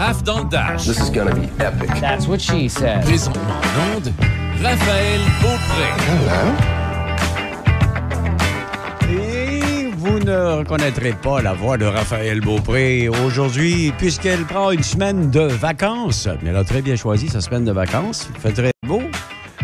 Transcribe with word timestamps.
Raph 0.00 0.22
dans 0.22 0.38
le 0.38 0.48
Dash. 0.48 0.86
This 0.86 0.98
is 0.98 1.10
gonna 1.10 1.34
be 1.34 1.44
epic. 1.60 1.90
That's 2.00 2.26
what 2.26 2.38
she 2.38 2.70
said. 2.70 3.02
Présentement 3.02 3.42
en 3.42 3.96
onde, 3.96 4.10
Raphaël 4.62 5.20
Beaupré. 5.42 5.88
Et 9.12 9.90
vous 9.98 10.18
ne 10.20 10.56
reconnaîtrez 10.60 11.12
pas 11.12 11.42
la 11.42 11.52
voix 11.52 11.76
de 11.76 11.84
Raphaël 11.84 12.40
Beaupré 12.40 13.10
aujourd'hui, 13.10 13.92
puisqu'elle 13.98 14.46
prend 14.46 14.70
une 14.70 14.82
semaine 14.82 15.30
de 15.30 15.42
vacances. 15.42 16.26
Mais 16.42 16.48
elle 16.48 16.56
a 16.56 16.64
très 16.64 16.80
bien 16.80 16.96
choisi 16.96 17.28
sa 17.28 17.42
semaine 17.42 17.66
de 17.66 17.72
vacances. 17.72 18.30
Il 18.34 18.40
fait 18.40 18.52
très 18.52 18.72
beau. 18.86 19.02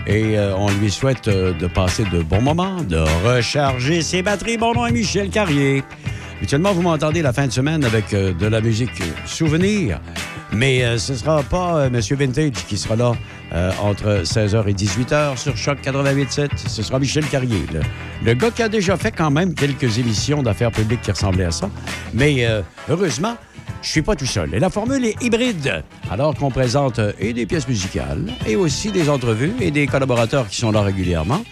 Et 0.07 0.37
euh, 0.39 0.55
on 0.55 0.71
lui 0.71 0.91
souhaite 0.91 1.29
euh, 1.29 1.55
de 1.55 1.67
passer 1.67 2.05
de 2.13 2.21
bons 2.23 2.43
moments, 2.43 2.83
de 2.83 2.99
recharger 3.27 4.03
ses 4.03 4.21
batteries. 4.21 4.59
Mon 4.59 4.75
nom 4.75 4.85
est 4.85 4.93
Michel 4.93 5.31
Carrier. 5.31 5.83
Habituellement, 6.39 6.73
vous 6.75 6.83
m'entendez 6.83 7.23
la 7.23 7.33
fin 7.33 7.47
de 7.47 7.53
semaine 7.53 7.83
avec 7.85 8.13
euh, 8.13 8.33
de 8.35 8.47
la 8.47 8.61
musique 8.61 8.91
souvenir. 9.25 10.01
Mais 10.53 10.85
euh, 10.85 10.99
ce 10.99 11.13
ne 11.13 11.17
sera 11.17 11.43
pas 11.43 11.77
euh, 11.77 11.91
Monsieur 11.91 12.15
Vintage 12.17 12.53
qui 12.69 12.77
sera 12.77 12.95
là 12.95 13.13
euh, 13.53 13.73
entre 13.83 14.23
16h 14.23 14.69
et 14.69 14.75
18h 14.75 15.37
sur 15.39 15.57
Choc 15.57 15.79
88.7. 15.83 16.49
Ce 16.69 16.83
sera 16.83 16.99
Michel 16.99 17.25
Carrier, 17.27 17.63
le, 17.73 17.81
le 18.25 18.35
gars 18.35 18.51
qui 18.51 18.63
a 18.63 18.69
déjà 18.69 18.97
fait 18.97 19.13
quand 19.13 19.31
même 19.31 19.55
quelques 19.55 19.99
émissions 19.99 20.43
d'affaires 20.43 20.71
publiques 20.73 21.01
qui 21.01 21.11
ressemblaient 21.11 21.47
à 21.47 21.51
ça. 21.51 21.71
Mais 22.13 22.45
euh, 22.47 22.61
heureusement, 22.91 23.37
je 23.83 23.89
suis 23.89 24.03
pas 24.03 24.15
tout 24.15 24.27
seul. 24.27 24.55
Et 24.55 24.59
la 24.61 24.71
formule 24.71 25.05
est 25.05 25.21
hybride. 25.23 25.83
Alors 26.11 26.35
qu'on 26.35 26.51
présente 26.51 26.99
euh, 26.99 27.13
et 27.19 27.33
des 27.33 27.47
pièces 27.47 27.67
musicales, 27.67 28.27
et 28.47 28.57
aussi 28.57 28.93
des 28.93 29.09
entrevues 29.09 29.55
et 29.61 29.71
des 29.71 29.87
collaborateurs 29.87 30.47
qui 30.49 30.57
sont 30.59 30.71
là 30.71 30.83
régulièrement. 30.83 31.43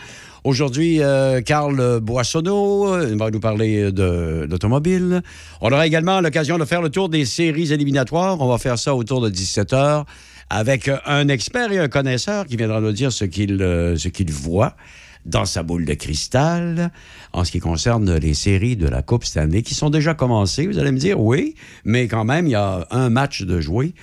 Aujourd'hui, 0.45 1.03
euh, 1.03 1.41
Carl 1.41 2.01
Boissonneau 2.01 2.93
euh, 2.93 3.17
va 3.17 3.31
nous 3.31 3.41
parler 3.41 3.91
de 3.91 4.47
l'automobile. 4.47 5.23
On 5.63 5.73
aura 5.73 5.87
également 5.87 6.21
l'occasion 6.21 6.59
de 6.59 6.67
faire 6.67 6.83
le 6.83 6.91
tour 6.91 7.09
des 7.09 7.25
séries 7.25 7.73
éliminatoires. 7.73 8.39
On 8.39 8.47
va 8.47 8.59
faire 8.59 8.79
ça 8.79 8.95
autour 8.95 9.23
de 9.23 9.31
17 9.31 9.73
heures 9.73 10.05
avec 10.51 10.91
un 11.07 11.29
expert 11.29 11.73
et 11.73 11.79
un 11.79 11.89
connaisseur 11.89 12.45
qui 12.45 12.59
viendra 12.59 12.83
nous 12.83 12.93
dire 12.93 13.11
ce 13.11 13.25
qu'il 13.25 13.63
euh, 13.63 13.97
ce 13.97 14.09
qu'il 14.09 14.31
voit 14.33 14.77
dans 15.25 15.47
sa 15.47 15.63
boule 15.63 15.87
de 15.87 15.95
cristal 15.95 16.93
en 17.33 17.45
ce 17.45 17.51
qui 17.51 17.61
concerne 17.61 18.15
les 18.15 18.35
séries 18.35 18.77
de 18.77 18.87
la 18.87 19.01
Coupe 19.01 19.25
Stanley 19.25 19.63
qui 19.63 19.73
sont 19.73 19.89
déjà 19.89 20.13
commencées. 20.13 20.67
Vous 20.67 20.79
allez 20.79 20.93
me 20.93 20.99
dire 20.99 21.19
oui, 21.19 21.55
mais 21.87 22.07
quand 22.07 22.27
même, 22.27 22.47
il 22.47 22.51
y 22.51 22.55
a 22.55 22.87
un 22.91 23.09
match 23.09 23.41
de 23.41 23.63
jouer 23.63 23.95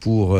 pour 0.00 0.38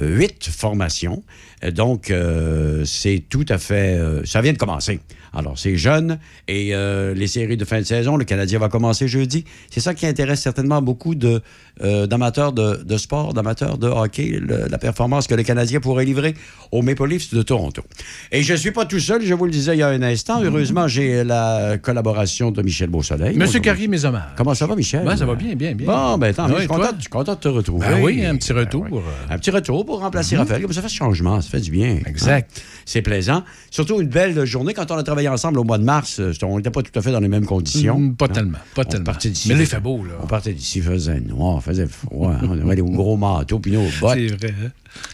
huit 0.00 0.48
formations. 0.48 1.24
Euh, 1.64 1.70
Donc, 1.70 2.10
euh, 2.10 2.84
c'est 2.84 3.22
tout 3.28 3.46
à 3.48 3.58
fait... 3.58 3.96
euh, 3.98 4.24
ça 4.24 4.40
vient 4.40 4.52
de 4.52 4.58
commencer. 4.58 5.00
Alors, 5.34 5.58
c'est 5.58 5.76
jeune 5.76 6.18
et 6.48 6.74
euh, 6.74 7.14
les 7.14 7.26
séries 7.26 7.56
de 7.56 7.64
fin 7.64 7.78
de 7.78 7.84
saison, 7.84 8.16
le 8.16 8.24
Canadien 8.24 8.58
va 8.58 8.68
commencer 8.68 9.08
jeudi. 9.08 9.44
C'est 9.70 9.80
ça 9.80 9.94
qui 9.94 10.06
intéresse 10.06 10.40
certainement 10.40 10.80
beaucoup 10.82 11.14
de, 11.14 11.40
euh, 11.82 12.06
d'amateurs 12.06 12.52
de, 12.52 12.82
de 12.84 12.96
sport, 12.96 13.34
d'amateurs 13.34 13.78
de 13.78 13.88
hockey, 13.88 14.38
le- 14.40 14.66
la 14.70 14.78
performance 14.78 15.26
que 15.26 15.34
le 15.34 15.42
Canadien 15.42 15.80
pourrait 15.80 16.04
livrer 16.04 16.34
aux 16.70 16.82
Maple 16.82 17.06
Leafs 17.08 17.34
de 17.34 17.42
Toronto. 17.42 17.82
Et 18.30 18.42
je 18.42 18.52
ne 18.52 18.58
suis 18.58 18.70
pas 18.70 18.84
tout 18.84 19.00
seul, 19.00 19.22
je 19.24 19.34
vous 19.34 19.44
le 19.46 19.50
disais 19.50 19.74
il 19.74 19.80
y 19.80 19.82
a 19.82 19.88
un 19.88 20.02
instant. 20.02 20.40
Heureusement, 20.42 20.86
j'ai 20.88 21.24
la 21.24 21.78
collaboration 21.82 22.50
de 22.50 22.62
Michel 22.62 22.88
Beausoleil. 22.90 23.36
Monsieur. 23.36 23.60
Carrier, 23.60 23.88
mes 23.88 24.04
hommages. 24.04 24.22
Comment 24.36 24.54
ça 24.54 24.66
va, 24.66 24.76
Michel? 24.76 25.04
Ben, 25.04 25.16
ça 25.16 25.24
va 25.24 25.34
bien, 25.34 25.54
bien, 25.54 25.74
bien. 25.74 25.86
Bon, 25.86 26.18
ben 26.18 26.34
tant 26.34 26.46
mieux. 26.48 26.54
Je, 26.56 26.60
suis 26.60 27.08
content, 27.08 27.34
de 27.34 27.38
te 27.40 27.48
retrouver. 27.48 27.86
Ben 27.86 28.02
oui, 28.02 28.24
un 28.26 28.36
petit 28.36 28.52
Ben 28.52 28.60
retour. 28.60 28.86
oui. 28.90 28.98
euh, 28.98 29.34
Un 29.34 29.38
petit 29.38 29.50
retour 29.50 29.86
pour 29.86 30.00
remplacer 30.00 30.36
Raphaël. 30.36 30.60
Comme 30.62 30.72
ça 30.72 30.82
fait 30.82 30.88
ce 30.88 30.94
changement, 30.96 31.40
ça 31.40 31.48
fait 31.48 31.60
du 31.60 31.70
bien. 31.70 31.98
Exact. 32.06 32.50
Hein? 32.56 32.60
C'est 32.84 33.00
plaisant. 33.02 33.42
Surtout 33.70 34.00
une 34.00 34.08
belle 34.08 34.44
journée. 34.44 34.74
Quand 34.74 34.90
on 34.90 34.96
a 34.96 35.02
travaillé 35.02 35.23
ensemble 35.28 35.58
au 35.58 35.64
mois 35.64 35.78
de 35.78 35.84
mars, 35.84 36.20
euh, 36.20 36.32
on 36.42 36.56
n'était 36.56 36.70
pas 36.70 36.82
tout 36.82 36.96
à 36.98 37.02
fait 37.02 37.12
dans 37.12 37.20
les 37.20 37.28
mêmes 37.28 37.46
conditions. 37.46 37.98
Mm, 37.98 38.16
Pas 38.16 38.26
Hein? 38.26 38.28
tellement, 38.28 38.58
pas 38.74 38.82
On 38.82 38.84
tellement. 38.88 39.04
partait 39.04 39.30
d'ici. 39.30 39.48
Mais 39.48 39.54
là, 39.54 39.60
il 39.62 39.66
fait 39.66 39.80
beau, 39.80 40.04
là. 40.04 40.12
On 40.22 40.26
partait 40.26 40.52
d'ici, 40.52 40.78
il 40.78 40.84
faisait 40.84 41.20
noir, 41.20 41.58
il 41.60 41.62
faisait 41.62 41.86
froid. 41.86 42.34
on 42.42 42.52
avait 42.52 42.76
des 42.76 42.82
gros 42.82 43.16
manteaux 43.16 43.58
puis 43.58 43.72
nos 43.72 43.84
bottes. 44.00 44.18
C'est 44.18 44.36
vrai. 44.36 44.54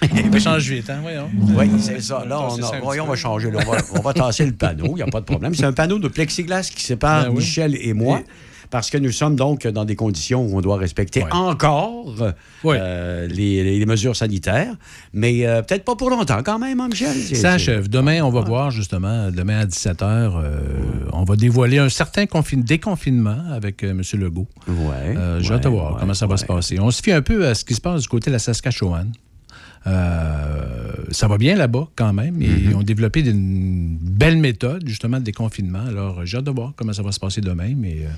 hein? 0.02 0.08
Il 0.32 0.40
change 0.40 0.68
vite, 0.68 0.90
hein, 0.90 0.98
voyons. 1.02 1.28
Oui, 1.56 1.70
c'est 1.80 2.00
ça. 2.00 2.24
Là, 2.28 2.40
on, 2.40 2.62
a- 2.62 2.80
voyons, 2.80 3.04
on 3.04 3.08
va 3.08 3.16
changer. 3.16 3.50
là. 3.50 3.60
on, 3.66 3.70
va, 3.70 3.78
on 3.94 4.00
va 4.00 4.12
tasser 4.12 4.44
le 4.46 4.52
panneau, 4.52 4.88
il 4.88 4.94
n'y 4.96 5.02
a 5.02 5.06
pas 5.06 5.20
de 5.20 5.24
problème. 5.26 5.54
C'est 5.54 5.64
un 5.64 5.72
panneau 5.72 5.98
de 5.98 6.08
plexiglas 6.08 6.70
qui 6.74 6.84
sépare 6.84 7.24
Ben 7.24 7.30
oui. 7.30 7.36
Michel 7.36 7.76
et 7.80 7.92
moi. 7.94 8.20
Parce 8.70 8.88
que 8.90 8.98
nous 8.98 9.10
sommes 9.10 9.34
donc 9.36 9.66
dans 9.66 9.84
des 9.84 9.96
conditions 9.96 10.46
où 10.46 10.56
on 10.56 10.60
doit 10.60 10.76
respecter 10.76 11.24
encore 11.32 12.14
euh, 12.64 13.26
les, 13.26 13.78
les 13.78 13.86
mesures 13.86 14.14
sanitaires. 14.14 14.74
Mais 15.12 15.44
euh, 15.46 15.62
peut-être 15.62 15.84
pas 15.84 15.96
pour 15.96 16.08
longtemps 16.10 16.42
quand 16.44 16.58
même, 16.58 16.78
hein, 16.80 16.88
Michel? 16.88 17.14
Ça 17.36 17.52
achève. 17.54 17.88
Demain, 17.88 18.22
on 18.22 18.30
va 18.30 18.40
voir 18.42 18.70
justement, 18.70 19.30
demain 19.30 19.58
à 19.60 19.66
17h, 19.66 20.30
on 21.12 21.24
va 21.24 21.36
dévoiler 21.36 21.78
un 21.78 21.88
certain 21.88 22.24
confin- 22.24 22.62
déconfinement 22.62 23.38
avec 23.52 23.82
euh, 23.82 23.90
M. 23.90 24.02
Legault. 24.20 24.46
Ouais. 24.68 25.16
Euh, 25.16 25.40
J'ai 25.40 25.54
hâte 25.54 25.64
de 25.64 25.68
voir 25.68 25.96
comment 25.98 26.14
ça 26.14 26.26
va 26.26 26.36
se 26.36 26.44
passer. 26.46 26.78
On 26.78 26.90
se 26.90 27.02
fie 27.02 27.12
un 27.12 27.22
peu 27.22 27.46
à 27.46 27.54
ce 27.54 27.64
qui 27.64 27.74
se 27.74 27.80
passe 27.80 28.02
du 28.02 28.08
côté 28.08 28.30
de 28.30 28.34
la 28.34 28.38
Saskatchewan. 28.38 29.10
Euh, 29.86 30.94
ça 31.10 31.26
va 31.28 31.38
bien 31.38 31.56
là-bas 31.56 31.88
quand 31.96 32.12
même. 32.12 32.40
Et 32.42 32.46
Mm-hmm. 32.50 32.70
Ils 32.70 32.74
ont 32.76 32.82
développé 32.82 33.20
une 33.20 33.96
belle 34.00 34.36
méthode 34.38 34.82
justement 34.86 35.18
de 35.18 35.24
déconfinement. 35.24 35.84
Alors, 35.88 36.24
j'ai 36.26 36.36
hâte 36.38 36.44
de 36.44 36.50
voir 36.50 36.72
comment 36.76 36.92
ça 36.92 37.02
va 37.02 37.12
se 37.12 37.20
passer 37.20 37.40
demain. 37.40 37.74
Mais 37.76 37.98
euh, 38.02 38.08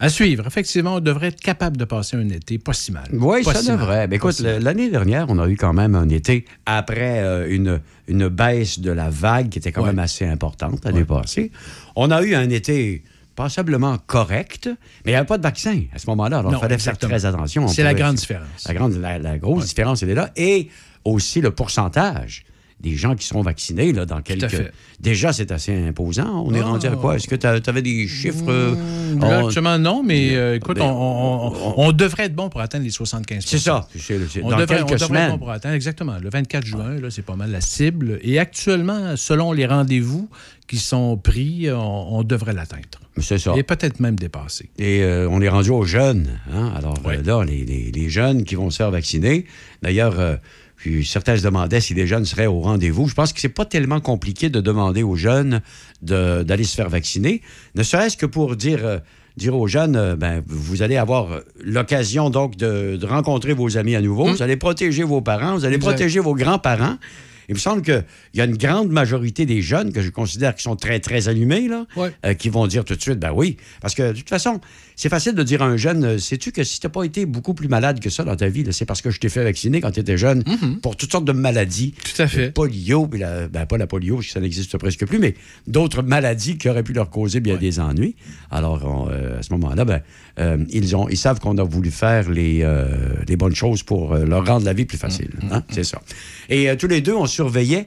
à 0.00 0.08
suivre. 0.08 0.46
Effectivement, 0.46 0.96
on 0.96 1.00
devrait 1.00 1.28
être 1.28 1.40
capable 1.40 1.76
de 1.76 1.84
passer 1.84 2.16
un 2.16 2.28
été 2.28 2.58
pas 2.58 2.72
si 2.72 2.90
mal. 2.92 3.04
Oui, 3.12 3.42
Pas 3.44 3.54
ça 3.54 3.60
si 3.60 3.70
devrait. 3.70 4.08
Mais 4.08 4.08
Pas 4.08 4.16
écoute, 4.16 4.32
si 4.32 4.42
l'année 4.42 4.90
dernière, 4.90 5.26
on 5.28 5.38
a 5.38 5.48
eu 5.48 5.56
quand 5.56 5.72
même 5.72 5.94
un 5.94 6.08
été 6.08 6.44
après 6.66 7.20
euh, 7.20 7.46
une, 7.48 7.80
une 8.08 8.28
baisse 8.28 8.80
de 8.80 8.90
la 8.90 9.10
vague 9.10 9.48
qui 9.50 9.58
était 9.58 9.70
quand 9.72 9.82
Ouais. 9.82 9.88
même 9.88 9.98
assez 9.98 10.24
importante 10.26 10.84
l'année 10.84 11.04
passée. 11.04 11.50
On 11.96 12.10
a 12.10 12.22
eu 12.22 12.34
un 12.34 12.48
été 12.50 13.02
passablement 13.36 13.96
correct, 14.06 14.68
mais 15.04 15.12
il 15.12 15.14
n'y 15.14 15.16
avait 15.16 15.26
pas 15.26 15.38
de 15.38 15.42
vaccin 15.42 15.82
à 15.94 15.98
ce 15.98 16.06
moment-là. 16.10 16.38
Alors, 16.38 16.52
il 16.52 16.58
fallait 16.58 16.74
exactement. 16.74 17.10
faire 17.10 17.18
très 17.20 17.26
attention. 17.28 17.64
On 17.64 17.68
C'est 17.68 17.82
la 17.82 17.94
grande 17.94 18.16
différence. 18.16 18.66
La, 18.66 18.74
grande, 18.74 18.92
la, 18.96 19.18
la 19.18 19.38
grosse 19.38 19.66
différence, 19.66 20.02
elle 20.02 20.10
est 20.10 20.14
là. 20.14 20.30
Et 20.36 20.68
aussi 21.04 21.40
le 21.40 21.50
pourcentage 21.50 22.44
des 22.80 22.96
gens 22.96 23.14
qui 23.14 23.24
seront 23.24 23.42
vaccinés 23.42 23.92
là, 23.92 24.06
dans 24.06 24.22
quelques... 24.22 24.72
Déjà, 24.98 25.32
c'est 25.32 25.52
assez 25.52 25.72
imposant. 25.72 26.42
On 26.44 26.52
est 26.52 26.60
rendu 26.60 26.88
à 26.88 26.96
quoi? 26.96 27.14
Est-ce 27.14 27.28
que 27.28 27.36
tu 27.36 27.46
avais 27.46 27.80
des 27.82 28.08
chiffres? 28.08 28.42
euh, 28.48 28.74
Là, 29.20 29.40
on- 29.42 29.46
actuellement, 29.46 29.78
non, 29.78 30.02
mais 30.02 30.34
euh, 30.34 30.56
écoute, 30.56 30.78
Ben, 30.78 30.86
on, 30.86 31.52
on- 31.76 31.92
devrait 31.92 32.24
être 32.24 32.34
bon 32.34 32.48
pour 32.48 32.60
atteindre 32.60 32.82
les 32.84 32.90
75 32.90 33.44
C'est 33.46 33.58
ça. 33.58 33.86
On 34.42 34.50
dans 34.50 34.56
devrait, 34.58 34.82
on 34.82 34.86
quelques 34.86 35.00
devrait 35.00 35.20
être 35.22 35.30
bon 35.30 35.38
pour 35.38 35.50
atteindre, 35.52 35.76
exactement. 35.76 36.16
Le 36.20 36.28
24 36.28 36.66
juin, 36.66 36.96
c'est 37.10 37.24
pas 37.24 37.36
mal 37.36 37.52
la 37.52 37.60
cible. 37.60 38.18
Et 38.22 38.40
actuellement, 38.40 39.14
selon 39.16 39.52
les 39.52 39.66
rendez-vous 39.66 40.28
qui 40.66 40.78
sont 40.78 41.16
pris, 41.16 41.68
on, 41.70 42.24
devrait 42.24 42.52
l'atteindre. 42.52 42.82
C'est 43.18 43.38
ça. 43.38 43.52
Et 43.56 43.62
peut-être 43.62 44.00
même 44.00 44.16
dépasser. 44.16 44.70
Et 44.78 45.02
euh, 45.04 45.28
on 45.30 45.40
est 45.40 45.48
rendu 45.48 45.70
aux 45.70 45.84
jeunes. 45.84 46.40
hein. 46.52 46.72
Alors 46.76 46.98
Oui. 47.04 47.14
là, 47.24 47.44
les, 47.44 47.64
les- 47.64 47.92
les 47.92 48.08
jeunes 48.08 48.42
qui 48.42 48.56
vont 48.56 48.70
se 48.70 48.78
faire 48.78 48.90
vacciner. 48.90 49.44
D'ailleurs, 49.82 50.14
puis 50.82 51.06
certains 51.06 51.36
se 51.36 51.44
demandaient 51.44 51.80
si 51.80 51.94
les 51.94 52.08
jeunes 52.08 52.24
seraient 52.24 52.46
au 52.48 52.58
rendez-vous. 52.60 53.06
Je 53.06 53.14
pense 53.14 53.32
que 53.32 53.38
c'est 53.40 53.48
pas 53.48 53.64
tellement 53.64 54.00
compliqué 54.00 54.50
de 54.50 54.60
demander 54.60 55.04
aux 55.04 55.14
jeunes 55.14 55.60
d'aller 56.02 56.64
se 56.64 56.74
faire 56.74 56.88
vacciner, 56.88 57.40
ne 57.76 57.84
serait-ce 57.84 58.16
que 58.16 58.26
pour 58.26 58.56
dire, 58.56 58.84
euh, 58.84 58.98
dire 59.36 59.56
aux 59.56 59.68
jeunes, 59.68 59.94
euh, 59.94 60.16
ben, 60.16 60.42
vous 60.48 60.82
allez 60.82 60.96
avoir 60.96 61.30
euh, 61.30 61.40
l'occasion 61.62 62.30
donc 62.30 62.56
de, 62.56 62.96
de 62.96 63.06
rencontrer 63.06 63.52
vos 63.52 63.76
amis 63.78 63.94
à 63.94 64.00
nouveau, 64.00 64.26
vous 64.26 64.42
allez 64.42 64.56
protéger 64.56 65.04
vos 65.04 65.20
parents, 65.20 65.54
vous 65.54 65.64
allez 65.64 65.76
Exact. 65.76 65.90
protéger 65.92 66.18
vos 66.18 66.34
grands-parents. 66.34 66.96
Il 67.48 67.54
me 67.56 67.60
semble 67.60 67.82
qu'il 67.82 68.04
y 68.34 68.40
a 68.40 68.44
une 68.44 68.56
grande 68.56 68.90
majorité 68.90 69.46
des 69.46 69.62
jeunes 69.62 69.92
que 69.92 70.00
je 70.00 70.10
considère 70.10 70.54
qui 70.54 70.62
sont 70.62 70.76
très, 70.76 71.00
très 71.00 71.28
allumés, 71.28 71.68
là, 71.68 71.86
Ouais. 71.96 72.10
euh, 72.24 72.34
qui 72.34 72.48
vont 72.48 72.66
dire 72.66 72.84
tout 72.84 72.94
de 72.96 73.00
suite, 73.02 73.18
ben 73.18 73.32
oui. 73.34 73.56
Parce 73.80 73.94
que 73.94 74.12
de 74.12 74.16
toute 74.18 74.28
façon, 74.28 74.60
c'est 74.96 75.08
facile 75.08 75.34
de 75.34 75.42
dire 75.42 75.62
à 75.62 75.66
un 75.66 75.76
jeune, 75.76 76.04
euh, 76.04 76.18
sais-tu 76.18 76.52
que 76.52 76.64
si 76.64 76.80
tu 76.80 76.86
n'as 76.86 76.90
pas 76.90 77.04
été 77.04 77.26
beaucoup 77.26 77.54
plus 77.54 77.68
malade 77.68 78.00
que 78.00 78.10
ça 78.10 78.24
dans 78.24 78.36
ta 78.36 78.48
vie, 78.48 78.64
c'est 78.72 78.84
parce 78.84 79.02
que 79.02 79.10
je 79.10 79.18
t'ai 79.20 79.28
fait 79.28 79.42
vacciner 79.44 79.80
quand 79.80 79.90
tu 79.90 80.00
étais 80.00 80.16
jeune 80.18 80.42
pour 80.82 80.96
toutes 80.96 81.12
sortes 81.12 81.24
de 81.24 81.32
maladies. 81.32 81.94
Tout 82.14 82.22
à 82.22 82.28
fait. 82.28 82.46
Le 82.46 82.52
polio, 82.52 83.06
puis 83.06 83.20
la- 83.20 83.48
ben, 83.48 83.66
pas 83.66 83.78
la 83.78 83.86
polio, 83.86 84.16
parce 84.16 84.26
que 84.28 84.32
ça 84.32 84.40
n'existe 84.40 84.76
presque 84.78 85.06
plus, 85.06 85.18
mais 85.18 85.34
d'autres 85.66 86.02
maladies 86.02 86.58
qui 86.58 86.68
auraient 86.68 86.82
pu 86.82 86.92
leur 86.92 87.10
causer 87.10 87.40
bien 87.40 87.56
des 87.56 87.80
ennuis. 87.80 88.16
Alors, 88.50 88.84
on, 88.84 89.08
euh, 89.10 89.38
à 89.38 89.42
ce 89.42 89.52
moment-là, 89.54 89.84
ben, 89.84 90.00
euh, 90.38 90.58
ils, 90.70 90.94
ont, 90.96 91.08
ils 91.08 91.16
savent 91.18 91.40
qu'on 91.40 91.58
a 91.58 91.62
voulu 91.64 91.90
faire 91.90 92.30
les, 92.30 92.60
euh, 92.62 92.86
les 93.28 93.36
bonnes 93.36 93.54
choses 93.54 93.82
pour 93.82 94.12
euh, 94.14 94.24
leur 94.24 94.46
rendre 94.46 94.64
la 94.64 94.72
vie 94.72 94.84
plus 94.84 94.98
facile. 94.98 95.30
Mm-hmm. 95.42 95.52
hein, 95.54 95.64
C'est 95.70 95.84
ça. 95.84 96.00
Et 96.48 96.68
euh, 96.70 96.76
tous 96.76 96.86
les 96.88 97.00
deux, 97.00 97.14
on 97.14 97.26
surveillait 97.26 97.86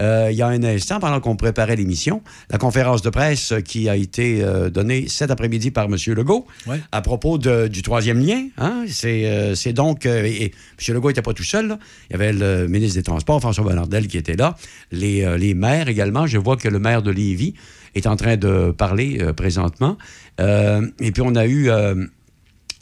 euh, 0.00 0.28
il 0.30 0.36
y 0.36 0.42
a 0.42 0.46
un 0.48 0.62
instant, 0.62 0.98
pendant 0.98 1.20
qu'on 1.20 1.36
préparait 1.36 1.76
l'émission, 1.76 2.22
la 2.50 2.58
conférence 2.58 3.02
de 3.02 3.10
presse 3.10 3.52
qui 3.64 3.88
a 3.88 3.96
été 3.96 4.42
euh, 4.42 4.70
donnée 4.70 5.06
cet 5.08 5.30
après-midi 5.30 5.70
par 5.70 5.84
M. 5.86 5.96
Legault 6.14 6.46
Ouais. 6.66 6.80
à 6.92 7.02
propos 7.02 7.36
de- 7.38 7.68
du 7.68 7.82
troisième 7.82 8.18
lien. 8.24 8.48
hein. 8.58 8.84
C'est 8.88 9.26
euh, 9.26 9.54
c'est 9.54 9.72
donc... 9.72 10.06
et 10.06 10.44
M. 10.44 10.94
Legault 10.94 11.08
n'était 11.08 11.22
pas 11.22 11.34
tout 11.34 11.42
seul. 11.44 11.68
là. 11.68 11.78
Il 12.08 12.12
y 12.12 12.16
avait 12.16 12.32
le 12.32 12.66
ministre 12.66 12.96
des 12.96 13.02
Transports, 13.02 13.40
François 13.40 13.64
Bonnardel, 13.64 14.06
qui 14.08 14.16
était 14.18 14.36
là. 14.36 14.56
Les, 14.90 15.36
les 15.38 15.54
maires 15.54 15.88
également. 15.88 16.26
Je 16.26 16.38
vois 16.38 16.56
que 16.56 16.68
le 16.68 16.78
maire 16.78 17.02
de 17.02 17.10
Lévis 17.10 17.54
est 17.94 18.06
en 18.06 18.16
train 18.16 18.36
de 18.36 18.70
parler 18.70 19.18
présentement. 19.36 19.98
Et 20.38 21.10
puis, 21.12 21.22
on 21.22 21.34
a 21.34 21.46
eu... 21.46 21.68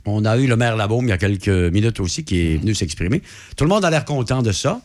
on 0.05 0.25
a 0.25 0.37
eu 0.39 0.47
le 0.47 0.57
maire 0.57 0.77
Labaume 0.77 1.07
il 1.07 1.11
y 1.11 1.13
a 1.13 1.19
quelques 1.19 1.49
minutes 1.49 2.01
aussi 2.01 2.25
qui 2.25 2.41
est 2.55 2.57
venu 2.59 2.75
s'exprimer. 2.75 3.23
Tout 3.57 3.65
le 3.65 3.71
monde 3.71 3.85
a 3.85 3.91
l'air 3.91 4.05
content 4.05 4.43
de 4.43 4.53
ça. 4.53 4.81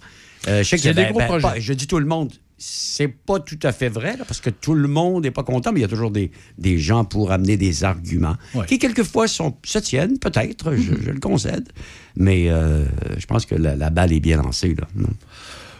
Euh, 0.47 0.63
je 0.63 0.69
sais 0.69 0.77
C'est 0.77 0.89
qu'il 0.89 0.97
y 0.97 0.99
a- 1.01 1.05
des 1.05 1.11
gros 1.11 1.19
projets. 1.21 1.41
pas- 1.47 1.59
je 1.59 1.73
dis 1.73 1.87
tout 1.87 1.99
le 1.99 2.05
monde. 2.05 2.31
c'est 2.65 3.09
pas 3.09 3.39
tout 3.39 3.59
à 3.63 3.73
fait 3.73 3.89
vrai, 3.89 4.15
là, 4.15 4.23
parce 4.25 4.39
que 4.39 4.49
tout 4.49 4.73
le 4.73 4.87
monde 4.87 5.23
n'est 5.23 5.31
pas 5.31 5.43
content, 5.43 5.73
mais 5.73 5.79
il 5.79 5.81
y 5.81 5.85
a 5.85 5.89
toujours 5.89 6.11
des, 6.11 6.31
des 6.57 6.77
gens 6.77 7.03
pour 7.03 7.31
amener 7.33 7.57
des 7.57 7.83
arguments 7.83 8.35
Ouais. 8.55 8.65
qui, 8.67 8.79
quelquefois, 8.79 9.27
sont, 9.27 9.55
se 9.65 9.79
tiennent, 9.79 10.17
peut-être, 10.17 10.73
je, 10.75 10.93
je 11.03 11.09
le 11.11 11.19
concède, 11.19 11.67
mais 12.15 12.49
euh, 12.49 12.85
je 13.17 13.25
pense 13.25 13.45
que 13.45 13.55
la, 13.55 13.75
la 13.75 13.89
balle 13.89 14.13
est 14.13 14.21
bien 14.21 14.37
lancée. 14.37 14.75
Là. 14.79 14.87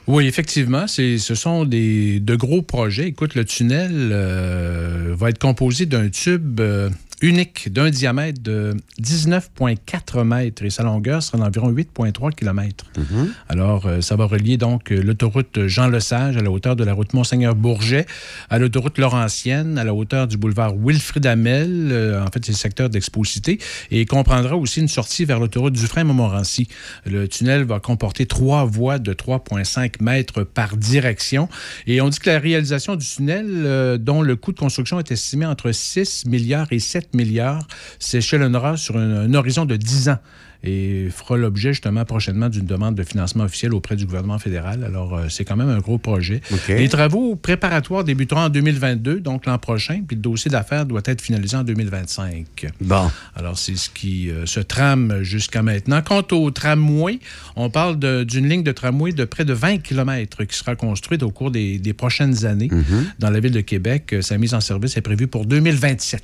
Oui, 0.07 0.25
effectivement, 0.27 0.85
ce 0.87 1.17
sont 1.35 1.63
des, 1.63 2.19
de 2.19 2.35
gros 2.35 2.61
projets. 2.61 3.07
Écoute, 3.07 3.35
le 3.35 3.45
tunnel 3.45 4.09
euh, 4.11 5.13
va 5.17 5.29
être 5.29 5.39
composé 5.39 5.85
d'un 5.85 6.09
tube 6.09 6.59
euh, 6.59 6.89
unique 7.23 7.71
d'un 7.71 7.89
diamètre 7.89 8.43
de 8.43 8.75
19,4 9.01 10.23
mètres 10.25 10.63
et 10.63 10.69
sa 10.69 10.83
longueur 10.83 11.23
sera 11.23 11.37
d'environ 11.37 11.71
8,3 11.71 12.35
km. 12.35 12.85
Alors, 13.47 13.85
euh, 13.85 14.01
ça 14.01 14.17
va 14.17 14.25
relier 14.25 14.57
donc 14.57 14.91
euh, 14.91 15.01
l'autoroute 15.01 15.67
Jean-Lesage 15.67 16.35
à 16.35 16.41
la 16.41 16.51
hauteur 16.51 16.75
de 16.75 16.83
la 16.83 16.91
route 16.91 17.13
Monseigneur-Bourget, 17.13 18.05
à 18.49 18.59
l'autoroute 18.59 18.97
Laurentienne, 18.97 19.77
à 19.77 19.85
la 19.85 19.93
hauteur 19.93 20.27
du 20.27 20.35
boulevard 20.35 20.75
Wilfrid 20.75 21.25
Hamel. 21.25 21.89
euh, 21.93 22.21
en 22.21 22.27
fait, 22.27 22.43
c'est 22.43 22.51
le 22.51 22.57
secteur 22.57 22.89
d'Expo-Cité. 22.89 23.57
Et 23.89 24.05
comprendra 24.05 24.57
aussi 24.57 24.81
une 24.81 24.89
sortie 24.89 25.23
vers 25.23 25.39
l'autoroute 25.39 25.73
Dufresne-Montmorency. 25.73 26.67
Le 27.05 27.29
tunnel 27.29 27.63
va 27.63 27.79
comporter 27.79 28.25
trois 28.25 28.65
voies 28.65 28.99
de 28.99 29.13
3,5 29.13 30.03
mètres 30.03 30.43
par 30.43 30.75
direction. 30.75 31.47
Et 31.87 32.01
on 32.01 32.09
dit 32.09 32.19
que 32.19 32.29
la 32.29 32.39
réalisation 32.39 32.97
du 32.97 33.05
tunnel, 33.05 33.47
euh, 33.47 33.97
dont 33.97 34.21
le 34.21 34.35
coût 34.35 34.51
de 34.51 34.59
construction 34.59 34.99
est 34.99 35.09
estimé 35.09 35.45
entre 35.45 35.71
6 35.71 36.25
milliards 36.25 36.67
et 36.71 36.79
7 36.79 37.12
milliards, 37.13 37.67
s'échelonnera 37.99 38.77
sur 38.77 38.97
un, 38.97 39.21
un 39.21 39.33
horizon 39.33 39.65
de 39.65 39.75
10 39.75 40.09
ans 40.09 40.19
et 40.65 41.09
fera 41.11 41.35
l'objet 41.35 41.73
justement 41.73 42.05
prochainement 42.05 42.47
d'une 42.47 42.65
demande 42.65 42.95
de 42.95 43.03
financement 43.03 43.43
officiel 43.43 43.73
auprès 43.73 43.97
du 43.97 44.05
gouvernement 44.05 44.39
fédéral. 44.39 44.85
Alors, 44.85 45.13
euh, 45.13 45.25
c'est 45.29 45.43
quand 45.43 45.57
même 45.57 45.67
un 45.69 45.79
gros 45.79 45.97
projet. 45.97 46.39
Les 46.69 46.87
travaux 46.87 47.35
préparatoires 47.35 48.05
débuteront 48.05 48.43
en 48.43 48.49
2022, 48.49 49.19
donc 49.19 49.45
l'an 49.45 49.57
prochain, 49.57 50.01
puis 50.07 50.15
le 50.15 50.21
dossier 50.21 50.49
d'affaires 50.49 50.85
doit 50.85 51.01
être 51.03 51.21
finalisé 51.21 51.57
en 51.57 51.63
2025. 51.65 52.67
Bon. 52.79 53.11
Alors, 53.35 53.57
c'est 53.57 53.75
ce 53.75 53.89
qui 53.89 54.31
euh, 54.31 54.45
se 54.45 54.61
trame 54.61 55.21
jusqu'à 55.21 55.61
maintenant. 55.63 56.01
Quant 56.01 56.23
au 56.31 56.49
tramway, 56.49 57.19
on 57.57 57.69
parle 57.69 57.97
d'une 58.25 58.47
ligne 58.47 58.63
de 58.63 58.71
tramway 58.71 59.11
de 59.11 59.25
près 59.25 59.43
de 59.43 59.53
20 59.53 59.79
km 59.79 60.45
qui 60.45 60.55
sera 60.57 60.77
construite 60.77 61.23
au 61.23 61.29
cours 61.29 61.51
des, 61.51 61.77
des 61.77 61.93
prochaines 61.93 62.45
années 62.45 62.69
dans 63.19 63.29
la 63.29 63.41
ville 63.41 63.51
de 63.51 63.59
Québec. 63.61 64.13
Euh, 64.13 64.21
Sa 64.21 64.37
mise 64.37 64.53
en 64.53 64.61
service 64.61 64.95
est 64.95 65.01
prévue 65.01 65.27
pour 65.27 65.45
2027. 65.45 66.23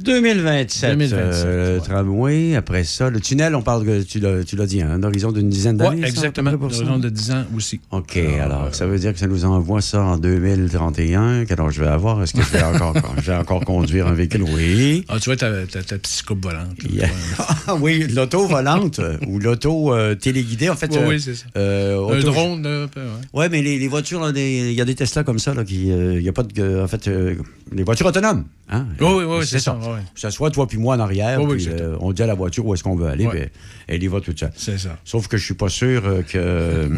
2027, 0.00 0.90
2027, 0.92 1.18
euh, 1.46 1.68
le 1.72 1.74
ouais. 1.78 1.84
tramway, 1.84 2.54
après 2.56 2.84
ça, 2.84 3.10
le 3.10 3.20
tunnel, 3.20 3.54
on 3.54 3.62
parle, 3.62 3.84
que 3.84 4.02
tu 4.02 4.20
l'as 4.20 4.44
tu 4.44 4.56
l'as 4.56 4.66
dit, 4.66 4.82
hein, 4.82 4.90
un 4.92 5.02
horizon 5.02 5.32
d'une 5.32 5.48
dizaine 5.48 5.76
d'années. 5.76 6.02
Oui, 6.02 6.08
exactement. 6.08 6.50
ça? 6.50 6.56
Horizon 6.56 6.98
de 6.98 7.08
10 7.08 7.30
ans 7.32 7.44
aussi. 7.56 7.80
OK, 7.90 8.16
alors, 8.40 8.74
ça 8.74 8.86
veut 8.86 8.98
dire 8.98 9.12
que 9.12 9.18
ça 9.18 9.26
nous 9.26 9.44
envoie 9.44 9.80
ça 9.80 10.02
en 10.02 10.18
2031. 10.18 11.44
Quel 11.46 11.60
âge 11.60 11.74
je 11.74 11.80
vais 11.82 11.88
avoir? 11.88 12.22
Est-ce 12.22 12.34
que 12.34 12.42
je 12.42 12.50
vais 12.52 12.62
encore, 12.62 12.94
je 13.16 13.22
vais 13.30 13.36
encore 13.36 13.64
conduire 13.64 14.06
un 14.06 14.14
véhicule? 14.14 14.42
Oui. 14.42 15.04
Ah, 15.08 15.18
tu 15.18 15.30
vois, 15.30 15.36
ta, 15.36 15.50
ta, 15.66 15.82
ta 15.82 15.98
petite 15.98 16.22
coupe 16.24 16.44
volante. 16.44 16.76
Yeah. 16.90 17.08
Ah 17.66 17.74
oui, 17.80 18.06
l'auto 18.08 18.46
volante 18.46 18.98
euh, 18.98 19.16
ou 19.26 19.38
l'auto 19.38 19.92
euh, 19.94 20.14
téléguidée, 20.14 20.68
en 20.68 20.76
fait. 20.76 20.90
Oui, 20.92 20.98
euh, 20.98 21.08
oui, 21.08 21.20
c'est 21.20 21.34
ça. 21.34 21.46
euh, 21.56 22.08
Un 22.16 22.20
drone, 22.20 22.66
un 22.66 22.86
peu, 22.88 23.00
ouais. 23.32 23.48
Mais 23.48 23.62
les, 23.62 23.78
les 23.78 23.88
voitures, 23.88 24.30
il 24.34 24.72
y 24.72 24.80
a 24.80 24.84
des 24.84 24.94
Tesla 24.94 25.24
comme 25.24 25.38
ça, 25.38 25.54
là, 25.54 25.64
qui, 25.64 25.90
euh, 25.90 26.20
il 26.20 26.28
a 26.28 26.32
pas 26.32 26.42
de, 26.42 26.80
en 26.82 26.88
fait, 26.88 27.08
euh, 27.08 27.34
les 27.72 27.82
voitures 27.82 28.06
autonomes. 28.06 28.44
Hein? 28.68 28.86
Oui, 29.00 29.06
oui, 29.18 29.24
oui, 29.24 29.46
c'est 29.46 29.60
ça, 29.60 29.78
ouais. 29.94 30.00
Ce 30.14 30.30
soit 30.30 30.50
toi 30.50 30.66
puis 30.66 30.78
moi 30.78 30.96
en 30.96 31.00
arrière, 31.00 31.38
puis, 31.56 31.68
euh, 31.68 31.96
on 32.00 32.12
dit 32.12 32.22
à 32.22 32.26
la 32.26 32.34
voiture 32.34 32.64
où 32.66 32.74
est-ce 32.74 32.82
qu'on 32.82 32.96
veut 32.96 33.08
aller, 33.08 33.26
puis 33.28 33.40
elle 33.88 34.02
y 34.02 34.06
va 34.06 34.20
toute 34.20 34.38
seule. 34.38 34.52
C'est 34.56 34.78
ça. 34.78 34.98
Sauf 35.04 35.28
que 35.28 35.36
je 35.36 35.44
suis 35.44 35.54
pas 35.54 35.68
sûr 35.68 36.02
euh, 36.06 36.22
que, 36.22 36.88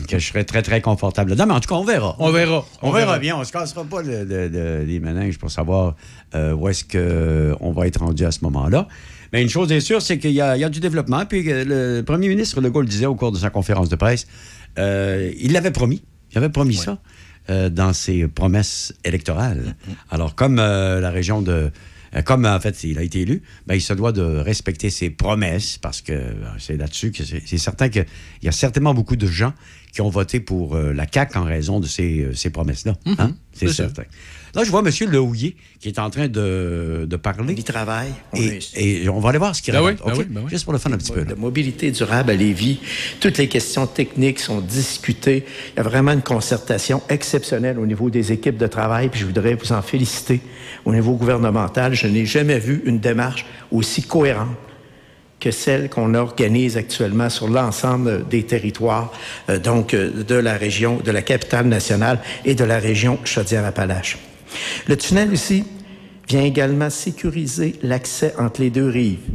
que 0.08 0.18
je 0.18 0.26
serais 0.26 0.44
très, 0.44 0.62
très 0.62 0.80
confortable 0.80 1.30
là-dedans. 1.30 1.46
Mais 1.46 1.54
en 1.54 1.60
tout 1.60 1.68
cas, 1.68 1.74
on 1.76 1.84
verra. 1.84 2.16
On 2.18 2.30
verra. 2.30 2.64
On, 2.82 2.90
verra, 2.90 3.18
bien. 3.18 3.36
On 3.36 3.44
se 3.44 3.52
cassera 3.52 3.84
pas 3.84 4.02
le- 4.02 4.24
le- 4.24 4.48
le- 4.48 4.84
les 4.84 5.00
méninges 5.00 5.38
pour 5.38 5.50
savoir 5.50 5.94
euh, 6.34 6.52
où 6.54 6.68
est-ce 6.68 6.84
qu'on 6.84 7.72
va 7.72 7.86
être 7.86 8.00
rendu 8.00 8.24
à 8.24 8.30
ce 8.30 8.40
moment-là. 8.42 8.88
Mais 9.32 9.42
une 9.42 9.48
chose 9.48 9.70
est 9.72 9.80
sûre, 9.80 10.00
c'est 10.02 10.18
qu'il 10.18 10.30
y, 10.30 10.40
a 10.40 10.56
il 10.56 10.60
y 10.60 10.64
a 10.64 10.68
du 10.68 10.80
développement. 10.80 11.26
Puis 11.26 11.42
le 11.44 12.02
premier 12.02 12.28
ministre 12.28 12.60
Legault 12.60 12.80
le 12.82 12.86
disait 12.86 13.06
au 13.06 13.14
cours 13.16 13.32
de 13.32 13.38
sa 13.38 13.50
conférence 13.50 13.88
de 13.88 13.96
presse. 13.96 14.26
euh, 14.78 15.32
il 15.38 15.52
l'avait 15.52 15.70
promis. 15.72 16.02
Il 16.32 16.38
avait 16.38 16.48
promis 16.48 16.74
ça 16.74 16.98
euh, 17.50 17.68
dans 17.70 17.92
ses 17.92 18.26
promesses 18.28 18.92
électorales. 19.04 19.74
Alors, 20.10 20.34
comme 20.34 20.58
euh, 20.58 21.00
la 21.00 21.10
région 21.10 21.42
de. 21.42 21.70
Euh, 22.16 22.22
Comme 22.22 22.44
en 22.46 22.58
fait 22.60 22.82
il 22.84 22.98
a 22.98 23.02
été 23.02 23.20
élu, 23.20 23.42
ben, 23.66 23.74
il 23.74 23.80
se 23.80 23.92
doit 23.92 24.12
de 24.12 24.22
respecter 24.22 24.90
ses 24.90 25.10
promesses 25.10 25.78
parce 25.78 26.00
que 26.00 26.12
euh, 26.12 26.32
c'est 26.58 26.76
là-dessus 26.76 27.12
que 27.12 27.24
c'est 27.24 27.58
certain 27.58 27.88
qu'il 27.88 28.06
y 28.42 28.48
a 28.48 28.52
certainement 28.52 28.94
beaucoup 28.94 29.16
de 29.16 29.26
gens 29.26 29.52
qui 29.92 30.00
ont 30.00 30.08
voté 30.08 30.40
pour 30.40 30.76
euh, 30.76 30.92
la 30.92 31.06
CAQ 31.10 31.38
en 31.38 31.44
raison 31.44 31.80
de 31.80 31.86
ces, 31.86 32.28
ces 32.34 32.50
promesses-là. 32.50 32.94
Hein? 33.18 33.32
C'est 33.52 33.68
sûr. 33.68 33.90
Là, 34.56 34.64
je 34.64 34.70
vois 34.70 34.80
M. 34.80 34.90
Lehouillier 35.10 35.54
qui 35.80 35.88
est 35.88 35.98
en 35.98 36.08
train 36.08 36.28
de, 36.28 37.06
de 37.06 37.16
parler. 37.16 37.54
On 37.54 37.60
y 37.60 37.62
travaille. 37.62 38.12
Et, 38.74 39.06
on 39.08 39.20
va 39.20 39.28
aller 39.28 39.38
voir 39.38 39.54
ce 39.54 39.60
qu'il 39.60 39.74
Ben 39.74 39.82
raconte. 39.82 40.00
oui, 40.06 40.12
ben 40.12 40.18
oui, 40.18 40.26
ben 40.30 40.40
oui. 40.44 40.50
Juste 40.50 40.64
pour 40.64 40.72
le 40.72 40.78
fun 40.78 40.90
un 40.92 40.96
petit 40.96 41.12
peu. 41.12 41.20
là. 41.20 41.26
de 41.26 41.34
mobilité 41.34 41.90
durable 41.90 42.30
à 42.30 42.34
Lévis. 42.34 42.80
Toutes 43.20 43.36
les 43.36 43.48
questions 43.48 43.86
techniques 43.86 44.40
sont 44.40 44.60
discutées. 44.60 45.44
Il 45.74 45.76
y 45.76 45.80
a 45.80 45.82
vraiment 45.82 46.12
une 46.12 46.22
concertation 46.22 47.02
exceptionnelle 47.10 47.78
au 47.78 47.84
niveau 47.84 48.08
des 48.08 48.32
équipes 48.32 48.56
de 48.56 48.66
travail, 48.66 49.10
puis 49.10 49.20
je 49.20 49.26
voudrais 49.26 49.54
vous 49.54 49.72
en 49.72 49.82
féliciter. 49.82 50.40
Au 50.86 50.94
niveau 50.94 51.14
gouvernemental, 51.16 51.94
je 51.94 52.06
n'ai 52.06 52.24
jamais 52.24 52.58
vu 52.58 52.82
une 52.86 52.98
démarche 52.98 53.44
aussi 53.70 54.02
cohérente 54.02 54.56
que 55.38 55.50
celle 55.50 55.90
qu'on 55.90 56.14
organise 56.14 56.78
actuellement 56.78 57.28
sur 57.28 57.48
l'ensemble 57.48 58.26
des 58.26 58.44
territoires, 58.44 59.12
euh, 59.50 59.58
donc 59.58 59.92
euh, 59.92 60.24
de 60.24 60.34
la 60.34 60.56
région, 60.56 60.98
de 61.04 61.10
la 61.10 61.20
capitale 61.20 61.66
nationale 61.66 62.20
et 62.46 62.54
de 62.54 62.64
la 62.64 62.78
région 62.78 63.18
Chaudière-Appalaches. 63.22 64.16
Le 64.86 64.96
tunnel 64.96 65.32
aussi 65.32 65.64
vient 66.28 66.42
également 66.42 66.90
sécuriser 66.90 67.76
l'accès 67.82 68.34
entre 68.38 68.60
les 68.60 68.70
deux 68.70 68.88
rives. 68.88 69.28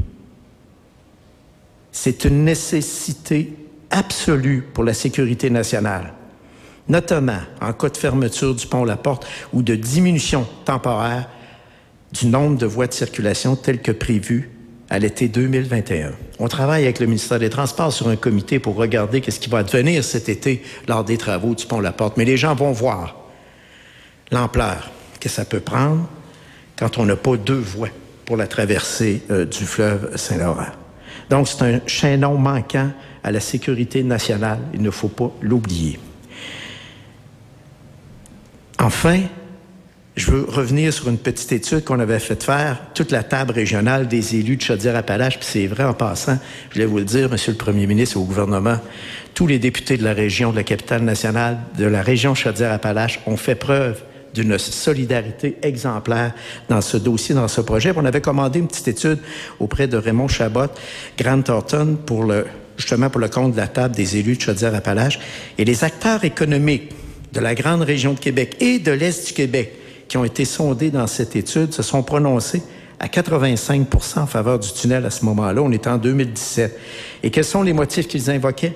C'est 1.92 2.26
une 2.26 2.46
nécessité 2.46 3.54
absolue 3.90 4.64
pour 4.74 4.84
la 4.84 4.94
sécurité 4.94 5.50
nationale, 5.50 6.14
notamment 6.88 7.40
en 7.62 7.74
cas 7.74 7.90
de 7.90 7.98
fermeture 7.98 8.56
du 8.56 8.66
pont 8.66 8.86
La 8.86 8.98
Porte 8.98 9.28
ou 9.54 9.62
de 9.62 9.76
diminution 9.76 10.48
temporaire 10.66 11.30
du 12.14 12.28
nombre 12.28 12.58
de 12.58 12.66
voies 12.66 12.88
de 12.88 12.94
circulation 12.94 13.56
tel 13.56 13.82
que 13.82 13.92
prévu 13.92 14.52
à 14.90 15.00
l'été 15.00 15.30
2021. 15.30 16.12
On 16.40 16.48
travaille 16.48 16.84
avec 16.84 17.00
le 17.00 17.06
ministère 17.06 17.40
des 17.40 17.50
Transports 17.50 17.94
sur 17.94 18.10
un 18.10 18.18
comité 18.18 18.60
pour 18.60 18.76
regarder 18.76 19.22
qu'est-ce 19.22 19.40
qui 19.40 19.50
va 19.50 19.60
advenir 19.60 20.04
cet 20.04 20.28
été 20.28 20.62
lors 20.88 21.06
des 21.06 21.18
travaux 21.18 21.56
du 21.56 21.66
pont 21.66 21.80
La 21.80 21.94
Porte. 21.94 22.18
Mais 22.18 22.26
les 22.26 22.36
gens 22.36 22.56
vont 22.56 22.74
voir 22.74 23.16
l'ampleur 24.32 24.92
que 25.22 25.30
ça 25.30 25.46
peut 25.46 25.62
prendre 25.62 26.10
quand 26.76 26.98
on 26.98 27.06
n'a 27.06 27.16
pas 27.16 27.38
deux 27.38 27.54
voies 27.60 27.90
pour 28.26 28.36
la 28.36 28.48
traversée 28.48 29.22
euh, 29.30 29.46
du 29.46 29.66
fleuve 29.66 30.18
Saint-Laurent. 30.18 30.72
Donc, 31.30 31.48
c'est 31.48 31.62
un 31.62 31.80
chaînon 31.86 32.38
manquant 32.38 32.92
à 33.24 33.32
la 33.32 33.40
sécurité 33.40 34.04
nationale. 34.04 34.60
Il 34.74 34.82
ne 34.82 34.92
faut 34.92 35.08
pas 35.08 35.32
l'oublier. 35.42 36.00
Enfin, 38.80 39.22
je 40.16 40.32
veux 40.32 40.44
revenir 40.44 40.92
sur 40.92 41.08
une 41.08 41.18
petite 41.18 41.52
étude 41.52 41.84
qu'on 41.86 42.00
avait 42.00 42.20
fait 42.20 42.44
faire, 42.44 42.82
toute 42.94 43.12
la 43.12 43.24
table 43.24 43.54
régionale 43.54 44.08
des 44.08 44.36
élus 44.36 44.58
de 44.58 44.62
Chaudière-Appalaches, 44.62 45.40
puis 45.40 45.48
c'est 45.50 45.68
vrai 45.68 45.84
en 45.84 45.94
passant, 45.94 46.38
je 46.70 46.76
voulais 46.76 46.86
vous 46.86 46.98
le 46.98 47.06
dire, 47.06 47.30
Monsieur 47.30 47.52
le 47.52 47.58
Premier 47.58 47.88
ministre 47.88 48.18
au 48.18 48.24
gouvernement, 48.24 48.78
tous 49.34 49.48
les 49.48 49.60
députés 49.60 49.98
de 49.98 50.04
la 50.04 50.14
région, 50.14 50.52
de 50.52 50.58
la 50.58 50.64
capitale 50.64 51.04
nationale, 51.04 51.60
de 51.78 51.86
la 51.86 52.02
région 52.02 52.36
Chaudière-Appalaches 52.36 53.22
ont 53.26 53.38
fait 53.38 53.56
preuve 53.56 54.04
d'une 54.34 54.58
solidarité 54.58 55.58
exemplaire 55.62 56.34
dans 56.70 56.82
ce 56.82 56.98
dossier, 56.98 57.36
dans 57.36 57.48
ce 57.48 57.62
projet. 57.62 57.94
On 57.96 58.06
avait 58.06 58.22
commandé 58.22 58.60
une 58.60 58.68
petite 58.68 58.88
étude 58.88 59.20
auprès 59.60 59.88
de 59.88 59.98
Raymond 59.98 60.28
Chabot, 60.28 60.68
Grant 61.18 61.42
Thornton, 61.42 61.98
pour 62.06 62.24
le, 62.24 62.46
justement 62.78 63.10
pour 63.10 63.22
le 63.22 63.30
compte 63.30 63.54
de 63.54 63.58
la 63.58 63.68
table 63.68 63.96
des 63.96 64.18
élus 64.18 64.38
de 64.38 64.42
Chaudière-Appalaches. 64.42 65.20
Et 65.58 65.66
les 65.66 65.84
acteurs 65.84 66.24
économiques 66.24 66.92
de 67.34 67.40
la 67.40 67.56
grande 67.56 67.82
région 67.82 68.14
de 68.14 68.20
Québec 68.20 68.58
et 68.60 68.80
de 68.80 68.92
l'Est 68.92 69.28
du 69.28 69.34
Québec 69.34 69.74
qui 70.08 70.18
ont 70.18 70.26
été 70.26 70.44
sondés 70.44 70.90
dans 70.90 71.08
cette 71.08 71.36
étude 71.36 71.74
se 71.74 71.84
sont 71.84 72.04
prononcés 72.04 72.62
à 73.00 73.08
85% 73.08 74.20
en 74.20 74.28
faveur 74.28 74.60
du 74.60 74.72
tunnel 74.72 75.06
à 75.06 75.10
ce 75.10 75.26
moment-là. 75.26 75.62
On 75.62 75.72
est 75.72 75.88
en 75.88 75.98
2017. 75.98 76.78
Et 77.24 77.32
quels 77.32 77.46
sont 77.46 77.64
les 77.64 77.74
motifs 77.74 78.08
qu'ils 78.08 78.30
invoquaient? 78.30 78.74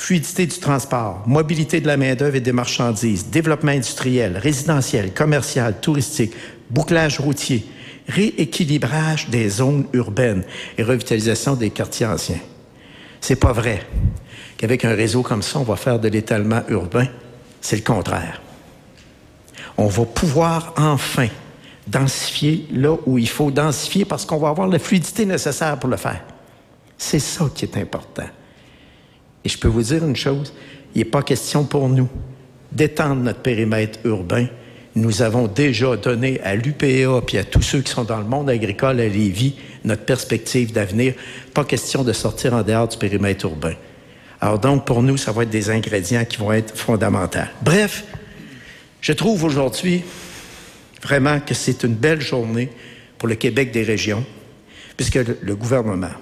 Fluidité 0.00 0.46
du 0.46 0.58
transport, 0.58 1.22
mobilité 1.26 1.82
de 1.82 1.86
la 1.86 1.98
main-d'œuvre 1.98 2.36
et 2.36 2.40
des 2.40 2.52
marchandises, 2.52 3.26
développement 3.26 3.72
industriel, 3.72 4.38
résidentiel, 4.38 5.12
commercial, 5.12 5.78
touristique, 5.78 6.32
bouclage 6.70 7.20
routier, 7.20 7.66
rééquilibrage 8.08 9.28
des 9.28 9.50
zones 9.50 9.84
urbaines 9.92 10.42
et 10.78 10.82
revitalisation 10.82 11.54
des 11.54 11.68
quartiers 11.68 12.06
anciens. 12.06 12.40
C'est 13.20 13.36
pas 13.36 13.52
vrai 13.52 13.86
qu'avec 14.56 14.86
un 14.86 14.94
réseau 14.94 15.20
comme 15.20 15.42
ça, 15.42 15.58
on 15.58 15.64
va 15.64 15.76
faire 15.76 15.98
de 15.98 16.08
l'étalement 16.08 16.62
urbain. 16.70 17.06
C'est 17.60 17.76
le 17.76 17.82
contraire. 17.82 18.40
On 19.76 19.86
va 19.86 20.06
pouvoir 20.06 20.72
enfin 20.78 21.28
densifier 21.86 22.66
là 22.72 22.96
où 23.04 23.18
il 23.18 23.28
faut 23.28 23.50
densifier 23.50 24.06
parce 24.06 24.24
qu'on 24.24 24.38
va 24.38 24.48
avoir 24.48 24.66
la 24.66 24.78
fluidité 24.78 25.26
nécessaire 25.26 25.78
pour 25.78 25.90
le 25.90 25.98
faire. 25.98 26.24
C'est 26.96 27.18
ça 27.18 27.50
qui 27.54 27.66
est 27.66 27.76
important. 27.76 28.24
Et 29.44 29.48
je 29.48 29.58
peux 29.58 29.68
vous 29.68 29.82
dire 29.82 30.04
une 30.04 30.16
chose, 30.16 30.52
il 30.94 30.98
n'est 30.98 31.04
pas 31.04 31.22
question 31.22 31.64
pour 31.64 31.88
nous 31.88 32.08
d'étendre 32.72 33.22
notre 33.22 33.40
périmètre 33.40 33.98
urbain. 34.04 34.46
Nous 34.94 35.22
avons 35.22 35.46
déjà 35.46 35.96
donné 35.96 36.40
à 36.40 36.54
l'UPA 36.54 37.20
puis 37.26 37.38
à 37.38 37.44
tous 37.44 37.62
ceux 37.62 37.80
qui 37.80 37.92
sont 37.92 38.04
dans 38.04 38.18
le 38.18 38.24
monde 38.24 38.50
agricole 38.50 39.00
à 39.00 39.08
Lévis 39.08 39.54
notre 39.84 40.04
perspective 40.04 40.72
d'avenir. 40.72 41.14
Pas 41.54 41.64
question 41.64 42.04
de 42.04 42.12
sortir 42.12 42.54
en 42.54 42.62
dehors 42.62 42.88
du 42.88 42.96
périmètre 42.96 43.46
urbain. 43.46 43.74
Alors 44.40 44.58
donc, 44.58 44.86
pour 44.86 45.02
nous, 45.02 45.16
ça 45.16 45.32
va 45.32 45.42
être 45.42 45.50
des 45.50 45.70
ingrédients 45.70 46.24
qui 46.24 46.38
vont 46.38 46.52
être 46.52 46.76
fondamentaux. 46.76 47.38
Bref, 47.62 48.04
je 49.00 49.12
trouve 49.12 49.44
aujourd'hui 49.44 50.02
vraiment 51.02 51.40
que 51.40 51.54
c'est 51.54 51.82
une 51.82 51.94
belle 51.94 52.20
journée 52.20 52.70
pour 53.18 53.28
le 53.28 53.34
Québec 53.34 53.70
des 53.70 53.82
régions, 53.82 54.24
puisque 54.96 55.16
le, 55.16 55.56
gouvernement, 55.56 56.12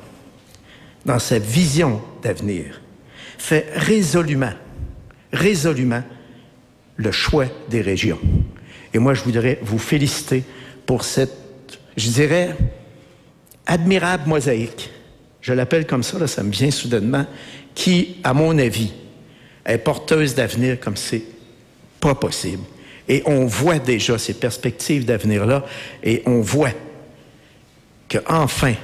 dans 1.04 1.18
sa 1.18 1.38
vision 1.38 2.00
d'avenir, 2.22 2.80
fait 3.38 3.66
résolument, 3.74 4.52
résolument 5.32 6.02
le 6.96 7.12
choix 7.12 7.46
des 7.70 7.80
régions. 7.80 8.18
Et 8.92 8.98
moi, 8.98 9.14
je 9.14 9.22
voudrais 9.22 9.58
vous 9.62 9.78
féliciter 9.78 10.42
pour 10.84 11.04
cette, 11.04 11.78
je 11.96 12.10
dirais, 12.10 12.56
admirable 13.66 14.28
mosaïque. 14.28 14.90
Je 15.40 15.52
l'appelle 15.52 15.86
comme 15.86 16.02
ça, 16.02 16.18
là, 16.18 16.26
ça 16.26 16.42
me 16.42 16.50
vient 16.50 16.70
soudainement, 16.70 17.26
qui, 17.74 18.16
à 18.24 18.34
mon 18.34 18.58
avis, 18.58 18.92
est 19.64 19.78
porteuse 19.78 20.34
d'avenir 20.34 20.80
comme 20.80 20.96
c'est 20.96 21.22
pas 22.00 22.14
possible. 22.14 22.62
Et 23.08 23.22
on 23.24 23.46
voit 23.46 23.78
déjà 23.78 24.18
ces 24.18 24.34
perspectives 24.34 25.04
d'avenir-là, 25.04 25.64
et 26.02 26.22
on 26.26 26.40
voit 26.40 26.72
que 28.08 28.18
enfin 28.26 28.74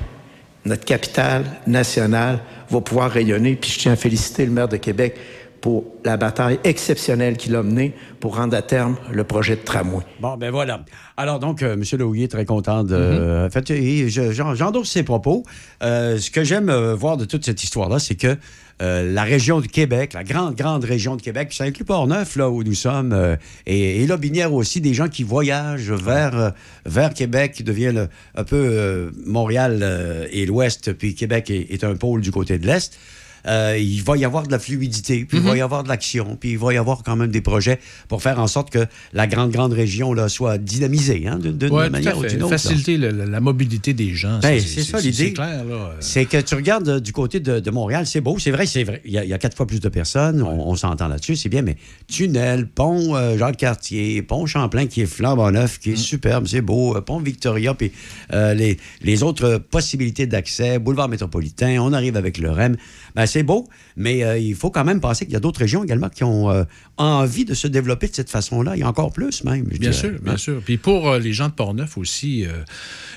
notre 0.64 0.85
capitale 0.85 1.44
nationale 1.66 2.40
va 2.71 2.80
pouvoir 2.80 3.11
rayonner. 3.11 3.56
Puis 3.56 3.71
je 3.71 3.78
tiens 3.78 3.92
à 3.92 3.97
féliciter 3.97 4.47
le 4.47 4.52
maire 4.52 4.68
de 4.68 4.76
Québec 4.76 5.16
pour 5.64 5.85
la 6.04 6.18
bataille 6.18 6.59
exceptionnelle 6.62 7.38
qu'il 7.38 7.56
a 7.56 7.62
menée 7.62 7.94
pour 8.21 8.37
rendre 8.37 8.54
à 8.54 8.61
terme 8.61 8.97
le 9.11 9.25
projet 9.25 9.56
de 9.56 9.62
tramway. 9.62 10.04
Bon, 10.21 10.37
ben 10.37 10.50
voilà. 10.50 10.85
Alors 11.16 11.38
donc, 11.38 11.62
euh, 11.62 11.73
M. 11.73 11.83
Leouillet, 11.99 12.28
très 12.28 12.44
content 12.44 12.85
de... 12.85 13.47
En 13.47 13.50
fait, 13.50 13.71
et 13.71 14.11
je- 14.11 14.30
j'en- 14.33 14.54
j'endosse 14.54 14.90
ses 14.90 15.04
propos. 15.04 15.42
Euh, 15.83 16.18
ce 16.18 16.30
que 16.30 16.44
j'aime 16.44 16.68
euh, 16.68 16.94
voir 16.94 17.16
de 17.16 17.25
toute 17.25 17.47
cette 17.47 17.64
histoire-là, 17.64 17.99
c'est 17.99 18.14
que 18.14 18.37
euh, 18.83 19.11
la 19.11 19.23
région 19.23 19.61
du 19.62 19.68
Québec, 19.68 20.12
la 20.12 20.23
grande, 20.23 20.54
grande 20.54 20.85
région 20.85 21.16
de 21.16 21.23
Québec, 21.23 21.49
puis 21.49 21.56
ça 21.56 21.64
inclut 21.64 21.87
Port-Neuf, 21.87 22.37
là 22.37 22.50
où 22.50 22.62
nous 22.62 22.75
sommes, 22.75 23.14
euh, 23.14 23.37
et, 23.64 24.02
et 24.02 24.06
Lobinière 24.06 24.52
aussi, 24.52 24.83
des 24.83 24.92
gens 24.92 25.09
qui 25.09 25.23
voyagent 25.23 25.90
vers, 25.92 26.38
euh, 26.38 26.50
vers 26.85 27.14
Québec, 27.14 27.52
qui 27.52 27.64
devient 27.64 27.92
le- 27.94 28.09
un 28.35 28.44
peu 28.44 28.56
euh, 28.71 29.11
Montréal 29.25 29.78
euh, 29.80 30.26
et 30.30 30.44
l'Ouest, 30.44 30.92
puis 30.92 31.14
Québec 31.14 31.49
est, 31.49 31.73
est 31.73 31.85
un 31.85 31.94
pôle 31.94 32.21
du 32.21 32.30
côté 32.33 32.59
de 32.59 32.66
l'Est. 32.66 32.99
Euh, 33.47 33.77
il 33.79 34.03
va 34.03 34.17
y 34.17 34.25
avoir 34.25 34.47
de 34.47 34.53
la 34.53 34.59
fluidité, 34.59 35.25
puis 35.25 35.39
il 35.39 35.43
va 35.45 35.57
y 35.57 35.61
avoir 35.61 35.83
de 35.83 35.89
l'action, 35.89 36.37
puis 36.41 36.53
il 36.53 36.59
va 36.59 36.73
y 36.73 36.77
avoir 36.77 37.03
quand 37.03 37.17
même 37.17 37.31
des 37.31 37.41
projets 37.41 37.79
pour 38.09 38.23
faire 38.23 38.39
en 38.41 38.47
sorte 38.47 38.71
que 38.71 38.87
la 39.13 39.27
grande, 39.27 39.51
grande 39.51 39.73
région 39.73 40.13
là, 40.15 40.29
soit 40.29 40.59
dynamisée 40.59 41.27
hein, 41.27 41.39
d'une 41.39 41.59
tout 41.59 41.75
manière 41.75 42.17
ou 42.19 42.25
d'une 42.25 42.43
autre. 42.43 42.51
Faciliter 42.51 42.97
la, 42.97 43.11
la 43.13 43.41
mobilité 43.41 43.93
des 43.93 44.15
gens. 44.15 44.39
Ben, 44.41 44.61
c'est 44.61 44.83
ça, 44.83 44.99
l'idée. 45.01 45.35
C'est 45.37 45.43
là. 45.43 45.95
C'est 46.01 46.25
que 46.25 46.41
tu 46.41 46.55
regardes 46.55 46.89
euh, 46.89 47.01
du 47.01 47.13
côté 47.13 47.41
de, 47.41 47.61
de 47.61 47.71
Montréal, 47.71 48.07
c'est 48.07 48.21
beau, 48.21 48.39
c'est 48.39 48.51
vrai, 48.51 48.67
c'est 48.67 48.85
vrai. 48.85 49.03
Il 49.05 49.13
y, 49.13 49.19
a, 49.19 49.25
il 49.25 49.31
y 49.31 49.35
a 49.35 49.39
quatre 49.39 49.57
fois 49.57 49.67
plus 49.67 49.81
de 49.81 49.89
personnes, 49.89 50.43
on, 50.43 50.69
on 50.69 50.75
s'entend 50.77 51.09
là-dessus, 51.09 51.37
c'est 51.37 51.49
bien, 51.49 51.63
mais 51.63 51.77
tunnel, 52.09 52.67
pont 52.67 53.15
euh, 53.15 53.37
Jacques-Cartier, 53.37 54.23
pont 54.23 54.47
Champlain 54.47 54.87
qui 54.87 55.03
est 55.03 55.07
flambant 55.07 55.51
neuf, 55.51 55.75
Mm. 55.75 55.79
qui 55.83 55.91
est 55.93 55.97
superbe, 55.97 56.47
c'est 56.47 56.61
beau, 56.61 56.97
euh, 56.97 57.01
pont 57.01 57.19
Victoria, 57.21 57.75
puis 57.75 57.91
euh, 58.33 58.55
les, 58.55 58.79
les 59.03 59.23
autres 59.23 59.59
possibilités 59.59 60.27
d'accès, 60.27 60.79
boulevard 60.79 61.09
métropolitain, 61.09 61.79
on 61.81 61.93
arrive 61.93 62.17
avec 62.17 62.39
le 62.39 62.51
REM. 62.51 62.77
Ben, 63.15 63.27
c'est 63.35 63.43
beau, 63.43 63.67
mais 63.97 64.23
euh, 64.25 64.38
il 64.38 64.55
faut 64.55 64.71
quand 64.71 64.85
même 64.85 65.00
penser 65.00 65.25
qu'il 65.25 65.35
y 65.35 65.37
a 65.37 65.41
d'autres 65.41 65.59
régions 65.61 65.83
également 65.83 66.09
qui 66.09 66.23
ont 66.25 66.50
euh, 66.50 66.62
envie 66.99 67.45
de 67.45 67.55
se 67.55 67.67
développer 67.67 68.07
de 68.09 68.14
cette 68.14 68.31
façon-là. 68.31 68.76
Il 68.76 68.81
y 68.81 68.83
a 68.85 68.88
encore 68.88 69.12
plus, 69.12 69.43
même. 69.45 69.64
je 69.73 69.79
Bien 69.79 69.91
dirais. 69.91 69.93
sûr, 69.93 70.12
bien 70.23 70.35
Hein? 70.35 70.37
sûr. 70.37 70.62
Puis 70.64 70.76
pour 70.79 71.09
euh, 71.11 71.19
les 71.19 71.33
gens 71.33 71.49
de 71.49 71.55
Portneuf 71.55 71.99
aussi, 71.99 72.47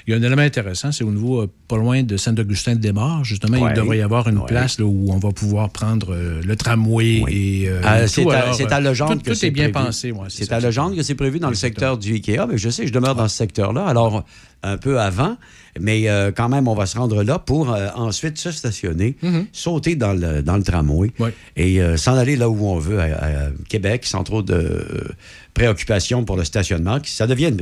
il 0.07 0.12
y 0.12 0.13
a 0.13 0.17
un 0.17 0.21
élément 0.24 0.41
intéressant, 0.41 0.91
c'est 0.91 1.03
au 1.03 1.12
niveau 1.12 1.45
pas 1.67 1.77
loin 1.77 2.01
de 2.01 2.17
Saint-Augustin-de-Desmaures, 2.17 3.24
justement, 3.25 3.59
Ouais. 3.59 3.71
il 3.74 3.75
devrait 3.77 3.97
y 4.00 4.01
avoir 4.01 4.27
une 4.27 4.39
Ouais. 4.39 4.45
place 4.47 4.79
là, 4.79 4.86
où 4.86 5.12
on 5.12 5.19
va 5.19 5.31
pouvoir 5.31 5.69
prendre 5.69 6.15
le 6.15 6.55
tramway 6.55 7.24
et, 7.27 7.69
Ah, 7.83 8.03
et 8.03 8.07
c'est 8.07 8.24
tout. 8.24 8.31
à, 8.31 8.38
à 8.75 8.79
Legendre 8.81 9.13
tout, 9.21 9.31
que 9.31 9.31
tout 9.38 9.45
est 9.45 9.51
bien 9.51 9.69
prévu. 9.69 9.86
pensé. 9.88 10.13
c'est 10.29 10.51
à 10.51 10.59
Legendre 10.59 10.95
que 10.95 11.03
c'est 11.03 11.15
prévu 11.15 11.39
dans 11.39 11.50
le 11.50 11.55
secteur 11.55 11.97
du 11.97 12.13
IKEA. 12.15 12.47
Mais 12.50 12.57
je 12.57 12.69
sais, 12.69 12.88
je 12.88 12.93
demeure 12.93 13.15
dans 13.15 13.27
ce 13.27 13.36
secteur-là. 13.38 13.86
Alors, 13.86 14.24
un 14.63 14.77
peu 14.77 15.00
avant, 15.00 15.38
mais 15.81 16.10
euh, 16.10 16.31
quand 16.36 16.50
même, 16.50 16.67
on 16.67 16.75
va 16.75 16.86
se 16.86 16.98
rendre 16.98 17.24
là 17.24 17.39
pour 17.39 17.74
euh, 17.74 17.88
ensuite 17.96 18.38
se 18.38 18.51
stationner, 18.51 19.15
sauter 19.51 19.96
dans 19.96 20.13
le, 20.13 20.41
dans 20.41 20.57
le 20.57 20.63
tramway 20.63 21.12
et 21.55 21.81
euh, 21.81 21.98
s'en 21.98 22.15
aller 22.15 22.36
là 22.36 22.50
où 22.50 22.67
on 22.67 22.77
veut, 22.79 23.00
à, 23.00 23.05
à 23.05 23.29
Québec, 23.69 24.05
sans 24.05 24.24
trop 24.24 24.41
de 24.41 25.07
préoccupations 25.53 26.24
pour 26.24 26.38
le 26.38 26.43
stationnement. 26.43 27.00
qui- 27.00 27.12
Ça 27.12 27.27
devient 27.27 27.53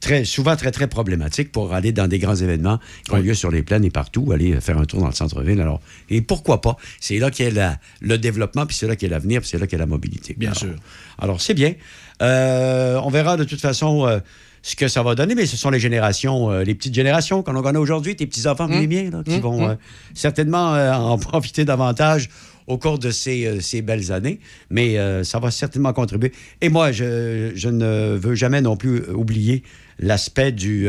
très, 0.00 0.24
souvent 0.24 0.56
très, 0.56 0.70
très 0.70 0.86
problématique 0.88 1.52
pour 1.52 1.74
aller 1.74 1.92
dans 1.92 2.08
des 2.08 2.18
grands 2.18 2.34
événements 2.34 2.80
qui 3.04 3.12
ont 3.12 3.18
lieu 3.18 3.34
sur 3.34 3.50
les 3.50 3.62
plaines 3.62 3.84
et 3.84 3.90
partout, 3.90 4.32
aller 4.32 4.60
faire 4.60 4.78
un 4.78 4.84
tour 4.84 5.00
dans 5.00 5.08
le 5.08 5.12
centre-ville. 5.14 5.60
Alors, 5.60 5.80
et 6.10 6.22
pourquoi 6.22 6.60
pas? 6.60 6.76
C'est 7.00 7.18
là 7.18 7.30
qu'est 7.30 7.52
le 8.00 8.18
développement, 8.18 8.66
puis 8.66 8.76
c'est 8.76 8.86
là 8.88 8.96
qu'est 8.96 9.08
l'avenir, 9.08 9.40
puis 9.40 9.48
c'est 9.50 9.58
là 9.58 9.66
qu'est 9.66 9.78
la 9.78 9.86
mobilité. 9.86 10.34
Bien 10.36 10.50
Alors, 10.50 10.58
sûr. 10.58 10.74
alors, 11.18 11.40
c'est 11.40 11.54
bien. 11.54 11.74
On 12.20 13.10
verra 13.10 13.36
de 13.36 13.44
toute 13.44 13.60
façon 13.60 14.20
ce 14.62 14.76
que 14.76 14.86
ça 14.88 15.02
va 15.02 15.14
donner, 15.14 15.34
mais 15.34 15.46
ce 15.46 15.56
sont 15.56 15.70
les 15.70 15.80
générations, 15.80 16.50
euh, 16.50 16.62
les 16.62 16.74
petites 16.74 16.94
générations 16.94 17.42
qu'on 17.42 17.56
a 17.56 17.78
aujourd'hui, 17.78 18.14
tes 18.16 18.26
petits-enfants, 18.26 18.68
Mmh. 18.68 18.80
les 18.80 18.86
miens, 18.86 19.10
là, 19.10 19.22
qui 19.24 19.40
vont 19.40 19.68
euh, 19.68 19.74
certainement 20.14 20.74
euh, 20.74 20.92
en 20.92 21.18
profiter 21.18 21.64
davantage 21.64 22.28
au 22.68 22.78
cours 22.78 23.00
de 23.00 23.10
ces, 23.10 23.60
ces 23.60 23.82
belles 23.82 24.12
années, 24.12 24.38
mais 24.70 24.96
ça 25.24 25.40
va 25.40 25.50
certainement 25.50 25.92
contribuer. 25.92 26.30
Et 26.60 26.68
moi, 26.68 26.92
je, 26.92 27.50
je 27.56 27.68
ne 27.68 28.16
veux 28.16 28.36
jamais 28.36 28.60
non 28.60 28.76
plus 28.76 29.02
oublier 29.10 29.64
l'aspect 29.98 30.52
du 30.52 30.88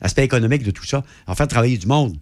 aspect 0.00 0.24
économique 0.24 0.64
de 0.64 0.72
tout 0.72 0.84
ça, 0.84 1.04
en 1.28 1.36
faire 1.36 1.46
travailler 1.46 1.78
du 1.78 1.86
monde. 1.86 2.16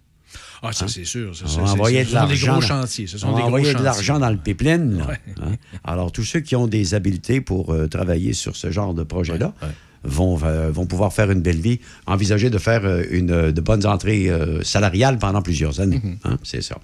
Ah, 0.61 0.71
ça, 0.73 0.87
c'est 0.87 1.05
sûr. 1.05 1.35
Ça, 1.35 1.45
On 1.45 1.67
ce 1.67 2.09
de 2.09 2.13
l'argent. 2.13 2.59
Ce 2.85 3.05
sont 3.17 3.27
On 3.27 3.35
des 3.35 3.41
va 3.43 3.47
gros 3.49 3.59
de 3.59 3.83
l'argent 3.83 4.19
dans 4.19 4.29
le 4.29 4.37
pipeline. 4.37 5.03
Ouais. 5.07 5.19
Hein? 5.41 5.55
Alors, 5.83 6.11
tous 6.11 6.23
ceux 6.23 6.39
qui 6.39 6.55
ont 6.55 6.67
des 6.67 6.93
habiletés 6.93 7.41
pour 7.41 7.71
euh, 7.73 7.87
travailler 7.87 8.33
sur 8.33 8.55
ce 8.55 8.71
genre 8.71 8.93
de 8.93 9.03
projet-là 9.03 9.53
Ouais, 9.61 9.67
ouais. 9.67 9.73
Vont, 10.05 10.39
euh, 10.43 10.69
vont 10.71 10.85
pouvoir 10.85 11.13
faire 11.13 11.31
une 11.31 11.41
belle 11.41 11.59
vie, 11.59 11.79
envisager 12.05 12.49
de 12.49 12.57
faire 12.57 12.85
euh, 12.85 13.03
une, 13.09 13.51
de 13.51 13.61
bonnes 13.61 13.85
entrées 13.85 14.29
euh, 14.29 14.63
salariales 14.63 15.17
pendant 15.17 15.41
plusieurs 15.41 15.79
années. 15.79 15.97
Mm-hmm. 15.97 16.31
Hein? 16.31 16.37
C'est 16.43 16.61
ça. 16.61 16.77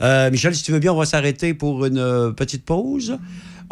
Euh, 0.00 0.30
Michel, 0.30 0.54
si 0.54 0.62
tu 0.62 0.72
veux 0.72 0.78
bien, 0.78 0.92
on 0.92 0.96
va 0.96 1.04
s'arrêter 1.04 1.54
pour 1.54 1.84
une 1.84 2.32
petite 2.36 2.64
pause. 2.64 3.18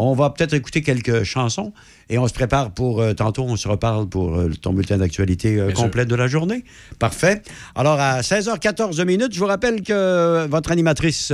On 0.03 0.15
va 0.15 0.31
peut-être 0.31 0.55
écouter 0.55 0.81
quelques 0.81 1.25
chansons 1.25 1.75
et 2.09 2.17
on 2.17 2.27
se 2.27 2.33
prépare 2.33 2.73
pour 2.73 3.03
euh, 3.03 3.13
tantôt, 3.13 3.45
on 3.45 3.57
se 3.57 3.69
reparle 3.69 4.09
pour 4.09 4.35
euh, 4.35 4.51
ton 4.61 4.73
bulletin 4.73 4.97
d'actualité 4.97 5.61
euh, 5.61 5.73
complet 5.73 6.07
de 6.07 6.15
la 6.15 6.27
journée. 6.27 6.65
Parfait. 6.99 7.43
Alors, 7.75 8.01
à 8.01 8.23
16h14 8.23 9.05
minutes, 9.05 9.35
je 9.35 9.39
vous 9.39 9.47
rappelle 9.47 9.83
que 9.83 10.47
votre 10.49 10.73
animatrice 10.73 11.33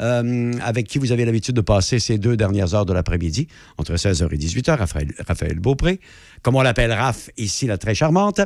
avec 0.00 0.86
qui 0.86 1.00
vous 1.00 1.10
avez 1.10 1.24
l'habitude 1.24 1.56
de 1.56 1.60
passer 1.60 1.98
ces 1.98 2.18
deux 2.18 2.36
dernières 2.36 2.72
heures 2.72 2.86
de 2.86 2.92
l'après-midi, 2.92 3.48
entre 3.78 3.94
16h 3.94 4.32
et 4.32 4.38
18h, 4.38 4.76
Raphaël, 4.76 5.12
Raphaël 5.26 5.58
Beaupré, 5.58 5.98
comme 6.42 6.56
on 6.56 6.62
l'appelle 6.62 6.92
Raph, 6.92 7.30
ici 7.36 7.66
la 7.66 7.78
très 7.78 7.94
charmante, 7.94 8.40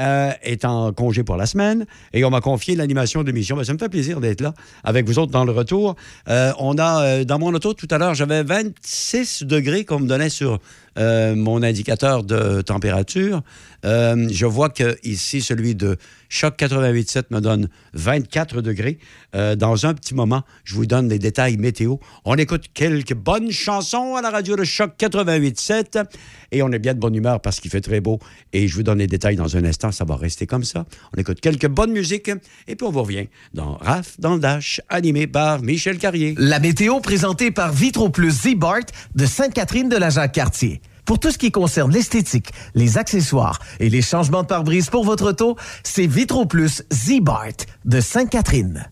euh, 0.00 0.32
est 0.42 0.64
en 0.64 0.90
congé 0.94 1.22
pour 1.22 1.36
la 1.36 1.44
semaine 1.44 1.84
et 2.14 2.24
on 2.24 2.30
m'a 2.30 2.40
confié 2.40 2.74
l'animation 2.76 3.20
de 3.20 3.26
l'émission. 3.26 3.56
Ben, 3.56 3.64
ça 3.64 3.74
me 3.74 3.78
fait 3.78 3.90
plaisir 3.90 4.20
d'être 4.20 4.40
là 4.40 4.54
avec 4.84 5.06
vous 5.06 5.18
autres 5.18 5.32
dans 5.32 5.44
le 5.44 5.52
retour. 5.52 5.96
Euh, 6.30 6.50
on 6.58 6.78
a, 6.78 7.04
euh, 7.04 7.24
dans 7.24 7.38
mon 7.38 7.52
auto 7.52 7.74
tout 7.74 7.88
à 7.90 7.98
l'heure, 7.98 8.14
j'avais 8.14 8.42
26 8.42 9.42
degrés 9.42 9.84
qu'on 9.84 10.00
me 10.00 10.08
donnait 10.08 10.30
sur 10.30 10.60
mon 10.94 11.62
indicateur 11.62 12.22
de 12.22 12.60
température. 12.60 13.40
Je 13.82 14.44
vois 14.44 14.68
que 14.68 14.98
ici, 15.04 15.40
celui 15.40 15.74
de 15.74 15.96
Choc 16.28 16.58
88.7 16.58 17.24
me 17.30 17.40
donne 17.40 17.70
24 17.94 18.60
degrés. 18.60 18.98
Dans 19.32 19.86
un 19.86 19.94
petit 19.94 20.14
moment, 20.14 20.42
je 20.64 20.74
vous 20.74 20.84
donne 20.84 21.08
les 21.08 21.18
détails 21.18 21.56
météo. 21.56 21.96
On 22.26 22.36
écoute 22.36 22.64
quelques 22.74 23.14
bonnes 23.14 23.50
chansons 23.50 24.16
à 24.16 24.20
la 24.20 24.28
radio 24.28 24.54
de 24.54 24.64
Choc 24.64 24.92
88.7 24.98 26.04
et 26.50 26.62
on 26.62 26.70
est 26.70 26.78
bien 26.78 26.92
de 26.92 27.00
bonne 27.00 27.14
humeur 27.14 27.40
parce 27.40 27.58
qu'il 27.58 27.70
fait 27.70 27.80
très 27.80 28.02
beau. 28.02 28.18
Et 28.52 28.68
je 28.68 28.74
vous 28.74 28.82
donne 28.82 28.98
les 28.98 29.06
détails 29.06 29.36
dans 29.36 29.56
un 29.56 29.64
instant. 29.64 29.81
Ça 29.90 30.04
va 30.04 30.16
rester 30.16 30.46
comme 30.46 30.64
ça. 30.64 30.84
On 31.16 31.20
écoute 31.20 31.40
quelques 31.40 31.68
bonnes 31.68 31.92
musiques 31.92 32.30
et 32.68 32.76
puis 32.76 32.86
on 32.86 32.90
vous 32.90 33.02
revient 33.02 33.28
dans 33.54 33.74
RAF 33.74 34.20
dans 34.20 34.34
le 34.34 34.40
Dash, 34.40 34.80
animé 34.88 35.26
par 35.26 35.62
Michel 35.62 35.98
Carrier. 35.98 36.34
La 36.38 36.60
météo 36.60 37.00
présentée 37.00 37.50
par 37.50 37.72
Vitro 37.72 38.10
Plus 38.10 38.30
Z-Bart 38.30 38.86
de 39.14 39.26
Sainte-Catherine 39.26 39.88
de 39.88 39.96
la 39.96 40.10
Jacques-Cartier. 40.10 40.80
Pour 41.04 41.18
tout 41.18 41.30
ce 41.30 41.38
qui 41.38 41.50
concerne 41.50 41.92
l'esthétique, 41.92 42.52
les 42.74 42.96
accessoires 42.96 43.58
et 43.80 43.88
les 43.88 44.02
changements 44.02 44.42
de 44.42 44.46
pare-brise 44.46 44.88
pour 44.88 45.04
votre 45.04 45.30
auto, 45.30 45.56
c'est 45.82 46.06
Vitro 46.06 46.46
Plus 46.46 46.84
Z-Bart 46.92 47.66
de 47.84 48.00
Sainte-Catherine. 48.00 48.88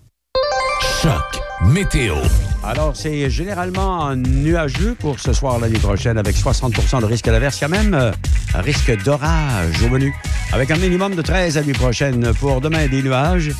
Choc 1.02 1.50
météo. 1.67 2.17
Alors, 2.62 2.95
c'est 2.95 3.31
généralement 3.31 4.14
nuageux 4.14 4.95
pour 4.99 5.19
ce 5.19 5.33
soir 5.33 5.59
l'année 5.59 5.79
prochaine 5.79 6.19
avec 6.19 6.37
60% 6.37 7.00
de 7.00 7.07
risque 7.07 7.29
à 7.29 7.33
l'averse. 7.33 7.59
Il 7.59 7.62
y 7.62 7.64
a 7.64 7.69
même 7.69 7.95
euh, 7.95 8.12
un 8.55 8.61
risque 8.61 9.02
d'orage 9.05 9.83
au 9.83 9.88
menu 9.88 10.14
avec 10.52 10.71
un 10.71 10.76
minimum 10.76 11.14
de 11.14 11.23
13 11.23 11.59
à 11.59 11.62
nuit 11.62 11.73
prochaine. 11.73 12.33
Pour 12.35 12.61
demain, 12.61 12.87
des 12.87 13.02
nuages 13.02 13.50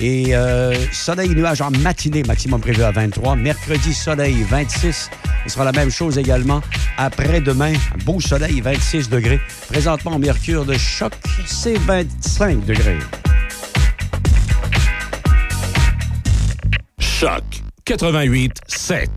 et 0.00 0.34
euh, 0.34 0.74
soleil 0.92 1.30
nuage 1.30 1.60
en 1.60 1.70
matinée, 1.70 2.22
maximum 2.22 2.60
prévu 2.60 2.82
à 2.82 2.90
23. 2.90 3.36
Mercredi, 3.36 3.94
soleil 3.94 4.42
26. 4.48 5.10
Ce 5.44 5.52
sera 5.52 5.64
la 5.64 5.72
même 5.72 5.90
chose 5.90 6.18
également 6.18 6.60
après-demain. 6.98 7.72
Beau 8.04 8.20
soleil, 8.20 8.60
26 8.60 9.08
degrés. 9.08 9.40
Présentement, 9.68 10.18
mercure 10.18 10.64
de 10.64 10.74
choc, 10.74 11.12
c'est 11.46 11.78
25 11.78 12.64
degrés. 12.64 12.98
Choc 17.20 17.44
88 17.86 18.60
7. 18.66 19.10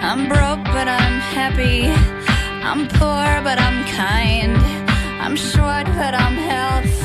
I'm 0.00 0.26
broke, 0.26 0.64
but 0.72 0.88
I'm 0.88 1.20
happy. 1.20 1.90
I'm 2.64 2.88
poor, 2.88 3.42
but 3.44 3.58
I'm 3.58 3.84
kind. 3.94 4.56
I'm 5.20 5.36
short, 5.36 5.84
but 5.84 6.14
I'm 6.14 6.34
healthy. 6.34 6.97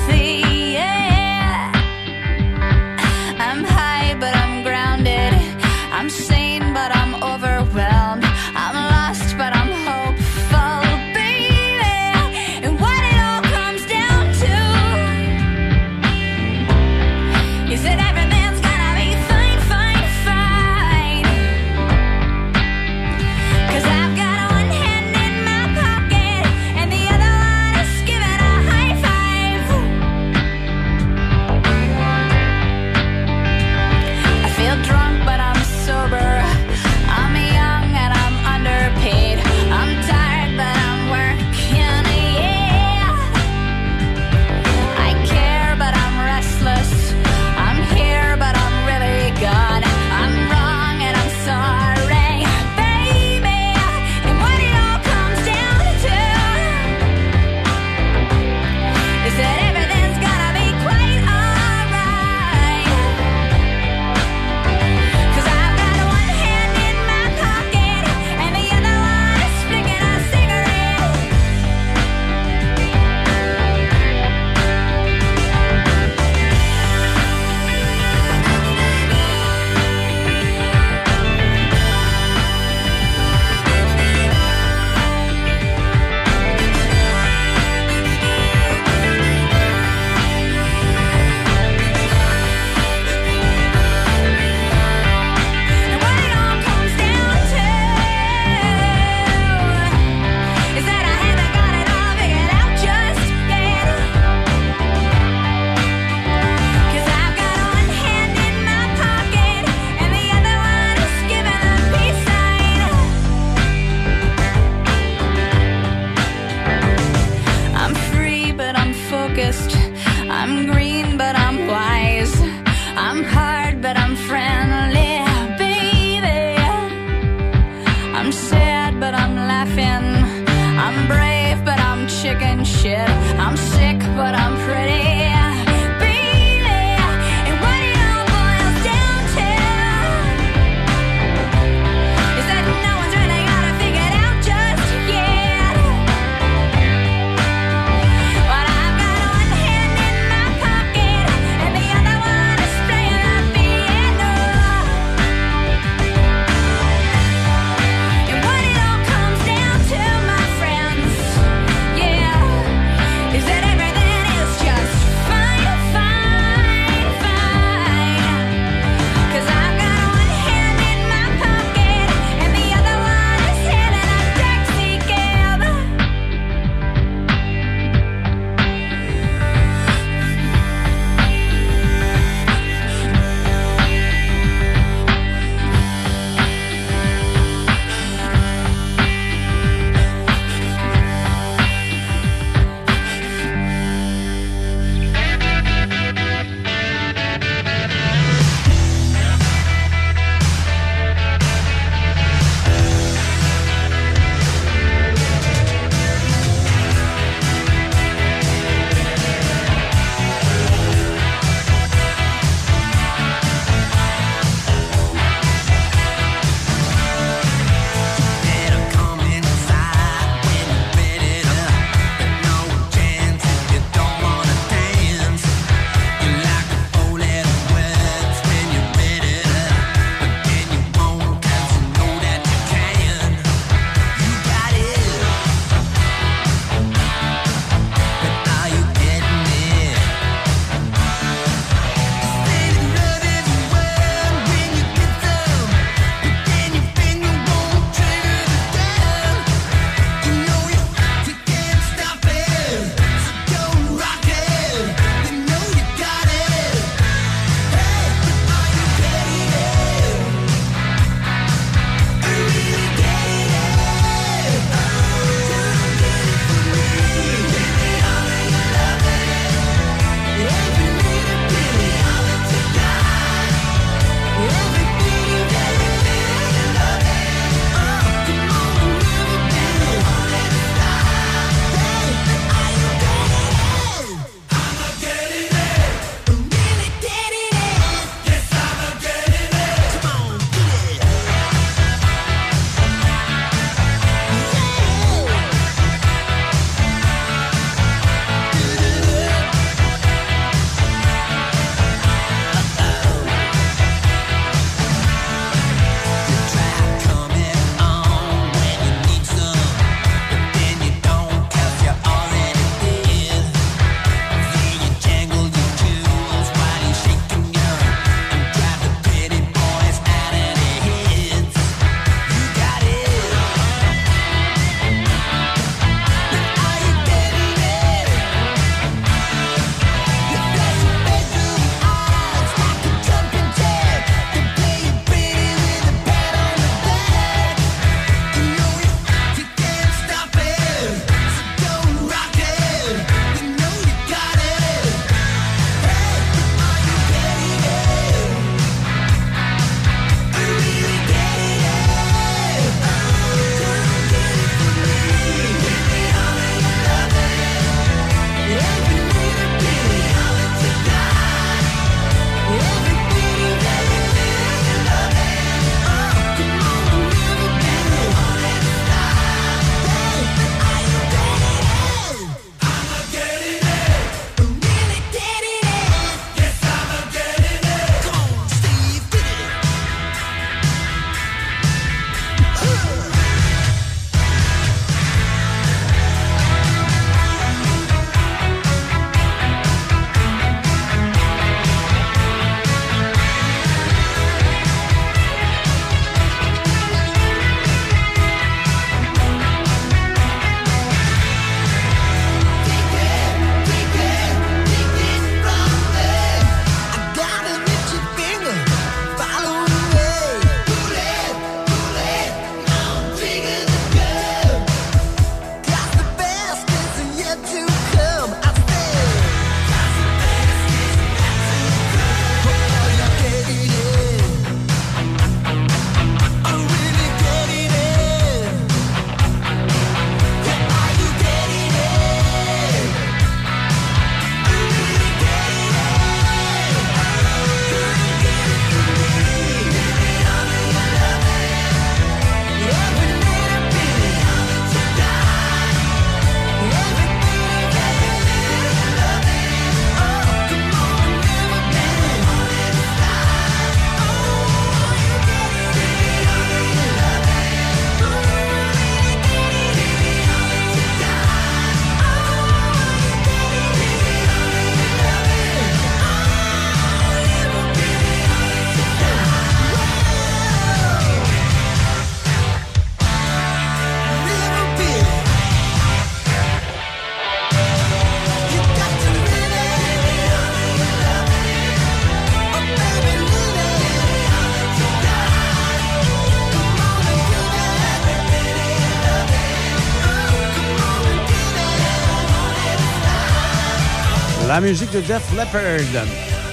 Musique 494.61 494.91
de 494.91 495.01
Def 495.01 495.31
Leppard 495.31 496.05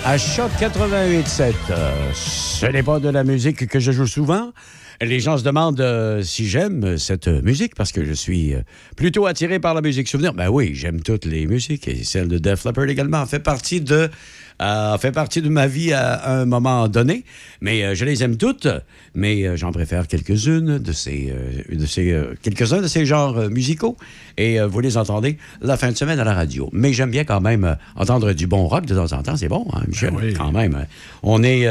à 0.05 0.17
Choc 0.17 0.51
88.7. 0.59 1.53
Euh, 1.71 1.93
ce 2.15 2.67
n'est 2.67 2.83
pas 2.83 2.99
de 2.99 3.09
la 3.09 3.25
musique 3.25 3.67
que 3.67 3.79
je 3.79 3.93
joue 3.93 4.07
souvent. 4.07 4.53
Les 5.03 5.19
gens 5.19 5.39
se 5.39 5.45
demandent 5.45 5.81
euh, 5.81 6.23
si 6.23 6.47
j'aime 6.47 6.99
cette 6.99 7.27
musique 7.27 7.75
parce 7.75 7.91
que 7.91 8.05
je 8.05 8.13
suis 8.13 8.53
euh, 8.55 8.61
plutôt 8.97 9.25
attiré 9.25 9.59
par 9.59 9.73
la 9.73 9.81
musique 9.81 10.07
souvenir. 10.09 10.35
Ben 10.35 10.51
oui, 10.51 10.73
j'aime 10.75 11.01
toutes 11.01 11.25
les 11.25 11.47
musiques 11.47 11.89
et 11.89 12.05
celle 12.05 12.29
de 12.29 12.37
Def 12.37 12.67
Leppard 12.67 12.85
également 12.87 13.25
fait 13.25 13.39
partie 13.41 13.81
de 13.81 14.11
euh, 14.61 14.99
fait 14.99 15.11
partie 15.11 15.41
de 15.41 15.49
ma 15.49 15.67
vie 15.67 15.95
à 15.95 16.31
un 16.41 16.45
moment 16.45 16.87
donné. 16.87 17.25
Mais 17.63 17.83
euh, 17.83 17.95
je 17.95 18.05
les 18.05 18.23
aime 18.23 18.37
toutes, 18.37 18.69
mais 19.15 19.47
euh, 19.47 19.57
j'en 19.57 19.73
préfère 19.73 20.07
quelques-unes 20.07 20.77
de 20.79 20.93
ces, 20.93 21.33
euh, 21.35 21.75
de 21.75 21.87
ces 21.87 22.13
euh, 22.13 22.35
quelques-uns 22.43 22.83
de 22.83 22.87
ces 22.87 23.07
genres 23.07 23.39
euh, 23.39 23.49
musicaux. 23.49 23.97
Et 24.37 24.61
euh, 24.61 24.67
vous 24.67 24.81
les 24.81 24.99
entendez 24.99 25.39
la 25.63 25.79
fin 25.79 25.91
de 25.91 25.97
semaine 25.97 26.21
à 26.21 26.25
la 26.25 26.35
radio. 26.35 26.69
Mais 26.75 26.93
j'aime 26.93 27.11
bien 27.11 27.25
quand 27.25 27.41
même 27.41 27.65
euh, 27.65 27.75
entendre 27.97 28.35
du 28.35 28.47
bon 28.47 28.67
rock 28.67 28.85
de 28.85 28.95
temps 28.95 29.17
en 29.17 29.23
temps. 29.23 29.37
C'est 29.39 29.49
bon, 29.49 29.67
hein, 29.73 29.81
Michel? 29.89 30.13
Oui. 30.15 30.35
Quand 30.35 30.53
même. 30.53 30.75
hein. 30.75 30.85
On 31.23 31.43
est. 31.43 31.67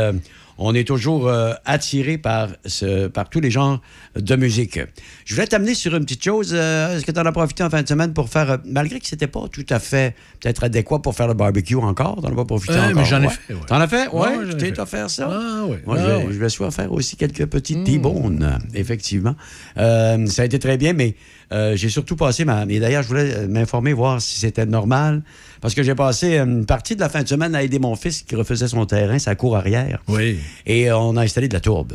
on 0.62 0.76
est 0.76 0.84
toujours 0.86 1.28
euh, 1.30 1.54
attiré 1.64 2.18
par, 2.18 2.50
ce, 2.66 3.08
par 3.08 3.30
tous 3.30 3.40
les 3.40 3.50
genres 3.50 3.82
de 4.18 4.36
musique. 4.36 4.78
Je 5.24 5.34
voulais 5.34 5.48
t'amener 5.48 5.74
sur 5.74 5.96
une 5.96 6.04
petite 6.04 6.24
chose. 6.24 6.52
euh, 6.54 6.98
Est-ce 6.98 7.06
que 7.06 7.12
tu 7.14 7.20
en 7.20 7.26
as 7.26 7.32
profité 7.32 7.64
en 7.64 7.70
fin 7.70 7.82
de 7.82 7.88
semaine 7.88 8.14
pour 8.14 8.28
faire, 8.30 8.52
euh, 8.52 8.58
malgré 8.66 9.00
que 9.00 9.08
c'était 9.08 9.28
pas 9.28 9.48
tout 9.50 9.66
à 9.70 9.80
fait 9.80 10.16
peut-être 10.42 10.66
adéquat 10.66 11.00
pour 11.00 11.16
faire 11.16 11.28
le 11.30 11.34
barbecue 11.34 11.76
encore, 11.78 12.22
t'en 12.22 12.28
as 12.32 12.36
pas 12.36 12.44
profité 12.44 12.74
Ouais, 12.74 12.80
encore? 12.80 12.96
mais 12.98 13.06
j'en 13.06 13.22
ai 13.22 13.28
ouais? 13.28 13.34
fait, 13.48 13.54
ouais. 13.54 13.60
T'en 13.68 13.80
as 13.80 13.88
fait? 13.88 14.08
Ouais, 14.10 14.38
Ouais, 14.38 14.46
je 14.48 14.52
t'ai 14.52 14.78
offert 14.80 15.10
ça? 15.10 15.30
Ah 15.32 15.64
oui. 15.66 15.78
Moi, 15.86 15.96
Ah 15.98 16.02
je, 16.04 16.08
vais, 16.12 16.26
oui. 16.26 16.34
je 16.34 16.40
vais 16.40 16.50
soit 16.50 16.72
faire 16.72 16.92
aussi 16.92 17.16
quelques 17.16 17.46
petits 17.46 17.82
T-bones, 17.86 18.44
euh, 18.44 18.58
effectivement. 18.78 19.36
Ça 19.78 20.42
a 20.42 20.46
été 20.46 20.60
très 20.60 20.78
bien, 20.78 20.92
mais 20.94 21.16
j'ai 21.76 21.90
surtout 21.90 22.16
passé 22.18 22.44
ma. 22.44 22.66
Et 22.68 22.80
d'ailleurs, 22.80 23.04
je 23.04 23.08
voulais 23.08 23.48
m'informer, 23.48 23.94
voir 23.94 24.22
si 24.22 24.40
c'était 24.40 24.66
normal. 24.66 25.22
Parce 25.62 25.74
que 25.74 25.84
j'ai 25.84 25.96
passé 25.96 26.38
une 26.38 26.66
partie 26.66 26.96
de 26.96 27.02
la 27.02 27.10
fin 27.10 27.22
de 27.24 27.28
semaine 27.28 27.54
à 27.56 27.64
aider 27.64 27.80
mon 27.80 27.96
fils 27.96 28.24
qui 28.24 28.36
refaisait 28.36 28.68
son 28.68 28.86
terrain, 28.86 29.20
sa 29.20 29.36
cour 29.36 29.58
arrière. 29.58 30.00
Oui. 30.08 30.38
Et 30.66 30.90
euh, 30.90 30.98
on 30.98 31.18
a 31.18 31.22
installé 31.24 31.48
de 31.48 31.54
la 31.54 31.60
tourbe. 31.60 31.94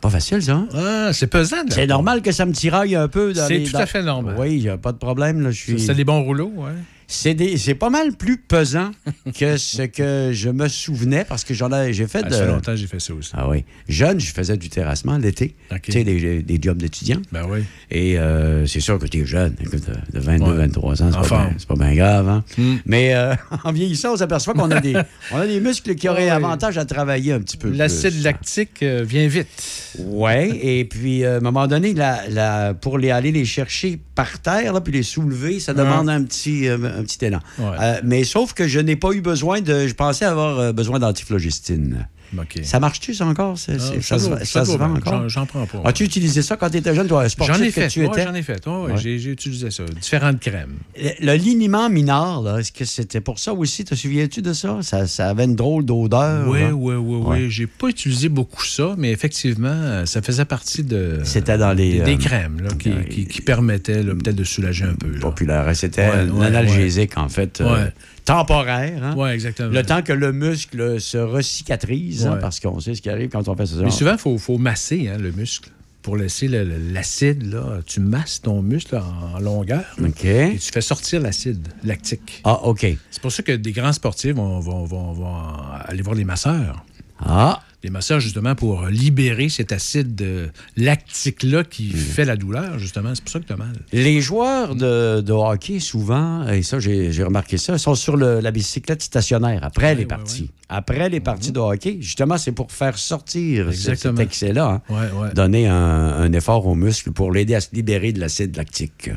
Pas 0.00 0.10
facile, 0.10 0.42
ça. 0.42 0.52
hein? 0.52 0.68
Ah, 0.74 1.10
c'est 1.12 1.26
pesant. 1.26 1.56
C'est 1.70 1.86
normal 1.86 2.22
que 2.22 2.30
ça 2.32 2.46
me 2.46 2.52
tiraille 2.52 2.94
un 2.96 3.08
peu. 3.08 3.34
C'est 3.34 3.62
tout 3.64 3.72
dans- 3.72 3.78
à 3.80 3.86
fait 3.86 4.02
normal. 4.02 4.36
Oui, 4.38 4.54
il 4.56 4.60
n'y 4.62 4.68
a 4.68 4.76
pas 4.78 4.92
de 4.92 4.98
problème. 4.98 5.40
Là, 5.40 5.50
je 5.50 5.60
suis... 5.60 5.80
C'est 5.80 5.94
des 5.94 6.04
bons 6.04 6.22
rouleaux, 6.22 6.52
ouais. 6.56 6.70
C'est 7.10 7.32
des- 7.32 7.56
c'est 7.56 7.74
pas 7.74 7.88
mal 7.88 8.12
plus 8.12 8.36
pesant 8.36 8.90
que 9.38 9.56
ce 9.56 9.80
que 9.82 10.30
je 10.34 10.50
me 10.50 10.68
souvenais 10.68 11.24
parce 11.24 11.42
que 11.42 11.54
j'en 11.54 11.72
ai, 11.72 11.94
j'ai 11.94 12.06
fait 12.06 12.20
Ah, 12.22 12.28
de. 12.28 12.34
Ça 12.34 12.40
fait 12.44 12.46
longtemps 12.52 12.76
j'ai 12.76 12.86
fait 12.86 13.00
ça 13.00 13.14
aussi. 13.14 13.30
Ah 13.32 13.48
oui. 13.48 13.64
Jeune, 13.88 14.20
je 14.20 14.30
faisais 14.30 14.58
du 14.58 14.68
terrassement 14.68 15.16
l'été. 15.16 15.54
OK. 15.72 15.80
Tu 15.82 15.92
sais, 15.92 16.04
des, 16.04 16.42
des 16.42 16.58
jobs 16.60 16.76
d'étudiants. 16.76 17.22
Ben 17.32 17.46
oui. 17.48 17.60
Et 17.90 18.18
euh, 18.18 18.66
c'est 18.66 18.80
sûr 18.80 18.98
que 18.98 19.06
tu 19.06 19.20
es 19.20 19.24
jeune. 19.24 19.56
Euh, 19.72 19.78
de 20.12 20.18
22, 20.20 20.44
Ouais. 20.50 20.56
23 20.66 21.02
ans, 21.02 21.08
c'est 21.10 21.16
En 21.16 21.22
pas, 21.22 21.28
bien- 21.46 21.54
c'est 21.56 21.66
pas 21.68 21.76
bien 21.76 21.94
grave. 21.94 22.28
Hein? 22.28 22.44
Hmm. 22.58 22.76
Mais 22.84 23.14
euh, 23.14 23.34
en 23.64 23.72
vieillissant, 23.72 24.12
on 24.12 24.16
s'aperçoit 24.18 24.52
qu'on 24.52 24.70
a 24.70 24.78
des, 24.80 24.92
on 25.32 25.38
a 25.38 25.46
des 25.46 25.60
muscles 25.60 25.94
qui 25.94 26.10
auraient 26.10 26.24
Ouais. 26.24 26.30
avantage 26.30 26.76
à 26.76 26.84
travailler 26.84 27.32
un 27.32 27.40
petit 27.40 27.56
peu. 27.56 27.70
L'acide 27.70 28.10
plus. 28.10 28.22
lactique 28.24 28.82
euh, 28.82 29.02
vient 29.02 29.28
vite. 29.28 29.48
Oui, 29.98 30.58
et 30.60 30.84
puis 30.84 31.24
à 31.24 31.36
un 31.36 31.40
moment 31.40 31.66
donné, 31.66 31.94
la, 31.94 32.28
la- 32.28 32.74
pour 32.74 32.98
les, 32.98 33.10
aller 33.10 33.32
les 33.32 33.46
chercher 33.46 33.98
par 34.14 34.40
terre, 34.40 34.74
là, 34.74 34.82
puis 34.82 34.92
les 34.92 35.02
soulever, 35.02 35.58
ça 35.58 35.72
demande 35.72 36.10
un, 36.10 36.22
petit, 36.24 36.68
un 36.98 37.02
petit 37.02 37.24
élan. 37.24 37.40
Ouais. 37.58 37.76
Euh, 37.80 38.00
mais 38.04 38.24
sauf 38.24 38.52
que 38.52 38.66
je 38.66 38.80
n'ai 38.80 38.96
pas 38.96 39.12
eu 39.12 39.20
besoin 39.20 39.60
de. 39.60 39.86
Je 39.86 39.94
pensais 39.94 40.24
avoir 40.24 40.58
euh, 40.58 40.72
besoin 40.72 40.98
d'antiflogistine. 40.98 42.08
Ça 42.62 42.80
marche-tu, 42.80 43.14
ça 43.14 43.26
encore? 43.26 43.58
C'est- 43.58 43.76
Ah, 43.78 44.00
ça, 44.02 44.18
se, 44.18 44.44
ça 44.44 44.62
vend 44.64 44.94
encore? 44.94 45.28
J'en- 45.28 45.46
prends 45.46 45.66
pas. 45.66 45.82
As-tu 45.84 46.04
utilisé 46.04 46.42
ça 46.42 46.56
quand 46.56 46.68
tu 46.70 46.76
étais 46.78 46.94
jeune, 46.94 47.06
toi, 47.08 47.28
sportif 47.28 47.56
J'en 47.56 47.62
ai 47.62 47.66
que 47.68 47.72
fait. 47.72 47.88
tu 47.88 48.00
ouais, 48.00 48.06
étais? 48.06 48.24
j'en 48.24 48.34
ai 48.34 48.42
fait. 48.42 48.66
Ouais, 48.66 48.92
Ouais. 48.92 48.96
J'ai 48.98 49.14
utilisé 49.30 49.70
ça. 49.70 49.84
Différentes 49.84 50.40
crèmes. 50.40 50.74
Le, 51.00 51.10
le 51.26 51.34
liniment 51.34 51.88
minard, 51.88 52.58
est-ce 52.58 52.72
que 52.72 52.84
c'était 52.84 53.20
pour 53.20 53.38
ça 53.38 53.52
aussi? 53.52 53.84
Te 53.84 53.94
souviens-tu 53.94 54.42
de 54.42 54.52
ça? 54.52 54.78
ça? 54.82 55.06
ça 55.06 55.28
avait 55.30 55.44
une 55.44 55.56
drôle 55.56 55.84
d'odeur. 55.84 56.46
Oui, 56.48 56.60
oui, 56.72 56.94
oui, 56.96 57.22
oui. 57.24 57.50
J'ai 57.50 57.66
pas 57.66 57.88
utilisé 57.88 58.28
beaucoup 58.28 58.64
ça, 58.64 58.94
mais 58.98 59.10
effectivement, 59.12 60.04
ça 60.06 60.20
faisait 60.22 60.44
partie 60.44 60.82
de. 60.84 61.20
C'était 61.24 61.58
dans 61.58 61.72
les, 61.72 62.00
Des, 62.00 62.14
euh, 62.14 62.16
crèmes 62.18 62.60
là, 62.62 62.70
qui, 62.78 63.40
permettaient 63.42 64.02
peut-être 64.02 64.36
de 64.36 64.44
soulager 64.44 64.84
un 64.84 64.94
peu. 64.94 65.08
populaire. 65.18 65.64
C'était 65.74 66.08
Ouais, 66.08 66.28
un 66.30 66.40
analgésique, 66.42 67.16
en 67.16 67.28
fait, 67.28 67.60
euh. 67.60 67.88
Temporaire. 68.28 69.02
hein? 69.04 69.14
Oui, 69.16 69.30
exactement. 69.30 69.70
Le 69.70 69.82
temps 69.82 70.02
que 70.02 70.12
le 70.12 70.32
muscle 70.32 71.00
se 71.00 71.18
recicatrise, 71.18 72.26
hein, 72.26 72.38
parce 72.40 72.60
qu'on 72.60 72.78
sait 72.80 72.94
ce 72.94 73.02
qui 73.02 73.10
arrive 73.10 73.28
quand 73.30 73.48
on 73.48 73.56
fait 73.56 73.66
ça. 73.66 73.76
Mais 73.82 73.90
souvent, 73.90 74.12
il 74.12 74.18
faut, 74.18 74.38
faut 74.38 74.58
masser 74.58 75.08
hein, 75.08 75.18
le 75.18 75.32
muscle. 75.32 75.70
Pour 76.02 76.16
laisser 76.16 76.48
l'acide, 76.48 77.52
là, 77.52 77.80
tu 77.84 78.00
masses 78.00 78.40
ton 78.40 78.62
muscle 78.62 78.96
en, 78.96 79.40
longueur 79.40 79.84
là, 79.98 80.08
OK. 80.08 80.24
et 80.24 80.56
tu 80.58 80.70
fais 80.72 80.80
sortir 80.80 81.20
l'acide 81.20 81.66
lactique. 81.84 82.40
Ah, 82.44 82.60
OK. 82.64 82.86
C'est 83.10 83.20
pour 83.20 83.32
ça 83.32 83.42
que 83.42 83.52
des 83.52 83.72
grands 83.72 83.92
sportifs 83.92 84.34
vont, 84.34 84.58
vont- 84.60 84.84
vont- 84.84 85.12
vont 85.12 85.34
aller 85.84 86.00
voir 86.02 86.14
les 86.14 86.24
masseurs. 86.24 86.84
Ah, 87.20 87.60
Les 87.84 87.90
masseurs, 87.90 88.18
justement, 88.18 88.56
pour 88.56 88.86
libérer 88.86 89.48
cet 89.48 89.70
acide 89.70 90.20
euh, 90.20 90.48
lactique-là 90.76 91.62
qui 91.62 91.92
Hmm. 91.94 91.96
fait 91.96 92.24
la 92.24 92.34
douleur, 92.36 92.76
justement. 92.80 93.14
C'est 93.14 93.22
pour 93.22 93.30
ça 93.30 93.38
que 93.38 93.44
tu 93.46 93.52
as 93.52 93.56
mal. 93.56 93.72
les 93.92 94.20
joueurs 94.20 94.74
de, 94.74 95.20
de 95.20 95.32
hockey, 95.32 95.78
souvent, 95.78 96.46
et 96.48 96.62
ça, 96.62 96.80
j'ai 96.80 97.22
remarqué 97.22 97.56
ça, 97.56 97.78
sont 97.78 97.94
sur 97.94 98.16
le- 98.16 98.40
la 98.40 98.50
bicyclette 98.50 99.02
stationnaire 99.02 99.62
après 99.62 99.94
les 99.94 100.00
ouais, 100.00 100.06
parties. 100.06 100.42
ouais. 100.42 100.48
Après 100.68 101.08
les 101.08 101.20
parties 101.20 101.52
de 101.52 101.60
hockey, 101.60 101.98
justement, 102.00 102.36
c'est 102.36 102.50
pour 102.52 102.72
faire 102.72 102.98
sortir 102.98 103.72
ce- 103.72 103.94
cet 103.94 104.18
excès-là. 104.18 104.82
hein. 104.90 105.30
Donner 105.34 105.68
un, 105.68 105.74
un 105.76 106.32
effort 106.32 106.66
aux 106.66 106.74
muscles 106.74 107.12
pour 107.12 107.30
l'aider 107.32 107.54
à 107.54 107.60
se 107.60 107.68
libérer 107.72 108.12
de 108.12 108.18
l'acide 108.18 108.56
lactique. 108.56 109.10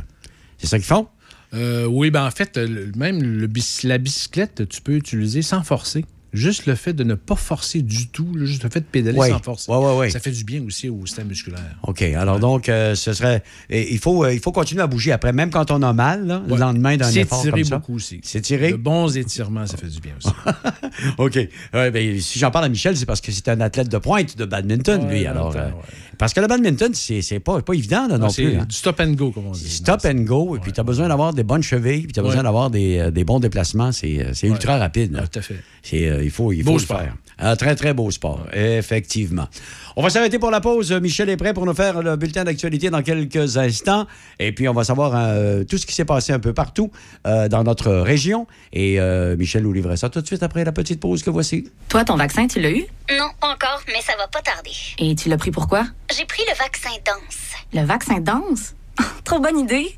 C'est 0.59 0.67
ça 0.67 0.77
qu'ils 0.77 0.85
font? 0.85 1.07
Euh, 1.55 1.85
oui, 1.87 2.11
ben 2.11 2.25
en 2.25 2.31
fait, 2.31 2.57
même 2.95 3.21
le 3.23 3.49
la 3.83 3.97
bicyclette, 3.97 4.69
tu 4.69 4.81
peux 4.81 4.93
utiliser 4.95 5.41
sans 5.41 5.63
forcer. 5.63 6.05
Juste 6.33 6.65
le 6.65 6.75
fait 6.75 6.93
de 6.93 7.03
ne 7.03 7.15
pas 7.15 7.35
forcer 7.35 7.81
du 7.81 8.07
tout, 8.07 8.27
juste 8.39 8.63
le 8.63 8.69
fait 8.69 8.79
de 8.79 8.85
pédaler 8.85 9.17
sans 9.29 9.39
forcer. 9.39 9.69
Ouais. 9.71 10.09
Ça 10.09 10.19
fait 10.19 10.31
du 10.31 10.43
bien 10.45 10.63
aussi 10.65 10.87
au 10.87 11.05
système 11.05 11.27
musculaire. 11.27 11.59
OK. 11.83 12.01
Alors 12.01 12.39
donc, 12.39 12.69
euh, 12.69 12.95
ce 12.95 13.11
serait. 13.13 13.43
et 13.69 13.91
il, 13.93 13.99
faut, 13.99 14.23
euh, 14.23 14.33
il 14.33 14.39
faut 14.39 14.51
continuer 14.53 14.81
à 14.81 14.87
bouger 14.87 15.11
après, 15.11 15.33
même 15.33 15.49
quand 15.49 15.71
on 15.71 15.81
a 15.81 15.91
mal, 15.91 16.25
là, 16.25 16.41
le 16.47 16.55
lendemain 16.55 16.95
d'un 16.95 17.09
effort 17.11 17.41
S'étirer 17.41 17.63
beaucoup 17.63 17.95
aussi. 17.95 18.19
S'étirer? 18.23 18.71
De 18.71 18.77
bons 18.77 19.17
étirements, 19.17 19.65
ça 19.67 19.75
fait 19.77 19.87
du 19.87 19.99
bien 19.99 20.13
aussi. 20.17 20.33
OK. 21.17 21.35
Ouais, 21.73 21.91
ben, 21.91 22.19
si 22.21 22.39
j'en 22.39 22.51
parle 22.51 22.65
à 22.65 22.69
Michel, 22.69 22.95
c'est 22.95 23.05
parce 23.05 23.21
que 23.21 23.31
c'est 23.31 23.47
un 23.49 23.59
athlète 23.61 23.89
de 23.89 23.97
pointe 23.97 24.37
de 24.37 24.45
badminton, 24.45 25.03
Ouais, 25.05 25.19
lui. 25.19 25.25
Alors, 25.27 25.55
euh, 25.55 25.65
ouais. 25.67 25.73
Parce 26.17 26.33
que 26.33 26.39
le 26.39 26.47
badminton, 26.47 26.91
c'est 26.93 27.39
pas, 27.39 27.61
pas 27.61 27.73
évident 27.73 28.07
là, 28.07 28.17
non 28.17 28.29
plus. 28.29 28.55
hein. 28.57 28.65
du 28.69 28.75
stop 28.75 28.99
and 28.99 29.11
go, 29.13 29.31
comme 29.31 29.47
on 29.47 29.51
dit. 29.51 29.67
Stop 29.69 30.05
and 30.05 30.21
go, 30.21 30.55
et 30.55 30.59
puis 30.59 30.71
tu 30.71 30.79
as 30.79 30.83
besoin 30.83 31.07
d'avoir 31.07 31.33
des 31.33 31.43
bonnes 31.43 31.63
chevilles, 31.63 32.03
puis 32.03 32.13
tu 32.13 32.19
as 32.19 32.23
besoin 32.23 32.43
d'avoir 32.43 32.69
des, 32.69 33.11
des 33.11 33.23
bons 33.23 33.39
déplacements. 33.39 33.91
C'est 33.91 34.33
ultra 34.43 34.77
rapide. 34.77 35.13
là. 35.13 35.27
Tout 35.27 35.39
à 35.39 35.41
fait. 35.41 35.55
C'est, 35.83 36.20
il 36.23 36.31
faut, 36.31 36.51
il 36.51 36.63
Beau 36.63 36.71
faut 36.73 36.77
le 36.77 36.83
sport. 36.83 36.99
faire. 36.99 37.15
Un 37.43 37.55
très, 37.55 37.75
très 37.75 37.93
beau 37.93 38.11
sport, 38.11 38.45
effectivement. 38.53 39.47
On 39.95 40.03
va 40.03 40.09
s'arrêter 40.11 40.37
pour 40.37 40.51
la 40.51 40.61
pause. 40.61 40.91
Michel 40.91 41.27
est 41.29 41.37
prêt 41.37 41.53
pour 41.53 41.65
nous 41.65 41.73
faire 41.73 42.01
le 42.03 42.15
bulletin 42.15 42.43
d'actualité 42.43 42.89
dans 42.91 43.01
quelques 43.01 43.57
instants. 43.57 44.05
Et 44.39 44.51
puis, 44.51 44.67
on 44.69 44.73
va 44.73 44.83
savoir 44.83 45.13
euh, 45.15 45.63
tout 45.63 45.77
ce 45.77 45.85
qui 45.87 45.93
s'est 45.93 46.05
passé 46.05 46.33
un 46.33 46.39
peu 46.39 46.53
partout 46.53 46.91
euh, 47.25 47.47
dans 47.47 47.63
notre 47.63 47.91
région. 47.91 48.45
Et 48.73 48.99
euh, 48.99 49.35
Michel 49.37 49.63
nous 49.63 49.73
livrait 49.73 49.97
ça 49.97 50.09
tout 50.09 50.21
de 50.21 50.27
suite 50.27 50.43
après 50.43 50.63
la 50.63 50.71
petite 50.71 50.99
pause 50.99 51.23
que 51.23 51.29
voici. 51.31 51.67
Toi, 51.89 52.03
ton 52.05 52.15
vaccin, 52.15 52.45
tu 52.47 52.59
l'as 52.61 52.71
eu? 52.71 52.85
Non, 53.17 53.29
pas 53.39 53.47
encore, 53.53 53.81
mais 53.87 54.01
ça 54.01 54.13
va 54.17 54.27
pas 54.27 54.41
tarder. 54.41 54.71
Et 54.99 55.15
tu 55.15 55.27
l'as 55.27 55.37
pris 55.37 55.51
pourquoi? 55.51 55.85
J'ai 56.15 56.25
pris 56.25 56.43
le 56.47 56.55
vaccin 56.57 56.89
danse. 57.05 57.37
Le 57.73 57.85
vaccin 57.85 58.19
danse? 58.19 58.75
Trop 59.23 59.39
bonne 59.39 59.57
idée! 59.59 59.97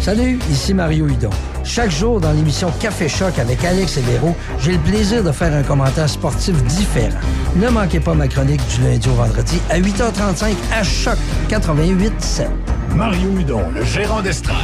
Salut, 0.00 0.38
ici 0.50 0.72
Mario 0.72 1.08
Hudon. 1.08 1.30
Chaque 1.64 1.90
jour 1.90 2.20
dans 2.20 2.30
l'émission 2.32 2.70
Café 2.80 3.08
Choc 3.08 3.38
avec 3.40 3.64
Alex 3.64 3.96
et 3.96 4.02
Véro, 4.02 4.36
j'ai 4.60 4.72
le 4.72 4.78
plaisir 4.78 5.24
de 5.24 5.32
faire 5.32 5.52
un 5.52 5.64
commentaire 5.64 6.08
sportif 6.08 6.62
différent. 6.64 7.18
Ne 7.56 7.68
manquez 7.68 7.98
pas 7.98 8.14
ma 8.14 8.28
chronique 8.28 8.60
du 8.76 8.84
lundi 8.84 9.08
au 9.08 9.14
vendredi 9.14 9.60
à 9.68 9.80
8h35 9.80 10.54
à 10.72 10.82
Choc 10.84 11.16
88.7. 11.48 12.46
Mario 12.94 13.30
Hudon, 13.36 13.62
le 13.74 13.84
gérant 13.84 14.22
d'estrade, 14.22 14.56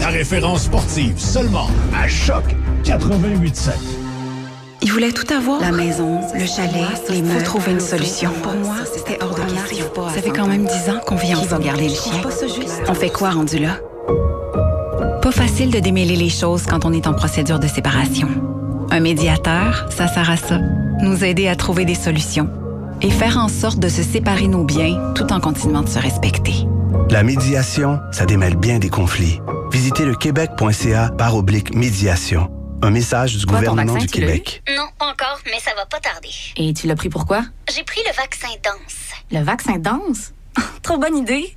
la 0.00 0.08
référence 0.08 0.64
sportive 0.64 1.16
seulement 1.16 1.70
à 1.96 2.08
Choc 2.08 2.44
88.7. 2.84 3.70
Il 4.82 4.92
voulait 4.92 5.12
tout 5.12 5.32
avoir. 5.32 5.60
La 5.60 5.72
maison, 5.72 6.20
le 6.34 6.46
chalet, 6.46 6.86
les 7.08 7.22
meubles. 7.22 7.38
Faut 7.40 7.44
trouver 7.44 7.72
une 7.72 7.80
solution. 7.80 8.30
Pour 8.42 8.54
moi, 8.54 8.76
c'était 8.92 9.18
hors 9.22 9.34
de 9.34 9.40
question. 9.42 9.86
Ça 10.12 10.22
fait 10.22 10.30
quand 10.30 10.46
même 10.46 10.64
dix 10.64 10.90
ans 10.90 11.00
qu'on 11.06 11.16
vit 11.16 11.34
ensemble. 11.34 11.46
Qui 11.46 11.48
va 11.48 11.58
garder 11.58 11.88
le 11.88 11.94
chien? 11.94 12.22
On 12.88 12.94
fait 12.94 13.10
quoi 13.10 13.30
rendu 13.30 13.58
là? 13.58 13.78
Pas 15.22 15.32
facile 15.32 15.70
de 15.70 15.78
démêler 15.78 16.16
les 16.16 16.28
choses 16.30 16.64
quand 16.66 16.84
on 16.84 16.92
est 16.92 17.06
en 17.06 17.14
procédure 17.14 17.58
de 17.58 17.66
séparation. 17.66 18.28
Un 18.90 19.00
médiateur, 19.00 19.86
ça 19.90 20.08
sert 20.08 20.30
à 20.30 20.36
ça. 20.36 20.58
Nous 21.02 21.24
aider 21.24 21.48
à 21.48 21.56
trouver 21.56 21.84
des 21.84 21.94
solutions. 21.94 22.48
et 23.00 23.10
faire 23.10 23.38
en 23.38 23.48
sorte 23.48 23.78
de 23.78 23.88
se 23.88 24.02
séparer 24.02 24.48
nos 24.48 24.64
biens 24.64 25.12
tout 25.14 25.32
en 25.32 25.38
continuant 25.38 25.82
de 25.82 25.88
se 25.88 26.00
respecter. 26.00 26.66
La 27.10 27.22
médiation, 27.22 28.00
ça 28.10 28.26
démêle 28.26 28.56
bien 28.56 28.80
des 28.80 28.88
conflits. 28.88 29.40
Visitez 29.70 30.04
le 30.04 30.16
québec.ca 30.16 31.10
par 31.16 31.36
oblique 31.36 31.72
médiation. 31.74 32.50
Un 32.82 32.90
message 32.90 33.36
du 33.36 33.46
gouvernement 33.46 33.92
vaccin, 33.92 33.98
du 34.06 34.06
Québec. 34.06 34.62
Non, 34.76 34.84
pas 34.98 35.06
encore, 35.06 35.38
mais 35.46 35.60
ça 35.60 35.70
va 35.76 35.86
pas 35.86 36.00
tarder. 36.00 36.30
Et 36.56 36.72
tu 36.74 36.86
l'as 36.88 36.96
pris 36.96 37.08
pourquoi? 37.08 37.42
J'ai 37.72 37.84
pris 37.84 38.00
le 38.06 38.12
vaccin 38.16 38.48
danse. 38.64 38.96
Le 39.30 39.44
vaccin 39.44 39.78
danse? 39.78 40.32
Trop 40.82 40.98
bonne 40.98 41.16
idée. 41.16 41.56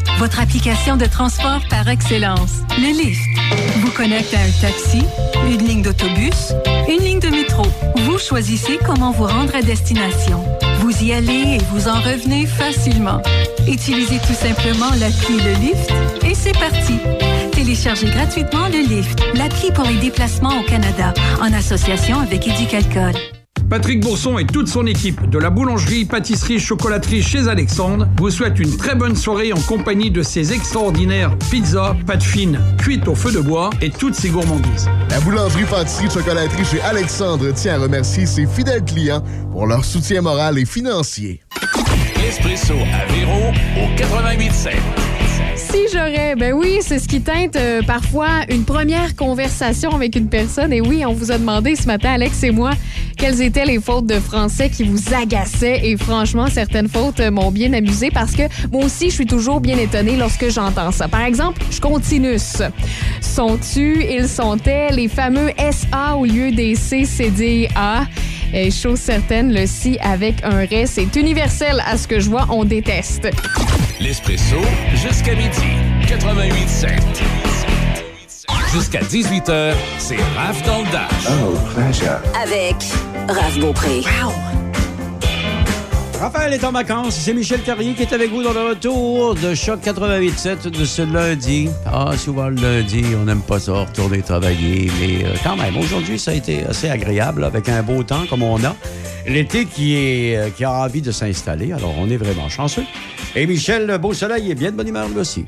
votre 0.21 0.39
application 0.39 0.97
de 0.97 1.07
transport 1.07 1.61
par 1.67 1.89
excellence. 1.89 2.57
Le 2.77 2.95
Lyft 2.95 3.27
vous 3.77 3.89
connecte 3.89 4.31
à 4.35 4.37
un 4.37 4.51
taxi, 4.61 5.03
une 5.47 5.67
ligne 5.67 5.81
d'autobus, 5.81 6.53
une 6.87 7.03
ligne 7.03 7.19
de 7.19 7.29
métro. 7.29 7.63
Vous 8.03 8.19
choisissez 8.19 8.77
comment 8.85 9.09
vous 9.09 9.25
rendre 9.25 9.55
à 9.55 9.63
destination. 9.63 10.45
Vous 10.81 11.03
y 11.03 11.11
allez 11.11 11.55
et 11.55 11.61
vous 11.71 11.87
en 11.87 11.99
revenez 12.01 12.45
facilement. 12.45 13.19
Utilisez 13.67 14.19
tout 14.19 14.35
simplement 14.35 14.91
l'appli 14.99 15.37
Le 15.37 15.53
Lyft 15.59 15.91
et 16.23 16.35
c'est 16.35 16.57
parti. 16.59 16.99
Téléchargez 17.51 18.11
gratuitement 18.11 18.67
le 18.67 18.87
Lyft, 18.87 19.19
l'appli 19.33 19.71
pour 19.71 19.85
les 19.85 19.97
déplacements 19.97 20.59
au 20.59 20.63
Canada, 20.69 21.15
en 21.41 21.51
association 21.51 22.19
avec 22.19 22.47
Éducalcool. 22.47 23.40
Patrick 23.71 24.01
Bourson 24.01 24.37
et 24.37 24.45
toute 24.45 24.67
son 24.67 24.85
équipe 24.85 25.29
de 25.29 25.39
la 25.39 25.49
boulangerie, 25.49 26.03
pâtisserie, 26.03 26.59
chocolaterie 26.59 27.23
chez 27.23 27.47
Alexandre 27.47 28.05
vous 28.17 28.29
souhaitent 28.29 28.59
une 28.59 28.75
très 28.75 28.95
bonne 28.95 29.15
soirée 29.15 29.53
en 29.53 29.61
compagnie 29.61 30.11
de 30.11 30.23
ces 30.23 30.51
extraordinaires 30.51 31.37
pizzas, 31.49 31.95
pâtes 32.05 32.21
fines, 32.21 32.59
cuites 32.77 33.07
au 33.07 33.15
feu 33.15 33.31
de 33.31 33.39
bois 33.39 33.69
et 33.81 33.89
toutes 33.89 34.15
ces 34.15 34.27
gourmandises. 34.27 34.89
La 35.09 35.21
boulangerie, 35.21 35.63
pâtisserie, 35.63 36.09
chocolaterie 36.09 36.65
chez 36.65 36.81
Alexandre 36.81 37.49
tient 37.53 37.75
à 37.75 37.83
remercier 37.83 38.25
ses 38.25 38.45
fidèles 38.45 38.83
clients 38.83 39.23
pour 39.53 39.65
leur 39.65 39.85
soutien 39.85 40.21
moral 40.21 40.59
et 40.59 40.65
financier. 40.65 41.41
Espresso 42.27 42.73
à 42.73 43.09
Véro 43.13 43.53
au 43.77 43.87
88.7. 43.95 45.20
Si 45.71 45.87
j'aurais, 45.93 46.35
ben 46.35 46.53
oui, 46.53 46.79
c'est 46.81 46.99
ce 46.99 47.07
qui 47.07 47.21
teinte 47.21 47.55
euh, 47.55 47.81
parfois 47.81 48.27
une 48.49 48.65
première 48.65 49.15
conversation 49.15 49.91
avec 49.91 50.17
une 50.17 50.27
personne. 50.27 50.73
Et 50.73 50.81
oui, 50.81 51.05
on 51.05 51.13
vous 51.13 51.31
a 51.31 51.37
demandé 51.37 51.77
ce 51.77 51.87
matin, 51.87 52.11
Alex 52.11 52.43
et 52.43 52.51
moi, 52.51 52.71
quelles 53.17 53.41
étaient 53.41 53.63
les 53.63 53.79
fautes 53.79 54.05
de 54.05 54.19
français 54.19 54.69
qui 54.69 54.83
vous 54.83 55.13
agaçaient. 55.13 55.79
Et 55.85 55.95
franchement, 55.95 56.47
certaines 56.47 56.89
fautes 56.89 57.21
m'ont 57.21 57.51
bien 57.51 57.71
amusé 57.71 58.11
parce 58.11 58.33
que 58.33 58.43
moi 58.69 58.83
aussi, 58.83 59.09
je 59.09 59.15
suis 59.15 59.25
toujours 59.25 59.61
bien 59.61 59.77
étonnée 59.77 60.17
lorsque 60.17 60.49
j'entends 60.49 60.91
ça. 60.91 61.07
Par 61.07 61.21
exemple, 61.21 61.61
je 61.71 61.79
continue. 61.79 62.37
Sont-tu, 63.21 64.03
ils 64.03 64.27
sont-elles, 64.27 64.95
les 64.95 65.07
fameux 65.07 65.51
SA 65.71 66.17
au 66.17 66.25
lieu 66.25 66.51
des 66.51 66.75
C, 66.75 67.05
C, 67.05 67.29
D, 67.29 67.69
A? 67.75 68.03
Et 68.53 68.69
chose 68.69 68.99
certaine, 68.99 69.53
le 69.53 69.65
si 69.65 69.97
avec 69.99 70.43
un 70.43 70.65
ré, 70.65 70.85
c'est 70.85 71.15
universel 71.15 71.81
à 71.85 71.97
ce 71.97 72.07
que 72.07 72.19
je 72.19 72.29
vois, 72.29 72.47
on 72.49 72.65
déteste. 72.65 73.29
L'Espresso 73.99 74.57
jusqu'à 74.93 75.35
midi. 75.35 75.49
88.7. 76.07 76.99
Jusqu'à 78.73 78.99
18h, 79.01 79.73
c'est 79.97 80.17
Raph 80.35 80.65
dans 80.65 80.79
le 80.79 80.91
Dash. 80.91 81.27
Oh, 81.27 81.57
pleasure. 81.73 82.19
Avec 82.41 82.75
Raph 83.27 83.59
Beaupré. 83.59 84.01
Raphaël 86.21 86.53
est 86.53 86.63
en 86.63 86.71
vacances. 86.71 87.15
C'est 87.15 87.33
Michel 87.33 87.63
Carrier 87.63 87.95
qui 87.95 88.03
est 88.03 88.13
avec 88.13 88.29
vous 88.29 88.43
dans 88.43 88.53
le 88.53 88.61
retour 88.61 89.33
de 89.33 89.55
Choc 89.55 89.79
88.7 89.83 90.69
de 90.69 90.85
ce 90.85 91.01
lundi. 91.01 91.67
Ah, 91.83 92.15
souvent 92.15 92.49
le 92.49 92.61
lundi, 92.61 93.03
on 93.19 93.25
n'aime 93.25 93.41
pas 93.41 93.59
ça, 93.59 93.73
retourner 93.73 94.21
travailler. 94.21 94.91
Mais 94.99 95.25
euh, 95.25 95.33
quand 95.43 95.55
même, 95.55 95.75
aujourd'hui, 95.77 96.19
ça 96.19 96.29
a 96.29 96.33
été 96.35 96.63
assez 96.63 96.89
agréable 96.89 97.43
avec 97.43 97.67
un 97.69 97.81
beau 97.81 98.03
temps 98.03 98.27
comme 98.29 98.43
on 98.43 98.63
a. 98.63 98.75
L'été 99.25 99.65
qui, 99.65 99.95
est, 99.95 100.37
euh, 100.37 100.49
qui 100.51 100.63
a 100.63 100.71
envie 100.71 101.01
de 101.01 101.11
s'installer. 101.11 101.73
Alors, 101.73 101.95
on 101.97 102.07
est 102.07 102.17
vraiment 102.17 102.49
chanceux. 102.49 102.85
Et 103.35 103.47
Michel, 103.47 103.87
le 103.87 103.97
beau 103.97 104.13
soleil 104.13 104.51
est 104.51 104.55
bien 104.55 104.69
de 104.69 104.77
bonne 104.77 104.89
humeur 104.89 105.09
lui 105.09 105.17
aussi. 105.17 105.43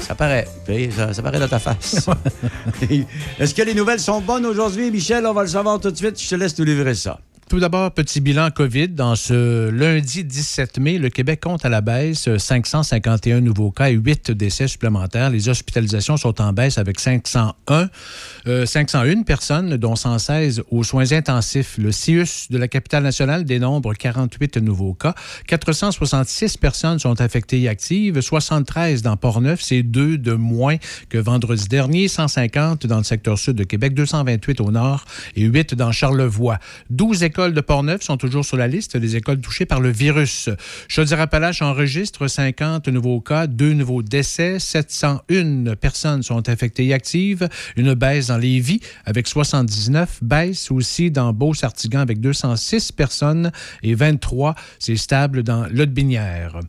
Ça 0.00 0.16
paraît. 0.16 0.48
Ça, 0.90 1.14
ça 1.14 1.22
paraît 1.22 1.38
dans 1.38 1.46
ta 1.46 1.60
face. 1.60 2.10
Est-ce 3.38 3.54
que 3.54 3.62
les 3.62 3.74
nouvelles 3.74 4.00
sont 4.00 4.20
bonnes 4.20 4.46
aujourd'hui, 4.46 4.90
Michel? 4.90 5.24
On 5.24 5.32
va 5.32 5.42
le 5.42 5.48
savoir 5.48 5.78
tout 5.78 5.92
de 5.92 5.96
suite. 5.96 6.20
Je 6.20 6.28
te 6.28 6.34
laisse 6.34 6.58
nous 6.58 6.64
livrer 6.64 6.96
ça. 6.96 7.20
Tout 7.48 7.60
d'abord, 7.60 7.92
petit 7.92 8.20
bilan 8.20 8.50
COVID. 8.50 8.88
Dans 8.88 9.14
ce 9.14 9.68
lundi 9.70 10.24
17 10.24 10.80
mai, 10.80 10.98
le 10.98 11.10
Québec 11.10 11.40
compte 11.40 11.64
à 11.64 11.68
la 11.68 11.80
baisse 11.80 12.28
551 12.36 13.40
nouveaux 13.40 13.70
cas 13.70 13.88
et 13.88 13.92
8 13.92 14.32
décès 14.32 14.66
supplémentaires. 14.66 15.30
Les 15.30 15.48
hospitalisations 15.48 16.16
sont 16.16 16.40
en 16.40 16.52
baisse 16.52 16.76
avec 16.76 16.98
501, 16.98 17.88
euh, 18.46 18.66
501 18.66 19.22
personnes, 19.22 19.76
dont 19.76 19.96
116 19.96 20.62
aux 20.70 20.84
soins 20.84 21.12
intensifs. 21.12 21.78
Le 21.78 21.90
CIUS 21.90 22.48
de 22.50 22.58
la 22.58 22.68
capitale 22.68 23.02
nationale 23.02 23.44
dénombre 23.44 23.94
48 23.94 24.58
nouveaux 24.58 24.94
cas. 24.94 25.14
466 25.48 26.56
personnes 26.56 26.98
sont 26.98 27.20
affectées 27.20 27.60
et 27.62 27.68
actives, 27.68 28.20
73 28.20 29.02
dans 29.02 29.16
Port-Neuf, 29.16 29.60
c'est 29.62 29.82
deux 29.82 30.18
de 30.18 30.32
moins 30.32 30.76
que 31.08 31.18
vendredi 31.18 31.66
dernier, 31.68 32.08
150 32.08 32.86
dans 32.86 32.98
le 32.98 33.04
secteur 33.04 33.38
sud 33.38 33.56
de 33.56 33.64
Québec, 33.64 33.94
228 33.94 34.60
au 34.60 34.70
nord 34.70 35.04
et 35.34 35.42
8 35.42 35.74
dans 35.74 35.92
Charlevoix. 35.92 36.58
12 36.90 37.24
écoles 37.24 37.54
de 37.54 37.60
Portneuf 37.60 38.02
sont 38.02 38.16
toujours 38.16 38.44
sur 38.44 38.56
la 38.56 38.68
liste 38.68 38.96
des 38.96 39.16
écoles 39.16 39.40
touchées 39.40 39.66
par 39.66 39.80
le 39.80 39.90
virus. 39.90 40.50
Chaudière-Appalaches 40.88 41.62
enregistre 41.62 42.28
50 42.28 42.88
nouveaux 42.88 43.20
cas, 43.20 43.46
deux 43.46 43.72
nouveaux 43.72 44.02
décès, 44.02 44.58
701 44.58 45.74
personnes 45.74 46.22
sont 46.22 46.48
affectées 46.48 46.86
et 46.86 46.94
actives, 46.94 47.48
une 47.76 47.94
baisse 47.94 48.30
les 48.38 48.60
vies 48.60 48.80
avec 49.04 49.26
79, 49.26 50.20
baisse 50.22 50.70
aussi 50.70 51.10
dans 51.10 51.32
Beauce-Artigan 51.32 52.00
avec 52.00 52.20
206 52.20 52.92
personnes 52.92 53.52
et 53.82 53.94
23, 53.94 54.54
c'est 54.78 54.96
stable 54.96 55.42
dans 55.42 55.66
Lotbinière. 55.70 56.60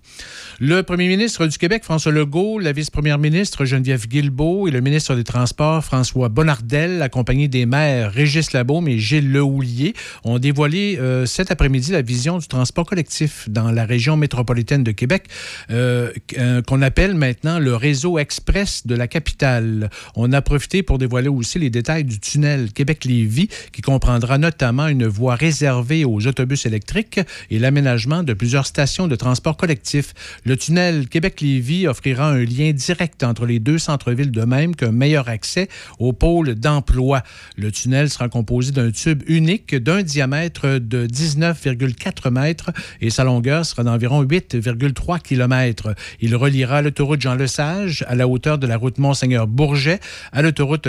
Le 0.59 0.83
premier 0.83 1.07
ministre 1.07 1.45
du 1.45 1.57
Québec, 1.57 1.83
François 1.83 2.11
Legault, 2.11 2.59
la 2.59 2.71
vice-première 2.71 3.17
ministre 3.17 3.65
Geneviève 3.65 4.07
Guilbeault 4.07 4.67
et 4.67 4.71
le 4.71 4.81
ministre 4.81 5.15
des 5.15 5.23
Transports, 5.23 5.83
François 5.83 6.29
Bonnardel, 6.29 7.01
accompagnés 7.01 7.47
des 7.47 7.65
maires 7.65 8.11
Régis 8.11 8.53
Labaume 8.53 8.87
et 8.87 8.99
Gilles 8.99 9.31
Lehoulier, 9.31 9.93
ont 10.23 10.39
dévoilé 10.39 10.97
euh, 10.99 11.25
cet 11.25 11.51
après-midi 11.51 11.91
la 11.91 12.01
vision 12.01 12.37
du 12.37 12.47
transport 12.47 12.85
collectif 12.85 13.47
dans 13.49 13.71
la 13.71 13.85
région 13.85 14.17
métropolitaine 14.17 14.83
de 14.83 14.91
Québec, 14.91 15.25
euh, 15.69 16.11
euh, 16.37 16.61
qu'on 16.61 16.81
appelle 16.81 17.13
maintenant 17.15 17.59
le 17.59 17.75
réseau 17.75 18.17
express 18.17 18.85
de 18.85 18.95
la 18.95 19.07
capitale. 19.07 19.89
On 20.15 20.31
a 20.33 20.41
profité 20.41 20.83
pour 20.83 20.97
dévoiler 20.97 21.29
aussi 21.29 21.56
les 21.57 21.69
détails 21.69 22.03
du 22.03 22.19
tunnel 22.19 22.71
Québec-Lévis, 22.71 23.49
qui 23.71 23.81
comprendra 23.81 24.37
notamment 24.37 24.87
une 24.87 25.05
voie 25.05 25.35
réservée 25.35 26.05
aux 26.05 26.25
autobus 26.27 26.65
électriques 26.65 27.19
et 27.49 27.59
l'aménagement 27.59 28.23
de 28.23 28.33
plusieurs 28.33 28.65
stations 28.65 29.07
de 29.07 29.15
transport 29.15 29.57
collectif. 29.57 30.13
Le 30.45 30.57
tunnel 30.57 31.07
Québec-Lévis 31.07 31.87
offrira 31.87 32.29
un 32.29 32.43
lien 32.43 32.71
direct 32.71 33.23
entre 33.23 33.45
les 33.45 33.59
deux 33.59 33.77
centres-villes, 33.77 34.31
de 34.31 34.43
même 34.43 34.75
qu'un 34.75 34.91
meilleur 34.91 35.29
accès 35.29 35.67
au 35.99 36.13
pôle 36.13 36.55
d'emploi. 36.55 37.23
Le 37.55 37.71
tunnel 37.71 38.09
sera 38.09 38.29
composé 38.29 38.71
d'un 38.71 38.91
tube 38.91 39.23
unique 39.27 39.75
d'un 39.75 40.03
diamètre 40.03 40.79
de 40.79 41.07
19,4 41.07 42.31
mètres 42.31 42.71
et 43.01 43.09
sa 43.09 43.23
longueur 43.23 43.65
sera 43.65 43.83
d'environ 43.83 44.23
8,3 44.23 45.21
km. 45.21 45.95
Il 46.21 46.35
reliera 46.35 46.81
l'autoroute 46.81 47.21
Jean-Lesage 47.21 48.05
à 48.07 48.15
la 48.15 48.27
hauteur 48.27 48.57
de 48.57 48.67
la 48.67 48.77
route 48.77 48.97
Monseigneur-Bourget, 48.97 49.99
à 50.31 50.41
l'autoroute 50.41 50.87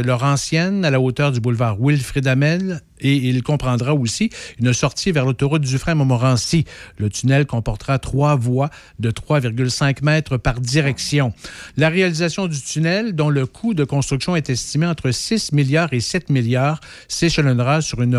À 0.58 0.90
la 0.90 1.00
hauteur 1.00 1.30
du 1.30 1.40
boulevard 1.40 1.76
Wilfrid 1.80 2.26
Amel 2.26 2.80
et 3.00 3.14
il 3.14 3.42
comprendra 3.42 3.94
aussi 3.94 4.30
une 4.60 4.72
sortie 4.72 5.12
vers 5.12 5.24
l'autoroute 5.24 5.62
Dufresne-Montmorency. 5.62 6.64
Le 6.96 7.10
tunnel 7.10 7.46
comportera 7.46 7.98
trois 7.98 8.36
voies 8.36 8.70
de 8.98 9.10
3,5 9.10 10.04
mètres 10.04 10.36
par 10.36 10.60
direction. 10.60 11.32
La 11.76 11.88
réalisation 11.88 12.46
du 12.46 12.60
tunnel, 12.60 13.14
dont 13.14 13.30
le 13.30 13.46
coût 13.46 13.74
de 13.74 13.84
construction 13.84 14.36
est 14.36 14.50
estimé 14.50 14.86
entre 14.86 15.10
6 15.10 15.52
milliards 15.52 15.92
et 15.92 16.00
7 16.00 16.30
milliards, 16.30 16.80
s'échelonnera 17.08 17.80
sur 17.80 18.00
un 18.00 18.12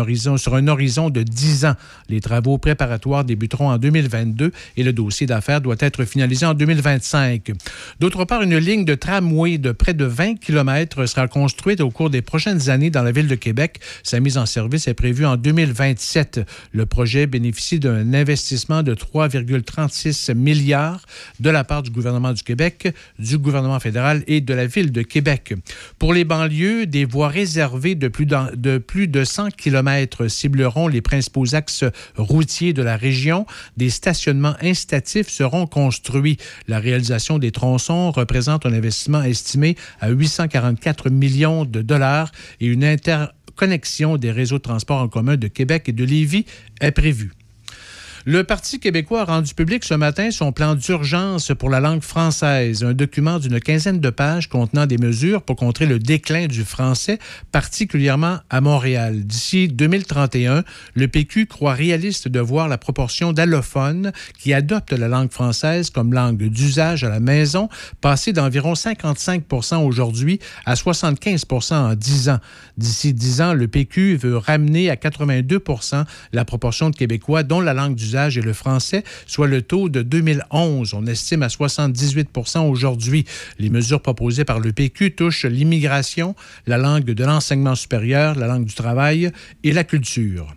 horizon 0.68 1.10
de 1.10 1.22
10 1.22 1.64
ans. 1.64 1.74
Les 2.08 2.20
travaux 2.20 2.58
préparatoires 2.58 3.24
débuteront 3.24 3.70
en 3.70 3.78
2022 3.78 4.52
et 4.76 4.82
le 4.82 4.92
dossier 4.92 5.26
d'affaires 5.26 5.60
doit 5.60 5.76
être 5.80 6.04
finalisé 6.04 6.46
en 6.46 6.54
2025. 6.54 7.52
D'autre 8.00 8.24
part, 8.24 8.42
une 8.42 8.56
ligne 8.56 8.84
de 8.84 8.94
tramway 8.94 9.58
de 9.58 9.72
près 9.72 9.94
de 9.94 10.04
20 10.04 10.36
km 10.40 11.06
sera 11.06 11.28
construite 11.28 11.80
au 11.80 11.90
cours 11.90 12.10
des 12.10 12.22
prochaines 12.22 12.70
années 12.70 12.90
dans 12.90 13.02
la 13.02 13.12
ville 13.12 13.28
de 13.28 13.34
Québec. 13.34 13.80
Sa 14.02 14.20
mise 14.20 14.38
en 14.38 14.46
service 14.46 14.69
service 14.70 14.86
est 14.86 14.94
prévu 14.94 15.26
en 15.26 15.36
2027. 15.36 16.42
Le 16.72 16.86
projet 16.86 17.26
bénéficie 17.26 17.80
d'un 17.80 18.14
investissement 18.14 18.84
de 18.84 18.94
3,36 18.94 20.32
milliards 20.34 21.04
de 21.40 21.50
la 21.50 21.64
part 21.64 21.82
du 21.82 21.90
gouvernement 21.90 22.32
du 22.32 22.44
Québec, 22.44 22.94
du 23.18 23.36
gouvernement 23.36 23.80
fédéral 23.80 24.22
et 24.28 24.40
de 24.40 24.54
la 24.54 24.66
ville 24.66 24.92
de 24.92 25.02
Québec. 25.02 25.54
Pour 25.98 26.14
les 26.14 26.22
banlieues, 26.22 26.86
des 26.86 27.04
voies 27.04 27.26
réservées 27.26 27.96
de 27.96 28.06
plus, 28.06 28.26
de, 28.26 28.78
plus 28.78 29.08
de 29.08 29.24
100 29.24 29.56
km 29.56 30.28
cibleront 30.28 30.86
les 30.86 31.00
principaux 31.00 31.56
axes 31.56 31.84
routiers 32.16 32.72
de 32.72 32.82
la 32.82 32.96
région. 32.96 33.46
Des 33.76 33.90
stationnements 33.90 34.54
incitatifs 34.62 35.30
seront 35.30 35.66
construits. 35.66 36.36
La 36.68 36.78
réalisation 36.78 37.40
des 37.40 37.50
tronçons 37.50 38.12
représente 38.12 38.66
un 38.66 38.72
investissement 38.72 39.24
estimé 39.24 39.74
à 39.98 40.10
844 40.10 41.10
millions 41.10 41.64
de 41.64 41.82
dollars 41.82 42.30
et 42.60 42.66
une 42.66 42.84
interconnexion 43.60 44.16
des 44.16 44.30
réseaux 44.30 44.58
de 44.58 44.62
transport 44.62 45.00
en 45.00 45.08
commun 45.08 45.36
de 45.36 45.48
Québec 45.48 45.88
et 45.88 45.92
de 45.92 46.04
Lévis 46.04 46.46
est 46.80 46.92
prévue. 46.92 47.32
Le 48.26 48.44
Parti 48.44 48.80
québécois 48.80 49.22
a 49.22 49.24
rendu 49.24 49.54
public 49.54 49.82
ce 49.82 49.94
matin 49.94 50.30
son 50.30 50.52
plan 50.52 50.74
d'urgence 50.74 51.52
pour 51.58 51.70
la 51.70 51.80
langue 51.80 52.02
française, 52.02 52.84
un 52.84 52.92
document 52.92 53.38
d'une 53.38 53.58
quinzaine 53.60 53.98
de 53.98 54.10
pages 54.10 54.50
contenant 54.50 54.84
des 54.84 54.98
mesures 54.98 55.40
pour 55.40 55.56
contrer 55.56 55.86
le 55.86 55.98
déclin 55.98 56.46
du 56.46 56.64
français, 56.64 57.18
particulièrement 57.50 58.40
à 58.50 58.60
Montréal. 58.60 59.24
D'ici 59.24 59.68
2031, 59.68 60.64
le 60.92 61.08
PQ 61.08 61.46
croit 61.46 61.72
réaliste 61.72 62.28
de 62.28 62.40
voir 62.40 62.68
la 62.68 62.76
proportion 62.76 63.32
d'allophones 63.32 64.12
qui 64.38 64.52
adoptent 64.52 64.92
la 64.92 65.08
langue 65.08 65.32
française 65.32 65.88
comme 65.88 66.12
langue 66.12 66.42
d'usage 66.42 67.04
à 67.04 67.08
la 67.08 67.20
maison 67.20 67.70
passer 68.02 68.34
d'environ 68.34 68.74
55% 68.74 69.82
aujourd'hui 69.82 70.40
à 70.66 70.74
75% 70.74 71.74
en 71.74 71.94
10 71.94 72.28
ans. 72.28 72.38
D'ici 72.76 73.14
10 73.14 73.40
ans, 73.40 73.54
le 73.54 73.66
PQ 73.66 74.16
veut 74.16 74.36
ramener 74.36 74.90
à 74.90 74.96
82% 74.96 76.04
la 76.34 76.44
proportion 76.44 76.90
de 76.90 76.96
Québécois 76.96 77.44
dont 77.44 77.62
la 77.62 77.72
langue 77.72 77.94
d'usage 77.94 78.09
et 78.14 78.40
le 78.40 78.52
français, 78.52 79.04
soit 79.26 79.46
le 79.46 79.62
taux 79.62 79.88
de 79.88 80.02
2011. 80.02 80.94
On 80.94 81.06
estime 81.06 81.42
à 81.42 81.48
78% 81.48 82.68
aujourd'hui. 82.68 83.24
Les 83.58 83.70
mesures 83.70 84.02
proposées 84.02 84.44
par 84.44 84.60
le 84.60 84.72
PQ 84.72 85.12
touchent 85.12 85.44
l'immigration, 85.44 86.34
la 86.66 86.78
langue 86.78 87.04
de 87.04 87.24
l'enseignement 87.24 87.74
supérieur, 87.74 88.34
la 88.36 88.46
langue 88.46 88.64
du 88.64 88.74
travail 88.74 89.30
et 89.62 89.72
la 89.72 89.84
culture. 89.84 90.54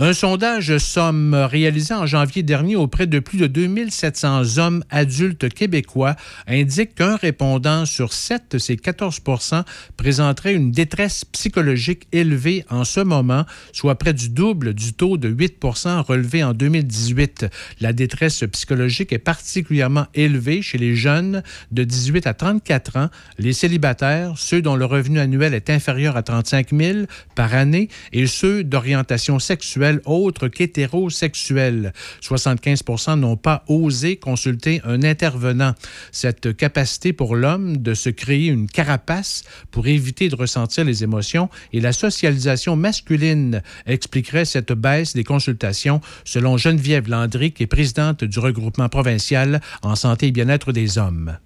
Un 0.00 0.12
sondage 0.12 0.76
somme 0.78 1.34
réalisé 1.34 1.94
en 1.94 2.04
janvier 2.04 2.42
dernier 2.42 2.74
auprès 2.74 3.06
de 3.06 3.20
plus 3.20 3.38
de 3.38 3.46
2700 3.46 4.58
hommes 4.58 4.82
adultes 4.90 5.48
québécois 5.48 6.16
indique 6.48 6.96
qu'un 6.96 7.14
répondant 7.14 7.86
sur 7.86 8.12
sept, 8.12 8.56
c'est 8.58 8.74
14% 8.74 9.62
présenterait 9.96 10.54
une 10.54 10.72
détresse 10.72 11.24
psychologique 11.24 12.08
élevée 12.10 12.64
en 12.70 12.82
ce 12.82 12.98
moment, 12.98 13.44
soit 13.72 13.94
près 13.94 14.12
du 14.12 14.30
double 14.30 14.74
du 14.74 14.94
taux 14.94 15.16
de 15.16 15.32
8% 15.32 16.00
relevé 16.00 16.42
en 16.42 16.54
2018. 16.54 17.46
La 17.80 17.92
détresse 17.92 18.42
psychologique 18.50 19.12
est 19.12 19.18
particulièrement 19.18 20.08
élevée 20.14 20.60
chez 20.60 20.78
les 20.78 20.96
jeunes 20.96 21.44
de 21.70 21.84
18 21.84 22.26
à 22.26 22.34
34 22.34 22.96
ans, 22.96 23.10
les 23.38 23.52
célibataires, 23.52 24.32
ceux 24.38 24.60
dont 24.60 24.74
le 24.74 24.86
revenu 24.86 25.20
annuel 25.20 25.54
est 25.54 25.70
inférieur 25.70 26.16
à 26.16 26.24
35 26.24 26.70
000 26.72 26.98
par 27.36 27.54
année 27.54 27.88
et 28.12 28.26
ceux 28.26 28.64
d'orientation 28.64 29.38
sexuelle 29.38 29.83
autre 30.04 30.48
qu'hétérosexuels. 30.48 31.92
75% 32.22 33.18
n'ont 33.18 33.36
pas 33.36 33.64
osé 33.68 34.16
consulter 34.16 34.80
un 34.84 35.02
intervenant. 35.02 35.74
Cette 36.12 36.56
capacité 36.56 37.12
pour 37.12 37.36
l'homme 37.36 37.76
de 37.78 37.94
se 37.94 38.10
créer 38.10 38.48
une 38.48 38.68
carapace 38.68 39.44
pour 39.70 39.86
éviter 39.86 40.28
de 40.28 40.36
ressentir 40.36 40.84
les 40.84 41.02
émotions 41.02 41.48
et 41.72 41.80
la 41.80 41.92
socialisation 41.92 42.76
masculine 42.76 43.62
expliquerait 43.86 44.44
cette 44.44 44.72
baisse 44.72 45.14
des 45.14 45.24
consultations, 45.24 46.00
selon 46.24 46.56
Geneviève 46.56 47.08
Landry, 47.08 47.52
qui 47.52 47.64
est 47.64 47.66
présidente 47.66 48.24
du 48.24 48.38
regroupement 48.38 48.88
provincial 48.88 49.60
en 49.82 49.96
santé 49.96 50.28
et 50.28 50.32
bien-être 50.32 50.72
des 50.72 50.98
hommes. 50.98 51.38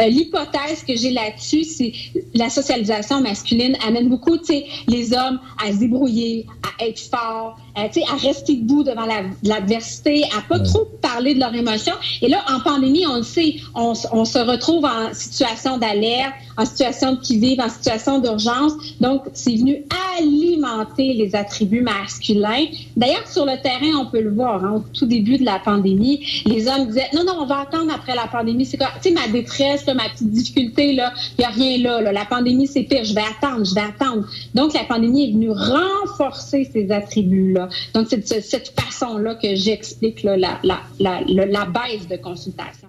Euh, 0.00 0.08
l'hypothèse 0.08 0.84
que 0.86 0.96
j'ai 0.96 1.10
là-dessus, 1.10 1.64
c'est 1.64 1.92
la 2.34 2.50
socialisation 2.50 3.20
masculine 3.20 3.76
amène 3.86 4.08
beaucoup, 4.08 4.36
tu 4.36 4.46
sais, 4.46 4.66
les 4.88 5.12
hommes 5.12 5.40
à 5.64 5.72
se 5.72 5.78
débrouiller, 5.78 6.46
à 6.62 6.84
être 6.84 7.00
forts, 7.00 7.58
à, 7.74 7.88
tu 7.88 8.00
sais, 8.00 8.06
à 8.06 8.16
rester 8.16 8.56
debout 8.56 8.82
devant 8.82 9.06
l'adversité, 9.42 10.24
à 10.36 10.42
pas 10.48 10.58
trop 10.60 10.86
parler 11.00 11.34
de 11.34 11.40
leurs 11.40 11.54
émotions. 11.54 11.94
Et 12.22 12.28
là, 12.28 12.44
en 12.48 12.60
pandémie, 12.60 13.06
on 13.06 13.16
le 13.16 13.22
sait, 13.22 13.56
on, 13.74 13.94
on 14.12 14.24
se 14.24 14.38
retrouve 14.38 14.84
en 14.84 15.12
situation 15.14 15.78
d'alerte, 15.78 16.34
en 16.58 16.64
situation 16.64 17.12
de 17.12 17.20
qui-vive, 17.20 17.60
en 17.60 17.68
situation 17.68 18.18
d'urgence. 18.18 18.72
Donc, 19.00 19.22
c'est 19.32 19.54
venu 19.54 19.84
alimenter 20.18 21.14
les 21.14 21.34
attributs 21.34 21.82
masculins. 21.82 22.66
D'ailleurs, 22.96 23.26
sur 23.28 23.44
le 23.44 23.60
terrain, 23.62 23.98
on 24.00 24.06
peut 24.06 24.20
le 24.20 24.32
voir. 24.32 24.64
Hein, 24.64 24.74
au 24.76 24.84
tout 24.92 25.06
début 25.06 25.38
de 25.38 25.44
la 25.44 25.58
pandémie, 25.58 26.24
les 26.46 26.68
hommes 26.68 26.86
disaient, 26.86 27.10
non, 27.14 27.24
non, 27.24 27.34
on 27.40 27.46
va 27.46 27.60
attendre 27.60 27.92
après 27.94 28.14
la 28.14 28.26
pandémie. 28.26 28.64
C'est 28.64 28.78
quoi? 28.78 28.88
Tu 29.02 29.08
sais, 29.08 29.14
ma 29.14 29.28
détresse, 29.28 29.85
ma 29.94 30.08
petite 30.08 30.30
difficulté, 30.30 30.92
là, 30.94 31.12
il 31.38 31.40
n'y 31.40 31.44
a 31.44 31.50
rien 31.50 31.78
là, 31.78 32.12
La 32.12 32.24
pandémie, 32.24 32.66
c'est 32.66 32.82
pire. 32.82 33.04
Je 33.04 33.14
vais 33.14 33.22
attendre, 33.22 33.64
je 33.64 33.74
vais 33.74 33.82
attendre. 33.82 34.26
Donc, 34.54 34.74
la 34.74 34.84
pandémie 34.84 35.28
est 35.28 35.32
venue 35.32 35.50
renforcer 35.50 36.68
ces 36.72 36.90
attributs-là. 36.90 37.68
Donc, 37.94 38.06
c'est 38.08 38.18
de 38.18 38.40
cette 38.40 38.72
façon-là 38.78 39.34
que 39.36 39.54
j'explique 39.54 40.22
la, 40.22 40.36
la, 40.36 40.58
la, 40.62 41.20
la 41.26 41.64
baisse 41.66 42.08
de 42.08 42.16
consultation. 42.16 42.88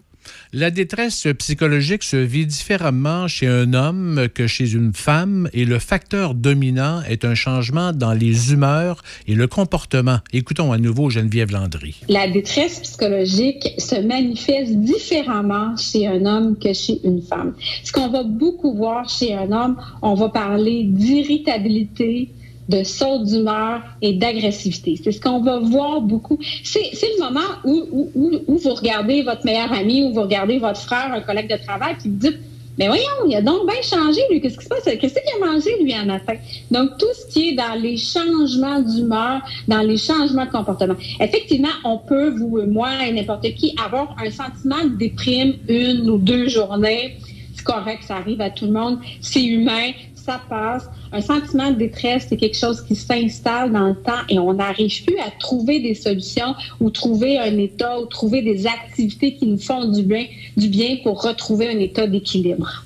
La 0.54 0.72
détresse 0.72 1.28
psychologique 1.38 2.04
se 2.04 2.18
vit 2.18 2.46
différemment 2.46 3.28
chez 3.28 3.48
un 3.48 3.74
homme 3.74 4.28
que 4.34 4.48
chez 4.48 4.74
une 4.74 4.94
femme 4.94 5.50
et 5.54 5.66
le 5.66 5.80
facteur 5.80 6.34
dominant 6.34 7.02
est 7.04 7.26
un 7.26 7.36
changement 7.36 7.92
dans 7.94 8.14
les 8.14 8.54
humeurs 8.54 9.02
et 9.28 9.36
le 9.36 9.48
comportement. 9.48 10.20
Écoutons 10.34 10.72
à 10.72 10.78
nouveau 10.78 11.10
Geneviève 11.10 11.52
Landry. 11.52 12.02
La 12.10 12.30
détresse 12.30 12.80
psychologique 12.80 13.74
se 13.78 14.00
manifeste 14.02 14.76
différemment 14.78 15.76
chez 15.78 16.08
un 16.08 16.26
homme 16.26 16.58
que 16.58 16.74
chez 16.74 17.00
une 17.04 17.22
femme. 17.22 17.54
Ce 17.84 17.92
qu'on 17.92 18.10
va 18.10 18.24
beaucoup 18.24 18.76
voir 18.76 19.10
chez 19.10 19.34
un 19.34 19.52
homme, 19.52 19.78
on 20.02 20.14
va 20.14 20.30
parler 20.30 20.84
d'irritabilité, 20.84 22.30
de 22.70 22.84
saut 22.84 23.24
d'humeur 23.24 23.82
et 24.02 24.14
d'agressivité. 24.14 25.00
C'est 25.02 25.12
ce 25.12 25.22
qu'on 25.22 25.42
va 25.42 25.60
voir 25.60 26.02
beaucoup. 26.02 26.40
C'est 26.64 26.92
le 26.92 27.24
moment 27.24 27.40
où, 27.64 28.10
vous 28.48 28.74
regardez 28.74 29.24
votre 29.24 29.46
meilleur 29.46 29.72
ami 29.72 30.04
ou 30.04 30.14
vous 30.14 30.22
regardez 30.22 30.60
votre 30.60 30.82
frère, 30.82 31.12
un 31.14 31.22
collègue 31.22 31.50
de 31.50 31.64
travail, 31.64 31.96
puis 32.00 32.10
vous 32.10 32.18
dites 32.18 32.40
mais 32.78 32.88
voyons, 32.88 33.26
il 33.28 33.36
a 33.36 33.42
donc 33.42 33.68
bien 33.68 33.82
changé, 33.82 34.22
lui. 34.30 34.40
Qu'est-ce 34.40 34.58
qui 34.58 34.66
se 34.66 34.70
passe? 34.70 34.84
Qu'est-ce 34.84 35.16
qu'il 35.16 35.44
a 35.44 35.46
mangé, 35.46 35.72
lui, 35.82 35.96
en 35.96 36.06
matin? 36.06 36.36
Donc, 36.70 36.98
tout 37.00 37.08
ce 37.14 37.34
qui 37.34 37.50
est 37.50 37.56
dans 37.56 37.74
les 37.74 37.98
changements 37.98 38.82
d'humeur, 38.82 39.42
dans 39.68 39.82
les 39.82 39.98
changements 39.98 40.46
de 40.46 40.52
comportement. 40.52 40.94
Effectivement, 41.20 41.74
on 41.84 41.98
peut, 41.98 42.30
vous, 42.30 42.62
moi 42.68 42.90
et 43.08 43.12
n'importe 43.12 43.52
qui, 43.56 43.76
avoir 43.84 44.16
un 44.24 44.30
sentiment 44.30 44.84
de 44.84 44.96
déprime 44.96 45.56
une 45.68 46.08
ou 46.10 46.18
deux 46.18 46.50
journées. 46.50 47.18
C'est 47.56 47.64
correct, 47.64 48.04
ça 48.08 48.18
arrive 48.18 48.42
à 48.42 48.52
tout 48.52 48.66
le 48.66 48.74
monde. 48.74 49.00
C'est 49.22 49.44
humain 49.44 49.92
ça 50.28 50.42
passe. 50.50 50.90
Un 51.14 51.22
sentiment 51.22 51.72
de 51.72 51.78
détresse, 51.78 52.26
c'est 52.28 52.36
quelque 52.36 52.58
chose 52.58 52.82
qui 52.82 52.96
s'installe 52.96 53.72
dans 53.72 53.88
le 53.88 53.96
temps 53.96 54.24
et 54.28 54.38
on 54.38 54.54
n'arrive 54.54 55.06
plus 55.06 55.18
à 55.20 55.32
trouver 55.40 55.80
des 55.80 55.96
solutions 55.96 56.54
ou 56.82 56.90
trouver 56.90 57.40
un 57.40 57.58
état 57.58 58.00
ou 58.00 58.06
trouver 58.06 58.42
des 58.42 58.68
activités 58.68 59.36
qui 59.36 59.48
nous 59.48 59.58
font 59.58 59.86
du 59.90 60.04
bien, 60.04 60.26
du 60.58 60.68
bien 60.68 60.98
pour 61.02 61.22
retrouver 61.24 61.70
un 61.70 61.80
état 61.80 62.08
d'équilibre. 62.08 62.84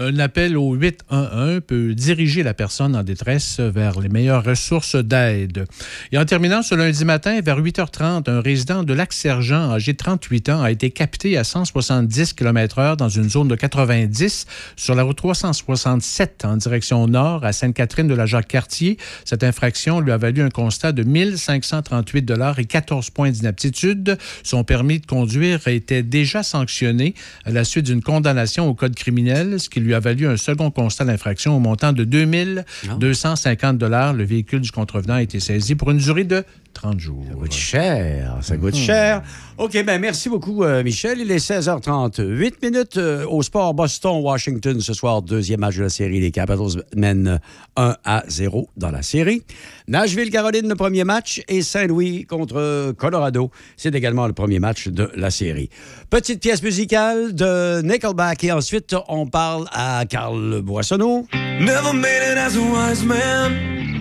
Un 0.00 0.20
appel 0.20 0.56
au 0.56 0.74
811 0.74 1.60
peut 1.66 1.92
diriger 1.92 2.44
la 2.44 2.54
personne 2.54 2.94
en 2.94 3.02
détresse 3.02 3.58
vers 3.58 3.98
les 3.98 4.08
meilleures 4.08 4.44
ressources 4.44 4.94
d'aide. 4.94 5.64
Et 6.12 6.18
en 6.18 6.24
terminant 6.24 6.62
ce 6.62 6.76
lundi 6.76 7.04
matin, 7.04 7.40
vers 7.40 7.60
8h30, 7.60 8.30
un 8.30 8.40
résident 8.40 8.84
de 8.84 8.94
Lac-Sergent, 8.94 9.72
âgé 9.72 9.94
de 9.94 9.96
38 9.96 10.50
ans, 10.50 10.62
a 10.62 10.70
été 10.70 10.92
capté 10.92 11.36
à 11.36 11.42
170 11.42 12.34
km/h 12.34 12.96
dans 12.96 13.08
une 13.08 13.28
zone 13.28 13.48
de 13.48 13.56
90 13.56 14.46
sur 14.76 14.94
la 14.94 15.02
route 15.02 15.16
367 15.16 16.44
en 16.44 16.56
direction 16.56 17.08
nord 17.08 17.44
à 17.44 17.52
Sainte-Catherine 17.52 18.06
de 18.06 18.14
la 18.14 18.26
Jacques-Cartier. 18.26 18.98
Cette 19.24 19.42
infraction 19.42 19.98
lui 19.98 20.12
a 20.12 20.16
valu 20.16 20.42
un 20.42 20.50
constat 20.50 20.92
de 20.92 21.02
1538 21.02 22.22
dollars 22.22 22.60
et 22.60 22.66
14 22.66 23.10
points 23.10 23.30
d'inaptitude. 23.30 24.16
Son 24.44 24.62
permis 24.62 25.00
de 25.00 25.06
conduire 25.06 25.66
était 25.66 26.04
déjà 26.04 26.44
sanctionné 26.44 27.14
à 27.44 27.50
la 27.50 27.64
suite 27.64 27.86
d'une 27.86 28.02
condamnation 28.02 28.68
au 28.68 28.74
code 28.74 28.94
criminel, 28.94 29.58
ce 29.58 29.68
qui 29.68 29.80
lui 29.80 29.87
lui 29.88 29.94
a 29.94 30.00
valu 30.00 30.26
un 30.26 30.36
second 30.36 30.70
constat 30.70 31.06
d'infraction 31.06 31.56
au 31.56 31.60
montant 31.60 31.92
de 31.94 32.04
2250 32.04 33.78
dollars. 33.78 34.12
Le 34.12 34.22
véhicule 34.22 34.60
du 34.60 34.70
contrevenant 34.70 35.14
a 35.14 35.22
été 35.22 35.40
saisi 35.40 35.74
pour 35.74 35.90
une 35.90 35.96
durée 35.96 36.24
de 36.24 36.44
30 36.72 37.00
jours. 37.00 37.24
Ça 37.28 37.34
coûte 37.34 37.52
cher, 37.52 38.38
ça 38.42 38.56
coûte 38.56 38.74
hmm. 38.74 38.76
cher. 38.76 39.22
OK, 39.58 39.72
ben 39.84 40.00
merci 40.00 40.28
beaucoup, 40.28 40.62
euh, 40.62 40.82
Michel. 40.82 41.18
Il 41.20 41.30
est 41.30 41.44
16h30. 41.44 42.22
8 42.22 42.62
minutes 42.62 42.96
euh, 42.96 43.26
au 43.26 43.42
sport 43.42 43.74
Boston-Washington 43.74 44.80
ce 44.80 44.92
soir. 44.92 45.22
Deuxième 45.22 45.60
match 45.60 45.76
de 45.76 45.82
la 45.82 45.88
série. 45.88 46.20
Les 46.20 46.30
Capitals 46.30 46.82
mènent 46.94 47.40
1 47.76 47.96
à 48.04 48.22
0 48.28 48.68
dans 48.76 48.90
la 48.90 49.02
série. 49.02 49.42
Nashville-Caroline, 49.88 50.68
le 50.68 50.76
premier 50.76 51.04
match. 51.04 51.42
Et 51.48 51.62
Saint-Louis 51.62 52.24
contre 52.26 52.92
Colorado. 52.92 53.50
C'est 53.76 53.94
également 53.94 54.26
le 54.26 54.32
premier 54.32 54.60
match 54.60 54.88
de 54.88 55.10
la 55.16 55.30
série. 55.30 55.70
Petite 56.10 56.40
pièce 56.40 56.62
musicale 56.62 57.34
de 57.34 57.82
Nickelback. 57.82 58.44
Et 58.44 58.52
ensuite, 58.52 58.94
on 59.08 59.26
parle 59.26 59.66
à 59.72 60.04
Carl 60.08 60.62
Boissonneau. 60.62 61.26
Never 61.60 61.92
made 61.92 62.22
it 62.22 62.38
as 62.38 62.56
a 62.56 62.60
wise 62.60 63.04
man. 63.04 63.97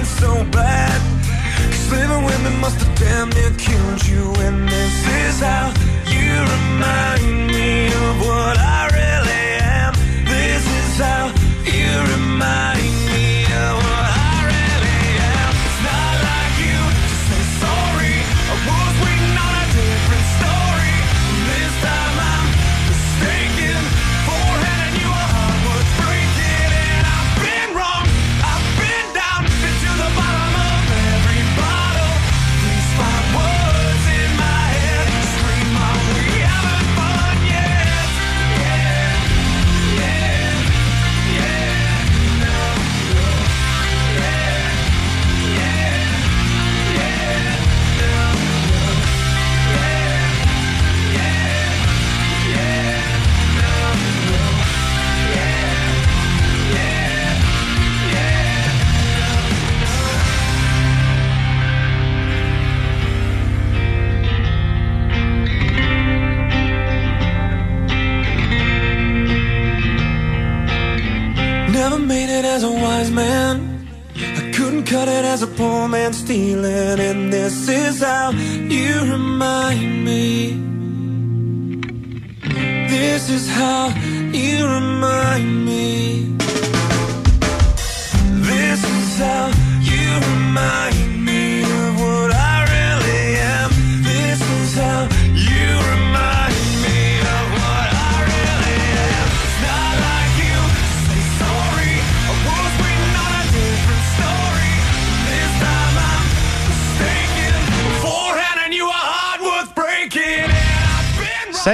been 0.00 0.06
so 0.06 0.44
bad. 0.50 1.00
Cause 1.70 1.90
living 1.92 2.24
with 2.24 2.40
me 2.44 2.50
must 2.60 2.78
have 2.80 2.98
damn 2.98 3.28
near 3.30 3.52
killed 3.58 4.06
you. 4.06 4.32
And 4.46 4.68
this 4.68 4.96
is 5.20 5.40
how 5.40 5.72
you 6.14 6.32
remind 6.56 7.46
me 7.48 7.86
of 7.88 8.20
what 8.26 8.59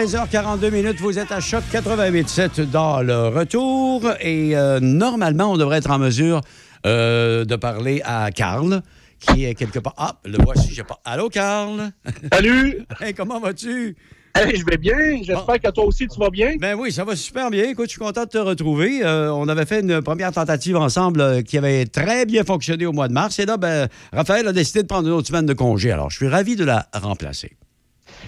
16h42 0.06 0.70
minutes, 0.70 1.00
vous 1.00 1.18
êtes 1.18 1.32
à 1.32 1.40
Choc 1.40 1.64
88.7 1.72 2.70
dans 2.70 3.02
le 3.02 3.26
retour 3.26 4.04
et 4.20 4.56
euh, 4.56 4.78
normalement, 4.78 5.50
on 5.50 5.56
devrait 5.56 5.78
être 5.78 5.90
en 5.90 5.98
mesure 5.98 6.42
euh, 6.86 7.44
de 7.44 7.56
parler 7.56 8.02
à 8.04 8.30
Carl 8.30 8.82
qui 9.18 9.46
est 9.46 9.56
quelque 9.56 9.80
part. 9.80 9.94
Ah, 9.96 10.14
le 10.24 10.38
voici, 10.44 10.72
j'ai 10.72 10.84
pas. 10.84 11.00
Allô, 11.04 11.28
Carl? 11.28 11.90
Salut! 12.32 12.86
Hey, 13.00 13.14
comment 13.14 13.40
vas-tu? 13.40 13.96
Hey, 14.36 14.54
je 14.54 14.64
vais 14.64 14.76
bien. 14.76 14.96
J'espère 15.24 15.60
que 15.60 15.70
toi 15.72 15.84
aussi, 15.84 16.06
tu 16.06 16.20
vas 16.20 16.30
bien. 16.30 16.54
Ben 16.60 16.76
oui, 16.78 16.92
ça 16.92 17.02
va 17.02 17.16
super 17.16 17.50
bien. 17.50 17.64
Écoute, 17.64 17.86
je 17.86 17.90
suis 17.90 17.98
content 17.98 18.26
de 18.26 18.28
te 18.28 18.38
retrouver. 18.38 19.04
Euh, 19.04 19.32
on 19.32 19.48
avait 19.48 19.66
fait 19.66 19.80
une 19.80 20.02
première 20.02 20.30
tentative 20.30 20.76
ensemble 20.76 21.20
euh, 21.20 21.42
qui 21.42 21.58
avait 21.58 21.84
très 21.84 22.26
bien 22.26 22.44
fonctionné 22.44 22.86
au 22.86 22.92
mois 22.92 23.08
de 23.08 23.12
mars. 23.12 23.40
Et 23.40 23.46
là, 23.46 23.56
ben, 23.56 23.88
Raphaël 24.12 24.46
a 24.46 24.52
décidé 24.52 24.82
de 24.82 24.86
prendre 24.86 25.08
une 25.08 25.14
autre 25.14 25.26
semaine 25.26 25.46
de 25.46 25.54
congé. 25.54 25.90
Alors, 25.90 26.10
je 26.10 26.16
suis 26.18 26.28
ravi 26.28 26.54
de 26.54 26.64
la 26.64 26.86
remplacer. 26.94 27.56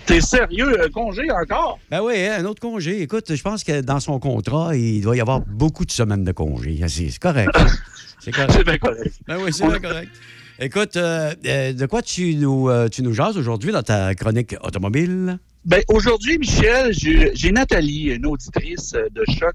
T'es 0.09 0.23
sérieux? 0.23 0.83
Un 0.83 0.89
congé 0.89 1.31
encore? 1.31 1.79
Ben 1.91 2.01
oui, 2.01 2.15
hein, 2.17 2.39
un 2.39 2.45
autre 2.47 2.63
congé. 2.63 3.03
Écoute, 3.03 3.35
je 3.35 3.43
pense 3.43 3.63
que 3.63 3.83
dans 3.83 4.01
son 4.01 4.19
contrat, 4.19 4.75
il 4.75 5.03
doit 5.03 5.15
y 5.15 5.21
avoir 5.21 5.41
beaucoup 5.41 5.85
de 5.85 5.91
semaines 5.91 6.25
de 6.25 6.33
congé. 6.33 6.81
C'est 6.89 7.11
c'est 7.11 7.19
correct. 7.19 7.51
C'est 8.21 8.33
correct. 8.33 8.53
C'est 8.53 8.65
bien 8.65 8.79
correct. 8.79 9.15
Ben 9.29 9.37
oui, 9.41 9.53
c'est 9.53 9.67
bien 9.67 9.79
correct. 9.79 10.11
Écoute, 10.59 10.97
euh, 10.97 11.33
euh, 11.47 11.73
de 11.73 11.87
quoi 11.87 12.03
tu 12.03 12.35
nous, 12.35 12.69
euh, 12.69 12.89
tu 12.89 13.03
nous 13.03 13.13
jases 13.13 13.39
aujourd'hui 13.39 13.71
dans 13.71 13.85
ta 13.85 14.13
chronique 14.17 14.57
automobile? 14.61 15.39
Ben, 15.65 15.83
aujourd'hui, 15.89 16.37
Michel, 16.39 16.93
j'ai 16.93 17.53
Nathalie, 17.53 18.15
une 18.15 18.27
auditrice 18.27 18.95
euh, 18.95 19.07
de 19.13 19.23
choc, 19.39 19.55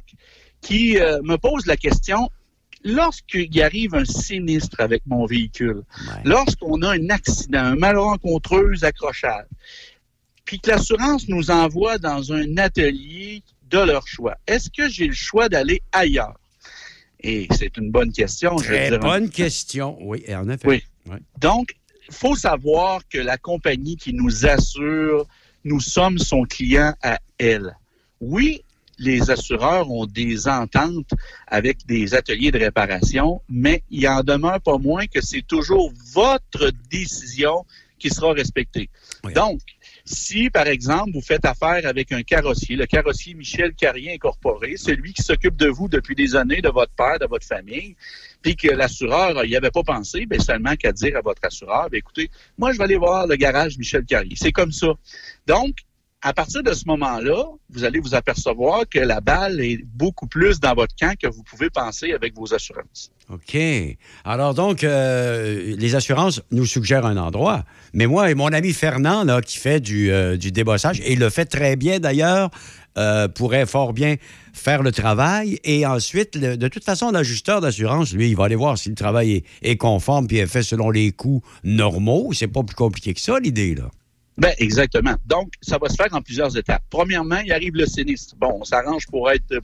qui 0.61 0.97
euh, 0.97 1.19
me 1.23 1.35
pose 1.35 1.65
la 1.65 1.75
question 1.75 2.29
lorsqu'il 2.85 3.61
arrive 3.61 3.95
un 3.95 4.05
sinistre 4.05 4.79
avec 4.79 5.01
mon 5.07 5.25
véhicule, 5.25 5.83
lorsqu'on 6.23 6.81
a 6.83 6.91
un 6.91 7.09
accident, 7.09 7.59
un 7.59 7.75
malencontreux 7.75 8.73
accrochage, 8.83 9.45
puis 10.45 10.59
que 10.59 10.69
l'assurance 10.69 11.27
nous 11.27 11.51
envoie 11.51 11.97
dans 11.97 12.33
un 12.33 12.57
atelier 12.57 13.43
de 13.69 13.79
leur 13.79 14.07
choix, 14.07 14.35
est-ce 14.47 14.69
que 14.69 14.89
j'ai 14.89 15.07
le 15.07 15.13
choix 15.13 15.49
d'aller 15.49 15.81
ailleurs? 15.91 16.39
Et 17.21 17.47
c'est 17.51 17.77
une 17.77 17.89
bonne 17.89 18.11
question. 18.11 18.57
je 18.57 18.65
Très 18.65 18.89
dire. 18.89 18.99
bonne 18.99 19.29
question. 19.29 19.97
Oui, 20.01 20.23
en 20.29 20.49
effet. 20.49 20.67
Oui. 20.67 20.83
Donc, 21.39 21.75
il 22.09 22.13
faut 22.13 22.35
savoir 22.35 23.01
que 23.07 23.17
la 23.17 23.37
compagnie 23.37 23.95
qui 23.95 24.13
nous 24.13 24.45
assure, 24.45 25.25
nous 25.63 25.79
sommes 25.79 26.19
son 26.19 26.43
client 26.43 26.93
à 27.01 27.19
elle. 27.37 27.75
Oui, 28.19 28.63
les 28.99 29.31
assureurs 29.31 29.89
ont 29.89 30.05
des 30.05 30.47
ententes 30.47 31.11
avec 31.47 31.85
des 31.85 32.13
ateliers 32.13 32.51
de 32.51 32.59
réparation, 32.59 33.41
mais 33.49 33.83
il 33.89 34.07
en 34.07 34.21
demeure 34.21 34.61
pas 34.61 34.77
moins 34.77 35.07
que 35.07 35.21
c'est 35.21 35.41
toujours 35.41 35.91
votre 36.13 36.71
décision 36.91 37.65
qui 37.97 38.09
sera 38.09 38.33
respectée. 38.33 38.89
Donc, 39.33 39.61
si, 40.05 40.49
par 40.49 40.67
exemple, 40.67 41.11
vous 41.13 41.21
faites 41.21 41.45
affaire 41.45 41.85
avec 41.85 42.11
un 42.11 42.23
carrossier, 42.23 42.75
le 42.75 42.85
carrossier 42.85 43.33
Michel 43.35 43.73
Carrier 43.73 44.13
Incorporé, 44.13 44.75
celui 44.75 45.13
qui 45.13 45.21
s'occupe 45.21 45.55
de 45.55 45.67
vous 45.67 45.87
depuis 45.87 46.13
des 46.13 46.35
années, 46.35 46.61
de 46.61 46.69
votre 46.69 46.91
père, 46.93 47.19
de 47.19 47.25
votre 47.25 47.45
famille, 47.45 47.95
puis 48.41 48.57
que 48.57 48.67
l'assureur 48.67 49.43
n'y 49.45 49.55
avait 49.55 49.71
pas 49.71 49.83
pensé, 49.83 50.25
ben 50.25 50.39
seulement 50.41 50.75
qu'à 50.75 50.91
dire 50.91 51.17
à 51.17 51.21
votre 51.21 51.43
assureur, 51.45 51.89
ben 51.89 51.97
écoutez, 51.97 52.29
moi, 52.57 52.73
je 52.73 52.77
vais 52.77 52.83
aller 52.83 52.97
voir 52.97 53.27
le 53.27 53.35
garage 53.37 53.77
Michel 53.77 54.03
Carrier. 54.03 54.35
C'est 54.35 54.51
comme 54.51 54.73
ça. 54.73 54.93
Donc, 55.47 55.77
à 56.25 56.33
partir 56.33 56.63
de 56.63 56.71
ce 56.71 56.85
moment-là, 56.87 57.43
vous 57.69 57.83
allez 57.83 57.99
vous 57.99 58.15
apercevoir 58.15 58.87
que 58.89 58.99
la 58.99 59.19
balle 59.19 59.59
est 59.59 59.83
beaucoup 59.83 60.25
plus 60.25 60.61
dans 60.61 60.73
votre 60.73 60.95
camp 60.95 61.13
que 61.19 61.27
vous 61.27 61.43
pouvez 61.43 61.69
penser 61.69 62.13
avec 62.13 62.33
vos 62.33 62.53
assurances. 62.53 63.11
OK. 63.29 63.57
Alors 64.23 64.53
donc, 64.53 64.85
euh, 64.85 65.75
les 65.77 65.95
assurances 65.95 66.41
nous 66.51 66.65
suggèrent 66.65 67.05
un 67.05 67.17
endroit. 67.17 67.65
Mais 67.93 68.07
moi 68.07 68.31
et 68.31 68.35
mon 68.35 68.53
ami 68.53 68.71
Fernand, 68.71 69.25
là, 69.25 69.41
qui 69.41 69.57
fait 69.57 69.81
du, 69.81 70.11
euh, 70.11 70.37
débossage, 70.37 71.01
et 71.01 71.11
il 71.11 71.19
le 71.19 71.29
fait 71.29 71.45
très 71.45 71.75
bien 71.75 71.99
d'ailleurs, 71.99 72.51
euh, 72.97 73.27
pourrait 73.27 73.65
fort 73.65 73.91
bien 73.91 74.15
faire 74.53 74.81
le 74.81 74.93
travail. 74.93 75.59
Et 75.65 75.85
ensuite, 75.85 76.37
de 76.37 76.67
toute 76.69 76.85
façon, 76.85 77.11
l'ajusteur 77.11 77.59
d'assurance, 77.59 78.13
lui, 78.13 78.29
il 78.29 78.37
va 78.37 78.45
aller 78.45 78.55
voir 78.55 78.77
si 78.77 78.87
le 78.87 78.95
travail 78.95 79.33
est, 79.33 79.45
est 79.61 79.77
conforme 79.77 80.27
puis 80.27 80.37
est 80.37 80.47
fait 80.47 80.63
selon 80.63 80.89
les 80.89 81.11
coûts 81.11 81.41
normaux. 81.65 82.31
C'est 82.31 82.47
pas 82.47 82.63
plus 82.63 82.75
compliqué 82.75 83.13
que 83.13 83.19
ça, 83.19 83.39
l'idée, 83.39 83.75
là. 83.75 83.89
Ben, 84.35 84.51
exactement. 84.57 85.15
Donc, 85.25 85.53
ça 85.61 85.77
va 85.77 85.89
se 85.89 85.95
faire 85.95 86.13
en 86.13 86.21
plusieurs 86.21 86.57
étapes. 86.57 86.81
Premièrement, 86.89 87.37
il 87.45 87.51
arrive 87.51 87.75
le 87.75 87.85
sinistre. 87.85 88.35
Bon, 88.37 88.57
on 88.61 88.63
s'arrange 88.63 89.05
pour 89.07 89.29
être 89.29 89.47
de 89.47 89.61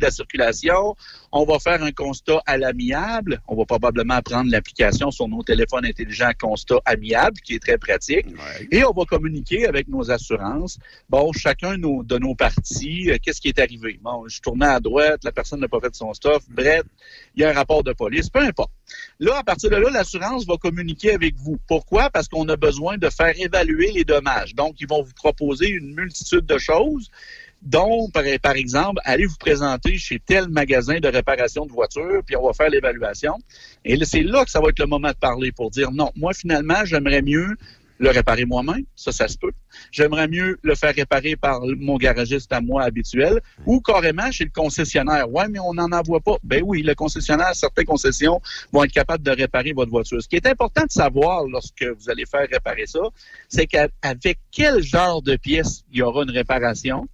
la 0.00 0.10
circulation. 0.10 0.96
On 1.30 1.44
va 1.44 1.58
faire 1.60 1.82
un 1.82 1.92
constat 1.92 2.40
à 2.46 2.58
l'amiable. 2.58 3.40
On 3.46 3.54
va 3.54 3.64
probablement 3.64 4.20
prendre 4.22 4.50
l'application 4.50 5.10
sur 5.12 5.28
nos 5.28 5.42
téléphones 5.42 5.84
intelligents 5.84 6.30
constat 6.38 6.80
amiable, 6.84 7.38
qui 7.44 7.54
est 7.54 7.58
très 7.60 7.78
pratique. 7.78 8.26
Et 8.72 8.84
on 8.84 8.92
va 8.92 9.04
communiquer 9.04 9.66
avec 9.68 9.86
nos 9.88 10.10
assurances. 10.10 10.78
Bon, 11.08 11.32
chacun 11.32 11.76
nos- 11.76 12.02
de 12.02 12.18
nos 12.18 12.34
parties, 12.34 13.10
euh, 13.10 13.18
qu'est-ce 13.22 13.40
qui 13.40 13.48
est 13.48 13.58
arrivé? 13.60 14.00
Bon, 14.02 14.26
je 14.26 14.40
tournais 14.40 14.66
à 14.66 14.80
droite, 14.80 15.22
la 15.22 15.32
personne 15.32 15.60
n'a 15.60 15.68
pas 15.68 15.80
fait 15.80 15.94
son 15.94 16.12
stuff. 16.12 16.42
Bref, 16.48 16.82
il 17.36 17.42
y 17.42 17.44
a 17.44 17.50
un 17.50 17.54
rapport 17.54 17.84
de 17.84 17.92
police, 17.92 18.28
peu 18.30 18.40
importe. 18.40 18.72
Là, 19.20 19.38
à 19.38 19.44
partir 19.44 19.70
de 19.70 19.76
là, 19.76 19.90
l'assurance 19.90 20.46
va 20.46 20.56
communiquer 20.56 21.12
avec 21.12 21.36
vous. 21.36 21.58
Pourquoi? 21.68 22.10
Parce 22.10 22.26
qu'on 22.28 22.48
a 22.48 22.56
besoin 22.56 22.96
de 22.98 23.08
faire 23.10 23.34
évaluer 23.38 23.92
les 23.92 24.04
Donc, 24.54 24.80
ils 24.80 24.88
vont 24.88 25.02
vous 25.02 25.14
proposer 25.14 25.68
une 25.68 25.94
multitude 25.94 26.46
de 26.46 26.58
choses 26.58 27.10
dont, 27.62 28.08
par, 28.10 28.54
exemple, 28.54 29.00
allez 29.04 29.26
vous 29.26 29.36
présenter 29.36 29.98
chez 29.98 30.20
tel 30.20 30.48
magasin 30.48 31.00
de 31.00 31.08
réparation 31.08 31.66
de 31.66 31.72
voitures, 31.72 32.22
puis 32.24 32.36
on 32.36 32.46
va 32.46 32.52
faire 32.52 32.70
l'évaluation. 32.70 33.34
Et 33.84 34.02
c'est 34.04 34.22
là 34.22 34.44
que 34.44 34.50
ça 34.50 34.60
va 34.60 34.68
être 34.68 34.78
le 34.78 34.86
moment 34.86 35.08
de 35.08 35.16
parler 35.16 35.50
pour 35.50 35.70
dire 35.70 35.90
non, 35.90 36.10
moi, 36.16 36.32
finalement, 36.34 36.84
j'aimerais 36.84 37.22
mieux 37.22 37.56
le 37.98 38.10
réparer 38.10 38.44
moi-même, 38.44 38.84
ça, 38.94 39.12
ça 39.12 39.28
se 39.28 39.36
peut. 39.36 39.52
J'aimerais 39.90 40.28
mieux 40.28 40.58
le 40.62 40.74
faire 40.74 40.94
réparer 40.94 41.36
par 41.36 41.60
mon 41.78 41.96
garagiste 41.96 42.52
à 42.52 42.60
moi 42.60 42.82
habituel 42.84 43.40
ou 43.66 43.80
carrément 43.80 44.30
chez 44.30 44.44
le 44.44 44.50
concessionnaire. 44.50 45.30
Ouais, 45.30 45.48
mais 45.48 45.58
on 45.58 45.74
n'en 45.74 45.90
envoie 45.92 46.20
pas. 46.20 46.36
Ben 46.42 46.62
oui, 46.64 46.82
le 46.82 46.94
concessionnaire, 46.94 47.54
certaines 47.54 47.86
concessions 47.86 48.40
vont 48.72 48.84
être 48.84 48.92
capables 48.92 49.24
de 49.24 49.30
réparer 49.30 49.72
votre 49.72 49.90
voiture. 49.90 50.22
Ce 50.22 50.28
qui 50.28 50.36
est 50.36 50.46
important 50.46 50.84
de 50.84 50.92
savoir 50.92 51.44
lorsque 51.44 51.84
vous 51.84 52.10
allez 52.10 52.24
faire 52.26 52.46
réparer 52.50 52.86
ça, 52.86 53.00
c'est 53.48 53.66
qu'avec 53.66 54.38
quel 54.50 54.82
genre 54.82 55.22
de 55.22 55.36
pièce 55.36 55.84
il 55.90 55.98
y 55.98 56.02
aura 56.02 56.22
une 56.22 56.30
réparation 56.30 57.08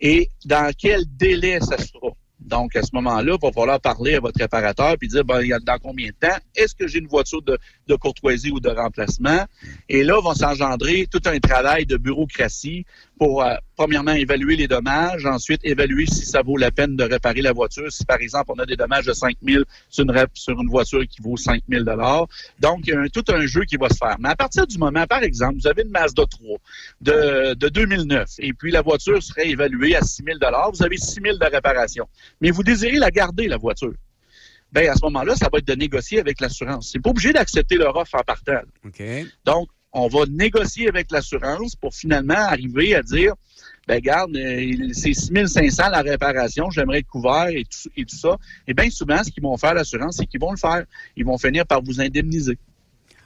et 0.00 0.28
dans 0.44 0.72
quel 0.76 1.04
délai 1.16 1.60
ça 1.60 1.76
se 1.78 1.88
fera. 1.92 2.12
Donc, 2.40 2.76
à 2.76 2.82
ce 2.82 2.90
moment-là, 2.94 3.36
il 3.36 3.46
va 3.46 3.52
falloir 3.52 3.80
parler 3.80 4.14
à 4.14 4.20
votre 4.20 4.38
réparateur 4.38 4.96
puis 4.96 5.08
dire, 5.08 5.24
ben, 5.24 5.42
dans 5.64 5.78
combien 5.78 6.08
de 6.08 6.28
temps? 6.28 6.36
Est-ce 6.54 6.74
que 6.74 6.86
j'ai 6.86 7.00
une 7.00 7.08
voiture 7.08 7.42
de, 7.42 7.58
de 7.88 7.96
courtoisie 7.96 8.50
ou 8.50 8.60
de 8.60 8.68
remplacement? 8.68 9.44
Et 9.88 10.04
là, 10.04 10.20
va 10.20 10.34
s'engendrer 10.34 11.08
tout 11.10 11.22
un 11.26 11.38
travail 11.38 11.86
de 11.86 11.96
bureaucratie 11.96 12.84
pour, 13.18 13.42
euh, 13.42 13.54
premièrement, 13.76 14.12
évaluer 14.12 14.56
les 14.56 14.68
dommages, 14.68 15.26
ensuite 15.26 15.60
évaluer 15.64 16.06
si 16.06 16.24
ça 16.24 16.42
vaut 16.42 16.56
la 16.56 16.70
peine 16.70 16.96
de 16.96 17.04
réparer 17.04 17.42
la 17.42 17.52
voiture. 17.52 17.90
Si, 17.90 18.04
par 18.04 18.20
exemple, 18.20 18.52
on 18.56 18.58
a 18.60 18.66
des 18.66 18.76
dommages 18.76 19.06
de 19.06 19.12
5 19.12 19.36
000 19.42 19.64
sur 19.88 20.04
une, 20.04 20.26
sur 20.34 20.60
une 20.60 20.68
voiture 20.68 21.06
qui 21.08 21.20
vaut 21.22 21.36
5 21.36 21.62
000 21.68 21.84
Donc, 22.60 22.80
il 22.86 22.90
y 22.90 22.92
a 22.92 23.08
tout 23.08 23.24
un 23.28 23.46
jeu 23.46 23.64
qui 23.64 23.76
va 23.76 23.88
se 23.88 23.96
faire. 23.96 24.16
Mais 24.20 24.28
à 24.28 24.36
partir 24.36 24.66
du 24.66 24.78
moment, 24.78 25.06
par 25.06 25.22
exemple, 25.22 25.56
vous 25.60 25.66
avez 25.66 25.82
une 25.82 25.90
Mazda 25.90 26.24
3 26.26 26.58
de, 27.00 27.54
de 27.54 27.68
2009 27.68 28.28
et 28.38 28.52
puis 28.52 28.70
la 28.70 28.82
voiture 28.82 29.22
serait 29.22 29.48
évaluée 29.48 29.96
à 29.96 30.02
6 30.02 30.22
000 30.24 30.38
vous 30.72 30.82
avez 30.82 30.96
6 30.96 31.20
000 31.22 31.38
de 31.38 31.44
réparation. 31.44 32.08
Mais 32.40 32.50
vous 32.50 32.62
désirez 32.62 32.96
la 32.96 33.10
garder, 33.10 33.48
la 33.48 33.56
voiture. 33.56 33.94
Ben, 34.72 34.88
à 34.88 34.94
ce 34.94 35.00
moment-là, 35.04 35.34
ça 35.34 35.48
va 35.50 35.58
être 35.58 35.66
de 35.66 35.74
négocier 35.74 36.20
avec 36.20 36.40
l'assurance. 36.40 36.90
C'est 36.92 37.00
pas 37.00 37.10
obligé 37.10 37.32
d'accepter 37.32 37.76
leur 37.76 37.96
offre 37.96 38.14
en 38.16 38.22
partant. 38.22 38.60
Donc, 39.44 39.68
on 39.92 40.08
va 40.08 40.26
négocier 40.28 40.88
avec 40.88 41.10
l'assurance 41.10 41.74
pour 41.74 41.94
finalement 41.94 42.34
arriver 42.34 42.94
à 42.94 43.02
dire, 43.02 43.34
ben 43.86 44.00
garde, 44.00 44.36
euh, 44.36 44.90
c'est 44.92 45.14
6500 45.14 45.88
la 45.90 46.02
réparation, 46.02 46.68
j'aimerais 46.70 46.98
être 46.98 47.06
couvert 47.06 47.48
et 47.48 47.64
tout, 47.64 47.88
et 47.96 48.04
tout 48.04 48.16
ça. 48.16 48.36
Et 48.66 48.74
bien 48.74 48.90
souvent, 48.90 49.24
ce 49.24 49.30
qu'ils 49.30 49.42
vont 49.42 49.56
faire, 49.56 49.72
l'assurance, 49.72 50.16
c'est 50.18 50.26
qu'ils 50.26 50.40
vont 50.40 50.50
le 50.50 50.58
faire. 50.58 50.84
Ils 51.16 51.24
vont 51.24 51.38
finir 51.38 51.66
par 51.66 51.82
vous 51.82 52.00
indemniser. 52.00 52.58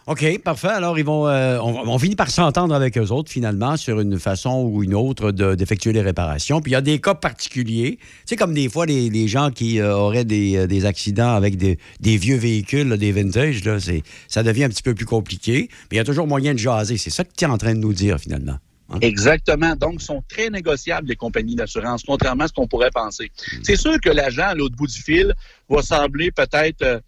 OK, 0.09 0.39
parfait. 0.43 0.69
Alors, 0.69 0.99
ils 0.99 1.05
vont, 1.05 1.29
euh, 1.29 1.61
on, 1.61 1.97
finit 1.99 2.17
par 2.17 2.29
s'entendre 2.29 2.75
avec 2.75 2.99
eux 2.99 3.11
autres, 3.13 3.31
finalement, 3.31 3.77
sur 3.77 4.01
une 4.01 4.19
façon 4.19 4.65
ou 4.65 4.83
une 4.83 4.95
autre 4.95 5.31
de- 5.31 5.55
d'effectuer 5.55 5.93
les 5.93 6.01
réparations. 6.01 6.61
Puis, 6.61 6.73
il 6.73 6.75
y 6.75 6.77
a 6.77 6.81
des 6.81 7.01
cas 7.01 7.15
particuliers. 7.15 7.99
Tu 8.01 8.07
sais, 8.27 8.37
comme 8.37 8.53
des 8.53 8.69
fois, 8.69 8.85
les, 8.85 9.29
gens 9.29 9.51
qui 9.51 9.79
euh, 9.81 9.95
auraient 9.95 10.25
des, 10.25 10.57
euh, 10.57 10.67
des 10.67 10.87
accidents 10.87 11.35
avec 11.35 11.57
des, 11.57 11.79
vieux 12.01 12.37
véhicules, 12.37 12.97
des 12.97 13.13
vintage, 13.13 13.63
là, 13.65 13.79
c'est- 13.79 14.03
ça 14.27 14.43
devient 14.43 14.65
un 14.65 14.71
petit 14.71 14.83
peu 14.83 14.95
plus 14.95 15.07
compliqué. 15.07 15.69
Mais 15.91 15.97
il 15.97 15.99
y 15.99 16.01
a 16.01 16.05
toujours 16.05 16.27
moyen 16.27 16.53
de 16.53 16.59
jaser. 16.59 16.97
C'est 16.97 17.11
ça 17.11 17.23
que 17.23 17.31
tu 17.37 17.45
es 17.45 17.49
en 17.49 17.59
train 17.59 17.75
de 17.75 17.79
nous 17.81 17.93
dire, 17.93 18.19
finalement. 18.19 18.57
Exactement. 19.01 19.77
Donc, 19.77 20.03
sont 20.03 20.23
très 20.29 20.51
négociables, 20.51 21.09
les 21.09 21.17
compagnies 21.17 21.55
d'assurance, 21.55 22.03
contrairement 22.07 22.45
à 22.45 22.49
ce 22.49 22.53
qu'on 22.53 22.67
pourrait 22.67 22.91
penser. 22.93 23.31
C'est 23.63 23.77
sûr 23.77 23.99
que 24.01 24.11
l'agent, 24.11 24.49
à 24.49 24.55
l'autre 24.55 24.77
bout 24.77 24.87
du 24.87 25.01
fil, 25.01 25.33
va 25.69 25.81
sembler 25.81 26.31
peut-être 26.31 27.01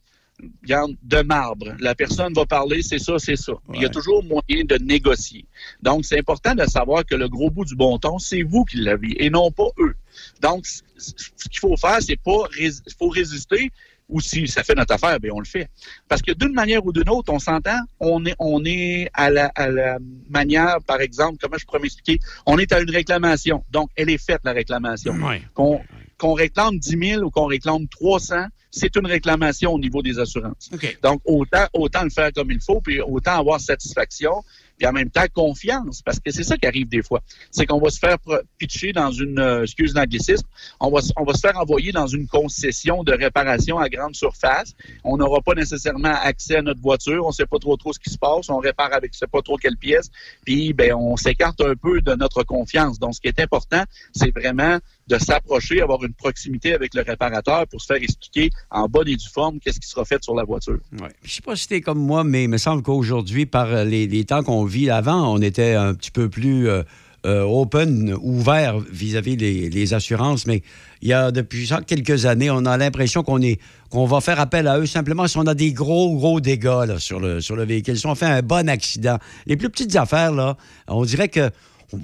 de 1.02 1.22
marbre. 1.22 1.74
La 1.78 1.94
personne 1.94 2.32
va 2.34 2.46
parler, 2.46 2.82
c'est 2.82 2.98
ça, 2.98 3.18
c'est 3.18 3.36
ça. 3.36 3.52
Il 3.74 3.82
y 3.82 3.84
a 3.84 3.88
toujours 3.88 4.22
moyen 4.24 4.64
de 4.64 4.76
négocier. 4.82 5.46
Donc, 5.82 6.04
c'est 6.04 6.18
important 6.18 6.54
de 6.54 6.64
savoir 6.64 7.04
que 7.04 7.14
le 7.14 7.28
gros 7.28 7.50
bout 7.50 7.64
du 7.64 7.76
bon 7.76 7.98
ton, 7.98 8.18
c'est 8.18 8.42
vous 8.42 8.64
qui 8.64 8.78
l'avez 8.78 9.24
et 9.24 9.30
non 9.30 9.50
pas 9.50 9.68
eux. 9.78 9.94
Donc, 10.40 10.66
ce 10.66 11.48
qu'il 11.48 11.60
faut 11.60 11.76
faire, 11.76 11.98
c'est 12.00 12.20
pas 12.20 12.48
faut 12.98 13.08
résister 13.08 13.70
ou 14.08 14.20
si 14.20 14.46
ça 14.46 14.62
fait 14.62 14.74
notre 14.74 14.94
affaire, 14.94 15.18
bien, 15.18 15.32
on 15.32 15.40
le 15.40 15.46
fait. 15.46 15.68
Parce 16.08 16.20
que 16.20 16.32
d'une 16.32 16.52
manière 16.52 16.84
ou 16.84 16.92
d'une 16.92 17.08
autre, 17.08 17.32
on 17.32 17.38
s'entend, 17.38 17.78
on 18.00 18.24
est, 18.26 18.34
on 18.38 18.64
est 18.64 19.08
à 19.14 19.30
la, 19.30 19.46
à 19.54 19.68
la 19.68 19.98
manière, 20.28 20.78
par 20.86 21.00
exemple, 21.00 21.38
comment 21.40 21.56
je 21.56 21.64
pourrais 21.64 21.80
m'expliquer, 21.80 22.20
on 22.46 22.58
est 22.58 22.70
à 22.72 22.80
une 22.80 22.90
réclamation. 22.90 23.64
Donc, 23.70 23.90
elle 23.96 24.10
est 24.10 24.22
faite, 24.22 24.40
la 24.44 24.52
réclamation. 24.52 25.14
Qu'on 25.54 25.80
qu'on 26.24 26.32
réclame 26.32 26.78
10 26.78 26.96
000 27.16 27.22
ou 27.22 27.30
qu'on 27.30 27.44
réclame 27.44 27.86
300, 27.86 28.46
c'est 28.70 28.96
une 28.96 29.06
réclamation 29.06 29.74
au 29.74 29.78
niveau 29.78 30.00
des 30.00 30.18
assurances. 30.18 30.70
Donc, 31.02 31.20
autant, 31.26 31.66
autant 31.74 32.02
le 32.02 32.08
faire 32.08 32.32
comme 32.32 32.50
il 32.50 32.60
faut, 32.62 32.80
puis 32.80 32.98
autant 32.98 33.38
avoir 33.38 33.60
satisfaction, 33.60 34.42
puis 34.78 34.86
en 34.86 34.92
même 34.92 35.10
temps 35.10 35.26
confiance, 35.32 36.00
parce 36.02 36.18
que 36.18 36.30
c'est 36.32 36.42
ça 36.42 36.56
qui 36.56 36.66
arrive 36.66 36.88
des 36.88 37.02
fois. 37.02 37.20
C'est 37.50 37.66
qu'on 37.66 37.78
va 37.78 37.90
se 37.90 37.98
faire 37.98 38.16
pitcher 38.58 38.92
dans 38.92 39.12
une, 39.12 39.38
euh, 39.38 39.62
excuse 39.64 39.94
l'anglicisme, 39.94 40.46
on 40.80 40.90
va, 40.90 41.00
on 41.16 41.24
va 41.24 41.34
se 41.34 41.40
faire 41.40 41.58
envoyer 41.58 41.92
dans 41.92 42.06
une 42.06 42.26
concession 42.26 43.04
de 43.04 43.12
réparation 43.12 43.78
à 43.78 43.90
grande 43.90 44.16
surface. 44.16 44.74
On 45.04 45.18
n'aura 45.18 45.42
pas 45.42 45.54
nécessairement 45.54 46.14
accès 46.22 46.56
à 46.56 46.62
notre 46.62 46.80
voiture, 46.80 47.26
on 47.26 47.32
sait 47.32 47.46
pas 47.46 47.58
trop 47.58 47.76
trop 47.76 47.92
ce 47.92 48.00
qui 48.00 48.10
se 48.10 48.18
passe, 48.18 48.48
on 48.48 48.58
répare 48.58 48.94
avec 48.94 49.12
je 49.12 49.18
sais 49.18 49.26
pas 49.26 49.42
trop 49.42 49.58
quelle 49.58 49.76
pièce, 49.76 50.10
puis 50.44 50.72
ben 50.72 50.94
on 50.94 51.16
s'écarte 51.16 51.60
un 51.60 51.74
peu 51.76 52.00
de 52.00 52.14
notre 52.14 52.42
confiance. 52.44 52.98
Donc, 52.98 53.14
ce 53.14 53.20
qui 53.20 53.28
est 53.28 53.40
important, 53.40 53.84
c'est 54.14 54.34
vraiment 54.34 54.78
de 55.06 55.18
s'approcher, 55.18 55.80
avoir 55.80 56.02
une 56.04 56.14
proximité 56.14 56.74
avec 56.74 56.94
le 56.94 57.02
réparateur 57.02 57.66
pour 57.66 57.80
se 57.80 57.86
faire 57.86 58.02
expliquer 58.02 58.50
en 58.70 58.86
bonne 58.88 59.08
et 59.08 59.16
due 59.16 59.28
forme 59.32 59.58
qu'est-ce 59.60 59.80
qui 59.80 59.88
sera 59.88 60.04
fait 60.04 60.22
sur 60.22 60.34
la 60.34 60.44
voiture. 60.44 60.78
Ouais. 61.00 61.08
Je 61.22 61.34
sais 61.34 61.42
pas 61.42 61.56
si 61.56 61.68
t'es 61.68 61.80
comme 61.80 61.98
moi, 61.98 62.24
mais 62.24 62.44
il 62.44 62.48
me 62.48 62.58
semble 62.58 62.82
qu'aujourd'hui, 62.82 63.46
par 63.46 63.66
euh, 63.66 63.84
les, 63.84 64.24
temps 64.24 64.42
qu'on 64.42 64.64
vit 64.64 64.90
avant, 64.90 65.34
on 65.34 65.40
était 65.42 65.74
un 65.74 65.94
petit 65.94 66.10
peu 66.10 66.28
plus 66.28 66.68
euh, 66.68 66.82
euh, 67.26 67.42
open, 67.42 68.14
ouvert 68.20 68.78
vis-à-vis 68.78 69.36
des 69.36 69.94
assurances. 69.94 70.46
Mais 70.46 70.62
il 71.02 71.08
y 71.08 71.12
a 71.12 71.30
depuis 71.30 71.68
quelques 71.86 72.26
années, 72.26 72.50
on 72.50 72.64
a 72.64 72.76
l'impression 72.76 73.22
qu'on 73.22 73.40
est 73.42 73.60
va 74.02 74.20
faire 74.20 74.40
appel 74.40 74.66
à 74.66 74.78
eux 74.78 74.86
simplement 74.86 75.28
si 75.28 75.38
on 75.38 75.46
a 75.46 75.54
des 75.54 75.72
gros, 75.72 76.16
gros 76.16 76.40
dégâts 76.40 76.98
sur, 76.98 77.20
le, 77.20 77.40
sur 77.40 77.54
le 77.54 77.64
véhicule. 77.64 77.96
Si 77.96 78.06
on 78.06 78.14
fait 78.14 78.26
un 78.26 78.42
bon 78.42 78.68
accident. 78.68 79.18
Les 79.46 79.56
plus 79.56 79.70
petites 79.70 79.94
affaires, 79.94 80.32
là, 80.32 80.56
on 80.88 81.04
dirait 81.04 81.28
que 81.28 81.50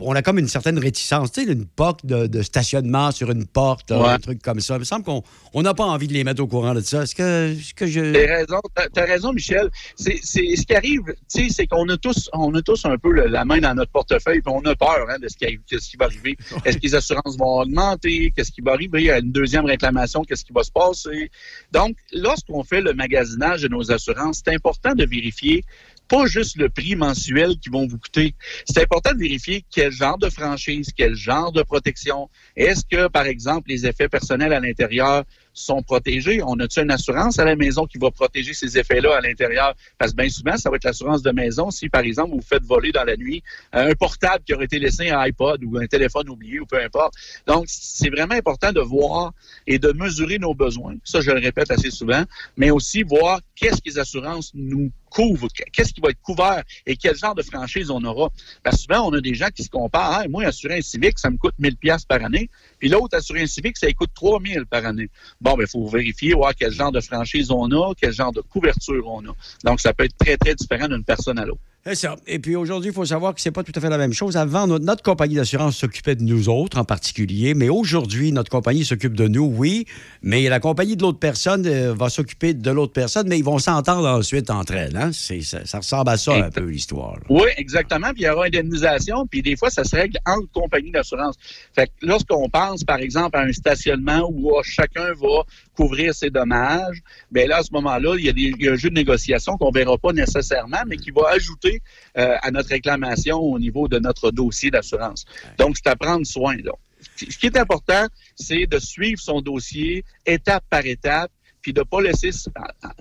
on 0.00 0.14
a 0.14 0.22
comme 0.22 0.38
une 0.38 0.48
certaine 0.48 0.78
réticence. 0.78 1.32
Tu 1.32 1.44
sais, 1.44 1.52
une 1.52 1.66
porte 1.66 2.04
de, 2.06 2.26
de 2.26 2.42
stationnement 2.42 3.10
sur 3.12 3.30
une 3.30 3.46
porte, 3.46 3.90
Ouais. 3.90 4.08
un 4.08 4.18
truc 4.18 4.42
comme 4.42 4.60
ça. 4.60 4.76
Il 4.76 4.80
me 4.80 4.84
semble 4.84 5.04
qu'on 5.04 5.22
on 5.54 5.62
n'a 5.62 5.74
pas 5.74 5.84
envie 5.84 6.06
de 6.08 6.12
les 6.12 6.24
mettre 6.24 6.42
au 6.42 6.46
courant 6.46 6.74
de 6.74 6.80
ça. 6.80 7.02
Est-ce 7.02 7.14
que, 7.14 7.52
est-ce 7.52 7.74
que 7.74 7.86
je... 7.86 8.12
T'as 8.12 8.36
raison, 8.36 8.60
t'as 8.94 9.04
raison, 9.04 9.32
Michel. 9.32 9.68
C'est, 9.96 10.18
ce 10.22 10.64
qui 10.66 10.74
arrive, 10.74 11.02
tu 11.06 11.44
sais, 11.44 11.48
c'est 11.50 11.66
qu'on 11.66 11.88
a 11.88 11.96
tous, 11.96 12.28
on 12.32 12.54
a 12.54 12.62
tous 12.62 12.84
un 12.84 12.96
peu 12.98 13.10
le- 13.12 13.26
la 13.26 13.44
main 13.44 13.58
dans 13.58 13.74
notre 13.74 13.90
portefeuille, 13.92 14.40
puis 14.40 14.52
on 14.54 14.60
a 14.64 14.74
peur 14.76 15.06
hein, 15.08 15.16
de 15.20 15.28
ce 15.28 15.36
qui, 15.36 15.44
arrive- 15.44 15.60
de 15.70 15.78
ce 15.78 15.90
qui 15.90 15.96
va 15.96 16.06
arriver. 16.06 16.36
Est-ce 16.64 16.76
que 16.78 16.82
les 16.82 16.94
assurances 16.94 17.36
vont 17.38 17.60
augmenter? 17.62 18.32
Qu'est-ce 18.36 18.50
qui 18.52 18.60
va 18.60 18.72
arriver? 18.72 19.10
À 19.10 19.18
une 19.18 19.32
deuxième 19.32 19.64
réclamation 19.64 20.22
Qu'est-ce 20.24 20.44
qui 20.44 20.52
va 20.52 20.62
se 20.62 20.70
passer? 20.72 21.30
Donc, 21.72 21.96
lorsqu'on 22.12 22.62
fait 22.64 22.80
le 22.80 22.92
magasinage 22.94 23.62
de 23.62 23.68
nos 23.68 23.90
assurances, 23.90 24.42
c'est 24.44 24.54
important 24.54 24.94
de 24.94 25.04
vérifier 25.04 25.64
pas 26.10 26.26
juste 26.26 26.56
le 26.56 26.68
prix 26.68 26.96
mensuel 26.96 27.56
qui 27.60 27.70
vont 27.70 27.86
vous 27.86 27.96
coûter. 27.96 28.34
C'est 28.64 28.82
important 28.82 29.12
de 29.12 29.18
vérifier 29.18 29.64
quel 29.70 29.92
genre 29.92 30.18
de 30.18 30.28
franchise, 30.28 30.88
quel 30.94 31.14
genre 31.14 31.52
de 31.52 31.62
protection. 31.62 32.28
Est-ce 32.56 32.84
que, 32.84 33.06
par 33.06 33.26
exemple, 33.26 33.70
les 33.70 33.86
effets 33.86 34.08
personnels 34.08 34.52
à 34.52 34.58
l'intérieur 34.58 35.22
sont 35.52 35.82
protégés? 35.82 36.42
On 36.44 36.58
a-tu 36.58 36.80
une 36.80 36.90
assurance 36.90 37.38
à 37.38 37.44
la 37.44 37.54
maison 37.54 37.86
qui 37.86 37.98
va 37.98 38.10
protéger 38.10 38.54
ces 38.54 38.76
effets-là 38.76 39.18
à 39.18 39.20
l'intérieur? 39.20 39.74
Parce 39.98 40.10
que 40.10 40.16
bien 40.16 40.28
souvent, 40.28 40.56
ça 40.56 40.68
va 40.68 40.76
être 40.76 40.84
l'assurance 40.84 41.22
de 41.22 41.30
maison 41.30 41.70
si, 41.70 41.88
par 41.88 42.02
exemple, 42.02 42.30
vous 42.30 42.40
vous 42.40 42.46
faites 42.46 42.64
voler 42.64 42.90
dans 42.90 43.04
la 43.04 43.16
nuit 43.16 43.44
euh, 43.76 43.90
un 43.90 43.94
portable 43.94 44.42
qui 44.44 44.52
aurait 44.52 44.64
été 44.64 44.80
laissé 44.80 45.10
un 45.10 45.20
iPod 45.20 45.62
ou 45.64 45.78
un 45.78 45.86
téléphone 45.86 46.28
oublié 46.28 46.58
ou 46.58 46.66
peu 46.66 46.82
importe. 46.82 47.14
Donc, 47.46 47.66
c'est 47.68 48.10
vraiment 48.10 48.34
important 48.34 48.72
de 48.72 48.80
voir 48.80 49.32
et 49.68 49.78
de 49.78 49.92
mesurer 49.92 50.40
nos 50.40 50.54
besoins. 50.54 50.96
Ça, 51.04 51.20
je 51.20 51.30
le 51.30 51.38
répète 51.38 51.70
assez 51.70 51.92
souvent, 51.92 52.24
mais 52.56 52.72
aussi 52.72 53.04
voir 53.04 53.40
qu'est-ce 53.54 53.76
que 53.76 53.90
les 53.90 53.98
assurances 53.98 54.50
nous 54.54 54.90
couvre, 55.10 55.48
qu'est-ce 55.72 55.92
qui 55.92 56.00
va 56.00 56.10
être 56.10 56.22
couvert 56.22 56.62
et 56.86 56.96
quel 56.96 57.16
genre 57.16 57.34
de 57.34 57.42
franchise 57.42 57.90
on 57.90 58.02
aura. 58.04 58.30
Parce 58.62 58.76
que 58.76 58.82
souvent, 58.82 59.08
on 59.08 59.12
a 59.12 59.20
des 59.20 59.34
gens 59.34 59.48
qui 59.54 59.64
se 59.64 59.68
comparent. 59.68 60.28
Moi, 60.30 60.44
assurer 60.44 60.78
un 60.78 60.80
Civic, 60.80 61.18
ça 61.18 61.30
me 61.30 61.36
coûte 61.36 61.54
1000 61.58 61.76
pièces 61.76 62.04
par 62.04 62.24
année. 62.24 62.48
Puis 62.78 62.88
l'autre, 62.88 63.16
assurer 63.16 63.42
un 63.42 63.46
Civic, 63.46 63.76
ça 63.76 63.92
coûte 63.92 64.10
3000 64.14 64.64
par 64.66 64.86
année. 64.86 65.10
Bon, 65.40 65.54
ben, 65.54 65.64
il 65.64 65.70
faut 65.70 65.86
vérifier, 65.86 66.32
voir 66.34 66.54
quel 66.54 66.72
genre 66.72 66.92
de 66.92 67.00
franchise 67.00 67.50
on 67.50 67.70
a, 67.70 67.92
quel 67.94 68.12
genre 68.12 68.32
de 68.32 68.40
couverture 68.40 69.06
on 69.06 69.24
a. 69.26 69.34
Donc, 69.64 69.80
ça 69.80 69.92
peut 69.92 70.04
être 70.04 70.16
très, 70.16 70.36
très 70.36 70.54
différent 70.54 70.88
d'une 70.88 71.04
personne 71.04 71.38
à 71.38 71.44
l'autre. 71.44 71.60
C'est 71.82 71.94
ça. 71.94 72.16
Et 72.26 72.38
puis 72.38 72.56
aujourd'hui, 72.56 72.90
il 72.90 72.94
faut 72.94 73.06
savoir 73.06 73.34
que 73.34 73.40
c'est 73.40 73.50
pas 73.50 73.62
tout 73.62 73.72
à 73.74 73.80
fait 73.80 73.88
la 73.88 73.96
même 73.96 74.12
chose. 74.12 74.36
Avant, 74.36 74.66
notre, 74.66 75.02
compagnie 75.02 75.36
d'assurance 75.36 75.78
s'occupait 75.78 76.14
de 76.14 76.22
nous 76.22 76.50
autres 76.50 76.78
en 76.78 76.84
particulier, 76.84 77.54
mais 77.54 77.70
aujourd'hui, 77.70 78.32
notre 78.32 78.50
compagnie 78.50 78.84
s'occupe 78.84 79.14
de 79.14 79.28
nous, 79.28 79.44
oui, 79.44 79.86
mais 80.22 80.46
la 80.50 80.60
compagnie 80.60 80.94
de 80.94 81.00
l'autre 81.00 81.18
personne 81.18 81.66
euh, 81.66 81.94
va 81.94 82.10
s'occuper 82.10 82.52
de 82.52 82.70
l'autre 82.70 82.92
personne, 82.92 83.28
mais 83.28 83.38
ils 83.38 83.44
vont 83.44 83.58
s'entendre 83.58 84.06
ensuite 84.06 84.50
entre 84.50 84.74
elles. 84.74 84.94
Hein? 84.94 85.10
Ça, 85.12 85.78
ressemble 85.78 86.10
à 86.10 86.18
ça 86.18 86.34
un 86.34 86.50
peu 86.50 86.66
l'histoire. 86.66 87.16
Oui, 87.30 87.48
exactement. 87.56 88.12
Puis 88.12 88.24
il 88.24 88.26
y 88.26 88.28
aura 88.28 88.44
indemnisation. 88.44 89.26
Puis 89.26 89.40
des 89.40 89.56
fois, 89.56 89.70
ça 89.70 89.82
se 89.84 89.96
règle 89.96 90.18
entre 90.26 90.52
compagnies 90.52 90.90
d'assurance. 90.90 91.36
Fait 91.74 91.86
que 91.86 91.92
lorsqu'on 92.02 92.50
pense, 92.50 92.84
par 92.84 92.98
exemple, 92.98 93.38
à 93.38 93.40
un 93.40 93.52
stationnement 93.52 94.30
où 94.30 94.54
ah, 94.54 94.60
chacun 94.62 95.14
va 95.14 95.44
couvrir 95.80 96.14
ses 96.14 96.30
dommages, 96.30 96.98
bien 97.30 97.46
là, 97.46 97.58
à 97.58 97.62
ce 97.62 97.72
moment-là, 97.72 98.14
il 98.18 98.24
y, 98.26 98.28
a 98.28 98.32
des- 98.32 98.52
il 98.58 98.62
y 98.62 98.68
a 98.68 98.72
un 98.72 98.76
jeu 98.76 98.90
de 98.90 98.94
négociation 98.94 99.56
qu'on 99.56 99.70
verra 99.70 99.96
pas 99.96 100.12
nécessairement, 100.12 100.82
mais 100.86 100.96
qui 100.96 101.10
va 101.10 101.22
ajouter 101.30 101.80
euh, 102.18 102.36
à 102.42 102.50
notre 102.50 102.68
réclamation 102.68 103.38
au 103.38 103.58
niveau 103.58 103.88
de 103.88 103.98
notre 103.98 104.30
dossier 104.30 104.70
d'assurance. 104.70 105.24
Donc, 105.58 105.76
c'est 105.76 105.88
à 105.88 105.96
prendre 105.96 106.26
soin. 106.26 106.56
Là. 106.62 106.72
Ce 107.16 107.38
qui 107.38 107.46
est 107.46 107.56
important, 107.56 108.06
c'est 108.34 108.66
de 108.66 108.78
suivre 108.78 109.20
son 109.20 109.40
dossier 109.40 110.04
étape 110.26 110.64
par 110.68 110.84
étape 110.84 111.30
puis 111.62 111.72
de 111.72 111.82
pas 111.82 112.00
laisser 112.00 112.30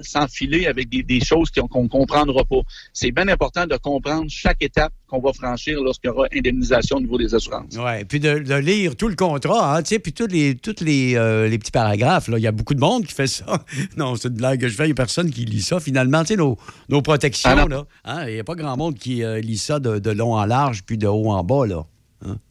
s'enfiler 0.01 0.68
avec 0.68 0.89
des, 0.89 1.03
des 1.03 1.20
choses 1.20 1.49
qu'on 1.51 1.68
qu'on 1.68 1.88
comprendra 1.88 2.43
pas. 2.43 2.62
C'est 2.93 3.12
bien 3.12 3.28
important 3.28 3.66
de 3.66 3.78
comprendre 3.78 4.26
chaque 4.30 4.62
étape 4.62 4.93
qu'on 5.07 5.20
va 5.20 5.34
franchir 5.34 5.82
lorsqu'il 5.82 6.10
y 6.10 6.12
aura 6.12 6.28
indemnisation 6.34 6.97
au 6.97 7.01
niveau 7.01 7.18
des 7.18 7.34
assurances. 7.34 7.76
Ouais, 7.76 8.05
puis 8.05 8.20
de, 8.20 8.39
de 8.39 8.55
lire 8.55 8.95
tout 8.95 9.07
le 9.07 9.16
contrat, 9.16 9.78
hein, 9.78 9.82
puis 9.82 10.14
tous 10.14 10.28
les, 10.28 10.55
toutes 10.55 10.82
les, 10.82 11.16
euh, 11.16 11.47
les 11.47 11.57
petits 11.57 11.72
paragraphes. 11.72 12.30
Il 12.32 12.39
y 12.39 12.47
a 12.47 12.51
beaucoup 12.51 12.74
de 12.76 12.80
monde 12.80 13.05
qui 13.05 13.14
fait 13.14 13.28
ça. 13.28 13.64
non, 13.97 14.16
c'est 14.16 14.28
une 14.28 14.36
blague 14.36 14.62
que 14.62 14.68
je 14.68 14.76
fais. 14.76 14.84
Il 14.84 14.88
n'y 14.88 14.91
a 14.91 14.95
personne 14.95 15.32
qui 15.32 15.45
lit 15.45 15.62
ça. 15.62 15.80
Finalement, 15.80 16.22
tu 16.22 16.28
sais, 16.28 16.36
nos, 16.36 16.57
nos 16.89 17.01
protections, 17.01 17.49
Ah 17.49 17.86
hein, 18.05 18.26
il 18.28 18.34
n'y 18.36 18.39
a 18.39 18.43
pas 18.43 18.55
grand 18.55 18.78
monde 18.78 18.95
qui 18.95 19.24
euh, 19.24 19.39
lit 19.41 19.57
ça 19.57 19.80
de, 19.80 19.99
de 19.99 20.12
long 20.12 20.34
en 20.34 20.45
large 20.45 20.84
puis 20.84 20.97
de 20.97 21.07
haut 21.07 21.32
en 21.32 21.43
bas, 21.43 21.66
là. 21.66 21.86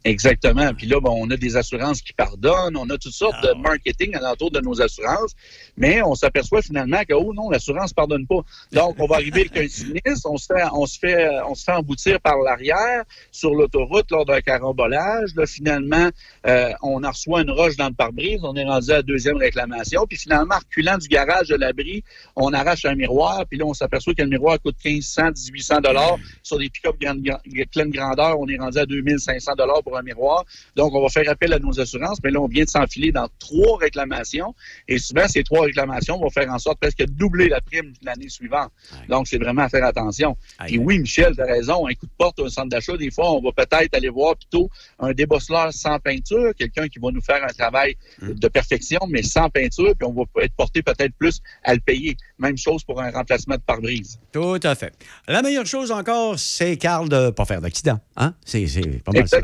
Exactement. 0.05 0.73
Puis 0.73 0.87
là, 0.87 0.99
bon, 0.99 1.15
on 1.19 1.31
a 1.31 1.37
des 1.37 1.57
assurances 1.57 2.01
qui 2.01 2.15
pardonnent, 2.15 2.77
on 2.77 2.89
a 2.89 2.97
toutes 2.97 3.13
sortes 3.13 3.43
de 3.43 3.53
marketing 3.61 4.15
alentour 4.15 4.51
de 4.51 4.61
nos 4.61 4.81
assurances, 4.81 5.35
mais 5.77 6.01
on 6.03 6.15
s'aperçoit 6.15 6.63
finalement 6.63 7.03
que, 7.07 7.13
oh 7.13 7.35
non, 7.35 7.51
l'assurance 7.51 7.93
pardonne 7.93 8.27
pas. 8.27 8.41
Donc, 8.73 8.97
on 8.99 9.07
va 9.07 9.17
arriver 9.17 9.41
avec 9.41 9.57
un 9.59 9.69
sinistre, 9.69 10.31
on 10.31 10.39
se 10.39 10.47
fait, 10.47 10.65
on 10.73 10.87
se 10.87 10.99
fait, 10.99 11.29
on 11.47 11.55
se 11.55 11.65
fait 11.65 11.73
emboutir 11.73 12.19
par 12.21 12.39
l'arrière 12.39 13.05
sur 13.31 13.55
l'autoroute 13.55 14.11
lors 14.11 14.25
d'un 14.25 14.41
carambolage. 14.41 15.35
Là, 15.37 15.47
finalement, 15.47 16.09
euh, 16.47 16.73
on 16.83 17.05
en 17.05 17.11
reçoit 17.11 17.43
une 17.43 17.51
roche 17.51 17.77
dans 17.77 17.89
le 17.89 17.95
pare-brise, 17.95 18.41
on 18.45 18.57
est 18.57 18.65
rendu 18.65 18.91
à 18.91 18.97
la 18.97 19.03
deuxième 19.03 19.37
réclamation, 19.37 20.07
puis 20.09 20.17
finalement, 20.17 20.55
en 20.55 20.59
reculant 20.59 20.97
du 20.97 21.09
garage 21.09 21.49
de 21.49 21.57
l'abri, 21.57 22.03
on 22.37 22.55
arrache 22.55 22.87
un 22.87 22.95
miroir, 22.95 23.45
puis 23.47 23.59
là, 23.59 23.67
on 23.67 23.75
s'aperçoit 23.75 24.15
que 24.15 24.23
le 24.23 24.29
miroir 24.29 24.59
coûte 24.63 24.77
1500, 24.83 25.33
1800 25.53 25.81
dollars 25.83 26.17
sur 26.43 26.59
des 26.59 26.71
pick-up 26.71 26.97
pleine 26.99 27.91
grandeur, 27.91 28.41
on 28.41 28.49
est 28.49 28.57
rendu 28.57 28.79
à 28.79 28.87
2500 28.87 29.57
dollars 29.59 29.83
pour 29.83 29.97
un 29.99 30.03
miroir. 30.03 30.45
Donc, 30.77 30.95
on 30.95 31.03
va 31.03 31.09
faire 31.09 31.29
appel 31.29 31.53
à 31.53 31.59
nos 31.59 31.79
assurances, 31.79 32.19
mais 32.25 32.31
là, 32.31 32.41
on 32.41 32.49
vient 32.49 32.65
de 32.65 32.71
s'enfiler 32.71 33.13
dans 33.13 33.29
trois 33.39 33.79
réclamations, 33.79 34.55
et 34.89 34.99
souvent, 34.99 35.29
ces 35.29 35.43
trois 35.43 35.63
réclamations 35.63 36.19
vont 36.19 36.31
faire 36.31 36.51
en 36.51 36.59
sorte 36.59 36.79
presque 36.81 36.99
de 36.99 37.13
doubler 37.13 37.49
la 37.49 37.61
prime 37.61 37.93
l'année 38.03 38.29
suivante. 38.29 38.71
Donc, 39.09 39.27
c'est 39.27 39.39
vraiment 39.39 39.63
à 39.63 39.69
faire 39.69 39.85
attention. 39.85 40.37
Et 40.69 40.79
oui, 40.79 40.99
Michel, 40.99 41.35
tu 41.35 41.43
as 41.43 41.47
raison, 41.47 41.87
un 41.87 41.95
coup 41.95 42.07
de 42.07 42.17
porte, 42.17 42.41
un 42.41 42.49
centre 42.49 42.69
d'achat, 42.69 42.97
des 42.97 43.11
fois, 43.11 43.33
on 43.33 43.43
va 43.43 43.53
peut-être 43.53 43.95
aller 43.95 44.09
voir 44.09 44.37
plutôt 44.37 44.71
un 44.99 45.13
débosseleur 45.13 45.73
sans 45.73 45.99
peinture, 45.99 46.53
quelqu'un 46.57 46.89
qui 46.89 46.99
va 46.99 47.11
nous 47.11 47.21
faire 47.21 47.43
un 47.45 47.53
travail 47.53 47.97
de 48.23 48.49
perfection, 48.49 49.01
mais 49.09 49.23
sans 49.23 49.51
peinture, 49.51 49.93
puis 49.99 50.09
on 50.09 50.13
va 50.13 50.25
être 50.43 50.55
porté 50.55 50.83
peut-être 50.83 51.15
plus 51.19 51.41
à 51.65 51.75
le 51.75 51.81
payer. 51.81 52.17
Même 52.39 52.57
chose 52.57 52.85
pour 52.85 53.01
un 53.01 53.11
remplacement 53.11 53.57
de 53.57 53.61
pare-brise. 53.61 54.19
Tout 54.33 54.61
à 54.63 54.75
fait. 54.75 54.93
La 55.27 55.43
meilleure 55.43 55.67
chose 55.67 55.91
encore, 55.91 56.39
c'est, 56.39 56.77
Carl, 56.77 57.09
de 57.09 57.27
ne 57.27 57.31
pas 57.31 57.45
faire 57.45 57.61
d'accident. 57.61 57.99
Hein? 58.17 58.35
C'est, 58.45 58.67
c'est 58.67 59.03
pas 59.03 59.13
mal 59.13 59.29
ça. 59.29 59.41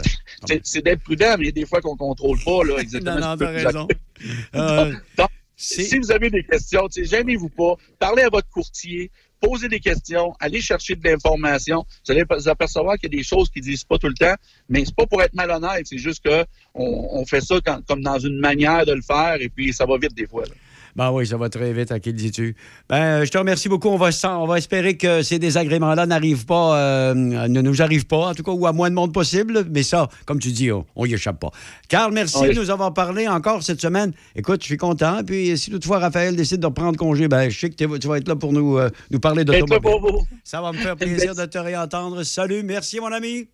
C'est- 0.63 0.83
d'être 0.83 1.03
prudent, 1.03 1.37
mais 1.39 1.45
il 1.45 1.47
y 1.47 1.49
a 1.49 1.53
des 1.53 1.67
fois 1.67 1.81
qu'on 1.81 1.97
contrôle 1.97 2.39
pas, 2.45 2.65
là, 2.65 2.79
exactement. 2.79 3.15
Non, 3.19 3.29
non, 3.31 3.37
t'as 3.37 3.49
raison. 3.51 3.89
arriver. 4.53 4.93
Euh, 4.93 4.95
Donc, 5.19 5.29
si 5.57 5.99
vous 5.99 6.11
avez 6.13 6.31
des 6.31 6.45
questions, 6.45 6.87
gênez-vous 6.95 7.49
pas, 7.49 7.75
parlez 7.99 8.23
à 8.23 8.29
votre 8.29 8.49
courtier, 8.51 9.11
posez 9.41 9.69
des 9.69 9.81
questions, 9.81 10.33
allez 10.41 10.61
chercher 10.61 10.97
de 10.97 11.07
l'information. 11.09 11.85
Vous 12.05 12.13
allez 12.13 12.25
vous 12.29 12.49
apercevoir 12.49 12.97
qu'il 12.99 13.13
y 13.13 13.17
a 13.17 13.19
des 13.19 13.23
choses 13.25 13.51
qu'ils 13.51 13.63
disent 13.63 13.85
pas 13.85 13.99
tout 13.99 14.09
le 14.09 14.15
temps, 14.15 14.35
mais 14.69 14.85
c'est 14.85 14.95
pas 14.95 15.07
pour 15.07 15.23
être 15.23 15.35
malhonnête, 15.35 15.87
c'est 15.87 15.99
juste 15.99 16.25
que 16.25 16.45
on, 16.75 17.09
on 17.21 17.27
fait 17.27 17.41
ça 17.43 17.57
quand- 17.65 17.85
comme 17.87 18.03
dans 18.03 18.19
une 18.19 18.39
manière 18.41 18.85
de 18.87 18.93
le 18.93 19.03
faire, 19.03 19.37
et 19.41 19.49
puis 19.49 19.73
ça 19.73 19.87
va 19.87 19.97
vite 19.99 20.15
des 20.15 20.27
fois. 20.27 20.45
là. 20.45 20.53
Ben 20.97 21.11
oui, 21.11 21.27
ça 21.27 21.37
va 21.37 21.49
très 21.49 21.73
vite, 21.73 21.91
à 21.91 21.99
qui 21.99 22.11
le 22.11 22.17
dis-tu? 22.17 22.55
Ben, 22.89 23.25
je 23.25 23.31
te 23.31 23.37
remercie 23.37 23.69
beaucoup. 23.69 23.89
On 23.89 23.97
va, 23.97 24.11
on 24.39 24.47
va 24.47 24.59
espérer 24.59 24.97
que 24.97 25.23
ces 25.23 25.41
désagréments-là 25.41 26.07
n'arrivent 26.07 26.47
pas, 26.47 26.77
euh, 26.79 27.15
ne 27.15 27.61
nous 27.61 27.83
arrivent 27.83 28.07
pas, 28.07 28.29
en 28.29 28.35
tout 28.35 28.45
cas, 28.45 28.53
ou 28.53 28.65
à 28.67 28.73
moins 28.73 28.91
de 28.91 28.95
monde 28.95 29.13
possible. 29.13 29.65
Mais 29.73 29.83
ça, 29.83 30.09
comme 30.25 30.39
tu 30.39 30.53
dis, 30.53 30.71
on, 30.71 30.87
on 30.95 31.05
y 31.05 31.15
échappe 31.15 31.41
pas. 31.41 31.51
Carl, 31.89 32.13
merci 32.13 32.39
Oui. 32.41 32.55
de 32.55 32.61
nous 32.61 32.71
avoir 32.71 32.95
parlé 32.95 33.27
encore 33.27 33.63
cette 33.65 33.81
semaine. 33.81 34.13
Écoute, 34.37 34.61
je 34.63 34.67
suis 34.67 34.77
content. 34.77 35.23
Puis 35.27 35.59
si 35.59 35.71
toutefois 35.71 35.99
Raphaël 35.99 36.37
décide 36.37 36.61
de 36.61 36.67
reprendre 36.67 36.97
congé, 36.97 37.27
ben, 37.27 37.49
je 37.51 37.59
sais 37.59 37.71
que 37.71 37.97
tu 37.99 38.07
vas 38.09 38.19
être 38.19 38.29
là 38.29 38.37
pour 38.37 38.53
nous, 38.53 38.79
euh, 38.79 38.89
nous 39.11 39.19
parler 39.21 39.45
d'automobile. 39.45 40.21
Ça 40.45 40.61
va 40.63 40.71
me 40.71 40.79
faire 40.79 40.95
plaisir 40.97 41.35
de 41.35 41.45
te 41.45 41.59
réentendre. 41.59 42.23
Salut, 42.23 42.63
merci, 42.63 43.01
mon 43.01 43.11
ami. 43.13 43.49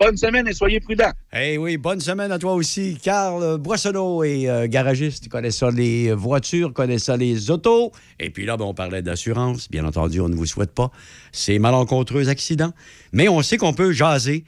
Bonne 0.00 0.16
semaine 0.16 0.48
et 0.48 0.52
soyez 0.52 0.80
prudents. 0.80 1.12
Eh 1.32 1.56
oui, 1.56 1.76
bonne 1.76 2.00
semaine 2.00 2.32
à 2.32 2.38
toi 2.40 2.54
aussi. 2.54 2.98
Carl 3.00 3.58
Boissonneau 3.58 4.24
est 4.24 4.48
euh, 4.48 4.66
garagiste. 4.66 5.28
Connaît 5.28 5.50
les 5.72 6.12
voitures, 6.12 6.72
connaît 6.72 6.96
les 7.16 7.50
autos. 7.50 7.92
Et 8.18 8.30
puis 8.30 8.44
là, 8.44 8.56
ben, 8.56 8.64
on 8.64 8.74
parlait 8.74 9.02
d'assurance. 9.02 9.70
Bien 9.70 9.84
entendu, 9.84 10.20
on 10.20 10.28
ne 10.28 10.34
vous 10.34 10.46
souhaite 10.46 10.72
pas 10.72 10.90
ces 11.30 11.60
malencontreux 11.60 12.28
accidents. 12.28 12.72
Mais 13.12 13.28
on 13.28 13.40
sait 13.42 13.56
qu'on 13.56 13.72
peut 13.72 13.92
jaser. 13.92 14.44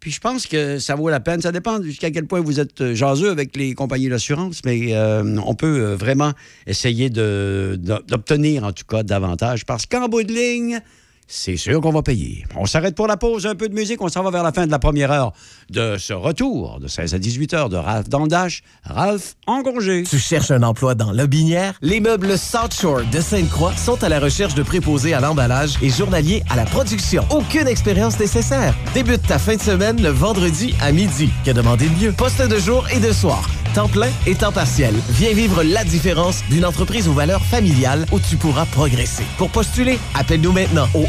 Puis 0.00 0.12
je 0.12 0.20
pense 0.20 0.46
que 0.46 0.78
ça 0.78 0.94
vaut 0.94 1.10
la 1.10 1.20
peine. 1.20 1.42
Ça 1.42 1.52
dépend 1.52 1.82
jusqu'à 1.82 2.10
quel 2.10 2.26
point 2.26 2.40
vous 2.40 2.58
êtes 2.58 2.80
euh, 2.80 2.94
jaseux 2.94 3.30
avec 3.30 3.54
les 3.54 3.74
compagnies 3.74 4.08
d'assurance, 4.08 4.62
mais 4.64 4.94
euh, 4.94 5.36
on 5.44 5.54
peut 5.54 5.92
vraiment 5.92 6.32
essayer 6.66 7.10
d'obtenir, 7.10 8.64
en 8.64 8.72
tout 8.72 8.84
cas, 8.88 9.02
davantage. 9.02 9.66
Parce 9.66 9.84
qu'en 9.84 10.08
bout 10.08 10.22
de 10.22 10.32
ligne, 10.32 10.80
c'est 11.28 11.56
sûr 11.56 11.80
qu'on 11.80 11.92
va 11.92 12.02
payer. 12.02 12.44
On 12.56 12.66
s'arrête 12.66 12.94
pour 12.94 13.06
la 13.06 13.16
pause, 13.16 13.46
un 13.46 13.54
peu 13.54 13.68
de 13.68 13.74
musique. 13.74 14.00
On 14.00 14.08
s'en 14.08 14.22
va 14.22 14.30
vers 14.30 14.42
la 14.42 14.52
fin 14.52 14.66
de 14.66 14.70
la 14.70 14.78
première 14.78 15.10
heure 15.10 15.32
de 15.70 15.96
ce 15.98 16.12
retour 16.12 16.78
de 16.80 16.88
16 16.88 17.14
à 17.14 17.18
18 17.18 17.54
heures 17.54 17.68
de 17.68 17.76
Ralph 17.76 18.08
dans 18.08 18.22
le 18.22 18.28
Dash. 18.28 18.62
Ralph 18.84 19.34
en 19.46 19.62
congé. 19.62 20.04
Tu 20.04 20.18
cherches 20.18 20.50
un 20.50 20.62
emploi 20.62 20.94
dans 20.94 21.12
Lobinière? 21.12 21.74
Les 21.82 22.00
meubles 22.00 22.38
South 22.38 22.74
Shore 22.74 23.02
de 23.10 23.20
Sainte-Croix 23.20 23.74
sont 23.76 24.02
à 24.04 24.08
la 24.08 24.20
recherche 24.20 24.54
de 24.54 24.62
préposés 24.62 25.14
à 25.14 25.20
l'emballage 25.20 25.74
et 25.82 25.90
journaliers 25.90 26.42
à 26.50 26.56
la 26.56 26.64
production. 26.64 27.24
Aucune 27.30 27.66
expérience 27.66 28.18
nécessaire. 28.18 28.74
Débute 28.94 29.26
ta 29.26 29.38
fin 29.38 29.56
de 29.56 29.62
semaine 29.62 30.00
le 30.02 30.10
vendredi 30.10 30.74
à 30.80 30.92
midi. 30.92 31.30
Que 31.44 31.50
demander 31.50 31.88
de 31.88 32.04
mieux? 32.04 32.12
Poste 32.12 32.46
de 32.46 32.58
jour 32.58 32.86
et 32.94 33.00
de 33.00 33.12
soir. 33.12 33.48
Temps 33.76 33.88
plein 33.88 34.10
et 34.26 34.34
temps 34.34 34.52
partiel. 34.52 34.94
Viens 35.10 35.34
vivre 35.34 35.62
la 35.62 35.84
différence 35.84 36.42
d'une 36.48 36.64
entreprise 36.64 37.08
aux 37.08 37.12
valeurs 37.12 37.44
familiales 37.44 38.06
où 38.10 38.18
tu 38.18 38.36
pourras 38.36 38.64
progresser. 38.64 39.24
Pour 39.36 39.50
postuler, 39.50 39.98
appelle-nous 40.14 40.52
maintenant 40.52 40.88
au 40.94 41.04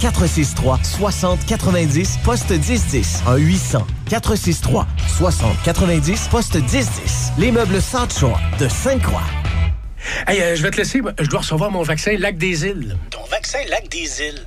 1-800-463-6090, 0.00 2.22
poste 2.22 2.52
1010. 2.52 3.24
1-800-463-6090, 4.08 6.30
poste 6.30 6.54
1010. 6.54 7.32
Les 7.36 7.52
meubles 7.52 7.82
South 7.82 8.18
Shore 8.18 8.40
de 8.58 8.66
Sainte-Croix. 8.66 9.26
Hey, 10.26 10.40
euh, 10.40 10.56
je 10.56 10.62
vais 10.62 10.70
te 10.70 10.78
laisser. 10.78 11.02
Je 11.20 11.28
dois 11.28 11.40
recevoir 11.40 11.70
mon 11.70 11.82
vaccin 11.82 12.16
Lac 12.18 12.38
des 12.38 12.64
Îles. 12.64 12.96
Ton 13.10 13.24
vaccin 13.30 13.58
Lac 13.68 13.90
des 13.90 14.22
Îles. 14.22 14.46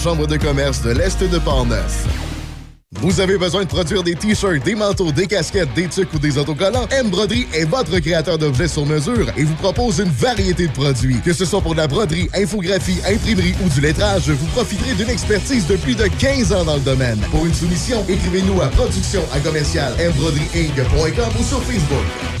Chambre 0.01 0.25
de 0.25 0.37
commerce 0.37 0.81
de 0.81 0.89
l'Est 0.89 1.21
de 1.21 1.37
Portneuf. 1.37 2.07
Vous 3.01 3.19
avez 3.19 3.37
besoin 3.37 3.63
de 3.63 3.67
produire 3.67 4.01
des 4.01 4.15
t-shirts, 4.15 4.63
des 4.63 4.73
manteaux, 4.73 5.11
des 5.11 5.27
casquettes, 5.27 5.71
des 5.75 5.87
tucs 5.87 6.11
ou 6.13 6.17
des 6.17 6.39
autocollants? 6.39 6.87
M 6.89 7.09
Broderie 7.09 7.45
est 7.53 7.65
votre 7.65 7.99
créateur 7.99 8.39
d'objets 8.39 8.67
sur 8.67 8.83
mesure 8.87 9.27
et 9.37 9.43
vous 9.43 9.53
propose 9.55 9.99
une 9.99 10.09
variété 10.09 10.67
de 10.67 10.71
produits. 10.71 11.21
Que 11.23 11.33
ce 11.33 11.45
soit 11.45 11.61
pour 11.61 11.73
de 11.73 11.77
la 11.77 11.87
broderie, 11.87 12.29
infographie, 12.33 12.97
imprimerie 13.07 13.53
ou 13.63 13.69
du 13.69 13.79
lettrage, 13.79 14.27
vous 14.29 14.47
profiterez 14.47 14.95
d'une 14.95 15.09
expertise 15.09 15.67
de 15.67 15.75
plus 15.75 15.93
de 15.93 16.07
15 16.07 16.51
ans 16.51 16.65
dans 16.65 16.77
le 16.77 16.81
domaine. 16.81 17.19
Pour 17.29 17.45
une 17.45 17.53
soumission, 17.53 18.03
écrivez-nous 18.09 18.59
à 18.59 18.69
production 18.69 19.21
à 19.31 19.39
commercial 19.39 19.93
ou 19.93 21.43
sur 21.43 21.61
Facebook. 21.61 22.40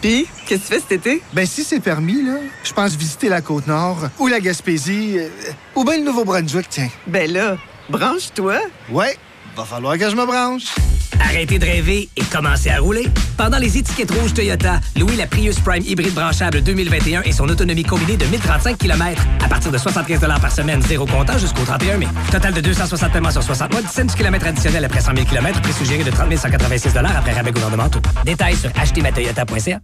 Puis, 0.00 0.26
qu'est-ce 0.46 0.60
que 0.62 0.66
tu 0.66 0.72
fais 0.74 0.80
cet 0.80 0.92
été? 0.92 1.22
Ben, 1.32 1.44
si 1.44 1.62
c'est 1.62 1.80
permis, 1.80 2.22
là, 2.22 2.38
je 2.64 2.72
pense 2.72 2.96
visiter 2.96 3.28
la 3.28 3.42
Côte-Nord 3.42 4.08
ou 4.18 4.28
la 4.28 4.40
Gaspésie 4.40 5.18
euh, 5.18 5.28
ou 5.74 5.84
bien 5.84 5.98
le 5.98 6.04
Nouveau-Brunswick, 6.04 6.68
tiens. 6.70 6.88
Ben 7.06 7.30
là, 7.30 7.58
branche-toi. 7.90 8.60
Ouais, 8.90 9.16
va 9.54 9.64
falloir 9.64 9.98
que 9.98 10.08
je 10.08 10.16
me 10.16 10.24
branche. 10.24 10.74
Arrêtez 11.18 11.58
de 11.58 11.64
rêver 11.64 12.08
et 12.16 12.22
commencez 12.30 12.70
à 12.70 12.78
rouler. 12.78 13.08
Pendant 13.36 13.58
les 13.58 13.78
étiquettes 13.78 14.10
rouges 14.10 14.34
Toyota, 14.34 14.80
louez 14.98 15.16
la 15.16 15.26
Prius 15.26 15.58
Prime 15.60 15.82
hybride 15.84 16.14
branchable 16.14 16.62
2021 16.62 17.22
et 17.22 17.32
son 17.32 17.48
autonomie 17.48 17.84
combinée 17.84 18.16
de 18.16 18.26
1035 18.26 18.78
km 18.78 19.22
à 19.44 19.48
partir 19.48 19.70
de 19.72 19.78
75 19.78 20.20
par 20.20 20.52
semaine, 20.52 20.82
zéro 20.82 21.06
comptant 21.06 21.38
jusqu'au 21.38 21.64
31 21.64 21.98
mai. 21.98 22.08
Total 22.30 22.52
de 22.52 22.60
260 22.60 23.12
paiements 23.12 23.30
sur 23.30 23.42
60 23.42 23.72
mois, 23.72 23.82
17 23.82 24.14
km 24.14 24.46
additionnels 24.46 24.84
après 24.84 25.00
100 25.00 25.16
000 25.16 25.26
km, 25.26 25.60
prix 25.60 25.72
suggéré 25.72 26.04
de 26.04 26.10
30 26.10 26.36
186 26.36 26.96
après 26.96 27.32
rabais 27.32 27.52
gouvernementaux. 27.52 28.00
Détails 28.24 28.56
sur 28.56 28.70
achetermatoyota.ca. 28.80 29.80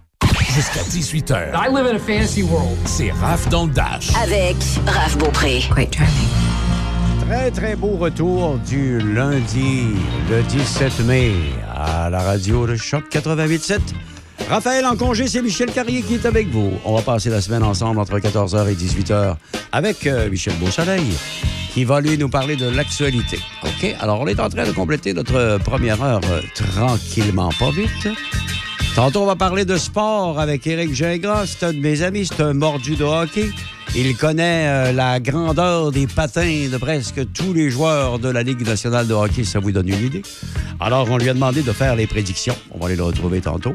Jusqu'à 0.54 0.80
18h. 0.80 1.52
I 1.54 1.68
live 1.68 1.86
in 1.86 1.96
a 1.96 1.98
fantasy 1.98 2.42
world. 2.42 2.76
C'est 2.84 3.10
Raph 3.10 3.48
dans 3.48 3.66
le 3.66 3.72
Dash. 3.72 4.10
Avec 4.22 4.56
Raph 4.86 5.16
Beaupré. 5.18 5.62
Très, 7.28 7.50
très 7.50 7.74
beau 7.74 7.96
retour 7.96 8.56
du 8.58 9.00
lundi, 9.00 9.86
le 10.30 10.44
17 10.44 11.00
mai, 11.06 11.32
à 11.74 12.08
la 12.08 12.20
radio 12.20 12.68
de 12.68 12.76
Choc 12.76 13.02
88.7. 13.10 13.80
Raphaël 14.48 14.86
en 14.86 14.96
congé, 14.96 15.26
c'est 15.26 15.42
Michel 15.42 15.72
Carrier 15.72 16.02
qui 16.02 16.14
est 16.14 16.24
avec 16.24 16.46
vous. 16.48 16.70
On 16.84 16.94
va 16.94 17.02
passer 17.02 17.28
la 17.28 17.40
semaine 17.40 17.64
ensemble 17.64 17.98
entre 17.98 18.16
14h 18.20 18.70
et 18.70 18.74
18h 18.74 19.34
avec 19.72 20.06
euh, 20.06 20.30
Michel 20.30 20.54
Beausoleil, 20.60 21.02
qui 21.74 21.82
va 21.82 22.00
lui 22.00 22.16
nous 22.16 22.28
parler 22.28 22.54
de 22.54 22.68
l'actualité. 22.68 23.40
OK? 23.64 23.96
Alors, 23.98 24.20
on 24.20 24.28
est 24.28 24.38
en 24.38 24.48
train 24.48 24.64
de 24.64 24.70
compléter 24.72 25.12
notre 25.12 25.58
première 25.64 26.00
heure 26.04 26.20
euh, 26.30 26.42
tranquillement, 26.54 27.50
pas 27.58 27.72
vite. 27.72 28.08
Tantôt, 28.94 29.22
on 29.22 29.26
va 29.26 29.36
parler 29.36 29.64
de 29.64 29.76
sport 29.76 30.38
avec 30.38 30.64
Éric 30.64 30.94
Gingras. 30.94 31.46
C'est 31.46 31.66
un 31.66 31.72
de 31.72 31.80
mes 31.80 32.02
amis, 32.02 32.26
c'est 32.26 32.40
un 32.40 32.54
mordu 32.54 32.94
de 32.94 33.02
hockey. 33.02 33.50
Il 33.94 34.16
connaît 34.16 34.66
euh, 34.66 34.92
la 34.92 35.20
grandeur 35.20 35.90
des 35.90 36.06
patins 36.06 36.68
de 36.70 36.76
presque 36.76 37.20
tous 37.32 37.52
les 37.52 37.70
joueurs 37.70 38.18
de 38.18 38.28
la 38.28 38.42
Ligue 38.42 38.66
nationale 38.66 39.06
de 39.06 39.14
hockey, 39.14 39.44
ça 39.44 39.58
vous 39.58 39.72
donne 39.72 39.88
une 39.88 40.04
idée? 40.04 40.22
Alors, 40.80 41.08
on 41.10 41.16
lui 41.16 41.28
a 41.30 41.34
demandé 41.34 41.62
de 41.62 41.72
faire 41.72 41.96
les 41.96 42.06
prédictions. 42.06 42.56
On 42.72 42.78
va 42.78 42.86
aller 42.86 42.96
le 42.96 43.04
retrouver 43.04 43.40
tantôt. 43.40 43.74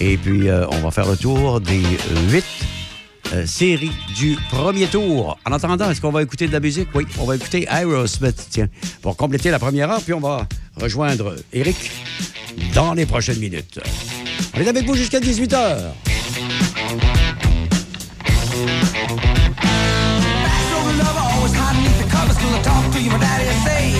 Et 0.00 0.16
puis, 0.16 0.48
euh, 0.48 0.66
on 0.70 0.80
va 0.80 0.90
faire 0.90 1.08
le 1.08 1.16
tour 1.16 1.60
des 1.60 1.82
huit 2.30 2.44
euh, 3.34 3.46
séries 3.46 3.92
du 4.16 4.36
premier 4.50 4.86
tour. 4.86 5.38
En 5.46 5.52
attendant, 5.52 5.90
est-ce 5.90 6.00
qu'on 6.00 6.10
va 6.10 6.22
écouter 6.22 6.48
de 6.48 6.52
la 6.52 6.60
musique? 6.60 6.88
Oui, 6.94 7.06
on 7.18 7.24
va 7.24 7.36
écouter 7.36 7.66
Aerosmith, 7.70 8.48
tiens, 8.50 8.68
pour 9.00 9.16
compléter 9.16 9.50
la 9.50 9.58
première 9.58 9.90
heure, 9.90 10.02
puis 10.02 10.12
on 10.12 10.20
va 10.20 10.46
rejoindre 10.76 11.36
Eric 11.52 11.90
dans 12.74 12.94
les 12.94 13.06
prochaines 13.06 13.38
minutes. 13.38 13.80
On 14.54 14.60
est 14.60 14.68
avec 14.68 14.84
vous 14.84 14.96
jusqu'à 14.96 15.20
18h. 15.20 15.92
Sober 18.52 18.91
talk 22.62 22.84
to 22.94 22.98
you, 23.02 23.10
my 23.10 23.18
daddy 23.18 23.50
say. 23.66 23.92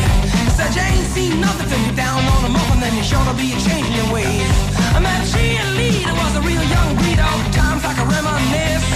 Said 0.56 0.74
you 0.74 0.82
ain't 0.82 1.08
seen 1.10 1.40
nothing 1.40 1.68
till 1.68 1.82
you're 1.84 1.98
down 1.98 2.22
on 2.22 2.40
the 2.46 2.50
muff, 2.50 2.70
and 2.72 2.82
then 2.82 2.94
you're 2.94 3.04
sure 3.04 3.24
to 3.26 3.34
be 3.34 3.52
a 3.52 3.58
changing 3.58 3.94
your 3.94 4.10
ways. 4.14 4.54
I 4.94 4.98
met 5.02 5.18
a 5.20 5.26
cheerleader, 5.28 6.14
was 6.14 6.34
a 6.38 6.42
real 6.42 6.64
young 6.64 6.90
breed, 6.96 7.18
all 7.18 7.42
times 7.52 7.82
I 7.84 7.92
can 7.94 8.06
reminisce. 8.08 8.86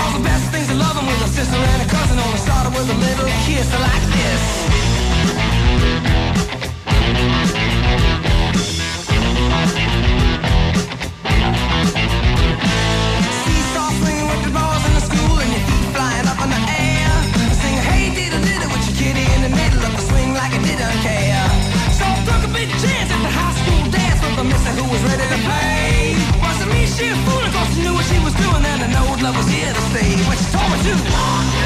All 0.00 0.12
the 0.16 0.24
best 0.24 0.44
things 0.50 0.68
of 0.72 0.78
loving 0.78 1.06
with 1.06 1.28
a 1.28 1.28
sister 1.28 1.56
and 1.56 1.80
a 1.82 1.88
cousin, 1.88 2.18
only 2.18 2.40
started 2.40 2.72
with 2.72 2.88
a 2.88 2.98
little 2.98 3.28
kiss 3.44 3.68
like 3.78 4.04
this. 4.16 4.81
She 27.02 27.08
a 27.10 27.16
fool, 27.26 27.44
of 27.44 27.52
course 27.52 27.74
she 27.74 27.82
knew 27.82 27.94
what 27.94 28.04
she 28.04 28.18
was 28.20 28.34
doing 28.34 28.64
and 28.64 28.82
I 28.82 28.88
know 28.94 29.06
love 29.22 29.36
was 29.36 29.48
here 29.48 29.72
to 29.72 29.82
stay. 29.90 30.14
When 30.28 30.36
she 30.38 30.46
told 30.54 30.70
me 30.72 30.78
to 30.86 31.61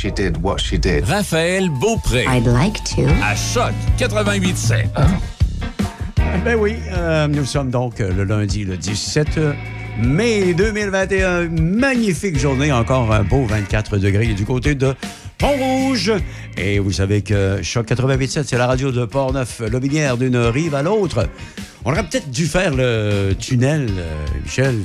She 0.00 0.10
did 0.10 0.42
what 0.42 0.56
she 0.58 0.78
did. 0.78 1.04
Raphaël 1.04 1.68
Beaupré. 1.68 2.24
I'd 2.26 2.46
like 2.46 2.82
to. 2.84 3.02
À 3.22 3.36
Choc 3.36 3.74
88.7. 3.98 4.86
Ben 6.42 6.56
oui, 6.58 6.76
euh, 6.92 7.28
nous 7.28 7.44
sommes 7.44 7.68
donc 7.68 8.00
euh, 8.00 8.10
le 8.10 8.24
lundi, 8.24 8.64
le 8.64 8.78
17 8.78 9.38
mai 9.98 10.54
2021. 10.54 11.48
Magnifique 11.50 12.38
journée, 12.38 12.72
encore 12.72 13.12
un 13.12 13.24
beau 13.24 13.44
24 13.44 13.98
degrés 13.98 14.28
du 14.28 14.46
côté 14.46 14.74
de 14.74 14.94
Pont-Rouge. 15.36 16.14
Et 16.56 16.78
vous 16.78 16.92
savez 16.92 17.20
que 17.20 17.60
Choc 17.62 17.86
88.7, 17.86 18.44
c'est 18.46 18.56
la 18.56 18.68
radio 18.68 18.92
de 18.92 19.04
Port-Neuf, 19.04 19.60
Lobinière 19.70 20.16
d'une 20.16 20.38
rive 20.38 20.74
à 20.74 20.82
l'autre. 20.82 21.28
On 21.84 21.92
aurait 21.92 22.02
peut-être 22.02 22.30
dû 22.30 22.44
faire 22.46 22.74
le 22.74 23.32
tunnel, 23.38 23.86
euh, 23.96 24.26
Michel, 24.44 24.76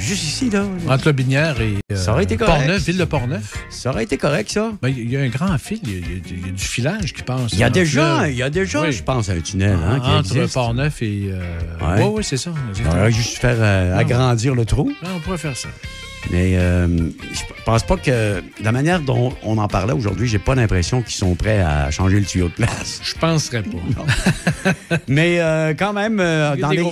juste 0.00 0.22
ici, 0.22 0.48
là. 0.48 0.64
Entre 0.88 1.06
Lobinière 1.08 1.60
et 1.60 1.74
euh, 1.92 1.96
Ça 1.96 2.12
aurait 2.12 2.22
été 2.24 2.38
correct. 2.38 2.54
Portneuf, 2.56 2.82
ville 2.82 2.96
de 2.96 3.04
Portneuf. 3.04 3.54
Ça 3.68 3.90
aurait 3.90 4.04
été 4.04 4.16
correct, 4.16 4.50
ça. 4.50 4.72
Ben, 4.80 4.88
Il 4.88 5.10
y 5.10 5.18
a 5.18 5.20
un 5.20 5.28
grand 5.28 5.58
fil, 5.58 5.80
il 5.84 5.90
y 5.90 5.94
a, 5.96 6.48
y 6.48 6.52
du 6.52 6.64
filage 6.64 7.12
qui 7.12 7.22
passe. 7.22 7.52
Il 7.52 7.58
y 7.58 7.62
a 7.62 7.66
le 7.68 7.72
déjà, 7.74 8.26
il 8.28 8.36
y 8.36 8.42
a 8.42 8.48
déjà, 8.48 8.80
Oui. 8.80 8.92
je 8.92 9.02
pense, 9.02 9.28
un 9.28 9.38
tunnel 9.40 9.76
hein, 9.86 10.00
qui 10.00 10.08
Entre 10.10 10.36
existe. 10.36 10.54
Portneuf 10.54 11.02
et. 11.02 11.28
euh, 11.30 11.40
Ouais. 11.80 12.02
Oui, 12.04 12.10
oui, 12.16 12.24
c'est 12.24 12.36
ça. 12.38 12.52
On 12.86 12.90
aurait 12.98 13.12
juste 13.12 13.36
faire 13.38 13.56
euh, 13.58 13.98
agrandir 13.98 14.54
le 14.54 14.64
trou. 14.64 14.90
On 15.14 15.20
pourrait 15.20 15.36
faire 15.38 15.56
ça. 15.56 15.68
Mais 16.30 16.56
euh, 16.58 16.86
je 17.32 17.40
pense 17.64 17.82
pas 17.82 17.96
que 17.96 18.42
la 18.62 18.72
manière 18.72 19.00
dont 19.00 19.32
on 19.42 19.56
en 19.58 19.68
parlait 19.68 19.94
aujourd'hui, 19.94 20.28
j'ai 20.28 20.38
pas 20.38 20.54
l'impression 20.54 21.00
qu'ils 21.02 21.14
sont 21.14 21.34
prêts 21.34 21.60
à 21.60 21.90
changer 21.90 22.20
le 22.20 22.26
tuyau 22.26 22.48
de 22.48 22.52
place. 22.54 23.00
Je 23.02 23.14
penserais 23.14 23.62
pas. 23.62 24.94
Mais 25.08 25.40
euh, 25.40 25.72
quand 25.76 25.92
même, 25.92 26.20
euh, 26.20 26.56
dans, 26.56 26.68
les, 26.70 26.82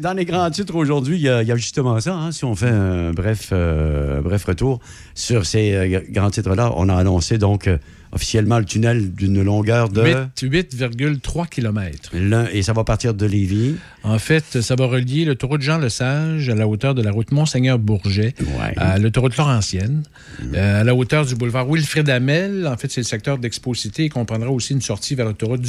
dans 0.00 0.14
grands 0.24 0.50
titres 0.50 0.76
aujourd'hui, 0.76 1.16
il 1.16 1.22
y, 1.22 1.28
a- 1.28 1.42
il 1.42 1.48
y 1.48 1.52
a 1.52 1.56
justement 1.56 1.98
ça. 2.00 2.14
hein. 2.14 2.32
si 2.32 2.44
on 2.44 2.54
fait 2.54 2.68
un 2.70 3.10
bref, 3.12 3.48
euh, 3.52 4.20
bref 4.22 4.44
retour 4.44 4.78
sur 5.14 5.44
ces 5.46 6.04
grands 6.10 6.30
titres-là, 6.30 6.72
on 6.76 6.88
a 6.88 6.94
annoncé 6.94 7.38
donc 7.38 7.68
officiellement 8.16 8.58
le 8.58 8.64
tunnel 8.64 9.14
d'une 9.14 9.42
longueur 9.42 9.88
de... 9.88 10.02
8 10.42 10.74
8,3 10.76 11.48
km. 11.48 12.10
Et 12.52 12.62
ça 12.62 12.72
va 12.72 12.82
partir 12.84 13.14
de 13.14 13.24
Lévis. 13.26 13.76
En 14.02 14.18
fait, 14.18 14.60
ça 14.60 14.74
va 14.74 14.86
relier 14.86 15.24
l'autoroute 15.24 15.60
Jean-Lesage 15.62 16.48
à 16.48 16.54
la 16.54 16.66
hauteur 16.68 16.94
de 16.94 17.02
la 17.02 17.10
route 17.12 17.30
Monseigneur-Bourget, 17.32 18.34
à 18.76 18.98
l'autoroute 18.98 19.36
Laurentienne, 19.36 20.02
Mm. 20.42 20.54
euh, 20.54 20.80
à 20.80 20.84
la 20.84 20.94
hauteur 20.94 21.24
du 21.24 21.34
boulevard 21.34 21.66
Wilfrid 21.68 22.08
Hamel. 22.10 22.66
En 22.66 22.76
fait, 22.76 22.90
c'est 22.90 23.00
le 23.00 23.06
secteur 23.06 23.38
d'Expo-Cité 23.38 24.04
et 24.04 24.08
comprendra 24.08 24.50
aussi 24.50 24.72
une 24.74 24.82
sortie 24.82 25.14
vers 25.14 25.26
l'autoroute 25.26 25.60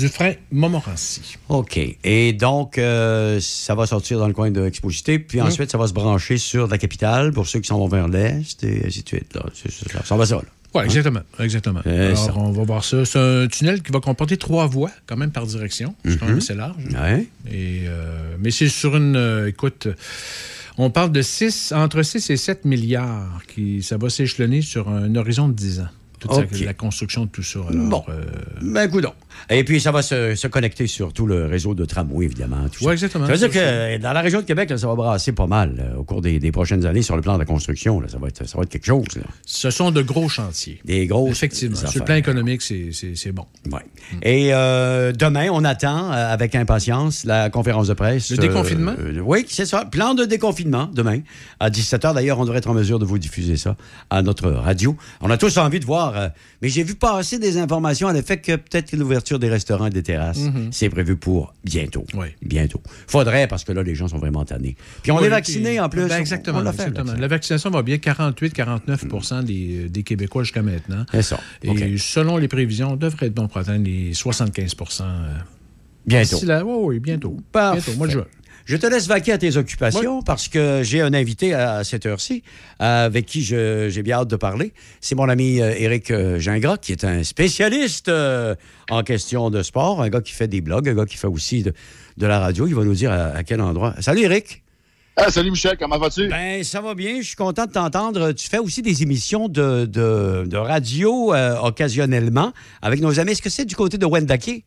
Dufresne-Montmorency. 0.51 1.37
OK. 1.49 1.79
Et 2.03 2.33
donc, 2.33 2.77
euh, 2.77 3.39
ça 3.41 3.75
va 3.75 3.85
sortir 3.85 4.19
dans 4.19 4.27
le 4.27 4.33
coin 4.33 4.51
de 4.51 4.65
Exposité, 4.65 5.19
puis 5.19 5.39
Mm. 5.39 5.43
ensuite, 5.43 5.71
ça 5.71 5.77
va 5.77 5.87
se 5.87 5.93
brancher 5.93 6.37
sur 6.37 6.67
la 6.67 6.77
capitale 6.77 7.31
pour 7.31 7.47
ceux 7.47 7.59
qui 7.59 7.67
s'en 7.67 7.77
vont 7.79 7.87
vers 7.87 8.07
l'Est, 8.07 8.63
et 8.63 8.83
ainsi 8.87 9.03
de 9.03 9.07
suite. 9.07 9.33
Là. 9.35 9.43
Ça, 9.53 10.03
ça 10.03 10.15
va 10.17 10.25
ça, 10.25 10.35
là. 10.35 10.41
Oui, 10.75 10.83
exactement. 10.83 11.21
exactement. 11.39 11.79
C'est 11.83 11.89
Alors, 11.89 12.17
ça. 12.25 12.33
on 12.35 12.51
va 12.51 12.63
voir 12.63 12.83
ça. 12.83 13.03
C'est 13.05 13.17
un 13.19 13.47
tunnel 13.47 13.81
qui 13.81 13.91
va 13.91 13.99
comporter 13.99 14.37
trois 14.37 14.67
voies, 14.67 14.91
quand 15.07 15.17
même, 15.17 15.31
par 15.31 15.45
direction. 15.47 15.95
C'est 16.05 16.17
quand 16.19 16.25
même 16.25 16.35
Mhm. 16.35 16.41
assez 16.41 16.53
large. 16.55 16.83
Ouais. 16.93 17.27
Et, 17.49 17.85
euh, 17.87 18.35
mais 18.39 18.51
c'est 18.51 18.67
sur 18.69 18.95
une. 18.97 19.15
euh, 19.15 19.47
écoute, 19.47 19.87
on 20.77 20.89
parle 20.91 21.11
de 21.11 21.21
6, 21.21 21.71
entre 21.75 22.03
6 22.03 22.29
et 22.29 22.37
7 22.37 22.65
milliards. 22.65 23.41
Qui, 23.47 23.81
ça 23.81 23.97
va 23.97 24.09
s'échelonner 24.09 24.61
sur 24.61 24.89
un 24.89 25.15
horizon 25.15 25.47
de 25.47 25.53
10 25.53 25.79
ans. 25.79 25.87
Toute 26.19 26.33
sa- 26.33 26.39
OK. 26.41 26.59
la 26.65 26.73
construction 26.73 27.25
de 27.25 27.29
tout 27.29 27.43
ça. 27.43 27.59
Alors, 27.69 27.85
Bon. 27.89 28.03
euh, 28.09 28.25
Ben, 28.61 28.89
coudonc. 28.89 29.13
Et 29.51 29.63
puis, 29.63 29.79
ça 29.79 29.91
va 29.91 30.01
se, 30.01 30.33
se 30.35 30.47
connecter 30.47 30.87
sur 30.87 31.13
tout 31.13 31.27
le 31.27 31.45
réseau 31.45 31.75
de 31.75 31.85
tramway, 31.85 32.25
évidemment. 32.25 32.65
ça. 32.79 32.91
exactement. 32.91 33.27
Ça 33.27 33.33
veut 33.33 33.37
dire 33.37 33.51
que 33.51 33.97
dans 33.99 34.13
la 34.13 34.21
région 34.21 34.39
de 34.41 34.45
Québec, 34.45 34.69
là, 34.71 34.77
ça 34.77 34.87
va 34.87 34.95
brasser 34.95 35.31
pas 35.31 35.45
mal 35.45 35.93
au 35.97 36.03
cours 36.03 36.21
des, 36.21 36.39
des 36.39 36.51
prochaines 36.51 36.85
années 36.87 37.03
sur 37.03 37.15
le 37.15 37.21
plan 37.21 37.35
de 37.35 37.39
la 37.39 37.45
construction. 37.45 37.99
là. 37.99 38.07
Ça, 38.07 38.17
va 38.17 38.29
être, 38.29 38.47
ça 38.47 38.57
va 38.57 38.63
être 38.63 38.69
quelque 38.69 38.85
chose. 38.87 39.05
là. 39.15 39.21
ce 39.45 39.69
sont 39.69 39.91
de 39.91 40.01
gros 40.01 40.27
chantiers. 40.27 40.79
Des 40.85 41.05
grosses 41.05 41.31
Effectivement. 41.31 41.75
Sur 41.75 41.87
affaires. 41.89 42.01
le 42.01 42.05
plan 42.05 42.15
économique, 42.15 42.61
c'est 42.63 43.31
bon. 43.31 43.45
Ouais. 43.71 43.81
Et 44.23 44.53
euh, 44.53 45.11
demain, 45.11 45.49
on 45.51 45.63
attend 45.63 46.11
euh, 46.11 46.33
avec 46.33 46.55
impatience 46.55 47.23
la 47.23 47.49
conférence 47.51 47.87
de 47.89 47.93
presse. 47.93 48.31
Le 48.31 48.37
déconfinement? 48.37 48.93
euh, 48.97 49.19
oui, 49.23 49.45
c'est 49.47 49.65
ça. 49.65 49.85
Plan 49.85 50.15
de 50.15 50.25
déconfinement 50.25 50.89
demain 50.91 51.19
à 51.59 51.69
17h. 51.69 52.13
D'ailleurs, 52.15 52.39
on 52.39 52.43
devrait 52.45 52.57
être 52.57 52.69
en 52.69 52.73
mesure 52.73 52.97
de 52.99 53.05
vous 53.05 53.19
diffuser 53.19 53.55
ça 53.57 53.75
à 54.09 54.21
notre 54.23 54.49
radio. 54.49 54.95
On 55.21 55.29
a 55.29 55.37
tous 55.37 55.57
envie 55.57 55.79
de 55.79 55.85
voir, 55.85 56.06
euh, 56.15 56.29
mais 56.61 56.69
j'ai 56.69 56.83
vu 56.83 56.95
passer 56.95 57.39
des 57.39 57.57
informations 57.57 58.07
à 58.07 58.13
l'effet 58.13 58.37
que 58.37 58.55
peut-être 58.55 58.91
que 58.91 58.95
l'ouverture 58.95 59.39
des 59.39 59.49
restaurants 59.49 59.87
et 59.87 59.89
des 59.91 60.03
terrasses, 60.03 60.37
Mhm. 60.39 60.69
c'est 60.71 60.89
prévu 60.89 61.15
pour 61.17 61.53
bientôt. 61.63 62.05
Oui. 62.13 62.27
Bientôt. 62.41 62.81
Faudrait, 63.07 63.47
parce 63.47 63.63
que 63.63 63.71
là, 63.73 63.83
les 63.83 63.95
gens 63.95 64.07
sont 64.07 64.17
vraiment 64.19 64.45
tannés. 64.45 64.75
Puis 65.03 65.11
on 65.11 65.17
Oui, 65.17 65.25
est 65.25 65.29
vaccinés 65.29 65.79
en 65.79 65.89
plus. 65.89 66.07
Ben, 66.07 66.19
exactement. 66.19 66.59
On 66.59 66.61
l'a 66.61 66.71
fait, 66.73 66.87
exactement. 66.87 67.13
La 67.19 67.27
vaccination 67.27 67.69
va 67.69 67.81
bien. 67.81 67.97
48-49 67.97 69.43
des, 69.43 69.89
des 69.89 70.03
Québécois 70.03 70.43
jusqu'à 70.43 70.61
maintenant. 70.61 71.05
C'est 71.11 71.21
ça. 71.21 71.39
Et 71.63 71.97
selon 71.97 72.37
les 72.37 72.47
prévisions, 72.47 72.91
on 72.93 72.95
devrait 72.95 73.27
être 73.27 73.33
bon 73.33 73.47
pour 73.47 73.57
atteindre 73.57 73.85
les 73.85 74.13
75 74.13 74.75
euh, 75.01 75.37
Bientôt. 76.05 76.37
Oui, 76.41 76.75
oui, 76.83 76.99
bientôt. 76.99 77.37
Parfait. 77.51 77.81
Bientôt, 77.81 77.97
mois 77.97 78.07
de 78.07 78.11
juin. 78.13 78.25
Je 78.67 78.75
te 78.75 78.85
laisse 78.85 79.07
vaquer 79.07 79.31
à 79.31 79.37
tes 79.37 79.55
occupations 79.55 80.21
parce 80.21 80.49
que 80.49 80.81
j'ai 80.83 80.99
un 80.99 81.13
invité 81.13 81.53
à 81.53 81.85
cette 81.85 82.05
heure-ci 82.05 82.43
euh, 82.81 83.05
avec 83.05 83.25
qui 83.25 83.41
j'ai 83.41 84.03
bien 84.03 84.17
hâte 84.17 84.27
de 84.27 84.35
parler. 84.35 84.73
C'est 84.99 85.15
mon 85.15 85.29
ami 85.29 85.61
euh, 85.61 85.73
Éric 85.77 86.11
euh, 86.11 86.37
Gingras, 86.37 86.75
qui 86.75 86.91
est 86.91 87.05
un 87.05 87.23
spécialiste 87.23 88.09
euh, 88.09 88.55
en 88.89 89.03
question 89.03 89.49
de 89.49 89.63
sport, 89.63 90.01
un 90.01 90.09
gars 90.09 90.19
qui 90.19 90.33
fait 90.33 90.49
des 90.49 90.59
blogs, 90.59 90.89
un 90.89 90.95
gars 90.95 91.05
qui 91.05 91.15
fait 91.15 91.27
aussi 91.27 91.63
de, 91.63 91.71
de 92.17 92.27
la 92.27 92.39
radio. 92.39 92.67
Il 92.67 92.75
va 92.75 92.83
nous 92.83 92.93
dire 92.93 93.09
à, 93.09 93.27
à 93.27 93.43
quel 93.45 93.61
endroit. 93.61 93.95
Salut 94.01 94.23
Éric. 94.23 94.63
Ah, 95.15 95.31
salut 95.31 95.49
Michel, 95.49 95.77
comment 95.79 95.97
vas-tu? 95.97 96.27
Ben, 96.27 96.61
ça 96.65 96.81
va 96.81 96.93
bien. 96.93 97.21
Je 97.21 97.27
suis 97.27 97.35
content 97.37 97.67
de 97.67 97.71
t'entendre. 97.71 98.33
Tu 98.33 98.49
fais 98.49 98.59
aussi 98.59 98.81
des 98.81 99.01
émissions 99.01 99.47
de, 99.47 99.85
de- 99.85 100.43
de 100.45 100.57
radio 100.57 101.33
euh, 101.33 101.57
occasionnellement 101.61 102.51
avec 102.81 102.99
nos 102.99 103.17
amis. 103.17 103.31
Est-ce 103.31 103.41
que 103.41 103.49
c'est 103.49 103.65
du 103.65 103.75
côté 103.77 103.97
de 103.97 104.05
Wendake? 104.05 104.65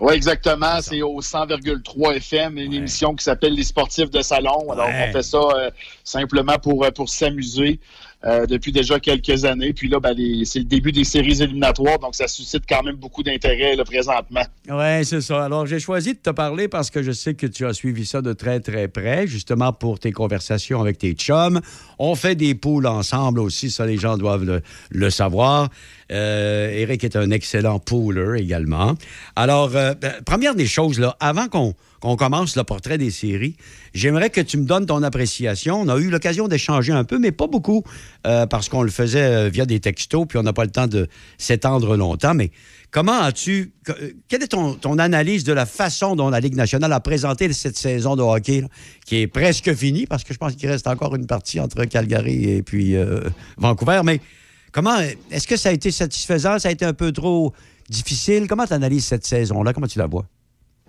Oui, 0.00 0.14
exactement. 0.14 0.80
C'est 0.80 1.02
au 1.02 1.20
100,3 1.20 2.14
FM, 2.16 2.56
une 2.58 2.72
émission 2.72 3.14
qui 3.14 3.24
s'appelle 3.24 3.54
Les 3.54 3.64
sportifs 3.64 4.10
de 4.10 4.20
salon. 4.22 4.70
Alors, 4.70 4.86
Ouais. 4.86 5.06
on 5.08 5.12
fait 5.12 5.22
ça 5.22 5.38
euh, 5.38 5.70
simplement 6.04 6.56
pour, 6.58 6.84
euh, 6.84 6.90
pour 6.90 7.08
s'amuser 7.08 7.80
euh, 8.24 8.46
depuis 8.46 8.72
déjà 8.72 8.98
quelques 8.98 9.44
années. 9.44 9.72
Puis 9.72 9.88
là, 9.88 10.00
ben, 10.00 10.16
c'est 10.44 10.58
le 10.58 10.64
début 10.64 10.90
des 10.90 11.04
séries 11.04 11.40
éliminatoires, 11.40 11.98
donc 11.98 12.14
ça 12.14 12.26
suscite 12.26 12.64
quand 12.68 12.82
même 12.82 12.96
beaucoup 12.96 13.22
d'intérêt 13.22 13.76
présentement. 13.84 14.42
Oui, 14.68 15.04
c'est 15.04 15.20
ça. 15.20 15.44
Alors, 15.44 15.66
j'ai 15.66 15.78
choisi 15.78 16.14
de 16.14 16.18
te 16.18 16.30
parler 16.30 16.68
parce 16.68 16.90
que 16.90 17.02
je 17.02 17.12
sais 17.12 17.34
que 17.34 17.46
tu 17.46 17.64
as 17.64 17.72
suivi 17.72 18.06
ça 18.06 18.20
de 18.20 18.32
très, 18.32 18.60
très 18.60 18.88
près, 18.88 19.26
justement 19.26 19.72
pour 19.72 20.00
tes 20.00 20.12
conversations 20.12 20.80
avec 20.80 20.98
tes 20.98 21.12
chums. 21.12 21.60
On 21.98 22.14
fait 22.14 22.34
des 22.34 22.54
poules 22.54 22.86
ensemble 22.86 23.40
aussi, 23.40 23.70
ça, 23.70 23.86
les 23.86 23.98
gens 23.98 24.16
doivent 24.16 24.44
le, 24.44 24.62
le 24.90 25.10
savoir. 25.10 25.68
Euh, 26.10 26.70
Eric 26.70 27.04
est 27.04 27.16
un 27.16 27.30
excellent 27.30 27.78
pooler 27.78 28.40
également. 28.40 28.94
Alors, 29.36 29.76
euh, 29.76 29.94
ben, 29.94 30.12
première 30.24 30.54
des 30.54 30.66
choses, 30.66 30.98
là, 30.98 31.16
avant 31.20 31.48
qu'on 31.48 31.74
qu'on 32.00 32.16
commence 32.16 32.56
le 32.56 32.64
portrait 32.64 32.98
des 32.98 33.10
séries, 33.10 33.56
j'aimerais 33.94 34.30
que 34.30 34.40
tu 34.40 34.58
me 34.58 34.64
donnes 34.64 34.86
ton 34.86 35.02
appréciation. 35.02 35.80
On 35.80 35.88
a 35.88 35.96
eu 35.96 36.10
l'occasion 36.10 36.48
d'échanger 36.48 36.92
un 36.92 37.04
peu, 37.04 37.18
mais 37.18 37.32
pas 37.32 37.46
beaucoup, 37.46 37.82
euh, 38.26 38.46
parce 38.46 38.68
qu'on 38.68 38.82
le 38.82 38.90
faisait 38.90 39.22
euh, 39.22 39.48
via 39.48 39.66
des 39.66 39.80
textos, 39.80 40.26
puis 40.28 40.38
on 40.38 40.42
n'a 40.42 40.52
pas 40.52 40.64
le 40.64 40.70
temps 40.70 40.86
de 40.86 41.08
s'étendre 41.38 41.96
longtemps. 41.96 42.34
Mais 42.34 42.50
comment 42.90 43.20
as-tu... 43.20 43.72
euh, 43.88 44.10
Quelle 44.28 44.42
est 44.42 44.48
ton, 44.48 44.98
analyse 44.98 45.44
de 45.44 45.52
la 45.52 45.66
façon 45.66 46.16
dont 46.16 46.30
la 46.30 46.40
Ligue 46.40 46.56
nationale 46.56 46.92
a 46.92 47.00
présenté 47.00 47.52
cette 47.52 47.76
saison 47.76 48.16
de 48.16 48.22
hockey, 48.22 48.64
qui 49.06 49.16
est 49.16 49.26
presque 49.26 49.74
finie, 49.74 50.06
parce 50.06 50.24
que 50.24 50.32
je 50.32 50.38
pense 50.38 50.54
qu'il 50.54 50.68
reste 50.68 50.86
encore 50.86 51.14
une 51.14 51.26
partie 51.26 51.60
entre 51.60 51.84
Calgary 51.84 52.50
et 52.50 52.62
puis 52.62 52.94
Vancouver, 53.56 54.02
mais 54.04 54.20
comment... 54.72 54.98
Est-ce 55.30 55.46
que 55.46 55.56
ça 55.56 55.70
a 55.70 55.72
été 55.72 55.90
satisfaisant? 55.90 56.58
Ça 56.58 56.68
a 56.68 56.72
été 56.72 56.84
un 56.84 56.92
peu 56.92 57.12
trop 57.12 57.52
difficile? 57.88 58.46
Comment 58.48 58.66
tu 58.66 58.72
analyses 58.72 59.06
cette 59.06 59.26
saison-là? 59.26 59.72
Comment 59.72 59.86
tu 59.86 59.98
la 59.98 60.06
vois? 60.06 60.26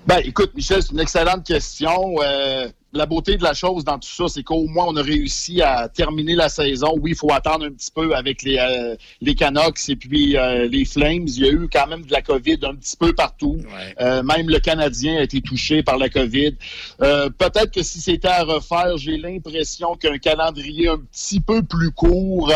Ben, 0.08 0.22
écoute, 0.24 0.52
Michel, 0.56 0.82
c'est 0.82 0.92
une 0.92 1.00
excellente 1.00 1.46
question. 1.46 2.16
Euh, 2.24 2.68
la 2.94 3.06
beauté 3.06 3.38
de 3.38 3.44
la 3.44 3.54
chose 3.54 3.84
dans 3.84 4.00
tout 4.00 4.10
ça, 4.10 4.28
c'est 4.28 4.42
qu'au 4.42 4.66
moins, 4.66 4.86
on 4.88 4.96
a 4.96 5.04
réussi 5.04 5.62
à 5.62 5.88
terminer 5.88 6.34
la 6.34 6.50
saison. 6.50 6.96
Oui, 7.00 7.12
il 7.12 7.16
faut 7.16 7.32
attendre 7.32 7.66
un 7.66 7.72
petit 7.72 7.92
peu 7.92 8.16
avec 8.16 8.42
les, 8.42 8.58
euh, 8.58 8.96
les 9.22 9.36
Canucks 9.36 9.88
et 9.90 9.96
puis 9.96 10.36
euh, 10.36 10.68
les 10.68 10.86
Flames. 10.86 11.28
Il 11.28 11.46
y 11.46 11.48
a 11.48 11.52
eu 11.52 11.70
quand 11.72 11.86
même 11.86 12.04
de 12.04 12.12
la 12.12 12.22
COVID 12.22 12.58
un 12.64 12.76
petit 12.76 12.98
peu 12.98 13.14
partout. 13.14 13.58
Euh, 14.00 14.24
même 14.24 14.50
le 14.50 14.60
Canadien 14.60 15.18
a 15.18 15.22
été 15.22 15.42
touché 15.42 15.84
par 15.84 15.98
la 15.98 16.10
COVID. 16.10 16.56
Euh, 17.02 17.30
Peut-être 17.30 17.72
que 17.72 17.84
si 17.84 18.00
c'était 18.02 18.30
à 18.30 18.44
refaire, 18.44 18.98
j'ai 18.98 19.18
l'impression 19.18 19.96
qu'un 19.96 20.18
calendrier 20.18 20.88
un 20.88 20.98
petit 20.98 21.42
peu 21.42 21.62
plus 21.62 21.92
court... 21.92 22.52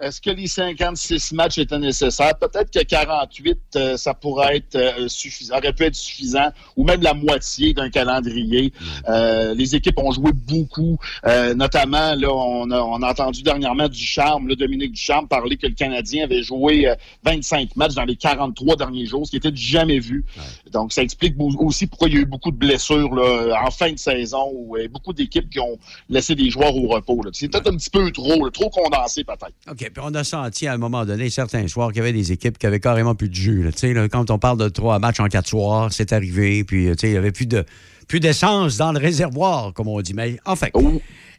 euh, 0.00 0.08
est-ce 0.08 0.20
que 0.20 0.30
les 0.30 0.46
56 0.46 1.32
matchs 1.32 1.58
étaient 1.58 1.78
nécessaires? 1.78 2.36
Peut-être 2.38 2.70
que 2.70 2.82
48, 2.82 3.58
euh, 3.76 3.96
ça 3.96 4.14
pourrait 4.14 4.56
être 4.56 4.76
euh, 4.76 5.08
suffisant, 5.08 5.56
aurait 5.58 5.72
pu 5.72 5.84
être 5.84 5.94
suffisant, 5.94 6.48
ou 6.76 6.84
même 6.84 7.02
la 7.02 7.14
moitié 7.14 7.74
d'un 7.74 7.90
calendrier. 7.90 8.72
Euh, 9.08 9.54
les 9.54 9.74
équipes 9.74 9.98
ont 9.98 10.10
joué 10.10 10.32
beaucoup, 10.32 10.98
euh, 11.26 11.54
notamment, 11.54 12.14
là, 12.14 12.32
on 12.32 12.70
a, 12.70 12.80
on 12.80 13.02
a 13.02 13.10
entendu 13.10 13.42
dernièrement 13.42 13.88
Ducharme, 13.88 14.48
là, 14.48 14.54
Dominique 14.54 14.92
Ducharme, 14.92 15.28
parler 15.28 15.56
que 15.56 15.66
le 15.66 15.74
Canadien 15.74 16.24
avait 16.24 16.42
joué 16.42 16.88
euh, 16.88 16.94
25 17.24 17.76
matchs 17.76 17.94
dans 17.94 18.04
les 18.04 18.16
43 18.16 18.76
derniers 18.76 19.06
jours, 19.06 19.26
ce 19.26 19.30
qui 19.32 19.36
était 19.36 19.54
jamais 19.54 19.98
vu. 19.98 20.24
Donc, 20.72 20.92
ça 20.92 21.02
explique 21.02 21.34
aussi 21.38 21.86
pourquoi 21.86 22.08
il 22.08 22.14
y 22.14 22.18
a 22.18 22.20
eu 22.20 22.26
beaucoup 22.26 22.50
de 22.50 22.56
blessures 22.56 23.14
là, 23.14 23.62
en 23.64 23.70
fin 23.70 23.92
de 23.92 23.98
saison, 23.98 24.50
ou 24.52 24.76
euh, 24.76 24.88
beaucoup 24.88 25.12
d'équipes 25.12 25.50
qui 25.50 25.60
ont 25.60 25.78
laissé 26.08 26.34
des 26.34 26.50
joueurs 26.50 26.74
au 26.76 26.88
repos. 26.88 27.22
là. 27.22 27.30
C'est 27.32 27.48
peut-être 27.48 27.68
un 27.70 27.76
petit 27.76 27.90
peu 27.90 28.10
trop, 28.10 28.44
là, 28.44 28.50
trop 28.50 28.70
condensé 28.70 29.24
peut-être. 29.24 29.52
OK, 29.70 29.87
on 30.00 30.14
a 30.14 30.24
senti 30.24 30.66
à 30.66 30.72
un 30.72 30.78
moment 30.78 31.04
donné, 31.04 31.30
certains 31.30 31.66
soirs, 31.68 31.88
qu'il 31.88 31.98
y 31.98 32.00
avait 32.00 32.12
des 32.12 32.32
équipes 32.32 32.58
qui 32.58 32.66
avaient 32.66 32.80
carrément 32.80 33.14
plus 33.14 33.28
de 33.28 33.34
jus. 33.34 33.70
quand 34.10 34.30
on 34.30 34.38
parle 34.38 34.58
de 34.58 34.68
trois 34.68 34.98
matchs 34.98 35.20
en 35.20 35.26
quatre 35.26 35.48
soirs, 35.48 35.92
c'est 35.92 36.12
arrivé, 36.12 36.64
puis 36.64 36.88
euh, 36.88 36.94
il 37.02 37.10
n'y 37.10 37.16
avait 37.16 37.32
plus 37.32 37.46
de 37.46 37.64
plus 38.08 38.20
d'essence 38.20 38.78
dans 38.78 38.90
le 38.90 38.98
réservoir, 38.98 39.74
comme 39.74 39.86
on 39.86 40.00
dit. 40.00 40.14
Mais 40.14 40.38
enfin. 40.46 40.68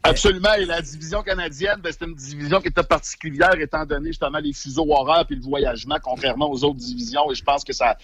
Absolument. 0.02 0.54
Et 0.54 0.64
la 0.64 0.80
division 0.80 1.22
canadienne, 1.22 1.80
ben, 1.82 1.92
c'est 1.92 2.06
une 2.06 2.14
division 2.14 2.60
qui 2.60 2.68
était 2.68 2.82
particulière 2.84 3.54
étant 3.60 3.84
donné 3.84 4.10
justement 4.10 4.38
les 4.38 4.52
fuseaux 4.52 4.86
horaires 4.88 5.26
et 5.28 5.34
le 5.34 5.42
voyagement, 5.42 5.96
contrairement 6.02 6.50
aux 6.50 6.64
autres 6.64 6.78
divisions. 6.78 7.30
Et 7.30 7.34
je 7.34 7.42
pense 7.42 7.64
que 7.64 7.72
ça. 7.72 7.98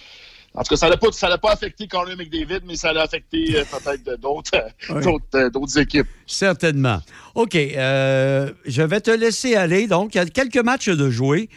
En 0.57 0.63
tout 0.63 0.71
cas, 0.71 0.77
ça 0.77 0.89
n'a 0.89 0.97
pas, 0.97 1.09
ça 1.13 1.37
pas 1.37 1.53
affecté 1.53 1.87
Connor 1.87 2.17
McDavid, 2.17 2.61
mais 2.67 2.77
ça 2.77 2.93
l'a 2.93 3.03
affecté 3.03 3.57
euh, 3.57 3.65
peut-être 3.65 4.19
d'autres, 4.21 4.53
euh, 4.55 5.01
Oui. 5.05 5.13
euh, 5.35 5.51
d'autres 5.51 5.79
équipes. 5.79 6.07
Certainement. 6.27 7.01
OK. 7.35 7.55
euh, 7.55 8.51
je 8.65 8.81
vais 8.83 9.01
te 9.03 9.11
laisser 9.11 9.55
aller. 9.55 9.87
Donc, 9.87 10.15
il 10.15 10.19
y 10.19 10.21
a 10.21 10.27
quelques 10.27 10.57
matchs 10.57 10.89
de 10.89 11.11
jouer. 11.11 11.51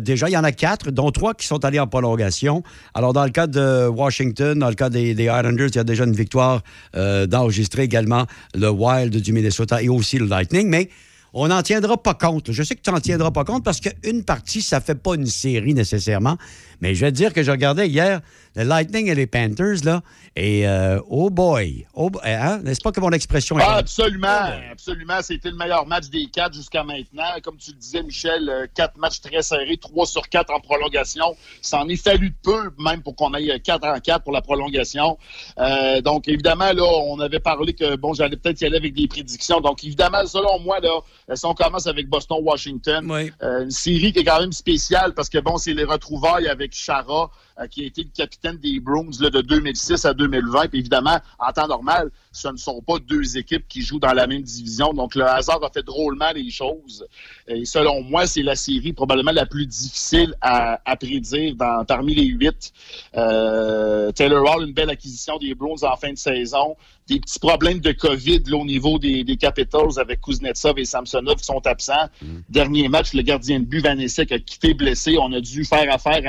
Déjà, 0.00 0.28
il 0.28 0.32
y 0.32 0.36
en 0.38 0.44
a 0.44 0.52
quatre, 0.52 0.90
dont 0.90 1.10
trois 1.10 1.34
qui 1.34 1.46
sont 1.46 1.62
allés 1.64 1.78
en 1.78 1.86
prolongation. 1.86 2.62
Alors, 2.94 3.12
dans 3.12 3.24
le 3.24 3.30
cas 3.30 3.46
de 3.46 3.86
Washington, 3.86 4.58
dans 4.58 4.68
le 4.70 4.74
cas 4.74 4.88
des, 4.88 5.14
des 5.14 5.24
Islanders, 5.24 5.68
il 5.68 5.76
y 5.76 5.78
a 5.78 5.84
déjà 5.84 6.04
une 6.04 6.16
victoire 6.16 6.62
d'enregistrer 6.94 7.82
également 7.82 8.24
le 8.54 8.70
Wild 8.70 9.14
du 9.14 9.32
Minnesota 9.34 9.82
et 9.82 9.90
aussi 9.90 10.18
le 10.18 10.26
Lightning. 10.26 10.68
Mais 10.68 10.88
on 11.32 11.48
n'en 11.48 11.62
tiendra 11.62 11.96
pas 12.02 12.14
compte. 12.14 12.52
Je 12.52 12.62
sais 12.62 12.74
que 12.74 12.80
tu 12.82 12.90
n'en 12.90 13.00
tiendras 13.00 13.30
pas 13.30 13.44
compte 13.44 13.64
parce 13.64 13.80
qu'une 13.80 14.24
partie, 14.24 14.62
ça 14.62 14.78
ne 14.78 14.84
fait 14.84 14.94
pas 14.94 15.14
une 15.14 15.26
série 15.26 15.74
nécessairement. 15.74 16.36
Mais 16.80 16.94
je 16.94 17.04
vais 17.04 17.12
dire 17.12 17.32
que 17.32 17.42
je 17.42 17.50
regardais 17.50 17.88
hier 17.88 18.20
le 18.56 18.64
Lightning 18.64 19.08
et 19.08 19.14
les 19.14 19.26
Panthers, 19.26 19.84
là, 19.84 20.02
et 20.36 20.66
euh, 20.66 21.00
oh 21.08 21.30
boy, 21.30 21.86
oh, 21.94 22.10
bo- 22.10 22.20
hein? 22.24 22.58
n'est-ce 22.62 22.80
pas 22.80 22.92
que 22.92 23.00
mon 23.00 23.10
expression 23.10 23.58
est 23.58 23.62
Ah, 23.64 23.76
absolument, 23.76 24.50
absolument. 24.70 25.20
C'était 25.22 25.50
le 25.50 25.56
meilleur 25.56 25.86
match 25.86 26.08
des 26.08 26.26
quatre 26.26 26.54
jusqu'à 26.54 26.82
maintenant. 26.84 27.24
Comme 27.42 27.56
tu 27.56 27.70
le 27.72 27.76
disais, 27.76 28.02
Michel, 28.02 28.48
euh, 28.48 28.66
quatre 28.74 28.96
matchs 28.98 29.20
très 29.20 29.42
serrés, 29.42 29.76
trois 29.76 30.06
sur 30.06 30.28
quatre 30.28 30.52
en 30.52 30.60
prolongation. 30.60 31.36
Ça 31.62 31.78
en 31.80 31.88
est 31.88 31.96
fallu 31.96 32.30
de 32.30 32.34
peu, 32.42 32.70
même 32.78 33.02
pour 33.02 33.16
qu'on 33.16 33.34
aille 33.34 33.60
quatre 33.62 33.86
en 33.86 33.98
quatre 34.00 34.22
pour 34.24 34.32
la 34.32 34.40
prolongation. 34.42 35.18
Euh, 35.58 36.00
donc, 36.00 36.28
évidemment, 36.28 36.72
là, 36.72 36.84
on 36.84 37.18
avait 37.20 37.40
parlé 37.40 37.72
que, 37.72 37.96
bon, 37.96 38.14
j'allais 38.14 38.36
peut-être 38.36 38.60
y 38.60 38.66
aller 38.66 38.76
avec 38.76 38.94
des 38.94 39.08
prédictions. 39.08 39.60
Donc, 39.60 39.84
évidemment, 39.84 40.24
selon 40.26 40.58
moi, 40.60 40.80
là, 40.80 41.00
si 41.34 41.44
on 41.46 41.54
commence 41.54 41.86
avec 41.86 42.08
Boston-Washington, 42.08 43.10
euh, 43.42 43.64
une 43.64 43.70
série 43.70 44.12
qui 44.12 44.20
est 44.20 44.24
quand 44.24 44.40
même 44.40 44.52
spéciale 44.52 45.12
parce 45.14 45.28
que, 45.28 45.38
bon, 45.38 45.56
c'est 45.58 45.74
les 45.74 45.84
retrouvailles 45.84 46.48
avec 46.48 46.72
Chara, 46.74 47.30
qui 47.68 47.82
a 47.82 47.86
été 47.86 48.02
le 48.02 48.10
capitaine 48.14 48.56
des 48.56 48.80
Bruins 48.80 49.10
là, 49.20 49.30
de 49.30 49.40
2006 49.40 50.04
à 50.04 50.14
2020. 50.14 50.68
Puis 50.68 50.80
évidemment, 50.80 51.18
en 51.38 51.52
temps 51.52 51.68
normal, 51.68 52.10
ce 52.32 52.48
ne 52.48 52.56
sont 52.56 52.80
pas 52.80 52.98
deux 52.98 53.36
équipes 53.36 53.66
qui 53.68 53.82
jouent 53.82 53.98
dans 53.98 54.12
la 54.12 54.26
même 54.26 54.42
division. 54.42 54.92
Donc, 54.92 55.14
le 55.14 55.24
hasard 55.24 55.62
a 55.64 55.70
fait 55.70 55.82
drôlement 55.82 56.30
les 56.34 56.50
choses. 56.50 57.06
Et 57.46 57.64
selon 57.64 58.02
moi, 58.02 58.26
c'est 58.26 58.42
la 58.42 58.56
série 58.56 58.92
probablement 58.92 59.32
la 59.32 59.46
plus 59.46 59.66
difficile 59.66 60.34
à, 60.40 60.78
prédire 60.96 61.54
parmi 61.86 62.14
les 62.14 62.26
huit. 62.26 62.72
Euh, 63.16 64.12
Taylor 64.12 64.44
Hall, 64.44 64.68
une 64.68 64.74
belle 64.74 64.90
acquisition 64.90 65.38
des 65.38 65.54
Bruins 65.54 65.82
en 65.82 65.96
fin 65.96 66.12
de 66.12 66.18
saison. 66.18 66.76
Des 67.10 67.18
petits 67.18 67.40
problèmes 67.40 67.80
de 67.80 67.90
COVID 67.90 68.42
là, 68.46 68.56
au 68.56 68.64
niveau 68.64 68.96
des, 69.00 69.24
des 69.24 69.36
Capitals 69.36 69.98
avec 69.98 70.20
Kuznetsov 70.20 70.78
et 70.78 70.84
Samsonov 70.84 71.34
qui 71.38 71.44
sont 71.44 71.66
absents. 71.66 72.06
Dernier 72.48 72.88
match, 72.88 73.12
le 73.14 73.22
gardien 73.22 73.58
de 73.58 73.64
but 73.64 73.80
Vanessek 73.80 74.30
a 74.30 74.38
quitté 74.38 74.74
blessé. 74.74 75.18
On 75.18 75.32
a 75.32 75.40
dû 75.40 75.64
faire 75.64 75.92
affaire 75.92 76.22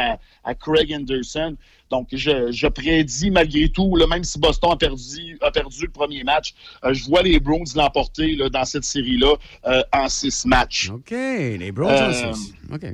à, 0.44 0.50
à 0.50 0.56
Craig 0.56 0.92
Anderson. 0.92 1.56
Donc, 1.92 2.08
je, 2.14 2.52
je 2.52 2.68
prédis 2.68 3.30
malgré 3.30 3.70
tout, 3.70 3.96
là, 3.96 4.08
même 4.08 4.24
si 4.24 4.40
Boston 4.40 4.72
a 4.72 4.76
perdu, 4.76 5.38
a 5.42 5.52
perdu 5.52 5.84
le 5.86 5.92
premier 5.92 6.24
match, 6.24 6.56
euh, 6.84 6.94
je 6.94 7.04
vois 7.06 7.22
les 7.22 7.40
Browns 7.40 7.68
l'emporter 7.76 8.38
dans 8.50 8.66
cette 8.66 8.86
série-là 8.86 9.36
euh, 9.68 9.84
en 9.94 10.10
six 10.10 10.46
matchs. 10.46 10.90
OK, 10.90 11.12
les 11.12 11.72
Browns 11.72 11.92
Euh, 11.92 12.30
en 12.32 12.34
six. 12.34 12.54
OK. 12.74 12.86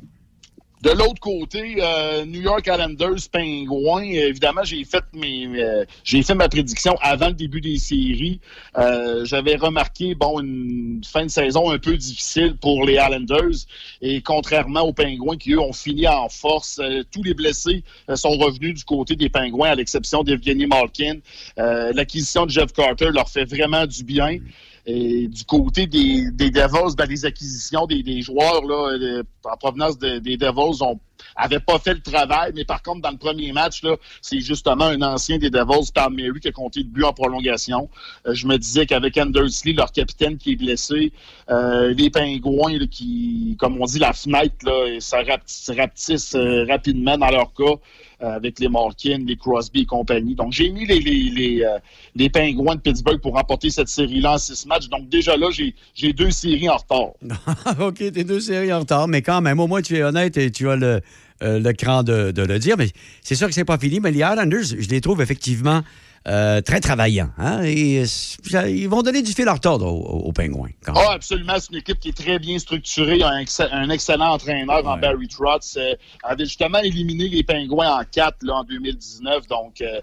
De 0.88 0.94
l'autre 0.94 1.20
côté, 1.20 1.80
euh, 1.82 2.24
New 2.24 2.40
York 2.40 2.66
Islanders, 2.66 3.28
Pingouins, 3.30 4.06
euh, 4.06 4.30
évidemment, 4.30 4.64
j'ai 4.64 4.86
fait 4.86 5.04
euh, 5.22 5.84
fait 6.06 6.34
ma 6.34 6.48
prédiction 6.48 6.96
avant 7.02 7.28
le 7.28 7.34
début 7.34 7.60
des 7.60 7.78
séries. 7.78 8.40
Euh, 8.78 9.26
J'avais 9.26 9.58
remarqué, 9.58 10.16
bon, 10.16 10.40
une 10.40 11.02
fin 11.06 11.26
de 11.26 11.30
saison 11.30 11.72
un 11.72 11.78
peu 11.78 11.98
difficile 11.98 12.56
pour 12.56 12.86
les 12.86 12.94
Islanders. 12.94 13.66
Et 14.02 14.22
contrairement 14.22 14.84
aux 14.84 14.94
Pingouins 14.94 15.36
qui, 15.36 15.52
eux, 15.52 15.60
ont 15.60 15.74
fini 15.74 16.08
en 16.08 16.30
force, 16.30 16.80
tous 17.12 17.22
les 17.22 17.34
blessés 17.34 17.84
sont 18.16 18.38
revenus 18.38 18.76
du 18.76 18.86
côté 18.86 19.18
des 19.18 19.28
Pingouins, 19.28 19.72
à 19.72 19.76
l'exception 19.76 20.24
d'Evgeny 20.24 20.68
Malkin. 20.68 21.18
L'acquisition 21.58 22.46
de 22.46 22.52
Jeff 22.52 22.72
Carter 22.72 23.10
leur 23.12 23.28
fait 23.28 23.44
vraiment 23.44 23.86
du 23.86 24.06
bien. 24.06 24.38
Et 24.90 25.28
du 25.28 25.44
côté 25.44 25.86
des, 25.86 26.32
des 26.32 26.50
Devils, 26.50 26.96
ben, 26.98 27.06
les 27.10 27.26
acquisitions 27.26 27.86
des, 27.88 28.04
des 28.04 28.22
joueurs 28.22 28.64
là, 28.64 28.94
euh, 28.98 29.24
en 29.44 29.58
provenance 29.58 30.00
de- 30.00 30.20
des 30.20 30.38
Devils 30.38 30.82
ont 30.82 30.98
avait 31.36 31.60
pas 31.60 31.80
fait 31.80 31.94
le 31.94 32.02
travail, 32.02 32.52
mais 32.56 32.66
par 32.66 32.82
contre, 32.82 33.02
dans 33.02 33.12
le 33.12 33.18
premier 33.18 33.52
match, 33.52 33.84
là, 33.84 33.96
c'est 34.22 34.40
justement 34.40 34.86
un 34.86 35.02
ancien 35.02 35.38
des 35.38 35.50
Devils, 35.50 35.92
Tom 35.94 36.16
Mary, 36.16 36.40
qui 36.40 36.48
a 36.48 36.52
compté 36.52 36.82
le 36.82 36.88
but 36.90 37.04
en 37.04 37.14
prolongation. 37.14 37.90
Euh, 38.26 38.34
je 38.34 38.48
me 38.48 38.58
disais 38.58 38.86
qu'avec 38.86 39.18
Andersley, 39.18 39.74
leur 39.74 39.92
capitaine 39.92 40.38
qui 40.38 40.54
est 40.54 40.56
blessé, 40.56 41.12
euh, 41.50 41.94
les 41.94 42.10
Pingouins, 42.10 42.78
là, 42.78 42.86
qui, 42.90 43.56
comme 43.60 43.80
on 43.82 43.86
dit, 43.86 44.00
la 44.00 44.14
fenêtre, 44.14 44.56
là, 44.64 45.00
ça 45.00 45.20
rapetisse, 45.76 46.36
euh, 46.36 46.66
rapidement 46.68 47.18
dans 47.18 47.30
leur 47.30 47.54
cas, 47.54 47.76
euh, 48.24 48.36
avec 48.36 48.58
les 48.58 48.68
Malkin, 48.68 49.20
les 49.28 49.36
Crosby 49.36 49.82
et 49.82 49.86
compagnie. 49.86 50.34
Donc, 50.34 50.52
j'ai 50.52 50.72
mis 50.72 50.88
les, 50.88 51.00
les, 51.00 51.30
les, 51.30 51.64
euh, 51.64 51.78
les 52.16 52.32
Pingouins 52.32 52.74
de 52.74 52.82
Pittsburgh 52.82 53.22
pour 53.22 53.36
remporter 53.36 53.70
cette 53.70 53.90
série-là 53.90 54.34
en 54.34 54.38
six 54.40 54.66
matchs. 54.66 54.90
Donc, 54.90 55.08
déjà 55.08 55.38
là, 55.38 55.50
j'ai 55.52 55.76
j'ai 55.94 56.14
deux 56.14 56.32
séries 56.32 56.68
en 56.68 56.78
retard. 56.78 57.12
OK, 57.80 57.98
t'es 57.98 58.24
deux 58.24 58.40
séries 58.40 58.74
en 58.74 58.80
retard, 58.80 59.08
mais 59.08 59.22
quand 59.22 59.42
même, 59.42 59.60
au 59.60 59.68
moins 59.68 59.84
tu 59.84 59.96
es 59.98 60.02
honnête 60.02 60.36
et 60.36 60.50
tu 60.50 60.68
as 60.68 60.76
le, 60.76 61.02
euh, 61.44 61.60
le 61.60 61.74
cran 61.74 62.04
de, 62.04 62.32
de 62.32 62.42
le 62.44 62.60
dire. 62.60 62.76
Mais 62.78 62.90
c'est 63.22 63.36
sûr 63.36 63.48
que 63.48 63.54
c'est 63.54 63.66
pas 63.66 63.78
fini, 63.78 64.00
mais 64.00 64.12
les 64.12 64.20
Islanders, 64.20 64.64
je 64.64 64.88
les 64.90 65.02
trouve 65.02 65.22
effectivement 65.22 65.82
euh, 66.28 66.60
très 66.60 66.82
travaillants. 66.82 67.30
hein, 67.38 67.62
et 67.64 68.04
euh, 68.04 68.70
ils 68.70 68.90
vont 68.90 69.02
donner 69.02 69.22
du 69.22 69.32
fil 69.32 69.48
à 69.48 69.54
retordre 69.54 69.86
aux, 69.88 70.26
aux 70.28 70.32
Pingouins. 70.34 70.72
Ah, 70.88 71.12
absolument. 71.14 71.54
C'est 71.58 71.70
une 71.72 71.78
équipe 71.78 72.02
qui 72.02 72.10
est 72.10 72.18
très 72.18 72.38
bien 72.38 72.60
structurée. 72.60 73.24
Un, 73.24 73.38
ex- 73.40 73.62
un 73.72 73.90
excellent 73.90 74.34
entraîneur 74.34 74.86
en 74.86 74.98
Barry 74.98 75.30
Trotz. 75.30 75.78
Euh, 75.78 75.94
avait 76.24 76.44
justement 76.44 76.80
éliminé 76.80 77.30
les 77.30 77.44
Pingouins 77.44 78.02
en 78.02 78.04
4 78.12 78.40
là, 78.42 78.56
en 78.56 78.64
2019. 78.66 79.48
Donc, 79.48 79.82
euh, 79.82 80.02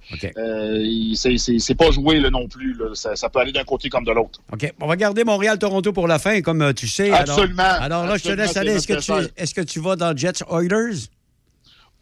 c'est- 1.14 1.74
pas 1.74 1.91
joué 1.91 2.20
là, 2.20 2.30
non 2.30 2.49
plus. 2.49 2.72
là. 2.74 2.95
Ça, 2.95 3.16
ça 3.16 3.28
peut 3.28 3.41
aller 3.41 3.53
d'un 3.53 3.64
côté 3.64 3.91
comme 3.91 4.05
de 4.05 4.12
l'autre. 4.12 4.41
OK. 4.53 4.72
On 4.80 4.87
va 4.87 4.97
garder 4.97 5.24
Montréal-Toronto 5.24 5.93
pour 5.93 6.06
la 6.09 6.19
fin, 6.19 6.40
comme 6.40 6.73
tu 6.74 6.86
sais. 6.89 7.11
Absolument. 7.11 7.62
Alors, 7.65 8.06
là, 8.06 8.16
je 8.16 8.23
te 8.24 8.28
laisse 8.31 8.56
aller. 8.56 8.73
Est-ce 8.77 8.86
que, 8.86 8.94
tu, 8.94 9.55
que 9.55 9.61
tu 9.61 9.81
vas 9.81 9.97
dans 9.97 10.16
Jets 10.16 10.43
Oilers? 10.51 11.09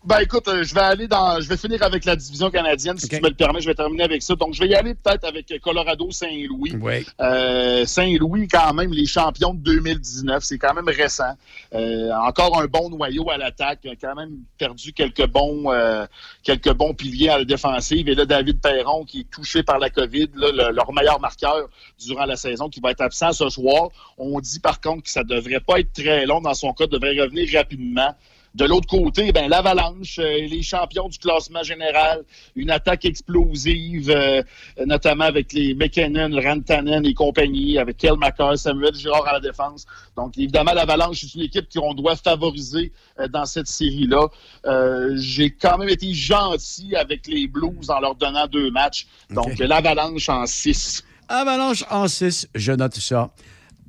Ben 0.04 0.18
écoute, 0.18 0.48
euh, 0.48 0.64
je 0.64 0.74
vais 0.74 0.80
aller 0.80 1.06
dans. 1.06 1.40
Je 1.40 1.48
vais 1.48 1.56
finir 1.56 1.80
avec 1.84 2.04
la 2.04 2.16
division 2.16 2.50
canadienne, 2.50 2.98
si 2.98 3.08
tu 3.08 3.22
me 3.22 3.28
le 3.28 3.34
permets. 3.36 3.60
Je 3.60 3.68
vais 3.68 3.74
terminer 3.74 4.02
avec 4.02 4.20
ça. 4.20 4.34
Donc, 4.34 4.52
je 4.52 4.60
vais 4.60 4.68
y 4.68 4.74
aller 4.74 4.94
peut-être 4.94 5.22
avec 5.24 5.52
Colorado 5.62 6.10
Saint-Louis. 6.10 6.74
Oui. 6.80 7.06
Euh, 7.20 7.86
Saint-Louis, 7.86 8.48
quand 8.48 8.74
même, 8.74 8.92
les 8.92 9.06
champions 9.06 9.54
de 9.54 9.60
2019, 9.60 10.42
c'est 10.42 10.58
quand 10.58 10.74
même 10.74 10.88
récent. 10.88 11.34
Euh, 11.72 12.10
encore 12.26 12.60
un 12.60 12.66
bon 12.66 12.90
noyau 12.90 13.30
à 13.30 13.36
l'attaque. 13.36 13.78
Il 13.84 13.90
a 13.90 13.94
quand 13.94 14.16
même 14.16 14.38
perdu 14.58 14.92
quelques 14.92 15.26
bons, 15.28 15.70
euh, 15.72 16.04
quelques 16.42 16.72
bons 16.72 16.94
piliers 16.94 17.28
à 17.28 17.38
la 17.38 17.44
défensive. 17.44 18.08
Et 18.08 18.16
là, 18.16 18.24
David 18.24 18.60
Perron, 18.60 19.04
qui 19.04 19.20
est 19.20 19.30
touché 19.30 19.62
par 19.62 19.78
la 19.78 19.88
COVID, 19.88 20.30
là, 20.34 20.48
le- 20.50 20.74
leur 20.74 20.92
meilleur 20.92 21.20
marqueur 21.20 21.68
durant 22.04 22.24
la 22.26 22.34
saison, 22.34 22.68
qui 22.68 22.80
va 22.80 22.90
être 22.90 23.02
absent 23.02 23.32
ce 23.32 23.48
soir. 23.48 23.88
On 24.18 24.40
dit 24.40 24.58
par 24.58 24.80
contre 24.80 25.04
que 25.04 25.10
ça 25.10 25.22
devrait 25.22 25.60
pas 25.60 25.78
être 25.78 25.92
très 25.92 26.26
long 26.26 26.40
dans 26.40 26.54
son 26.54 26.72
cas, 26.72 26.88
devrait 26.88 27.20
revenir 27.20 27.48
rapidement. 27.56 28.16
De 28.54 28.66
l'autre 28.66 28.86
côté, 28.86 29.32
ben 29.32 29.48
l'Avalanche, 29.48 30.18
euh, 30.18 30.46
les 30.46 30.62
champions 30.62 31.08
du 31.08 31.18
classement 31.18 31.62
général, 31.62 32.22
une 32.54 32.70
attaque 32.70 33.06
explosive, 33.06 34.10
euh, 34.10 34.42
notamment 34.84 35.24
avec 35.24 35.52
les 35.54 35.74
McKinnon, 35.74 36.30
Rantanen 36.38 37.06
et 37.06 37.14
compagnie, 37.14 37.78
avec 37.78 37.96
Kel 37.96 38.16
McCarr, 38.18 38.58
Samuel 38.58 38.94
Girard 38.94 39.26
à 39.26 39.32
la 39.34 39.40
défense. 39.40 39.86
Donc, 40.16 40.36
évidemment, 40.36 40.72
l'Avalanche, 40.74 41.20
c'est 41.22 41.34
une 41.34 41.42
équipe 41.42 41.66
qu'on 41.72 41.94
doit 41.94 42.16
favoriser 42.16 42.92
euh, 43.18 43.26
dans 43.28 43.46
cette 43.46 43.68
série-là. 43.68 44.28
Euh, 44.66 45.14
J'ai 45.16 45.50
quand 45.50 45.78
même 45.78 45.88
été 45.88 46.12
gentil 46.12 46.94
avec 46.94 47.26
les 47.26 47.46
Blues 47.46 47.88
en 47.88 48.00
leur 48.00 48.14
donnant 48.16 48.46
deux 48.46 48.70
matchs. 48.70 49.06
Donc, 49.30 49.58
l'Avalanche 49.58 50.28
en 50.28 50.44
six. 50.46 51.02
Avalanche 51.28 51.84
en 51.88 52.08
6, 52.08 52.48
je 52.54 52.72
note 52.72 52.96
ça. 52.96 53.30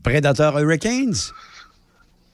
Prédateur 0.02 0.57
Hurricanes? 0.60 1.15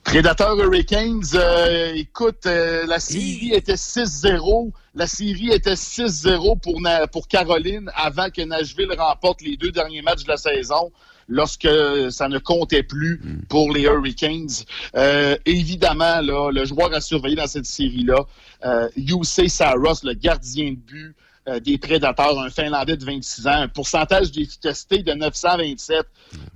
Predator 0.04 0.58
Hurricanes, 0.58 1.22
euh, 1.34 1.92
écoute, 1.94 2.46
euh, 2.46 2.84
la 2.86 2.98
série 2.98 3.52
était 3.52 3.76
6-0. 3.76 4.72
La 4.94 5.06
série 5.06 5.50
était 5.52 5.76
6-0 5.76 6.58
pour, 6.58 6.80
Na- 6.80 7.06
pour 7.06 7.28
Caroline 7.28 7.90
avant 7.94 8.28
que 8.30 8.42
Nashville 8.42 8.92
remporte 8.98 9.40
les 9.42 9.56
deux 9.56 9.70
derniers 9.70 10.02
matchs 10.02 10.24
de 10.24 10.28
la 10.30 10.36
saison 10.36 10.90
lorsque 11.28 11.68
ça 12.10 12.28
ne 12.28 12.38
comptait 12.38 12.82
plus 12.82 13.20
pour 13.48 13.72
les 13.72 13.82
Hurricanes. 13.82 14.48
Euh, 14.96 15.36
évidemment, 15.46 16.20
là, 16.22 16.50
le 16.50 16.64
joueur 16.64 16.92
à 16.92 17.00
surveiller 17.00 17.36
dans 17.36 17.46
cette 17.46 17.66
série-là, 17.66 18.24
euh, 18.64 18.88
Yusei 18.96 19.48
Saros, 19.48 20.02
le 20.02 20.14
gardien 20.14 20.70
de 20.72 20.76
but 20.76 21.14
euh, 21.46 21.60
des 21.60 21.78
Prédateurs, 21.78 22.36
un 22.40 22.50
Finlandais 22.50 22.96
de 22.96 23.04
26 23.04 23.46
ans, 23.46 23.50
un 23.52 23.68
pourcentage 23.68 24.32
d'efficacité 24.32 25.04
de 25.04 25.12
927. 25.12 26.04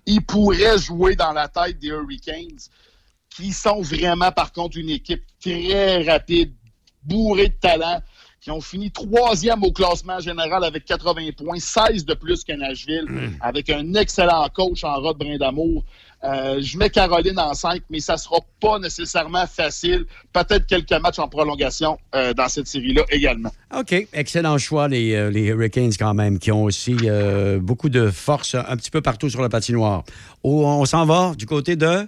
Il 0.07 0.23
pourrait 0.23 0.77
jouer 0.79 1.15
dans 1.15 1.33
la 1.33 1.47
tête 1.47 1.79
des 1.79 1.89
Hurricanes 1.89 2.59
qui 3.35 3.53
sont 3.53 3.83
vraiment, 3.83 4.33
par 4.33 4.53
contre, 4.53 4.79
une 4.79 4.91
équipe 4.91 5.23
très 5.41 6.03
rapide, 6.03 6.53
bourrée 7.03 7.49
de 7.49 7.55
talent, 7.61 8.01
qui 8.41 8.51
ont 8.51 8.61
fini 8.61 8.91
troisième 8.91 9.63
au 9.63 9.73
classement 9.73 10.21
général 10.21 10.65
avec 10.65 10.85
80 10.85 11.31
points, 11.37 11.59
16 11.59 12.05
de 12.05 12.13
plus 12.13 12.45
que 12.45 12.53
Nashville, 12.53 13.07
avec 13.41 13.71
un 13.71 13.95
excellent 13.95 14.47
coach 14.53 14.85
en 14.85 15.01
Rod 15.01 15.17
Brindamour. 15.17 15.83
Euh, 16.23 16.61
je 16.61 16.77
mets 16.77 16.91
Caroline 16.91 17.39
en 17.39 17.55
5, 17.55 17.83
mais 17.89 18.01
ça 18.01 18.19
sera 18.19 18.37
pas 18.61 18.79
nécessairement 18.79 19.47
facile. 19.47 20.05
Peut-être 20.33 20.67
quelques 20.67 20.93
matchs 20.93 21.19
en 21.19 21.29
prolongation 21.29 21.99
euh, 22.15 22.35
dans 22.35 22.49
cette 22.49 22.67
série-là 22.67 23.03
également. 23.11 23.51
OK. 23.75 23.95
Excellent 24.13 24.59
choix, 24.59 24.89
les, 24.89 25.15
euh, 25.15 25.31
les 25.31 25.47
Hurricanes, 25.47 25.93
quand 25.99 26.15
même, 26.15 26.39
qui 26.39 26.53
ont 26.53 26.65
aussi 26.65 26.97
euh, 27.05 27.59
beaucoup 27.61 27.89
de 27.89 28.11
force 28.11 28.55
un 28.55 28.77
petit 28.77 28.91
peu 28.91 29.01
partout 29.01 29.31
sur 29.31 29.41
la 29.41 29.49
patinoire. 29.49 30.05
Oh, 30.43 30.67
on 30.67 30.85
s'en 30.85 31.07
va 31.07 31.35
du 31.37 31.47
côté 31.47 31.77
de. 31.77 32.07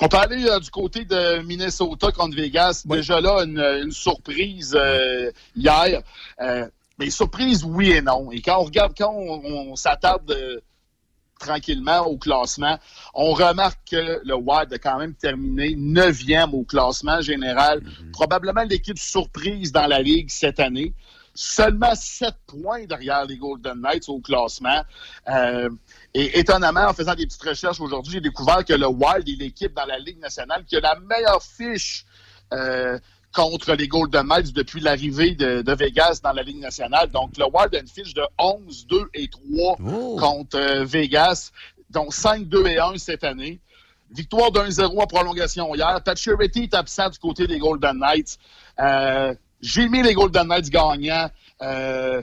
On 0.00 0.08
peut 0.08 0.18
aller 0.18 0.46
euh, 0.46 0.60
du 0.60 0.70
côté 0.70 1.04
de 1.04 1.40
Minnesota 1.42 2.12
contre 2.12 2.36
Vegas. 2.36 2.82
Déjà 2.84 3.20
là, 3.20 3.44
une, 3.44 3.58
une 3.58 3.92
surprise 3.92 4.76
euh, 4.78 5.30
hier. 5.54 6.02
Euh, 6.40 6.66
mais 6.98 7.10
surprise, 7.10 7.64
oui 7.64 7.90
et 7.92 8.02
non. 8.02 8.30
Et 8.30 8.40
quand 8.42 8.58
on 8.60 8.64
regarde, 8.64 8.92
quand 8.96 9.12
on, 9.14 9.70
on 9.70 9.76
s'attarde 9.76 10.30
euh, 10.30 10.60
tranquillement 11.38 12.06
au 12.06 12.16
classement, 12.16 12.78
on 13.14 13.32
remarque 13.32 13.78
que 13.90 14.20
le 14.24 14.34
Wild 14.34 14.72
a 14.72 14.78
quand 14.78 14.98
même 14.98 15.14
terminé 15.14 15.74
neuvième 15.76 16.54
au 16.54 16.64
classement 16.64 17.20
général. 17.20 17.82
Probablement 18.12 18.62
l'équipe 18.64 18.98
surprise 18.98 19.72
dans 19.72 19.86
la 19.86 20.00
Ligue 20.00 20.30
cette 20.30 20.60
année. 20.60 20.94
Seulement 21.36 21.94
sept 21.94 22.34
points 22.46 22.86
derrière 22.86 23.24
les 23.26 23.36
Golden 23.36 23.80
Knights 23.80 24.08
au 24.08 24.20
classement. 24.20 24.82
Euh, 25.28 25.68
et 26.14 26.38
étonnamment, 26.38 26.86
en 26.88 26.94
faisant 26.94 27.14
des 27.14 27.26
petites 27.26 27.42
recherches 27.42 27.80
aujourd'hui, 27.80 28.14
j'ai 28.14 28.20
découvert 28.20 28.64
que 28.64 28.72
le 28.72 28.86
Wild 28.86 29.28
est 29.28 29.38
l'équipe 29.38 29.74
dans 29.74 29.84
la 29.84 29.98
Ligue 29.98 30.18
nationale 30.18 30.64
qui 30.64 30.76
a 30.76 30.80
la 30.80 30.98
meilleure 30.98 31.42
fiche 31.42 32.06
euh, 32.52 32.98
contre 33.34 33.74
les 33.74 33.86
Golden 33.86 34.26
Knights 34.26 34.52
depuis 34.54 34.80
l'arrivée 34.80 35.34
de, 35.34 35.60
de 35.60 35.72
Vegas 35.74 36.20
dans 36.22 36.32
la 36.32 36.42
Ligue 36.42 36.60
nationale. 36.60 37.10
Donc, 37.10 37.36
le 37.36 37.44
Wild 37.44 37.74
a 37.74 37.80
une 37.80 37.88
fiche 37.88 38.14
de 38.14 38.22
11, 38.38 38.86
2 38.86 39.10
et 39.14 39.28
3 39.28 39.76
contre 40.18 40.56
euh, 40.56 40.84
Vegas, 40.84 41.52
donc 41.90 42.14
5, 42.14 42.48
2 42.48 42.66
et 42.66 42.78
1 42.78 42.96
cette 42.96 43.24
année. 43.24 43.60
Victoire 44.10 44.52
d'un 44.52 44.70
0 44.70 45.00
en 45.00 45.06
prolongation 45.06 45.74
hier. 45.74 46.00
Pacioretty 46.02 46.64
est 46.64 46.74
absent 46.74 47.10
du 47.10 47.18
côté 47.18 47.46
des 47.46 47.58
Golden 47.58 47.98
Knights. 47.98 48.38
Euh, 48.78 49.34
J'ai 49.60 49.88
mis 49.88 50.02
les 50.02 50.14
Golden 50.14 50.48
Knights 50.48 50.70
gagnants 50.70 51.28
euh, 51.62 52.22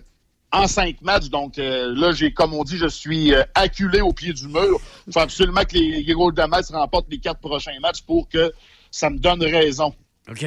en 0.52 0.68
cinq 0.68 1.02
matchs. 1.02 1.30
Donc 1.30 1.58
euh, 1.58 1.94
là, 1.96 2.12
j'ai, 2.12 2.32
comme 2.34 2.54
on 2.54 2.64
dit, 2.64 2.78
je 2.78 2.88
suis 2.88 3.34
euh, 3.34 3.44
acculé 3.56 4.02
au 4.02 4.14
pied 4.14 4.34
du 4.34 4.48
mur. 4.48 4.80
Il 5.08 5.14
faut 5.14 5.20
absolument 5.20 5.64
que 5.64 5.74
les, 5.76 6.04
les 6.04 6.14
Golden 6.14 6.50
Knights 6.50 6.70
remportent 6.72 7.08
les 7.10 7.18
quatre 7.20 7.40
prochains 7.40 7.80
matchs 7.82 8.02
pour 8.04 8.30
que 8.30 8.52
ça 8.92 9.10
me 9.10 9.18
donne 9.18 9.42
raison. 9.44 9.94
OK. 10.30 10.46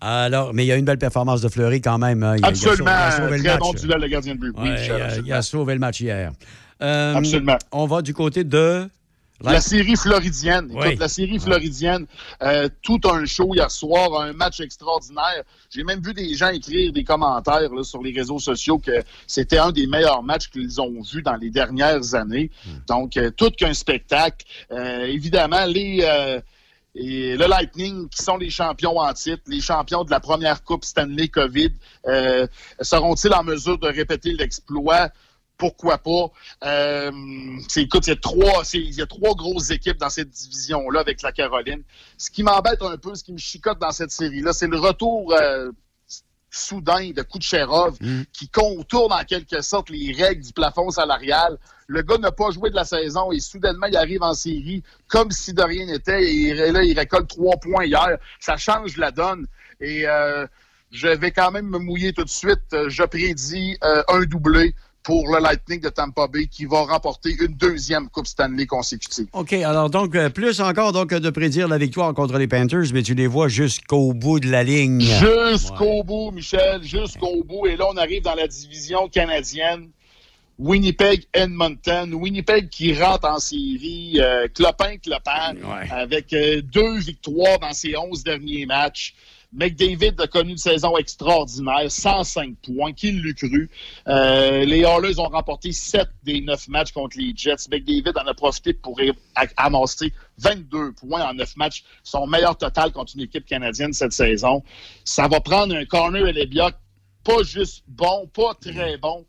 Alors, 0.00 0.52
mais 0.52 0.64
il 0.64 0.66
y 0.66 0.72
a 0.72 0.76
une 0.76 0.84
belle 0.84 0.98
performance 0.98 1.40
de 1.40 1.48
Fleury 1.48 1.80
quand 1.80 1.98
même. 1.98 2.22
hein. 2.24 2.34
Il 2.36 2.44
a- 2.44 2.48
il 2.48 2.52
a 2.52 2.54
sauvé- 2.54 2.70
Absolument. 2.70 2.90
il 2.90 2.90
a 2.90 3.10
sauvé 3.12 3.36
le 3.38 3.42
Très 3.44 3.52
match. 3.52 3.60
bon 3.60 3.72
duel, 3.72 4.00
le 4.00 4.08
gardien 4.08 4.34
de 4.34 4.40
but. 4.40 4.52
Oui, 4.56 4.62
Ouais, 4.68 4.70
Michel, 4.72 4.86
il, 4.86 4.90
a, 5.00 5.04
absolument. 5.04 5.26
il 5.28 5.32
a 5.32 5.42
sauvé 5.42 5.74
le 5.74 5.80
match 5.80 6.00
hier. 6.00 6.32
Absolument. 6.80 7.58
On 7.72 7.86
va 7.86 8.02
du 8.02 8.12
côté 8.12 8.44
de. 8.44 8.88
La 9.40 9.60
série 9.60 9.96
floridienne. 9.96 10.68
Écoute, 10.70 10.84
Oui. 10.86 10.96
la 10.96 11.08
série 11.08 11.38
floridienne, 11.38 12.06
euh, 12.42 12.68
tout 12.82 13.00
un 13.04 13.24
show 13.26 13.52
hier 13.54 13.70
soir, 13.70 14.20
un 14.22 14.32
match 14.32 14.60
extraordinaire. 14.60 15.42
J'ai 15.70 15.82
même 15.82 16.00
vu 16.00 16.14
des 16.14 16.34
gens 16.34 16.50
écrire 16.50 16.92
des 16.92 17.04
commentaires 17.04 17.72
là, 17.72 17.82
sur 17.82 18.00
les 18.02 18.12
réseaux 18.12 18.38
sociaux 18.38 18.78
que 18.78 19.02
c'était 19.26 19.58
un 19.58 19.72
des 19.72 19.86
meilleurs 19.86 20.22
matchs 20.22 20.48
qu'ils 20.50 20.80
ont 20.80 21.02
vus 21.02 21.22
dans 21.22 21.34
les 21.36 21.50
dernières 21.50 22.14
années. 22.14 22.50
Donc, 22.86 23.16
euh, 23.16 23.30
tout 23.30 23.50
qu'un 23.50 23.74
spectacle. 23.74 24.46
Euh, 24.70 25.04
évidemment, 25.06 25.64
les... 25.66 26.00
euh, 26.02 26.40
et 26.96 27.36
le 27.36 27.48
Lightning, 27.48 28.08
qui 28.08 28.22
sont 28.22 28.36
les 28.36 28.50
champions 28.50 28.98
en 28.98 29.12
titre, 29.14 29.42
les 29.48 29.60
champions 29.60 30.04
de 30.04 30.12
la 30.12 30.20
première 30.20 30.62
Coupe 30.62 30.84
Stanley 30.84 31.26
COVID, 31.26 31.72
euh, 32.06 32.46
seront-ils 32.80 33.34
en 33.34 33.42
mesure 33.42 33.78
de 33.78 33.88
répéter 33.88 34.32
l'exploit? 34.32 35.08
Pourquoi 35.56 35.98
pas? 35.98 36.30
Euh, 36.64 37.12
c'est- 37.68 37.82
écoute, 37.82 38.06
il 38.06 38.10
y, 38.10 38.12
a 38.12 38.16
trois, 38.16 38.64
c'est- 38.64 38.78
il 38.78 38.94
y 38.94 39.02
a 39.02 39.06
trois 39.06 39.34
grosses 39.34 39.70
équipes 39.70 39.98
dans 39.98 40.10
cette 40.10 40.30
division-là 40.30 41.00
avec 41.00 41.22
la 41.22 41.32
Caroline. 41.32 41.82
Ce 42.18 42.30
qui 42.30 42.42
m'embête 42.42 42.82
un 42.82 42.96
peu, 42.96 43.14
ce 43.14 43.22
qui 43.22 43.32
me 43.32 43.38
chicote 43.38 43.78
dans 43.78 43.92
cette 43.92 44.10
série-là, 44.10 44.52
c'est 44.52 44.66
le 44.66 44.78
retour 44.78 45.32
euh, 45.32 45.70
soudain 46.50 47.10
de 47.10 47.22
Kucherov 47.22 47.96
qui 48.32 48.48
contourne 48.48 49.12
en 49.12 49.24
quelque 49.24 49.60
sorte 49.60 49.90
les 49.90 50.12
règles 50.12 50.42
du 50.44 50.52
plafond 50.52 50.90
salarial. 50.90 51.58
Le 51.88 52.02
gars 52.02 52.18
n'a 52.18 52.30
pas 52.30 52.50
joué 52.52 52.70
de 52.70 52.76
la 52.76 52.84
saison 52.84 53.32
et 53.32 53.40
soudainement, 53.40 53.86
il 53.86 53.96
arrive 53.96 54.22
en 54.22 54.34
série 54.34 54.82
comme 55.08 55.30
si 55.32 55.52
de 55.52 55.62
rien 55.62 55.86
n'était 55.86 56.22
et 56.24 56.54
là, 56.70 56.82
il 56.84 56.96
récolte 56.98 57.28
trois 57.28 57.56
points 57.56 57.84
hier. 57.84 58.18
Ça 58.40 58.56
change 58.56 58.96
la 58.96 59.10
donne 59.10 59.46
et 59.80 60.06
euh, 60.06 60.46
je 60.92 61.08
vais 61.08 61.32
quand 61.32 61.50
même 61.50 61.66
me 61.68 61.78
mouiller 61.78 62.12
tout 62.12 62.24
de 62.24 62.28
suite. 62.30 62.60
Je 62.88 63.02
prédis 63.02 63.76
euh, 63.82 64.02
un 64.08 64.22
doublé 64.22 64.74
pour 65.04 65.28
le 65.28 65.40
Lightning 65.40 65.80
de 65.80 65.90
Tampa 65.90 66.26
Bay 66.26 66.46
qui 66.46 66.64
va 66.64 66.80
remporter 66.82 67.36
une 67.38 67.54
deuxième 67.54 68.08
Coupe 68.08 68.26
Stanley 68.26 68.66
consécutive. 68.66 69.26
OK, 69.34 69.52
alors 69.52 69.90
donc, 69.90 70.16
euh, 70.16 70.30
plus 70.30 70.60
encore 70.60 70.92
donc, 70.92 71.10
de 71.10 71.30
prédire 71.30 71.68
la 71.68 71.78
victoire 71.78 72.12
contre 72.14 72.38
les 72.38 72.48
Panthers, 72.48 72.86
mais 72.92 73.02
tu 73.02 73.14
les 73.14 73.26
vois 73.26 73.48
jusqu'au 73.48 74.14
bout 74.14 74.40
de 74.40 74.50
la 74.50 74.64
ligne. 74.64 75.02
Jusqu'au 75.02 76.02
bout, 76.02 76.30
Michel, 76.30 76.82
jusqu'au 76.82 77.44
bout. 77.44 77.66
Et 77.66 77.76
là, 77.76 77.84
on 77.92 77.96
arrive 77.98 78.22
dans 78.22 78.34
la 78.34 78.48
division 78.48 79.08
canadienne. 79.08 79.90
Winnipeg, 80.58 81.26
Edmonton. 81.34 82.14
Winnipeg 82.14 82.70
qui 82.70 82.98
rentre 82.98 83.28
en 83.28 83.38
série, 83.38 84.20
euh, 84.20 84.48
clopin, 84.54 84.96
clopin, 84.96 85.54
avec 85.90 86.32
euh, 86.32 86.62
deux 86.62 86.98
victoires 86.98 87.58
dans 87.58 87.72
ses 87.72 87.96
11 87.96 88.22
derniers 88.24 88.64
matchs. 88.64 89.14
McDavid 89.54 90.20
a 90.20 90.26
connu 90.26 90.52
une 90.52 90.58
saison 90.58 90.96
extraordinaire, 90.96 91.90
105 91.90 92.56
points, 92.62 92.92
qui 92.92 93.12
l'eût 93.12 93.34
cru? 93.34 93.70
Euh, 94.08 94.64
les 94.64 94.80
Oilers 94.80 95.18
ont 95.20 95.28
remporté 95.28 95.70
7 95.72 96.08
des 96.24 96.40
9 96.40 96.68
matchs 96.68 96.92
contre 96.92 97.16
les 97.18 97.32
Jets. 97.36 97.68
McDavid 97.70 98.12
en 98.16 98.26
a 98.26 98.34
profité 98.34 98.74
pour 98.74 98.98
amasser 99.56 100.12
22 100.38 100.92
points 100.92 101.24
en 101.24 101.34
9 101.34 101.56
matchs, 101.56 101.84
son 102.02 102.26
meilleur 102.26 102.58
total 102.58 102.92
contre 102.92 103.12
une 103.14 103.22
équipe 103.22 103.46
canadienne 103.46 103.92
cette 103.92 104.12
saison. 104.12 104.62
Ça 105.04 105.28
va 105.28 105.40
prendre 105.40 105.74
un 105.74 105.84
corner 105.84 106.26
et 106.26 106.32
les 106.32 106.46
Biocs, 106.46 106.74
pas 107.22 107.42
juste 107.42 107.84
bon, 107.86 108.28
pas 108.34 108.54
très 108.54 108.98
bon, 108.98 109.24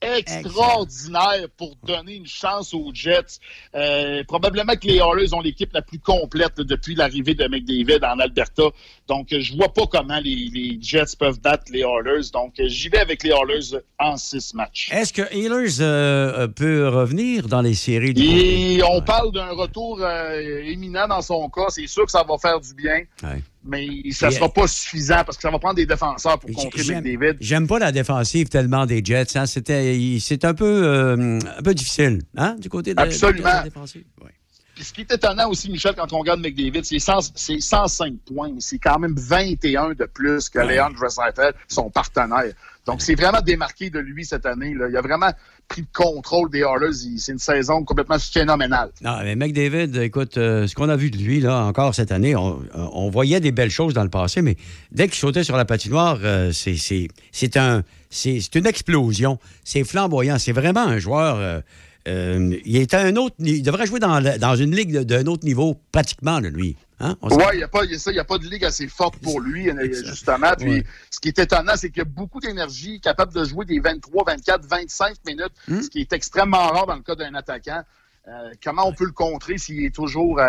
extraordinaire 0.00 1.48
pour 1.56 1.74
donner 1.76 2.16
une 2.16 2.26
chance 2.26 2.74
aux 2.74 2.90
Jets. 2.92 3.40
Euh, 3.74 4.22
probablement 4.24 4.74
que 4.74 4.86
les 4.86 4.96
Oilers 4.96 5.32
ont 5.32 5.40
l'équipe 5.40 5.72
la 5.72 5.82
plus 5.82 5.98
complète 5.98 6.58
là, 6.58 6.64
depuis 6.64 6.94
l'arrivée 6.94 7.34
de 7.34 7.46
McDavid 7.46 8.04
en 8.04 8.18
Alberta. 8.18 8.64
Donc, 9.08 9.32
euh, 9.32 9.40
je 9.40 9.54
vois 9.56 9.72
pas 9.72 9.86
comment 9.86 10.18
les, 10.18 10.50
les 10.52 10.78
Jets 10.80 11.16
peuvent 11.18 11.40
battre 11.40 11.64
les 11.70 11.80
Oilers. 11.80 12.28
Donc, 12.32 12.54
euh, 12.58 12.64
j'y 12.66 12.88
vais 12.88 12.98
avec 12.98 13.22
les 13.22 13.30
Oilers 13.30 13.80
en 14.00 14.16
six 14.16 14.52
matchs. 14.54 14.90
Est-ce 14.92 15.12
que 15.12 15.22
Ehlers 15.32 15.80
euh, 15.80 16.48
peut 16.48 16.88
revenir 16.88 17.46
dans 17.46 17.62
les 17.62 17.74
séries 17.74 18.14
du 18.14 18.22
Et 18.22 18.82
on 18.82 19.00
parle 19.02 19.32
d'un 19.32 19.50
retour 19.52 20.00
euh, 20.02 20.60
éminent 20.64 21.06
dans 21.06 21.22
son 21.22 21.48
cas. 21.50 21.66
C'est 21.68 21.86
sûr 21.86 22.04
que 22.04 22.10
ça 22.10 22.24
va 22.28 22.36
faire 22.38 22.60
du 22.60 22.74
bien, 22.74 23.02
Ouais. 23.22 23.42
mais 23.64 23.86
ça 24.10 24.28
Et- 24.28 24.32
sera 24.32 24.48
pas 24.52 24.66
suffisant 24.66 25.22
parce 25.24 25.36
que 25.36 25.42
ça 25.42 25.50
va 25.50 25.58
prendre 25.60 25.76
des 25.76 25.86
défenseurs 25.86 26.38
pour 26.40 26.50
contrer 26.50 26.82
McDavid. 27.00 27.36
J'aime 27.40 27.68
pas 27.68 27.78
la 27.78 27.92
défensive 27.92 28.48
tellement 28.48 28.86
des 28.86 29.02
Jets. 29.04 29.36
Hein. 29.38 29.46
C'était, 29.46 30.18
c'est 30.20 30.44
un 30.44 30.54
peu, 30.54 30.82
euh, 30.84 31.38
un 31.58 31.62
peu 31.62 31.74
difficile, 31.74 32.22
hein, 32.36 32.56
du 32.58 32.68
côté 32.68 32.92
de, 32.94 33.00
Absolument. 33.00 33.38
de 33.48 33.54
la 33.54 33.62
défensive. 33.62 34.04
Puis 34.76 34.84
ce 34.84 34.92
qui 34.92 35.00
est 35.00 35.10
étonnant 35.10 35.48
aussi, 35.48 35.70
Michel, 35.70 35.94
quand 35.96 36.12
on 36.12 36.18
regarde 36.18 36.38
McDavid, 36.40 36.84
c'est 36.84 36.98
100 36.98 37.32
c'est 37.34 37.60
105 37.60 38.12
points. 38.26 38.52
C'est 38.58 38.78
quand 38.78 38.98
même 38.98 39.14
21 39.16 39.94
de 39.94 40.04
plus 40.04 40.50
que 40.50 40.58
Leon 40.58 40.90
Draisaitl, 40.90 41.54
son 41.66 41.88
partenaire. 41.90 42.52
Donc, 42.84 43.00
c'est 43.00 43.14
vraiment 43.16 43.40
démarqué 43.40 43.88
de 43.90 43.98
lui 43.98 44.24
cette 44.26 44.44
année. 44.46 44.74
Là. 44.74 44.86
Il 44.90 44.96
a 44.96 45.00
vraiment 45.00 45.32
pris 45.66 45.80
le 45.80 45.86
contrôle 45.92 46.50
des 46.50 46.60
Oilers. 46.60 46.94
Il- 47.04 47.18
C'est 47.18 47.32
une 47.32 47.38
saison 47.38 47.82
complètement 47.84 48.18
phénoménale. 48.18 48.90
Non, 49.02 49.16
mais 49.24 49.34
McDavid, 49.34 49.96
écoute, 50.02 50.36
euh, 50.36 50.66
ce 50.68 50.74
qu'on 50.74 50.88
a 50.90 50.94
vu 50.96 51.10
de 51.10 51.16
lui, 51.16 51.40
là, 51.40 51.64
encore 51.64 51.94
cette 51.94 52.12
année, 52.12 52.36
on, 52.36 52.62
on 52.74 53.08
voyait 53.10 53.40
des 53.40 53.50
belles 53.52 53.70
choses 53.70 53.94
dans 53.94 54.04
le 54.04 54.10
passé, 54.10 54.42
mais 54.42 54.56
dès 54.92 55.06
qu'il 55.08 55.16
sautait 55.16 55.42
sur 55.42 55.56
la 55.56 55.64
patinoire, 55.64 56.18
euh, 56.22 56.52
c'est, 56.52 57.56
un, 57.56 57.82
une 58.26 58.66
explosion. 58.66 59.38
C'est 59.64 59.82
flamboyant. 59.84 60.38
C'est 60.38 60.52
vraiment 60.52 60.84
un 60.86 60.98
joueur 60.98 61.36
euh, 61.38 61.60
euh, 62.06 62.56
il 62.64 62.86
un 62.92 63.16
autre. 63.16 63.34
Il 63.38 63.62
devrait 63.62 63.86
jouer 63.86 64.00
dans, 64.00 64.20
dans 64.38 64.56
une 64.56 64.74
ligue 64.74 64.98
d'un 65.00 65.26
autre 65.26 65.44
niveau, 65.44 65.76
pratiquement, 65.92 66.40
là, 66.40 66.48
lui. 66.50 66.76
Hein? 66.98 67.16
Oui, 67.22 67.36
il 67.52 67.58
n'y 67.58 67.62
a, 67.62 67.68
pas- 67.68 67.84
y 67.84 67.94
a 67.94 67.98
ça, 67.98 68.10
il 68.10 68.16
y 68.16 68.20
a 68.20 68.24
pas 68.24 68.38
de 68.38 68.46
ligue 68.46 68.64
assez 68.64 68.88
forte 68.88 69.16
pour 69.18 69.40
lui, 69.40 69.68
euh, 69.68 69.92
justement. 69.92 70.52
Puis, 70.58 70.70
Ouais. 70.70 70.84
ce 71.10 71.20
qui 71.20 71.28
est 71.28 71.38
étonnant, 71.38 71.74
c'est 71.76 71.90
qu'il 71.90 71.98
y 71.98 72.02
a 72.02 72.04
beaucoup 72.06 72.40
d'énergie, 72.40 73.00
capable 73.00 73.34
de 73.34 73.44
jouer 73.44 73.66
des 73.66 73.80
23, 73.80 74.24
24, 74.26 74.64
25 74.66 75.16
minutes, 75.26 75.52
Hmm. 75.68 75.82
ce 75.82 75.90
qui 75.90 76.00
est 76.00 76.12
extrêmement 76.12 76.68
rare 76.68 76.86
dans 76.86 76.94
le 76.96 77.02
cas 77.02 77.14
d'un 77.14 77.34
attaquant. 77.34 77.82
Euh, 78.28 78.50
comment 78.64 78.88
on 78.88 78.92
peut 78.92 79.04
le 79.04 79.12
contrer 79.12 79.56
s'il 79.56 79.84
est 79.84 79.94
toujours 79.94 80.40
euh, 80.40 80.42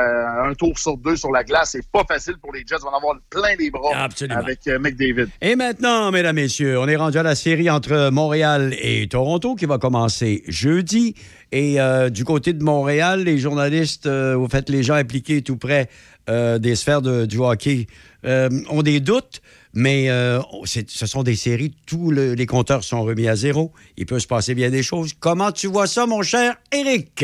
un 0.49 0.53
tour 0.55 0.79
sur 0.79 0.97
deux 0.97 1.15
sur 1.15 1.31
la 1.31 1.43
glace? 1.43 1.69
C'est 1.73 1.87
pas 1.91 2.03
facile 2.07 2.33
pour 2.41 2.51
les 2.51 2.61
Jets. 2.61 2.77
Ils 2.79 2.83
vont 2.83 2.89
en 2.89 2.97
avoir 2.97 3.15
plein 3.29 3.55
les 3.59 3.69
bras 3.69 3.95
Absolument. 3.95 4.39
avec 4.39 4.65
euh, 4.67 4.79
McDavid. 4.79 5.27
Et 5.41 5.55
maintenant, 5.55 6.11
mesdames, 6.11 6.35
messieurs, 6.37 6.79
on 6.79 6.87
est 6.87 6.95
rendu 6.95 7.19
à 7.19 7.23
la 7.23 7.35
série 7.35 7.69
entre 7.69 8.09
Montréal 8.09 8.73
et 8.81 9.07
Toronto 9.07 9.53
qui 9.53 9.65
va 9.67 9.77
commencer 9.77 10.43
jeudi. 10.47 11.13
Et 11.51 11.79
euh, 11.79 12.09
du 12.09 12.25
côté 12.25 12.53
de 12.53 12.63
Montréal, 12.63 13.23
les 13.23 13.37
journalistes, 13.37 14.07
euh, 14.07 14.35
au 14.35 14.47
fait, 14.47 14.69
les 14.69 14.81
gens 14.81 14.95
impliqués 14.95 15.43
tout 15.43 15.57
près 15.57 15.87
des 16.27 16.75
sphères 16.75 17.01
de- 17.01 17.25
du 17.25 17.37
hockey 17.37 17.87
ont 18.25 18.81
des 18.81 18.99
doutes. 18.99 19.39
Mais 19.73 20.09
euh, 20.09 20.41
ce 20.65 21.05
sont 21.05 21.23
des 21.23 21.35
séries, 21.37 21.73
tous 21.85 22.11
le- 22.11 22.33
les 22.33 22.45
compteurs 22.45 22.83
sont 22.83 23.03
remis 23.03 23.29
à 23.29 23.35
zéro. 23.37 23.71
Il 23.95 24.07
peut 24.07 24.19
se 24.19 24.27
passer 24.27 24.53
bien 24.55 24.69
des 24.69 24.83
choses. 24.83 25.13
Comment 25.17 25.53
tu 25.53 25.67
vois 25.67 25.87
ça, 25.87 26.05
mon 26.05 26.23
cher 26.23 26.55
Eric? 26.73 27.23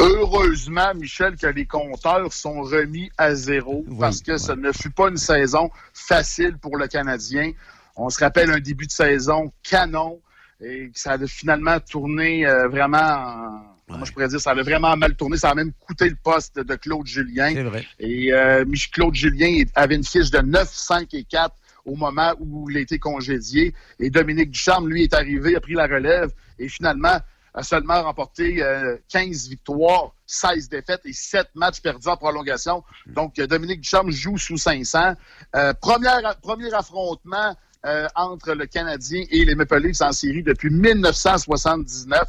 Heureusement, 0.00 0.92
Michel, 0.94 1.36
que 1.36 1.46
les 1.46 1.66
compteurs 1.66 2.32
sont 2.32 2.62
remis 2.62 3.10
à 3.16 3.34
zéro 3.34 3.84
parce 3.98 4.20
que 4.22 4.36
ce 4.36 4.52
ne 4.52 4.72
fut 4.72 4.90
pas 4.90 5.08
une 5.08 5.16
saison 5.16 5.70
facile 5.92 6.58
pour 6.58 6.76
le 6.76 6.86
Canadien. 6.88 7.52
On 7.96 8.10
se 8.10 8.18
rappelle 8.18 8.50
un 8.50 8.58
début 8.60 8.86
de 8.86 8.92
saison 8.92 9.52
canon 9.62 10.20
et 10.60 10.90
que 10.92 10.98
ça 10.98 11.12
a 11.12 11.26
finalement 11.26 11.78
tourné 11.80 12.46
euh, 12.46 12.68
vraiment 12.68 12.98
en- 12.98 13.70
Comment 13.86 14.06
je 14.06 14.12
pourrais 14.14 14.28
dire, 14.28 14.40
ça 14.40 14.52
avait 14.52 14.62
vraiment 14.62 14.96
mal 14.96 15.14
tourné. 15.14 15.36
Ça 15.36 15.50
a 15.50 15.54
même 15.54 15.70
coûté 15.78 16.08
le 16.08 16.16
poste 16.16 16.58
de 16.58 16.74
Claude 16.74 17.06
Julien. 17.06 17.50
C'est 17.52 17.62
vrai. 17.64 17.84
Et 17.98 18.32
euh, 18.32 18.64
Claude 18.90 19.14
Julien 19.14 19.62
avait 19.74 19.96
une 19.96 20.04
fiche 20.04 20.30
de 20.30 20.38
9, 20.38 20.66
5 20.72 21.12
et 21.12 21.24
4 21.24 21.54
au 21.84 21.94
moment 21.94 22.32
où 22.40 22.70
il 22.70 22.78
a 22.78 22.80
été 22.80 22.98
congédié. 22.98 23.74
Et 24.00 24.08
Dominique 24.08 24.50
Ducharme, 24.52 24.88
lui, 24.88 25.02
est 25.02 25.12
arrivé, 25.12 25.54
a 25.54 25.60
pris 25.60 25.74
la 25.74 25.86
relève 25.86 26.30
et 26.58 26.66
finalement 26.70 27.18
a 27.54 27.62
seulement 27.62 28.02
remporté 28.02 28.62
euh, 28.62 28.96
15 29.10 29.48
victoires, 29.48 30.12
16 30.26 30.68
défaites 30.68 31.02
et 31.04 31.12
7 31.12 31.48
matchs 31.54 31.80
perdus 31.80 32.08
en 32.08 32.16
prolongation. 32.16 32.82
Donc, 33.06 33.38
euh, 33.38 33.46
Dominique 33.46 33.80
Ducharme 33.82 34.10
joue 34.10 34.36
sous 34.38 34.56
500. 34.58 35.14
Euh, 35.54 35.72
première- 35.74 36.36
premier 36.42 36.72
affrontement 36.74 37.56
euh, 37.86 38.08
entre 38.16 38.52
le 38.54 38.66
Canadien 38.66 39.24
et 39.30 39.44
les 39.44 39.54
Maple 39.54 39.78
Leafs 39.78 40.00
en 40.02 40.10
série 40.12 40.42
depuis 40.42 40.70
1979. 40.70 42.28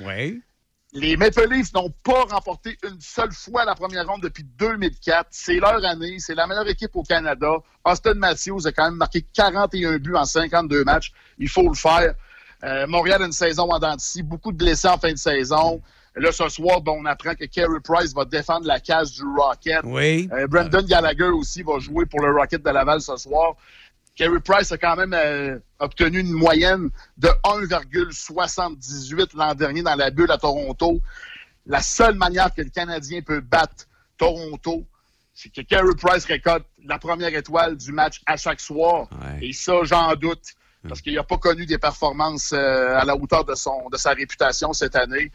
Oui. 0.00 0.40
Les 0.94 1.16
Maple 1.16 1.48
Leafs 1.50 1.72
n'ont 1.72 1.90
pas 2.02 2.24
remporté 2.30 2.76
une 2.84 3.00
seule 3.00 3.32
fois 3.32 3.64
la 3.64 3.74
première 3.74 4.06
ronde 4.06 4.22
depuis 4.22 4.44
2004. 4.44 5.26
C'est 5.30 5.54
leur 5.58 5.82
année. 5.84 6.18
C'est 6.18 6.34
la 6.34 6.46
meilleure 6.46 6.68
équipe 6.68 6.94
au 6.94 7.02
Canada. 7.02 7.50
Austin 7.84 8.14
Matthews 8.14 8.66
a 8.66 8.72
quand 8.72 8.84
même 8.84 8.96
marqué 8.96 9.22
41 9.34 9.96
buts 9.98 10.14
en 10.14 10.24
52 10.26 10.84
matchs. 10.84 11.12
Il 11.38 11.48
faut 11.48 11.66
le 11.68 11.74
faire. 11.74 12.14
Euh, 12.64 12.86
Montréal 12.86 13.22
a 13.22 13.26
une 13.26 13.32
saison 13.32 13.70
en 13.70 13.78
dents 13.78 13.96
de 13.96 14.00
scie. 14.00 14.22
Beaucoup 14.22 14.52
de 14.52 14.56
blessés 14.56 14.88
en 14.88 14.98
fin 14.98 15.12
de 15.12 15.18
saison. 15.18 15.80
Là, 16.14 16.30
ce 16.30 16.48
soir, 16.48 16.80
ben, 16.82 16.92
on 16.92 17.06
apprend 17.06 17.34
que 17.34 17.46
Carey 17.46 17.80
Price 17.82 18.14
va 18.14 18.24
défendre 18.24 18.66
la 18.66 18.80
cage 18.80 19.12
du 19.12 19.22
Rocket. 19.24 19.80
Oui. 19.84 20.28
Euh, 20.32 20.46
Brandon 20.46 20.82
Gallagher 20.82 21.30
aussi 21.30 21.62
va 21.62 21.78
jouer 21.78 22.04
pour 22.06 22.20
le 22.20 22.32
Rocket 22.32 22.62
de 22.62 22.70
Laval 22.70 23.00
ce 23.00 23.16
soir. 23.16 23.54
Carey 24.14 24.40
Price 24.44 24.70
a 24.72 24.78
quand 24.78 24.96
même 24.96 25.14
euh, 25.14 25.58
obtenu 25.78 26.20
une 26.20 26.32
moyenne 26.32 26.90
de 27.16 27.28
1,78 27.44 29.30
l'an 29.34 29.54
dernier 29.54 29.82
dans 29.82 29.94
la 29.94 30.10
bulle 30.10 30.30
à 30.30 30.36
Toronto. 30.36 31.00
La 31.64 31.80
seule 31.80 32.16
manière 32.16 32.52
que 32.54 32.60
le 32.60 32.68
Canadien 32.68 33.22
peut 33.22 33.40
battre 33.40 33.86
Toronto, 34.18 34.84
c'est 35.32 35.50
que 35.50 35.62
Carey 35.62 35.94
Price 35.98 36.26
récolte 36.26 36.66
la 36.84 36.98
première 36.98 37.34
étoile 37.34 37.76
du 37.76 37.90
match 37.90 38.20
à 38.26 38.36
chaque 38.36 38.60
soir. 38.60 39.08
Et 39.40 39.52
ça, 39.54 39.82
j'en 39.84 40.14
doute. 40.14 40.54
Parce 40.88 41.00
qu'il 41.00 41.14
n'a 41.14 41.22
pas 41.22 41.38
connu 41.38 41.64
des 41.64 41.78
performances 41.78 42.52
euh, 42.52 42.98
à 42.98 43.04
la 43.04 43.16
hauteur 43.16 43.44
de, 43.44 43.54
son, 43.54 43.88
de 43.90 43.96
sa 43.96 44.10
réputation 44.10 44.72
cette 44.72 44.96
année. 44.96 45.30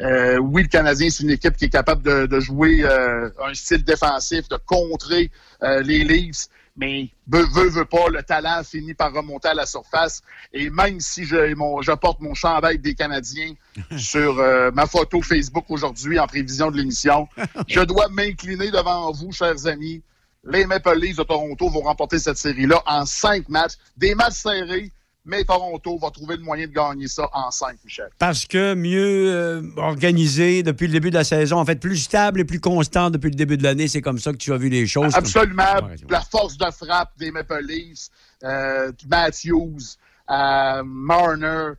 Euh, 0.00 0.38
oui, 0.38 0.62
le 0.62 0.68
Canadien, 0.68 1.08
c'est 1.10 1.24
une 1.24 1.30
équipe 1.30 1.56
qui 1.56 1.66
est 1.66 1.70
capable 1.70 2.02
de, 2.02 2.26
de 2.26 2.40
jouer 2.40 2.82
euh, 2.82 3.30
un 3.44 3.54
style 3.54 3.84
défensif, 3.84 4.48
de 4.48 4.56
contrer 4.56 5.30
euh, 5.62 5.82
les 5.82 6.04
Leafs, 6.04 6.48
mais 6.76 7.08
veut, 7.26 7.44
veut, 7.52 7.68
veut 7.68 7.84
pas, 7.84 8.08
le 8.08 8.22
talent 8.22 8.62
finit 8.62 8.94
par 8.94 9.12
remonter 9.12 9.48
à 9.48 9.54
la 9.54 9.66
surface. 9.66 10.22
Et 10.52 10.70
même 10.70 11.00
si 11.00 11.24
je, 11.24 11.54
mon, 11.54 11.82
je 11.82 11.92
porte 11.92 12.20
mon 12.20 12.34
chandail 12.34 12.78
des 12.78 12.94
Canadiens 12.94 13.54
sur 13.96 14.38
euh, 14.38 14.70
ma 14.72 14.86
photo 14.86 15.20
Facebook 15.20 15.64
aujourd'hui 15.68 16.18
en 16.18 16.26
prévision 16.26 16.70
de 16.70 16.76
l'émission, 16.76 17.28
je 17.68 17.80
dois 17.80 18.08
m'incliner 18.08 18.70
devant 18.70 19.10
vous, 19.10 19.32
chers 19.32 19.66
amis. 19.66 20.02
Les 20.50 20.64
Maple 20.64 20.98
Leafs 20.98 21.16
de 21.16 21.22
Toronto 21.24 21.68
vont 21.68 21.82
remporter 21.82 22.18
cette 22.18 22.38
série-là 22.38 22.82
en 22.86 23.04
cinq 23.04 23.48
matchs. 23.48 23.74
Des 23.96 24.14
matchs 24.14 24.34
serrés, 24.34 24.90
mais 25.26 25.44
Toronto 25.44 25.98
va 25.98 26.10
trouver 26.10 26.38
le 26.38 26.42
moyen 26.42 26.66
de 26.66 26.72
gagner 26.72 27.06
ça 27.06 27.28
en 27.34 27.50
cinq, 27.50 27.76
Michel. 27.84 28.08
Parce 28.18 28.46
que 28.46 28.74
mieux 28.74 29.30
euh, 29.30 29.62
organisé 29.76 30.62
depuis 30.62 30.86
le 30.86 30.94
début 30.94 31.10
de 31.10 31.16
la 31.16 31.24
saison, 31.24 31.58
en 31.58 31.66
fait, 31.66 31.78
plus 31.78 31.98
stable 31.98 32.40
et 32.40 32.44
plus 32.44 32.60
constant 32.60 33.10
depuis 33.10 33.28
le 33.28 33.36
début 33.36 33.58
de 33.58 33.62
l'année, 33.62 33.88
c'est 33.88 34.00
comme 34.00 34.18
ça 34.18 34.32
que 34.32 34.38
tu 34.38 34.52
as 34.54 34.56
vu 34.56 34.70
les 34.70 34.86
choses. 34.86 35.14
Absolument. 35.14 35.64
La 36.08 36.22
force 36.22 36.56
de 36.56 36.70
frappe 36.70 37.10
des 37.18 37.30
Maple 37.30 37.62
Leafs, 37.62 38.08
euh, 38.42 38.90
Matthews, 39.06 39.96
euh, 40.30 40.82
Marner, 40.82 41.72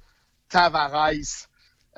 Tavares, 0.48 1.49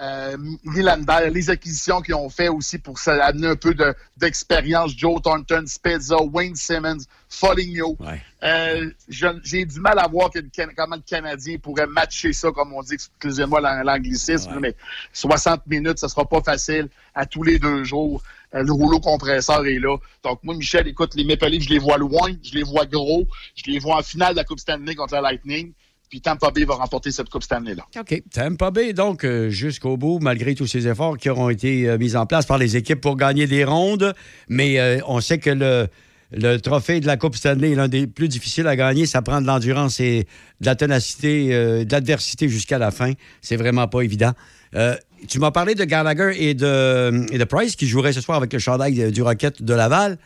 euh, 0.01 0.35
Nylander, 0.65 1.29
les 1.31 1.49
acquisitions 1.51 2.01
qu'ils 2.01 2.15
ont 2.15 2.29
fait 2.29 2.47
aussi 2.49 2.79
pour 2.79 2.97
amener 3.07 3.47
un 3.47 3.55
peu 3.55 3.73
de- 3.75 3.93
d'expérience, 4.17 4.93
Joe 4.97 5.21
Thornton, 5.21 5.63
Spezza, 5.67 6.15
Wayne 6.33 6.55
Simmons, 6.55 6.97
Foligno. 7.29 7.95
Euh, 8.43 8.89
je- 9.07 9.39
J'ai 9.43 9.63
du 9.65 9.79
mal 9.79 9.99
à 9.99 10.07
voir 10.07 10.31
que 10.31 10.39
comment 10.75 10.95
le 10.95 11.01
Canadien 11.07 11.57
pourrait 11.59 11.85
matcher 11.87 12.33
ça, 12.33 12.51
comme 12.51 12.73
on 12.73 12.81
dit, 12.81 12.95
excusez-moi 12.95 13.61
l'ang- 13.61 13.83
l'anglicisme, 13.83 14.49
mais 14.59 14.75
60 15.13 15.65
minutes, 15.67 15.99
ce 15.99 16.07
sera 16.07 16.25
pas 16.27 16.41
facile 16.41 16.89
à 17.13 17.25
tous 17.25 17.43
les 17.43 17.59
deux 17.59 17.83
jours. 17.83 18.23
Euh, 18.53 18.63
le 18.63 18.71
rouleau 18.73 18.99
compresseur 18.99 19.65
est 19.65 19.79
là. 19.79 19.95
Donc, 20.23 20.39
moi, 20.43 20.55
Michel, 20.55 20.87
écoute, 20.87 21.13
les 21.15 21.23
Maple 21.23 21.45
Leafs, 21.47 21.63
je 21.63 21.69
les 21.69 21.79
vois 21.79 21.97
loin, 21.97 22.31
je 22.43 22.53
les 22.53 22.63
vois 22.63 22.85
gros, 22.85 23.25
je 23.55 23.71
les 23.71 23.79
vois 23.79 23.97
en 23.99 24.03
finale 24.03 24.31
de 24.33 24.37
la 24.37 24.43
Coupe 24.43 24.59
Stanley 24.59 24.95
contre 24.95 25.13
la 25.13 25.21
Lightning, 25.21 25.71
puis 26.11 26.19
Tampa 26.19 26.51
Bay 26.51 26.65
va 26.65 26.75
remporter 26.75 27.09
cette 27.09 27.29
Coupe 27.29 27.43
Stanley-là. 27.43 27.85
OK. 27.97 28.23
Tampa 28.31 28.69
Bay, 28.69 28.91
donc, 28.91 29.23
euh, 29.23 29.49
jusqu'au 29.49 29.95
bout, 29.95 30.19
malgré 30.19 30.53
tous 30.55 30.67
ces 30.67 30.85
efforts 30.85 31.17
qui 31.17 31.29
auront 31.29 31.49
été 31.49 31.89
euh, 31.89 31.97
mis 31.97 32.17
en 32.17 32.25
place 32.25 32.45
par 32.45 32.57
les 32.57 32.75
équipes 32.75 32.99
pour 32.99 33.15
gagner 33.15 33.47
des 33.47 33.63
rondes. 33.63 34.13
Mais 34.49 34.77
euh, 34.77 34.99
on 35.07 35.21
sait 35.21 35.39
que 35.39 35.49
le, 35.49 35.87
le 36.33 36.57
trophée 36.57 36.99
de 36.99 37.07
la 37.07 37.15
Coupe 37.15 37.37
Stanley 37.37 37.71
est 37.71 37.75
l'un 37.75 37.87
des 37.87 38.07
plus 38.07 38.27
difficiles 38.27 38.67
à 38.67 38.75
gagner. 38.75 39.05
Ça 39.05 39.21
prend 39.21 39.39
de 39.39 39.47
l'endurance 39.47 40.01
et 40.01 40.27
de 40.59 40.65
la 40.65 40.75
ténacité, 40.75 41.55
euh, 41.55 41.85
de 41.85 41.91
l'adversité 41.93 42.49
jusqu'à 42.49 42.77
la 42.77 42.91
fin. 42.91 43.13
C'est 43.41 43.55
vraiment 43.55 43.87
pas 43.87 44.01
évident. 44.01 44.33
Euh, 44.75 44.97
tu 45.29 45.39
m'as 45.39 45.51
parlé 45.51 45.75
de 45.75 45.85
Gallagher 45.85 46.33
et 46.37 46.53
de, 46.53 47.25
et 47.33 47.37
de 47.37 47.43
Price 47.45 47.77
qui 47.77 47.87
joueraient 47.87 48.13
ce 48.13 48.19
soir 48.19 48.37
avec 48.37 48.51
le 48.51 48.59
chandail 48.59 49.13
du 49.13 49.21
Rocket 49.21 49.63
de 49.63 49.73
Laval. 49.73 50.17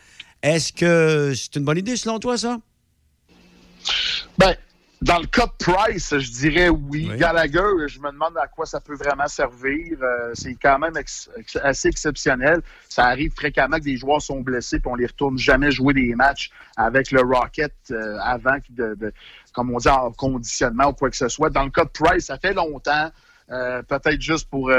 Est-ce 0.42 0.72
que 0.72 1.32
c'est 1.32 1.54
une 1.54 1.64
bonne 1.64 1.78
idée 1.78 1.96
selon 1.96 2.18
toi, 2.18 2.36
ça? 2.36 2.58
Ben, 4.36 4.56
dans 5.02 5.18
le 5.18 5.26
cas 5.26 5.46
de 5.46 5.52
Price, 5.72 6.16
je 6.18 6.30
dirais 6.32 6.68
oui. 6.68 7.10
Gallagher, 7.16 7.86
je 7.86 8.00
me 8.00 8.10
demande 8.10 8.36
à 8.38 8.46
quoi 8.46 8.64
ça 8.66 8.80
peut 8.80 8.94
vraiment 8.96 9.28
servir. 9.28 9.98
Euh, 10.00 10.30
c'est 10.34 10.54
quand 10.54 10.78
même 10.78 10.96
ex- 10.96 11.28
ex- 11.36 11.58
assez 11.62 11.88
exceptionnel. 11.88 12.60
Ça 12.88 13.04
arrive 13.06 13.32
fréquemment 13.34 13.76
que 13.78 13.84
des 13.84 13.96
joueurs 13.98 14.22
sont 14.22 14.40
blessés 14.40 14.76
et 14.76 14.80
on 14.86 14.94
les 14.94 15.06
retourne 15.06 15.38
jamais 15.38 15.70
jouer 15.70 15.92
des 15.94 16.14
matchs 16.14 16.50
avec 16.76 17.10
le 17.10 17.20
Rocket 17.20 17.72
euh, 17.90 18.16
avant, 18.22 18.56
de, 18.70 18.94
de- 18.94 19.12
comme 19.52 19.70
on 19.72 19.78
dit, 19.78 19.88
en 19.88 20.10
conditionnement 20.12 20.88
ou 20.88 20.92
quoi 20.94 21.10
que 21.10 21.16
ce 21.16 21.28
soit. 21.28 21.50
Dans 21.50 21.64
le 21.64 21.70
cas 21.70 21.84
de 21.84 21.90
Price, 21.90 22.26
ça 22.26 22.38
fait 22.38 22.54
longtemps. 22.54 23.10
euh, 23.50 23.82
peut-être 23.82 24.20
juste 24.20 24.48
pour 24.50 24.70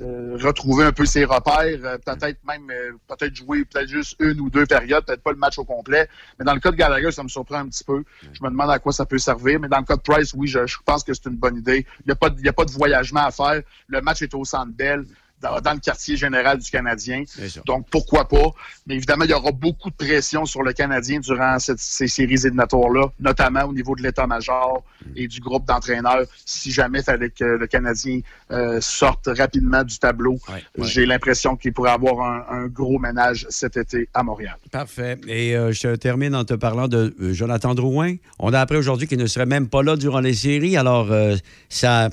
euh, 0.00 0.36
retrouver 0.40 0.84
un 0.84 0.92
peu 0.92 1.04
ses 1.04 1.24
repères, 1.24 1.66
euh, 1.84 1.98
peut-être 1.98 2.38
même 2.46 2.70
euh, 2.70 2.92
peut-être 3.08 3.34
jouer 3.34 3.64
peut-être 3.64 3.88
juste 3.88 4.14
une 4.20 4.40
ou 4.40 4.48
deux 4.48 4.64
périodes, 4.64 5.04
peut-être 5.04 5.22
pas 5.22 5.32
le 5.32 5.36
match 5.38 5.58
au 5.58 5.64
complet. 5.64 6.08
Mais 6.38 6.44
dans 6.44 6.54
le 6.54 6.60
cas 6.60 6.70
de 6.70 6.76
Gallagher, 6.76 7.10
ça 7.10 7.22
me 7.24 7.28
surprend 7.28 7.56
un 7.58 7.68
petit 7.68 7.82
peu. 7.82 8.04
Je 8.32 8.40
me 8.44 8.50
demande 8.50 8.70
à 8.70 8.78
quoi 8.78 8.92
ça 8.92 9.04
peut 9.04 9.18
servir. 9.18 9.58
Mais 9.58 9.66
dans 9.68 9.78
le 9.80 9.84
cas 9.84 9.96
de 9.96 10.02
Price, 10.02 10.32
oui, 10.34 10.46
je, 10.46 10.64
je 10.66 10.76
pense 10.84 11.02
que 11.02 11.12
c'est 11.12 11.26
une 11.26 11.36
bonne 11.36 11.56
idée. 11.56 11.84
Il 12.00 12.06
n'y 12.06 12.12
a, 12.12 12.16
pas 12.16 12.30
de- 12.30 12.38
il 12.38 12.46
y 12.46 12.48
a 12.48 12.52
pas 12.52 12.64
de 12.64 12.70
voyagement 12.70 13.24
à 13.26 13.30
faire. 13.32 13.62
Le 13.88 14.00
match 14.00 14.22
est 14.22 14.32
au 14.34 14.44
Centre 14.44 14.72
Bell. 14.72 15.04
Dans, 15.42 15.58
dans 15.60 15.72
le 15.72 15.78
quartier 15.80 16.16
général 16.18 16.58
du 16.58 16.70
Canadien. 16.70 17.24
Donc, 17.64 17.86
pourquoi 17.90 18.28
pas? 18.28 18.50
Mais 18.86 18.96
évidemment, 18.96 19.24
il 19.24 19.30
y 19.30 19.34
aura 19.34 19.52
beaucoup 19.52 19.88
de 19.88 19.94
pression 19.94 20.44
sur 20.44 20.62
le 20.62 20.72
Canadien 20.74 21.18
durant 21.20 21.58
cette- 21.58 21.78
ces 21.78 22.08
séries 22.08 22.34
éliminatoires-là, 22.34 23.06
notamment 23.18 23.64
au 23.64 23.72
niveau 23.72 23.94
de 23.96 24.02
l'état-major 24.02 24.82
et 25.16 25.26
du 25.28 25.40
groupe 25.40 25.64
d'entraîneurs. 25.66 26.24
Si 26.44 26.70
jamais 26.70 26.98
il 26.98 27.04
fallait 27.04 27.30
que 27.30 27.44
le 27.44 27.66
Canadien 27.66 28.20
euh, 28.50 28.80
sorte 28.82 29.28
rapidement 29.34 29.82
du 29.82 29.98
tableau, 29.98 30.36
j'ai 30.78 31.06
l'impression 31.06 31.56
qu'il 31.56 31.72
pourrait 31.72 31.92
avoir 31.92 32.20
un, 32.20 32.44
un 32.64 32.66
gros 32.66 32.98
ménage 32.98 33.46
cet 33.48 33.78
été 33.78 34.08
à 34.12 34.22
Montréal. 34.22 34.56
Parfait. 34.70 35.18
Et 35.26 35.56
euh, 35.56 35.72
je 35.72 35.94
termine 35.96 36.34
en 36.34 36.44
te 36.44 36.54
parlant 36.54 36.86
de 36.88 37.14
euh, 37.20 37.32
Jonathan 37.32 37.74
Drouin. 37.74 38.16
On 38.38 38.52
a 38.52 38.60
appris 38.60 38.76
aujourd'hui 38.76 39.06
qu'il 39.06 39.18
ne 39.18 39.26
serait 39.26 39.46
même 39.46 39.68
pas 39.68 39.82
là 39.82 39.96
durant 39.96 40.20
les 40.20 40.34
séries. 40.34 40.76
Alors, 40.76 41.10
euh, 41.10 41.36
ça 41.70 42.10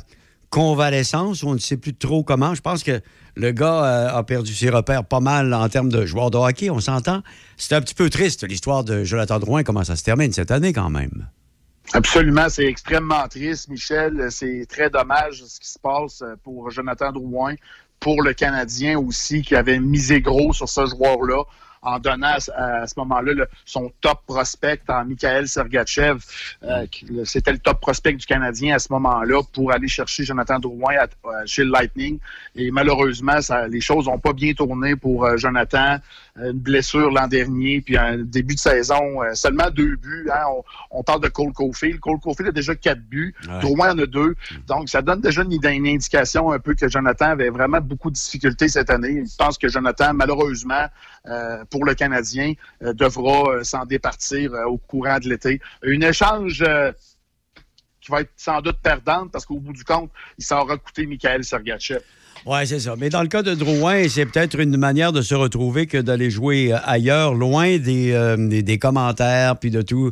convalescence, 0.49 1.43
on 1.43 1.53
ne 1.53 1.59
sait 1.59 1.77
plus 1.77 1.95
trop 1.95 2.23
comment. 2.23 2.55
Je 2.55 2.61
pense 2.61 2.83
que 2.83 3.01
le 3.35 3.51
gars 3.51 3.83
euh, 3.83 4.17
a 4.17 4.23
perdu 4.23 4.53
ses 4.53 4.69
repères 4.69 5.03
pas 5.03 5.19
mal 5.19 5.53
en 5.53 5.67
termes 5.69 5.91
de 5.91 6.05
joueur 6.05 6.31
de 6.31 6.37
hockey, 6.37 6.69
on 6.69 6.79
s'entend. 6.79 7.21
C'est 7.57 7.75
un 7.75 7.81
petit 7.81 7.95
peu 7.95 8.09
triste, 8.09 8.47
l'histoire 8.47 8.83
de 8.83 9.03
Jonathan 9.03 9.39
Drouin, 9.39 9.63
comment 9.63 9.83
ça 9.83 9.95
se 9.95 10.03
termine 10.03 10.31
cette 10.31 10.51
année 10.51 10.73
quand 10.73 10.89
même. 10.89 11.27
Absolument, 11.93 12.49
c'est 12.49 12.65
extrêmement 12.65 13.27
triste, 13.27 13.69
Michel. 13.69 14.27
C'est 14.29 14.65
très 14.67 14.89
dommage 14.89 15.43
ce 15.45 15.59
qui 15.59 15.69
se 15.69 15.79
passe 15.79 16.23
pour 16.43 16.69
Jonathan 16.69 17.11
Drouin, 17.11 17.55
pour 17.99 18.21
le 18.21 18.33
Canadien 18.33 18.99
aussi, 18.99 19.41
qui 19.41 19.55
avait 19.55 19.79
misé 19.79 20.21
gros 20.21 20.53
sur 20.53 20.67
ce 20.67 20.85
joueur-là 20.85 21.43
en 21.81 21.99
donnant 21.99 22.35
à, 22.55 22.81
à 22.81 22.87
ce 22.87 22.93
moment-là 22.97 23.45
son 23.65 23.91
top 24.01 24.19
prospect 24.25 24.81
en 24.87 25.05
Mikhail 25.05 25.47
Sergachev. 25.47 26.19
Euh, 26.63 26.85
le- 27.09 27.25
C'était 27.25 27.51
le 27.51 27.59
top 27.59 27.79
prospect 27.81 28.13
du 28.13 28.25
Canadien 28.25 28.75
à 28.75 28.79
ce 28.79 28.91
moment-là 28.93 29.41
pour 29.53 29.71
aller 29.71 29.87
chercher 29.87 30.23
Jonathan 30.23 30.59
Drouin 30.59 30.95
à- 30.99 31.03
à- 31.29 31.45
chez 31.45 31.63
le 31.63 31.71
Lightning. 31.71 32.19
Et 32.55 32.71
malheureusement, 32.71 33.41
ça, 33.41 33.67
les 33.67 33.81
choses 33.81 34.05
n'ont 34.07 34.19
pas 34.19 34.33
bien 34.33 34.53
tourné 34.53 34.95
pour 34.95 35.25
euh, 35.25 35.37
Jonathan. 35.37 35.97
Une 36.39 36.59
blessure 36.59 37.09
l'an 37.11 37.27
dernier, 37.27 37.81
puis 37.81 37.97
un 37.97 38.17
début 38.19 38.53
de 38.55 38.59
saison, 38.59 39.23
euh, 39.23 39.33
seulement 39.33 39.69
deux 39.71 39.95
buts. 39.95 40.29
hein. 40.31 40.43
On, 40.91 40.99
on 40.99 41.03
parle 41.03 41.21
de 41.21 41.29
Cole 41.29 41.51
Caulfield. 41.51 41.99
Cole 41.99 42.19
Caulfield 42.19 42.49
a 42.49 42.51
déjà 42.51 42.75
quatre 42.75 43.01
buts. 43.01 43.33
Ouais. 43.47 43.59
Drouin 43.59 43.93
en 43.95 43.99
a 43.99 44.05
deux. 44.05 44.35
Donc, 44.67 44.87
ça 44.89 45.01
donne 45.01 45.21
déjà 45.21 45.41
une, 45.41 45.51
une 45.51 45.87
indication 45.87 46.51
un 46.51 46.59
peu 46.59 46.75
que 46.75 46.87
Jonathan 46.87 47.29
avait 47.29 47.49
vraiment 47.49 47.81
beaucoup 47.81 48.09
de 48.11 48.15
difficultés 48.15 48.67
cette 48.67 48.89
année. 48.89 49.23
Je 49.25 49.35
pense 49.35 49.57
que 49.57 49.67
Jonathan, 49.67 50.13
malheureusement, 50.13 50.85
euh, 51.27 51.65
pour 51.71 51.85
le 51.85 51.95
Canadien, 51.95 52.53
euh, 52.83 52.93
devra 52.93 53.63
s'en 53.63 53.85
départir 53.85 54.51
au 54.67 54.77
courant 54.77 55.17
de 55.19 55.29
l'été. 55.29 55.59
Un 55.83 56.01
échange 56.01 56.63
qui 57.99 58.11
va 58.11 58.21
être 58.21 58.31
sans 58.37 58.61
doute 58.61 58.77
perdante 58.81 59.31
parce 59.31 59.45
qu'au 59.45 59.59
bout 59.59 59.73
du 59.73 59.83
compte, 59.83 60.11
il 60.37 60.45
s'en 60.45 60.61
aura 60.61 60.77
coûté 60.77 61.05
Michael 61.05 61.43
Sergachev. 61.43 61.99
Oui, 62.45 62.59
c'est 62.65 62.79
ça. 62.79 62.95
Mais 62.97 63.09
dans 63.09 63.21
le 63.21 63.27
cas 63.27 63.43
de 63.43 63.53
Drouin, 63.53 64.07
c'est 64.09 64.25
peut-être 64.25 64.59
une 64.59 64.77
manière 64.77 65.11
de 65.11 65.21
se 65.21 65.35
retrouver 65.35 65.87
que 65.87 65.97
d'aller 65.97 66.29
jouer 66.29 66.73
euh, 66.73 66.77
ailleurs, 66.85 67.33
loin 67.33 67.77
des, 67.77 68.11
euh, 68.11 68.37
des, 68.37 68.77
commentaires 68.77 69.57
puis 69.57 69.71
de 69.71 69.81
tout, 69.81 70.11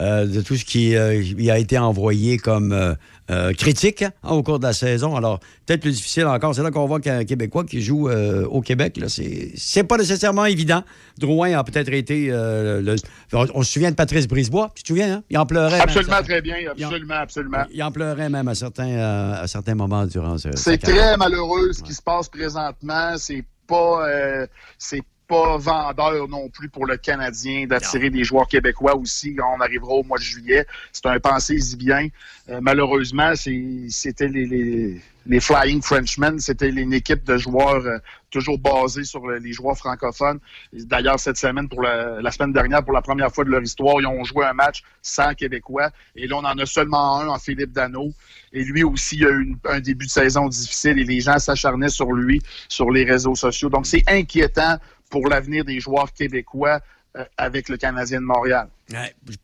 euh, 0.00 0.26
de 0.26 0.40
tout 0.40 0.56
ce 0.56 0.64
qui 0.64 0.96
a 0.96 1.58
été 1.58 1.78
envoyé 1.78 2.38
comme 2.38 2.96
euh, 3.30 3.34
euh, 3.34 3.52
critique 3.52 4.02
hein, 4.02 4.12
au 4.30 4.42
cours 4.42 4.58
de 4.58 4.64
la 4.66 4.72
saison. 4.72 5.16
Alors, 5.16 5.40
peut-être 5.66 5.80
plus 5.80 5.92
difficile 5.96 6.26
encore. 6.26 6.54
C'est 6.54 6.62
là 6.62 6.70
qu'on 6.70 6.86
voit 6.86 7.00
qu'un 7.00 7.24
Québécois 7.24 7.64
qui 7.64 7.80
joue 7.82 8.08
euh, 8.08 8.44
au 8.46 8.60
Québec, 8.60 8.96
là, 8.96 9.08
c'est 9.08 9.50
c'est 9.56 9.84
pas 9.84 9.96
nécessairement 9.96 10.44
évident. 10.44 10.82
Drouin 11.18 11.58
a 11.58 11.64
peut-être 11.64 11.92
été. 11.92 12.28
euh, 12.30 12.80
le- 12.80 12.96
on, 13.32 13.46
on 13.54 13.62
se 13.62 13.72
souvient 13.72 13.90
de 13.90 13.96
Patrice 13.96 14.28
Brisebois. 14.28 14.70
Tu 14.74 14.82
te 14.82 14.88
souviens, 14.88 15.14
hein? 15.16 15.22
Il 15.30 15.38
en 15.38 15.46
pleurait. 15.46 15.80
Absolument 15.80 16.22
très 16.22 16.42
bien, 16.42 16.56
absolument, 16.70 17.14
absolument. 17.14 17.64
Il 17.72 17.82
en 17.82 17.90
pleurait 17.92 18.28
même 18.28 18.48
à 18.48 18.54
certains, 18.54 18.90
euh, 18.90 19.42
à 19.42 19.46
certains 19.46 19.74
moments 19.74 20.06
durant 20.06 20.38
ce. 20.38 20.48
C'est 20.54 20.78
très 20.78 21.16
malheureux 21.16 21.72
ce 21.72 21.82
qui 21.82 21.94
se 21.94 22.02
passe 22.02 22.28
présentement. 22.28 23.14
C'est 23.16 23.44
pas, 23.66 24.06
euh, 24.08 24.46
c'est 24.78 25.00
pas 25.26 25.56
vendeur 25.58 26.28
non 26.28 26.48
plus 26.48 26.68
pour 26.68 26.86
le 26.86 26.96
Canadien 26.96 27.66
d'attirer 27.66 28.10
des 28.10 28.24
joueurs 28.24 28.48
québécois 28.48 28.94
aussi. 28.96 29.36
On 29.56 29.60
arrivera 29.60 29.92
au 29.94 30.02
mois 30.02 30.18
de 30.18 30.22
juillet. 30.22 30.66
C'est 30.92 31.06
un 31.06 31.18
pensée-y 31.18 31.76
bien. 31.76 32.08
Euh, 32.50 32.58
malheureusement, 32.60 33.32
c'était 33.34 34.28
les, 34.28 34.46
les, 34.46 35.00
les 35.26 35.40
Flying 35.40 35.80
Frenchmen. 35.82 36.38
C'était 36.38 36.68
une 36.68 36.92
équipe 36.92 37.24
de 37.24 37.38
joueurs 37.38 37.86
euh, 37.86 37.98
toujours 38.30 38.58
basée 38.58 39.04
sur 39.04 39.26
le- 39.26 39.38
les 39.38 39.52
joueurs 39.52 39.78
francophones. 39.78 40.40
D'ailleurs, 40.72 41.18
cette 41.18 41.36
semaine, 41.38 41.68
pour 41.68 41.80
la, 41.82 42.20
la 42.20 42.30
semaine 42.30 42.52
dernière, 42.52 42.84
pour 42.84 42.92
la 42.92 43.00
première 43.02 43.32
fois 43.32 43.44
de 43.44 43.50
leur 43.50 43.62
histoire, 43.62 43.96
ils 44.00 44.06
ont 44.06 44.24
joué 44.24 44.44
un 44.44 44.52
match 44.52 44.82
sans 45.00 45.32
Québécois. 45.34 45.90
Et 46.16 46.26
là, 46.26 46.36
on 46.36 46.44
en 46.44 46.58
a 46.58 46.66
seulement 46.66 47.20
un 47.20 47.28
en 47.28 47.38
Philippe 47.38 47.72
Dano. 47.72 48.10
Et 48.52 48.62
lui 48.62 48.84
aussi 48.84 49.24
a 49.24 49.30
eu 49.30 49.42
une- 49.44 49.56
un 49.68 49.80
début 49.80 50.04
de 50.06 50.10
saison 50.10 50.48
difficile 50.48 50.98
et 50.98 51.04
les 51.04 51.20
gens 51.20 51.38
s'acharnaient 51.38 51.88
sur 51.88 52.12
lui 52.12 52.42
sur 52.68 52.90
les 52.90 53.04
réseaux 53.04 53.34
sociaux. 53.34 53.70
Donc, 53.70 53.86
c'est 53.86 54.02
inquiétant 54.06 54.76
pour 55.14 55.28
l'avenir 55.28 55.64
des 55.64 55.78
joueurs 55.78 56.12
québécois 56.12 56.80
euh, 57.16 57.24
avec 57.36 57.68
le 57.68 57.76
Canadien 57.76 58.20
de 58.20 58.26
Montréal. 58.26 58.66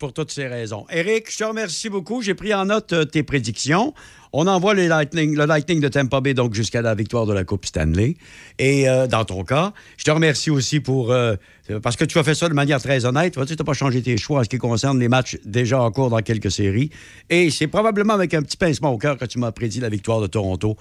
Pour 0.01 0.13
toutes 0.13 0.33
ces 0.33 0.49
raisons. 0.49 0.85
Eric, 0.91 1.31
je 1.31 1.39
te 1.39 1.45
remercie 1.45 1.89
beaucoup. 1.89 2.23
J'ai 2.23 2.35
pris 2.35 2.53
en 2.53 2.65
note 2.65 2.93
euh, 2.93 3.05
tes 3.05 3.23
prédictions. 3.23 3.95
On 4.33 4.47
envoie 4.47 4.75
les 4.75 4.89
Lightning, 4.89 5.37
le 5.37 5.45
Lightning 5.45 5.81
de 5.81 5.89
Tampa 5.89 6.21
Bay 6.21 6.35
donc 6.35 6.55
jusqu'à 6.55 6.83
la 6.83 6.95
victoire 6.95 7.27
de 7.27 7.33
la 7.33 7.45
Coupe 7.45 7.67
Stanley. 7.67 8.17
Et 8.59 8.89
euh, 8.89 9.07
dans 9.07 9.25
ton 9.25 9.45
cas, 9.45 9.73
je 9.97 10.05
te 10.05 10.11
remercie 10.11 10.51
aussi 10.51 10.81
pour 10.81 11.13
euh, 11.13 11.35
parce 11.83 11.97
que 11.97 12.05
tu 12.05 12.19
as 12.19 12.25
fait 12.25 12.35
ça 12.35 12.49
de 12.49 12.55
manière 12.55 12.81
très 12.81 13.05
honnête. 13.05 13.35
Tu 13.35 13.41
n'as 13.41 13.65
pas 13.65 13.73
changé 13.73 14.03
tes 14.03 14.17
choix 14.17 14.41
en 14.41 14.45
ce 14.45 14.49
qui 14.49 14.59
concerne 14.59 14.99
les 14.99 15.09
matchs 15.09 15.39
déjà 15.45 15.81
en 15.81 15.91
cours 15.91 16.11
dans 16.11 16.21
quelques 16.21 16.51
séries. 16.51 16.91
Et 17.29 17.51
c'est 17.51 17.69
probablement 17.69 18.15
avec 18.15 18.35
un 18.35 18.43
petit 18.43 18.57
pincement 18.57 18.91
au 18.91 18.99
cœur 18.99 19.17
que 19.17 19.25
tu 19.25 19.39
m'as 19.39 19.53
prédit 19.53 19.81
la 19.81 19.89
victoire 19.89 20.21
de 20.21 20.27
Toronto 20.27 20.77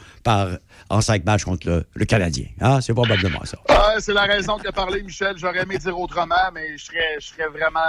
en 0.90 1.02
cinq 1.02 1.26
matchs 1.26 1.44
contre 1.44 1.86
le, 1.94 2.06
Canadien. 2.06 2.46
Hein? 2.62 2.82
C'est 2.82 2.94
probablement 2.94 3.44
ça. 3.46 3.58
Ah, 3.68 3.96
c'est 4.00 4.14
la 4.14 4.24
raison 4.24 4.58
qu'a 4.58 4.72
parlé 4.72 5.04
Michel. 5.04 5.38
J'aurais 5.38 5.62
aimé 5.62 5.78
dire 5.78 6.00
autrement, 6.00 6.36
mais 6.54 6.78
je 6.78 6.86
serais, 6.86 7.48
vraiment 7.54 7.80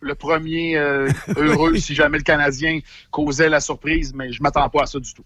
le 0.00 0.14
premier 0.14 0.76
euh, 0.76 1.08
heureux 1.36 1.76
si 1.78 1.94
jamais 1.94 2.18
le 2.18 2.24
Canadien 2.24 2.80
causait 3.10 3.48
la 3.48 3.60
surprise, 3.60 4.12
mais 4.14 4.32
je 4.32 4.42
m'attends 4.42 4.68
pas 4.68 4.82
à 4.82 4.86
ça 4.86 4.98
du 4.98 5.12
tout. 5.12 5.24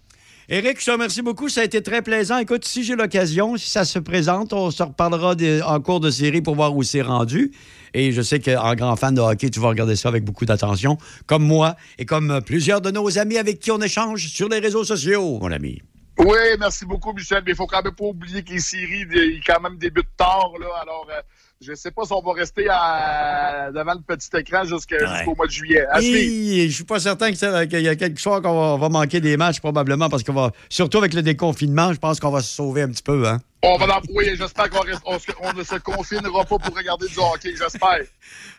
Éric, 0.49 0.79
je 0.81 0.85
te 0.85 0.91
remercie 0.91 1.21
beaucoup. 1.21 1.47
Ça 1.49 1.61
a 1.61 1.63
été 1.63 1.81
très 1.81 2.01
plaisant. 2.01 2.37
Écoute, 2.37 2.65
si 2.65 2.83
j'ai 2.83 2.95
l'occasion, 2.95 3.55
si 3.57 3.69
ça 3.69 3.85
se 3.85 3.99
présente, 3.99 4.51
on 4.53 4.69
se 4.71 4.83
reparlera 4.83 5.35
de- 5.35 5.61
en 5.65 5.79
cours 5.79 5.99
de 6.01 6.09
série 6.09 6.41
pour 6.41 6.55
voir 6.55 6.75
où 6.75 6.83
c'est 6.83 7.01
rendu. 7.03 7.51
Et 7.93 8.11
je 8.11 8.21
sais 8.21 8.39
qu'en 8.39 8.73
grand 8.75 8.95
fan 8.95 9.13
de 9.15 9.21
hockey, 9.21 9.49
tu 9.49 9.59
vas 9.59 9.69
regarder 9.69 9.95
ça 9.95 10.09
avec 10.09 10.25
beaucoup 10.25 10.45
d'attention, 10.45 10.97
comme 11.25 11.43
moi 11.43 11.75
et 11.97 12.05
comme 12.05 12.41
plusieurs 12.45 12.81
de 12.81 12.89
nos 12.91 13.17
amis 13.17 13.37
avec 13.37 13.59
qui 13.59 13.71
on 13.71 13.79
échange 13.81 14.27
sur 14.27 14.49
les 14.49 14.59
réseaux 14.59 14.83
sociaux, 14.83 15.39
mon 15.39 15.51
ami. 15.51 15.81
Oui, 16.17 16.37
merci 16.59 16.85
beaucoup, 16.85 17.13
Michel, 17.13 17.43
mais 17.45 17.51
il 17.53 17.55
faut 17.55 17.67
quand 17.67 17.81
même 17.83 17.93
pas 17.95 18.05
oublier 18.05 18.43
que 18.43 18.51
les 18.51 18.59
séries, 18.59 19.05
ils 19.13 19.41
quand 19.45 19.59
même 19.61 19.77
débutent 19.77 20.15
tard, 20.17 20.51
là. 20.59 20.67
Alors, 20.81 21.07
euh, 21.09 21.21
je 21.61 21.73
sais 21.75 21.91
pas 21.91 22.03
si 22.05 22.13
on 22.13 22.21
va 22.21 22.33
rester 22.33 22.67
à- 22.69 23.69
devant 23.71 23.93
le 23.93 24.01
petit 24.01 24.29
écran 24.35 24.63
jusqu'au 24.63 25.35
mois 25.35 25.45
de 25.45 25.51
juillet. 25.51 25.85
Et 26.01 26.69
je 26.69 26.73
suis 26.75 26.83
pas 26.83 26.99
certain 26.99 27.31
qu'il 27.31 27.81
y 27.81 27.87
a 27.87 27.95
quelque 27.95 28.19
chose 28.19 28.41
qu'on 28.41 28.77
va, 28.77 28.77
va 28.77 28.89
manquer 28.89 29.21
des 29.21 29.37
matchs, 29.37 29.59
probablement, 29.59 30.09
parce 30.09 30.23
qu'on 30.23 30.33
va, 30.33 30.51
surtout 30.69 30.97
avec 30.97 31.13
le 31.13 31.21
déconfinement, 31.21 31.93
je 31.93 31.99
pense 31.99 32.19
qu'on 32.19 32.31
va 32.31 32.41
se 32.41 32.53
sauver 32.53 32.81
un 32.81 32.89
petit 32.89 33.03
peu, 33.03 33.27
hein? 33.27 33.39
On 33.63 33.77
va 33.77 33.97
en... 33.97 34.01
Oui, 34.15 34.25
j'espère 34.35 34.69
qu'on 34.71 34.83
ne 34.83 35.63
se 35.63 35.75
confinera 35.79 36.43
pas 36.45 36.57
pour 36.57 36.75
regarder 36.75 37.07
du 37.07 37.17
hockey, 37.19 37.53
j'espère. 37.55 38.01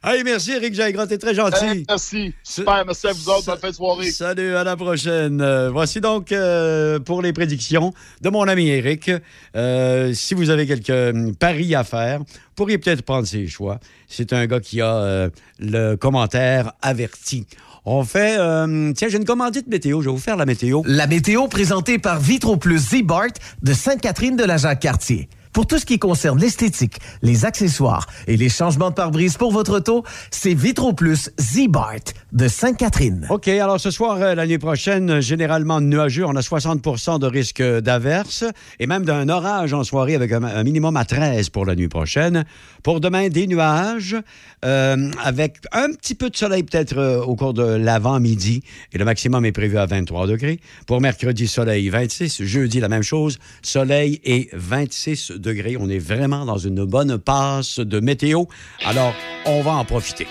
Hey, 0.04 0.22
merci, 0.22 0.52
Éric 0.52 0.74
Jaigras, 0.74 1.08
t'es 1.08 1.18
très 1.18 1.34
gentil. 1.34 1.64
Eh, 1.74 1.84
merci. 1.88 2.32
Super, 2.44 2.84
merci 2.86 3.08
à 3.08 3.12
vous 3.12 3.28
autres. 3.28 3.46
Bonne 3.46 3.58
fin 3.58 3.70
de 3.70 3.74
soirée. 3.74 4.10
Salut, 4.12 4.54
à 4.54 4.62
la 4.62 4.76
prochaine. 4.76 5.40
Euh, 5.40 5.70
voici 5.70 6.00
donc 6.00 6.30
euh, 6.30 7.00
pour 7.00 7.20
les 7.20 7.32
prédictions 7.32 7.92
de 8.20 8.30
mon 8.30 8.46
ami 8.46 8.68
Eric. 8.68 9.10
Euh, 9.56 10.14
si 10.14 10.34
vous 10.34 10.50
avez 10.50 10.68
quelques 10.68 11.34
paris 11.36 11.74
à 11.74 11.82
faire, 11.82 12.20
vous 12.20 12.24
pourriez 12.54 12.78
peut-être 12.78 13.02
prendre 13.02 13.26
ses 13.26 13.48
choix. 13.48 13.80
C'est 14.06 14.32
un 14.32 14.46
gars 14.46 14.60
qui 14.60 14.80
a 14.80 14.94
euh, 14.94 15.30
le 15.58 15.96
commentaire 15.96 16.74
averti. 16.80 17.46
On 17.84 18.04
fait. 18.04 18.36
euh, 18.38 18.92
tiens, 18.92 19.08
j'ai 19.08 19.16
une 19.16 19.24
commandite 19.24 19.66
météo. 19.66 20.02
Je 20.02 20.06
vais 20.08 20.12
vous 20.14 20.20
faire 20.20 20.36
la 20.36 20.46
météo. 20.46 20.82
La 20.84 21.08
météo 21.08 21.48
présentée 21.48 21.98
par 21.98 22.20
Vitro 22.20 22.56
Plus 22.56 22.78
Z-Bart 22.78 23.32
de 23.60 23.72
Sainte-Catherine 23.72 24.36
de 24.36 24.44
la 24.44 24.56
Jacques-Cartier. 24.92 25.28
Pour 25.52 25.66
tout 25.66 25.78
ce 25.78 25.84
qui 25.84 25.98
concerne 25.98 26.40
l'esthétique, 26.40 26.96
les 27.20 27.44
accessoires 27.44 28.06
et 28.26 28.38
les 28.38 28.48
changements 28.48 28.88
de 28.88 28.94
pare-brise 28.94 29.36
pour 29.36 29.52
votre 29.52 29.76
auto, 29.76 30.02
c'est 30.30 30.54
Vitro 30.54 30.94
Plus 30.94 31.30
Z-Bart 31.38 32.14
de 32.32 32.48
Sainte-Catherine. 32.48 33.26
OK, 33.28 33.48
alors 33.48 33.78
ce 33.78 33.90
soir, 33.90 34.16
euh, 34.22 34.34
l'année 34.34 34.58
prochaine, 34.58 35.10
euh, 35.10 35.20
généralement 35.20 35.82
nuageux, 35.82 36.24
on 36.24 36.36
a 36.36 36.40
60% 36.40 37.18
de 37.18 37.26
risque 37.26 37.62
d'averse 37.62 38.44
et 38.80 38.86
même 38.86 39.04
d'un 39.04 39.28
orage 39.28 39.74
en 39.74 39.84
soirée 39.84 40.14
avec 40.14 40.32
un, 40.32 40.42
un 40.42 40.64
minimum 40.64 40.96
à 40.96 41.04
13 41.04 41.50
pour 41.50 41.66
la 41.66 41.74
nuit 41.74 41.88
prochaine. 41.88 42.46
Pour 42.82 43.00
demain, 43.00 43.28
des 43.28 43.46
nuages 43.46 44.16
euh, 44.64 45.10
avec 45.22 45.58
un 45.72 45.92
petit 45.92 46.14
peu 46.14 46.30
de 46.30 46.36
soleil 46.36 46.62
peut-être 46.62 46.96
euh, 46.96 47.20
au 47.20 47.34
cours 47.34 47.52
de 47.52 47.64
l'avant-midi 47.64 48.62
et 48.92 48.98
le 48.98 49.04
maximum 49.04 49.44
est 49.44 49.52
prévu 49.52 49.76
à 49.76 49.86
23 49.86 50.26
degrés. 50.26 50.60
Pour 50.86 51.00
mercredi, 51.00 51.48
soleil 51.48 51.88
26. 51.88 52.44
Jeudi, 52.44 52.80
la 52.80 52.88
même 52.88 53.02
chose, 53.02 53.38
soleil 53.62 54.20
et 54.24 54.48
26 54.52 55.32
degrés. 55.42 55.76
On 55.78 55.88
est 55.90 55.98
vraiment 55.98 56.46
dans 56.46 56.56
une 56.56 56.84
bonne 56.84 57.18
passe 57.18 57.78
de 57.78 58.00
météo. 58.00 58.44
Alors, 58.86 59.14
on 59.44 59.60
va 59.62 59.72
en 59.72 59.84
profiter. 59.84 60.26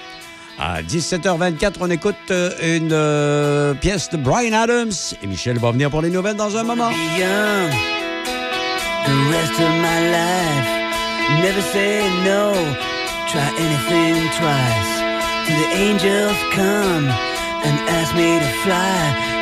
À 0.57 0.81
17h24, 0.81 1.75
on 1.81 1.89
écoute 1.89 2.15
euh, 2.29 2.77
une 2.77 2.91
euh, 2.91 3.73
pièce 3.73 4.09
de 4.09 4.17
Brian 4.17 4.53
Adams 4.53 4.91
et 5.21 5.27
Michel 5.27 5.57
va 5.57 5.71
venir 5.71 5.89
pour 5.89 6.01
les 6.01 6.09
nouvelles 6.09 6.35
dans 6.35 6.55
un 6.57 6.63
moment. 6.63 6.91
and 17.63 17.77
ask 17.89 18.15
me 18.15 18.39
to 18.39 18.49
fly. 18.63 18.99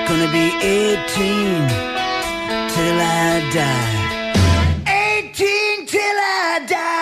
Gonna 0.07 0.31
be 0.31 0.47
18 0.61 1.89
till 2.73 2.97
I 3.01 3.49
die. 3.53 3.98
18 6.71 6.75
till 6.75 6.77
I 6.77 6.85
die. 6.85 6.98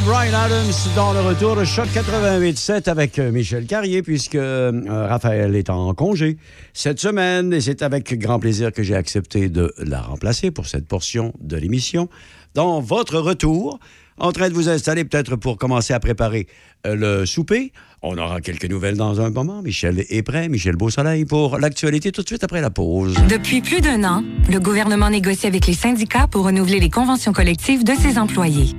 Brian 0.00 0.34
Adams 0.34 0.72
dans 0.96 1.12
le 1.12 1.20
retour 1.20 1.54
de 1.54 1.64
Choc 1.64 1.86
88.7 1.86 2.90
avec 2.90 3.18
euh, 3.20 3.30
Michel 3.30 3.64
Carrier, 3.64 4.02
puisque 4.02 4.34
euh, 4.34 4.82
Raphaël 4.86 5.54
est 5.54 5.70
en 5.70 5.94
congé 5.94 6.36
cette 6.72 6.98
semaine 6.98 7.52
et 7.52 7.60
c'est 7.60 7.80
avec 7.80 8.18
grand 8.18 8.40
plaisir 8.40 8.72
que 8.72 8.82
j'ai 8.82 8.96
accepté 8.96 9.48
de 9.48 9.72
la 9.78 10.00
remplacer 10.00 10.50
pour 10.50 10.66
cette 10.66 10.88
portion 10.88 11.32
de 11.40 11.56
l'émission. 11.56 12.08
Dans 12.54 12.80
votre 12.80 13.18
retour, 13.18 13.78
en 14.18 14.32
train 14.32 14.48
de 14.48 14.54
vous 14.54 14.68
installer 14.68 15.04
peut-être 15.04 15.36
pour 15.36 15.58
commencer 15.58 15.92
à 15.94 16.00
préparer 16.00 16.48
euh, 16.86 16.96
le 16.96 17.26
souper. 17.26 17.72
On 18.06 18.18
aura 18.18 18.42
quelques 18.42 18.66
nouvelles 18.66 18.98
dans 18.98 19.22
un 19.22 19.30
moment. 19.30 19.62
Michel 19.62 20.04
est 20.10 20.22
prêt, 20.22 20.50
Michel 20.50 20.76
Beausoleil, 20.76 21.24
pour 21.24 21.58
l'actualité 21.58 22.12
tout 22.12 22.20
de 22.20 22.26
suite 22.26 22.44
après 22.44 22.60
la 22.60 22.68
pause. 22.68 23.16
Depuis 23.30 23.62
plus 23.62 23.80
d'un 23.80 24.04
an, 24.04 24.22
le 24.52 24.60
gouvernement 24.60 25.08
négocie 25.08 25.46
avec 25.46 25.66
les 25.66 25.72
syndicats 25.72 26.26
pour 26.26 26.44
renouveler 26.44 26.80
les 26.80 26.90
conventions 26.90 27.32
collectives 27.32 27.82
de 27.82 27.94
ses 27.94 28.18
employés. 28.18 28.74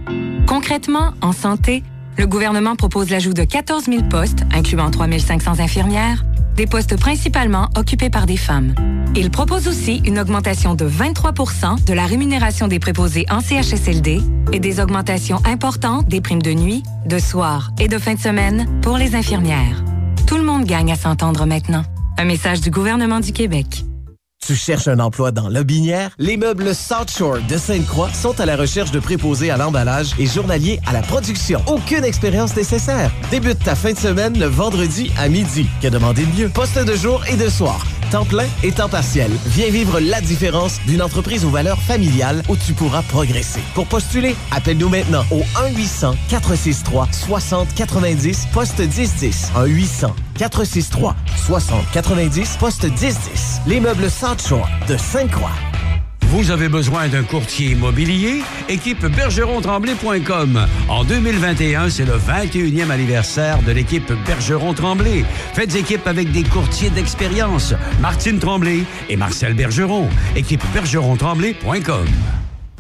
Concrètement, 0.48 1.14
en 1.22 1.32
santé, 1.32 1.82
le 2.20 2.28
gouvernement 2.28 2.76
propose 2.76 3.10
l'ajout 3.10 3.34
de 3.34 3.44
14 3.44 3.86
000 3.86 4.04
postes, 4.12 4.44
incluant 4.54 4.92
3 4.92 5.08
500 5.18 5.60
infirmières, 5.60 6.24
des 6.56 6.68
postes 6.68 6.98
principalement 6.98 7.70
occupés 7.78 8.10
par 8.10 8.26
des 8.26 8.38
femmes. 8.38 8.74
Il 9.16 9.32
propose 9.32 9.68
aussi 9.68 10.02
une 10.06 10.20
augmentation 10.20 10.76
de 10.76 10.88
23% 10.88 11.86
de 11.86 11.94
la 11.94 12.06
rémunération 12.06 12.68
des 12.68 12.80
préposés 12.80 13.26
en 13.30 13.40
CHSLD 13.40 14.22
et 14.52 14.60
des 14.60 14.80
augmentations 14.80 15.42
importantes 15.46 16.08
des 16.08 16.22
primes 16.22 16.42
de 16.42 16.54
nuit, 16.54 16.84
de 17.06 17.20
soir 17.20 17.72
et 17.80 17.88
de 17.88 17.98
fin 17.98 18.16
de 18.16 18.20
semaine 18.20 18.68
pour 18.82 18.98
les 18.98 19.16
infirmières. 19.16 19.84
Tout 20.28 20.38
le 20.38 20.44
monde 20.44 20.66
gagne 20.66 20.92
à 20.92 20.96
s'entendre 20.96 21.46
maintenant. 21.46 21.84
Un 22.18 22.26
message 22.26 22.62
du 22.62 22.72
gouvernement 22.72 23.20
du 23.20 23.32
Québec. 23.32 23.86
Tu 24.46 24.56
cherches 24.56 24.88
un 24.88 25.00
emploi 25.00 25.32
dans 25.32 25.50
Lobinière? 25.50 26.12
Les 26.20 26.38
meubles 26.38 26.76
South 26.76 27.10
Shore 27.10 27.40
de 27.50 27.58
Sainte-Croix 27.58 28.14
sont 28.14 28.40
à 28.40 28.46
la 28.46 28.56
recherche 28.56 28.92
de 28.92 29.00
préposés 29.00 29.50
à 29.50 29.58
l'emballage 29.58 30.12
et 30.20 30.28
journaliers 30.28 30.80
à 30.86 30.94
la 30.94 31.02
production. 31.02 31.64
Aucune 31.66 32.04
expérience 32.04 32.56
nécessaire. 32.56 33.12
Débute 33.32 33.64
ta 33.64 33.74
fin 33.74 33.94
de 33.94 33.98
semaine 33.98 34.38
le 34.38 34.46
vendredi 34.46 35.10
à 35.18 35.30
midi. 35.30 35.66
Que 35.82 35.88
demander 35.88 36.28
de 36.28 36.40
mieux? 36.40 36.50
Poste 36.50 36.78
de 36.78 36.96
jour 36.96 37.24
et 37.28 37.38
de 37.38 37.50
soir. 37.50 37.84
Temps 38.12 38.26
plein 38.26 38.46
et 38.62 38.72
temps 38.72 38.88
partiel. 38.88 39.32
Viens 39.48 39.72
vivre 39.72 40.00
la 40.00 40.22
différence 40.22 40.78
d'une 40.86 41.02
entreprise 41.02 41.44
aux 41.44 41.50
valeurs 41.50 41.82
familiales 41.82 42.44
où 42.48 42.56
tu 42.56 42.74
pourras 42.74 43.02
progresser. 43.02 43.62
Pour 43.74 43.88
postuler, 43.88 44.36
appelle-nous 44.52 44.90
maintenant 44.90 45.26
au 45.32 45.42
1-800-463-6090, 46.30 48.52
poste 48.54 48.80
1010. 48.80 49.54
1-800-463-6090, 50.38 52.58
poste 52.58 52.84
1010. 52.84 53.62
Les 53.68 53.80
meubles 53.80 54.10
Shore 54.10 54.68
de 54.88 54.98
Sainte-Croix. 54.98 55.52
Vous 56.30 56.52
avez 56.52 56.70
besoin 56.70 57.08
d'un 57.08 57.24
courtier 57.24 57.72
immobilier? 57.72 58.42
Équipe 58.68 59.06
bergeron-tremblay.com. 59.06 60.68
En 60.90 61.04
2021, 61.04 61.90
c'est 61.90 62.06
le 62.06 62.18
21e 62.18 62.90
anniversaire 62.90 63.62
de 63.62 63.72
l'équipe 63.72 64.12
Bergeron-Tremblay. 64.26 65.24
Faites 65.54 65.76
équipe 65.76 66.08
avec 66.08 66.32
des 66.32 66.44
courtiers 66.44 66.90
d'expérience, 66.90 67.74
Martine 68.02 68.40
Tremblay 68.40 68.84
et 69.08 69.16
Marcel 69.16 69.54
Bergeron. 69.54 70.10
Équipe 70.36 70.64
bergeron-tremblay.com. 70.74 72.08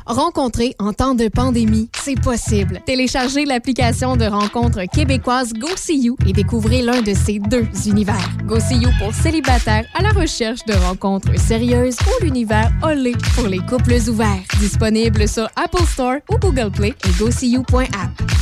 Rencontrer 0.05 0.75
en 0.77 0.93
temps 0.93 1.15
de 1.15 1.27
pandémie, 1.29 1.89
c'est 2.03 2.19
possible. 2.19 2.79
Téléchargez 2.85 3.43
l'application 3.43 4.15
de 4.15 4.25
rencontre 4.25 4.83
québécoise 4.83 5.51
GoSeeYou 5.53 6.15
et 6.27 6.33
découvrez 6.33 6.83
l'un 6.83 7.01
de 7.01 7.13
ces 7.15 7.39
deux 7.39 7.65
univers. 7.87 8.29
GoSeeYou 8.45 8.89
pour 8.99 9.13
célibataires 9.15 9.85
à 9.95 10.03
la 10.03 10.09
recherche 10.09 10.63
de 10.65 10.73
rencontres 10.73 11.39
sérieuses 11.39 11.97
ou 12.05 12.23
l'univers 12.23 12.71
Olé 12.83 13.13
pour 13.33 13.47
les 13.47 13.59
couples 13.59 13.97
ouverts. 14.07 14.43
Disponible 14.59 15.27
sur 15.27 15.49
Apple 15.55 15.85
Store 15.87 16.17
ou 16.29 16.37
Google 16.37 16.71
Play 16.71 16.93
et 17.03 17.11
GoSeeYou.app. 17.19 18.35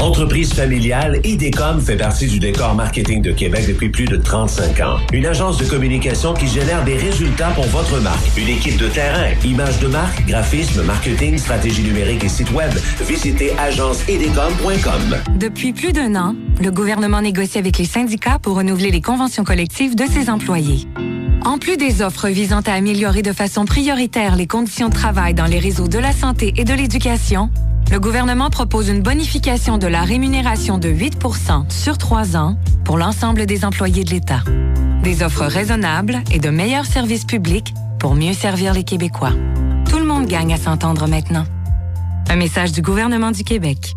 Entreprise 0.00 0.52
familiale, 0.54 1.20
IDECOM 1.24 1.80
fait 1.80 1.96
partie 1.96 2.28
du 2.28 2.38
décor 2.38 2.72
marketing 2.76 3.20
de 3.20 3.32
Québec 3.32 3.66
depuis 3.66 3.88
plus 3.88 4.04
de 4.04 4.16
35 4.16 4.80
ans. 4.80 4.96
Une 5.12 5.26
agence 5.26 5.58
de 5.58 5.64
communication 5.64 6.34
qui 6.34 6.46
génère 6.46 6.84
des 6.84 6.96
résultats 6.96 7.50
pour 7.50 7.66
votre 7.66 7.98
marque. 8.00 8.24
Une 8.36 8.48
équipe 8.48 8.78
de 8.78 8.86
terrain, 8.86 9.30
images 9.44 9.80
de 9.80 9.88
marque, 9.88 10.24
graphisme, 10.24 10.84
marketing, 10.88 11.36
stratégie 11.36 11.82
numérique 11.82 12.24
et 12.24 12.28
site 12.30 12.50
web. 12.52 12.72
Visitez 13.06 13.52
agenceidecom.com. 13.58 15.36
Depuis 15.36 15.74
plus 15.74 15.92
d'un 15.92 16.16
an, 16.16 16.34
le 16.62 16.70
gouvernement 16.70 17.20
négocie 17.20 17.58
avec 17.58 17.76
les 17.76 17.84
syndicats 17.84 18.38
pour 18.40 18.56
renouveler 18.56 18.90
les 18.90 19.02
conventions 19.02 19.44
collectives 19.44 19.94
de 19.94 20.06
ses 20.06 20.30
employés. 20.30 20.88
En 21.44 21.58
plus 21.58 21.76
des 21.76 22.00
offres 22.00 22.28
visant 22.28 22.62
à 22.66 22.72
améliorer 22.72 23.20
de 23.20 23.32
façon 23.32 23.66
prioritaire 23.66 24.34
les 24.34 24.46
conditions 24.46 24.88
de 24.88 24.94
travail 24.94 25.34
dans 25.34 25.44
les 25.44 25.58
réseaux 25.58 25.88
de 25.88 25.98
la 25.98 26.12
santé 26.12 26.54
et 26.56 26.64
de 26.64 26.72
l'éducation, 26.72 27.50
le 27.92 28.00
gouvernement 28.00 28.48
propose 28.48 28.88
une 28.88 29.02
bonification 29.02 29.76
de 29.76 29.86
la 29.86 30.02
rémunération 30.02 30.78
de 30.78 30.88
8 30.88 31.18
sur 31.68 31.98
trois 31.98 32.34
ans 32.34 32.56
pour 32.84 32.96
l'ensemble 32.96 33.44
des 33.44 33.66
employés 33.66 34.04
de 34.04 34.10
l'État. 34.10 34.42
Des 35.02 35.22
offres 35.22 35.44
raisonnables 35.44 36.22
et 36.32 36.38
de 36.38 36.48
meilleurs 36.48 36.86
services 36.86 37.26
publics 37.26 37.74
pour 37.98 38.14
mieux 38.14 38.32
servir 38.32 38.72
les 38.72 38.84
Québécois. 38.84 39.32
Gagne 40.28 40.52
à 40.52 40.56
s'entendre 40.58 41.06
maintenant. 41.08 41.44
Un 42.28 42.36
message 42.36 42.72
du 42.72 42.82
gouvernement 42.82 43.30
du 43.30 43.42
Québec. 43.44 43.94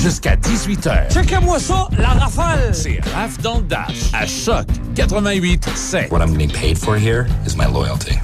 jusqu'à 0.00 0.36
18h. 0.36 1.12
Checkez-moi 1.12 1.58
ça, 1.58 1.88
la 1.98 2.08
rafale! 2.10 2.72
C'est 2.72 3.00
Raph 3.14 3.38
dans 3.42 3.56
le 3.58 3.64
Dash 3.64 4.10
à 4.12 4.24
Choc 4.26 4.66
88 4.94 5.68
7. 5.74 6.12
What 6.12 6.20
I'm 6.20 6.32
getting 6.38 6.52
paid 6.52 6.78
for 6.78 6.96
here 6.96 7.26
is 7.44 7.56
my 7.56 7.64
loyalty. 7.72 8.14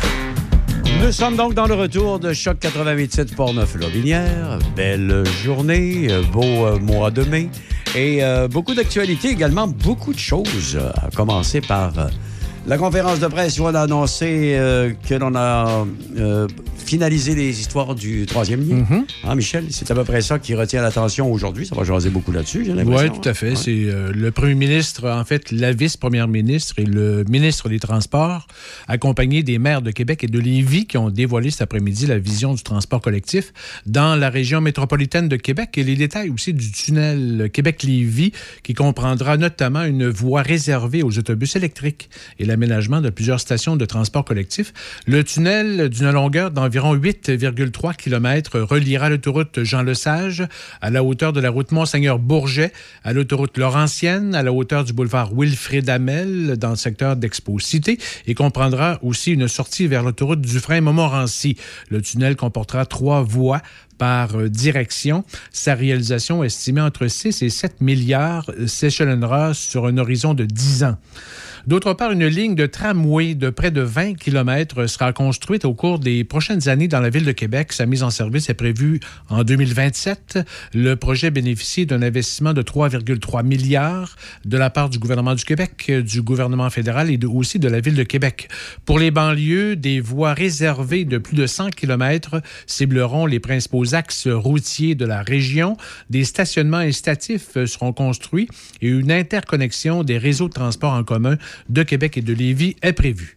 Nous 1.02 1.10
sommes 1.10 1.34
donc 1.36 1.54
dans 1.54 1.66
le 1.66 1.74
retour 1.74 2.20
de 2.20 2.32
Choc 2.32 2.58
88.7 2.60 3.34
Portneuf-Lobinière. 3.34 4.60
Belle 4.76 5.24
journée, 5.42 6.06
beau 6.32 6.44
euh, 6.66 6.78
mois 6.78 7.10
de 7.10 7.24
mai 7.24 7.50
et 7.96 8.22
euh, 8.22 8.46
beaucoup 8.46 8.74
d'actualités 8.74 9.30
également, 9.30 9.66
beaucoup 9.66 10.12
de 10.12 10.18
choses. 10.20 10.76
euh, 10.76 10.92
À 11.04 11.10
commencer 11.14 11.60
par 11.60 11.98
euh, 11.98 12.06
la 12.66 12.78
conférence 12.78 13.18
de 13.18 13.26
presse 13.26 13.58
a 13.58 13.82
annoncé 13.82 14.54
euh, 14.56 14.92
que 15.08 15.14
l'on 15.14 15.34
a 15.34 15.84
euh, 16.16 16.46
finalisé 16.82 17.34
les 17.34 17.60
histoires 17.60 17.94
du 17.94 18.26
troisième 18.26 18.68
lien. 18.68 18.84
Hein, 19.24 19.34
Michel, 19.34 19.66
c'est 19.70 19.90
à 19.90 19.94
peu 19.94 20.04
près 20.04 20.20
ça 20.20 20.38
qui 20.38 20.54
retient 20.54 20.82
l'attention 20.82 21.30
aujourd'hui. 21.32 21.66
Ça 21.66 21.74
va 21.74 21.84
jaser 21.84 22.10
beaucoup 22.10 22.32
là-dessus, 22.32 22.64
j'ai 22.64 22.74
l'impression. 22.74 23.12
Oui, 23.12 23.20
tout 23.20 23.28
à 23.28 23.34
fait. 23.34 23.52
hein. 23.52 23.56
C'est 23.56 23.84
euh, 23.86 24.12
le 24.14 24.30
premier 24.30 24.54
ministre, 24.54 25.08
en 25.08 25.24
fait, 25.24 25.50
la 25.52 25.72
vice-première 25.72 26.28
ministre 26.28 26.74
et 26.78 26.84
le 26.84 27.24
ministre 27.28 27.68
des 27.68 27.78
Transports, 27.78 28.46
accompagnés 28.88 29.42
des 29.42 29.58
maires 29.58 29.82
de 29.82 29.90
Québec 29.90 30.24
et 30.24 30.26
de 30.26 30.38
Lévis, 30.38 30.86
qui 30.86 30.98
ont 30.98 31.10
dévoilé 31.10 31.50
cet 31.50 31.62
après-midi 31.62 32.06
la 32.06 32.18
vision 32.18 32.54
du 32.54 32.62
transport 32.62 33.00
collectif 33.00 33.52
dans 33.86 34.16
la 34.16 34.28
région 34.30 34.60
métropolitaine 34.60 35.28
de 35.28 35.36
Québec 35.36 35.76
et 35.78 35.84
les 35.84 35.94
détails 35.96 36.30
aussi 36.30 36.52
du 36.52 36.70
tunnel 36.72 37.50
Québec-Lévis, 37.52 38.32
qui 38.62 38.74
comprendra 38.74 39.36
notamment 39.36 39.84
une 39.84 40.08
voie 40.08 40.42
réservée 40.42 41.02
aux 41.02 41.18
autobus 41.18 41.56
électriques 41.56 42.10
et 42.38 42.44
l'aménagement 42.44 43.00
de 43.00 43.10
plusieurs 43.10 43.40
stations 43.40 43.76
de 43.76 43.84
transport 43.84 44.24
collectif. 44.24 44.72
Le 45.06 45.22
tunnel, 45.24 45.88
d'une 45.88 46.10
longueur 46.10 46.50
d'environ 46.50 46.71
8,3 46.80 47.96
km, 47.96 48.60
reliera 48.60 49.08
l'autoroute 49.10 49.62
Jean-Lesage 49.62 50.44
à 50.80 50.90
la 50.90 51.04
hauteur 51.04 51.32
de 51.32 51.40
la 51.40 51.50
route 51.50 51.72
Monseigneur-Bourget, 51.72 52.72
à 53.04 53.12
l'autoroute 53.12 53.58
Laurentienne, 53.58 54.34
à 54.34 54.42
la 54.42 54.52
hauteur 54.52 54.84
du 54.84 54.92
boulevard 54.92 55.32
Wilfrid 55.34 55.88
Amel, 55.88 56.56
dans 56.56 56.70
le 56.70 56.76
secteur 56.76 57.16
d'Expo-Cité, 57.16 57.98
et 58.26 58.34
comprendra 58.34 58.98
aussi 59.02 59.32
une 59.32 59.48
sortie 59.48 59.86
vers 59.86 60.02
l'autoroute 60.02 60.40
Dufresne-Montmorency. 60.40 61.56
Le 61.88 62.00
tunnel 62.00 62.36
comportera 62.36 62.86
trois 62.86 63.22
voies 63.22 63.62
par 63.98 64.36
euh, 64.36 64.48
direction. 64.48 65.24
Sa 65.52 65.74
réalisation, 65.74 66.42
estimée 66.42 66.80
entre 66.80 67.06
6 67.06 67.42
et 67.42 67.50
7 67.50 67.80
milliards, 67.80 68.50
s'échelonnera 68.66 69.54
sur 69.54 69.86
un 69.86 69.98
horizon 69.98 70.34
de 70.34 70.44
10 70.44 70.84
ans. 70.84 70.96
D'autre 71.66 71.92
part, 71.92 72.10
une 72.10 72.26
ligne 72.26 72.56
de 72.56 72.66
tramway 72.66 73.36
de 73.36 73.48
près 73.48 73.70
de 73.70 73.82
20 73.82 74.14
km 74.14 74.86
sera 74.88 75.12
construite 75.12 75.64
au 75.64 75.74
cours 75.74 76.00
des 76.00 76.24
prochaines 76.24 76.68
années 76.68 76.88
dans 76.88 76.98
la 76.98 77.08
ville 77.08 77.24
de 77.24 77.30
Québec. 77.30 77.72
Sa 77.72 77.86
mise 77.86 78.02
en 78.02 78.10
service 78.10 78.50
est 78.50 78.54
prévue 78.54 78.98
en 79.28 79.44
2027. 79.44 80.40
Le 80.74 80.96
projet 80.96 81.30
bénéficie 81.30 81.86
d'un 81.86 82.02
investissement 82.02 82.52
de 82.52 82.62
3,3 82.62 83.44
milliards 83.44 84.16
de 84.44 84.58
la 84.58 84.70
part 84.70 84.90
du 84.90 84.98
gouvernement 84.98 85.36
du 85.36 85.44
Québec, 85.44 85.88
du 86.04 86.20
gouvernement 86.20 86.68
fédéral 86.68 87.10
et 87.10 87.18
aussi 87.26 87.60
de 87.60 87.68
la 87.68 87.78
ville 87.78 87.94
de 87.94 88.02
Québec. 88.02 88.48
Pour 88.84 88.98
les 88.98 89.12
banlieues, 89.12 89.76
des 89.76 90.00
voies 90.00 90.34
réservées 90.34 91.04
de 91.04 91.18
plus 91.18 91.36
de 91.36 91.46
100 91.46 91.70
km 91.70 92.40
cibleront 92.66 93.24
les 93.26 93.38
principaux 93.38 93.94
axes 93.94 94.26
routiers 94.26 94.96
de 94.96 95.04
la 95.04 95.22
région. 95.22 95.76
Des 96.10 96.24
stationnements 96.24 96.78
incitatifs 96.78 97.56
seront 97.66 97.92
construits 97.92 98.48
et 98.80 98.88
une 98.88 99.12
interconnexion 99.12 100.02
des 100.02 100.18
réseaux 100.18 100.48
de 100.48 100.54
transport 100.54 100.92
en 100.92 101.04
commun 101.04 101.36
de 101.68 101.82
Québec 101.82 102.16
et 102.16 102.22
de 102.22 102.32
Lévis 102.32 102.76
est 102.82 102.92
prévue. 102.92 103.36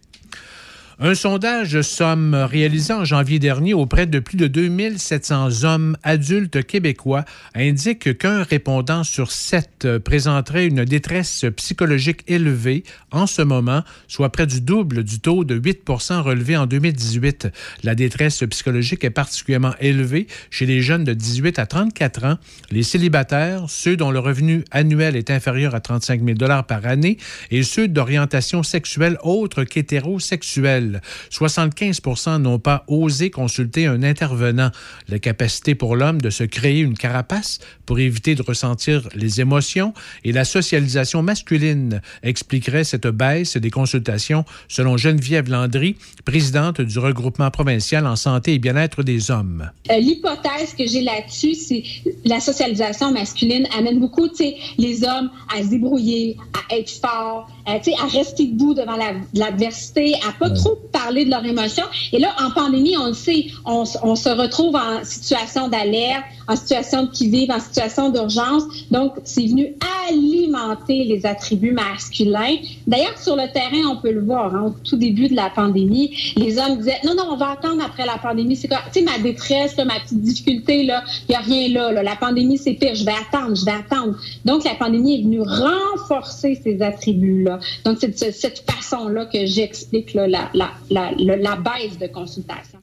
Un 0.98 1.14
sondage 1.14 1.82
somme 1.82 2.34
réalisé 2.34 2.94
en 2.94 3.04
janvier 3.04 3.38
dernier 3.38 3.74
auprès 3.74 4.06
de 4.06 4.18
plus 4.18 4.38
de 4.38 4.46
2700 4.46 5.64
hommes 5.64 5.98
adultes 6.02 6.64
québécois 6.64 7.26
indique 7.54 8.16
qu'un 8.16 8.42
répondant 8.42 9.04
sur 9.04 9.30
sept 9.30 9.86
présenterait 9.98 10.66
une 10.66 10.86
détresse 10.86 11.44
psychologique 11.54 12.22
élevée 12.28 12.82
en 13.10 13.26
ce 13.26 13.42
moment, 13.42 13.82
soit 14.08 14.32
près 14.32 14.46
du 14.46 14.62
double 14.62 15.04
du 15.04 15.20
taux 15.20 15.44
de 15.44 15.60
8% 15.60 16.22
relevé 16.22 16.56
en 16.56 16.64
2018. 16.64 17.48
La 17.82 17.94
détresse 17.94 18.42
psychologique 18.48 19.04
est 19.04 19.10
particulièrement 19.10 19.74
élevée 19.80 20.28
chez 20.48 20.64
les 20.64 20.80
jeunes 20.80 21.04
de 21.04 21.12
18 21.12 21.58
à 21.58 21.66
34 21.66 22.24
ans, 22.24 22.38
les 22.70 22.82
célibataires, 22.82 23.66
ceux 23.68 23.98
dont 23.98 24.10
le 24.10 24.18
revenu 24.18 24.64
annuel 24.70 25.14
est 25.14 25.30
inférieur 25.30 25.74
à 25.74 25.80
35 25.80 26.22
000 26.24 26.38
par 26.66 26.86
année 26.86 27.18
et 27.50 27.64
ceux 27.64 27.86
d'orientation 27.86 28.62
sexuelle 28.62 29.18
autre 29.22 29.64
qu'hétérosexuelle. 29.64 30.85
75% 31.30 32.40
n'ont 32.40 32.58
pas 32.58 32.84
osé 32.88 33.30
consulter 33.30 33.86
un 33.86 34.02
intervenant. 34.02 34.70
La 35.08 35.18
capacité 35.18 35.74
pour 35.74 35.96
l'homme 35.96 36.20
de 36.20 36.30
se 36.30 36.44
créer 36.44 36.80
une 36.80 36.96
carapace 36.96 37.58
pour 37.86 37.98
éviter 37.98 38.34
de 38.34 38.42
ressentir 38.42 39.08
les 39.14 39.40
émotions 39.40 39.92
et 40.24 40.32
la 40.32 40.44
socialisation 40.44 41.22
masculine 41.22 42.00
expliquerait 42.22 42.84
cette 42.84 43.06
baisse 43.06 43.56
des 43.56 43.70
consultations 43.70 44.44
selon 44.68 44.96
Geneviève 44.96 45.48
Landry, 45.48 45.96
présidente 46.24 46.80
du 46.80 46.98
regroupement 46.98 47.50
provincial 47.50 48.06
en 48.06 48.16
santé 48.16 48.54
et 48.54 48.58
bien-être 48.58 49.02
des 49.02 49.30
hommes. 49.30 49.70
Euh, 49.90 49.98
L'hypothèse 49.98 50.74
que 50.76 50.86
j'ai 50.86 51.02
là-dessus, 51.02 51.54
c'est 51.54 51.82
la 52.24 52.40
socialisation 52.40 53.12
masculine 53.12 53.66
amène 53.76 53.98
beaucoup, 54.00 54.28
tu 54.28 54.36
sais, 54.36 54.56
les 54.78 55.04
hommes 55.04 55.30
à 55.56 55.62
se 55.62 55.68
débrouiller, 55.68 56.36
à 56.70 56.74
être 56.76 56.90
forts, 56.90 57.48
euh, 57.68 57.72
tu 57.82 57.90
sais, 57.92 57.96
à 58.00 58.06
rester 58.06 58.46
debout 58.46 58.74
devant 58.74 58.96
la- 58.96 59.14
l'adversité, 59.34 60.14
à 60.28 60.32
pas 60.38 60.50
trop 60.50 60.75
parler 60.92 61.24
de 61.24 61.30
leurs 61.30 61.44
émotions. 61.44 61.84
Et 62.12 62.18
là, 62.18 62.34
en 62.44 62.50
pandémie, 62.50 62.96
on 62.96 63.08
le 63.08 63.12
sait, 63.14 63.46
on, 63.64 63.84
se 63.84 64.28
retrouve 64.28 64.74
en 64.76 65.04
situation 65.04 65.68
d'alerte, 65.68 66.24
en 66.48 66.56
situation 66.56 67.04
de 67.04 67.10
qui-vive, 67.10 67.50
en 67.50 67.60
situation 67.60 68.10
d'urgence. 68.10 68.62
Donc, 68.90 69.14
c'est 69.24 69.46
venu 69.46 69.74
alimenter 70.08 71.04
les 71.04 71.26
attributs 71.26 71.72
masculins. 71.72 72.56
D'ailleurs, 72.86 73.18
sur 73.18 73.36
le 73.36 73.52
terrain, 73.52 73.88
on 73.90 73.96
peut 73.96 74.12
le 74.12 74.22
voir. 74.24 74.54
hein, 74.54 74.64
au 74.68 74.74
tout 74.84 74.96
début 74.96 75.28
de 75.28 75.34
la 75.34 75.50
pandémie, 75.50 76.16
les 76.36 76.58
hommes 76.58 76.78
disaient 76.78 77.00
non, 77.04 77.14
non, 77.14 77.24
on 77.32 77.36
va 77.36 77.50
attendre 77.50 77.82
après 77.84 78.06
la 78.06 78.18
pandémie. 78.18 78.56
C'est 78.56 78.68
quoi? 78.68 78.78
Tu 78.92 79.00
sais, 79.00 79.04
ma 79.04 79.18
détresse, 79.18 79.76
là, 79.76 79.84
ma 79.84 79.98
petite 80.00 80.20
difficulté, 80.20 80.84
là, 80.84 81.02
il 81.28 81.32
n'y 81.32 81.36
a 81.36 81.40
rien 81.40 81.68
là, 81.68 81.92
là. 81.92 82.02
La 82.02 82.16
pandémie, 82.16 82.58
c'est 82.58 82.74
pire. 82.74 82.94
Je 82.94 83.04
vais 83.04 83.12
attendre, 83.12 83.54
je 83.56 83.64
vais 83.64 83.72
attendre. 83.72 84.14
Donc, 84.44 84.64
la 84.64 84.74
pandémie 84.74 85.20
est 85.20 85.22
venue 85.22 85.40
renforcer 85.42 86.60
ces 86.62 86.80
attributs-là. 86.82 87.58
Donc, 87.84 87.98
c'est 88.00 88.08
de 88.08 88.16
ce- 88.16 88.30
cette 88.32 88.64
façon-là 88.70 89.26
que 89.26 89.44
j'explique 89.46 90.14
là, 90.14 90.26
la, 90.28 90.65
la, 90.90 91.10
la, 91.10 91.12
la, 91.18 91.36
la 91.36 91.56
baisse 91.56 91.98
de 91.98 92.06
consultation. 92.06 92.78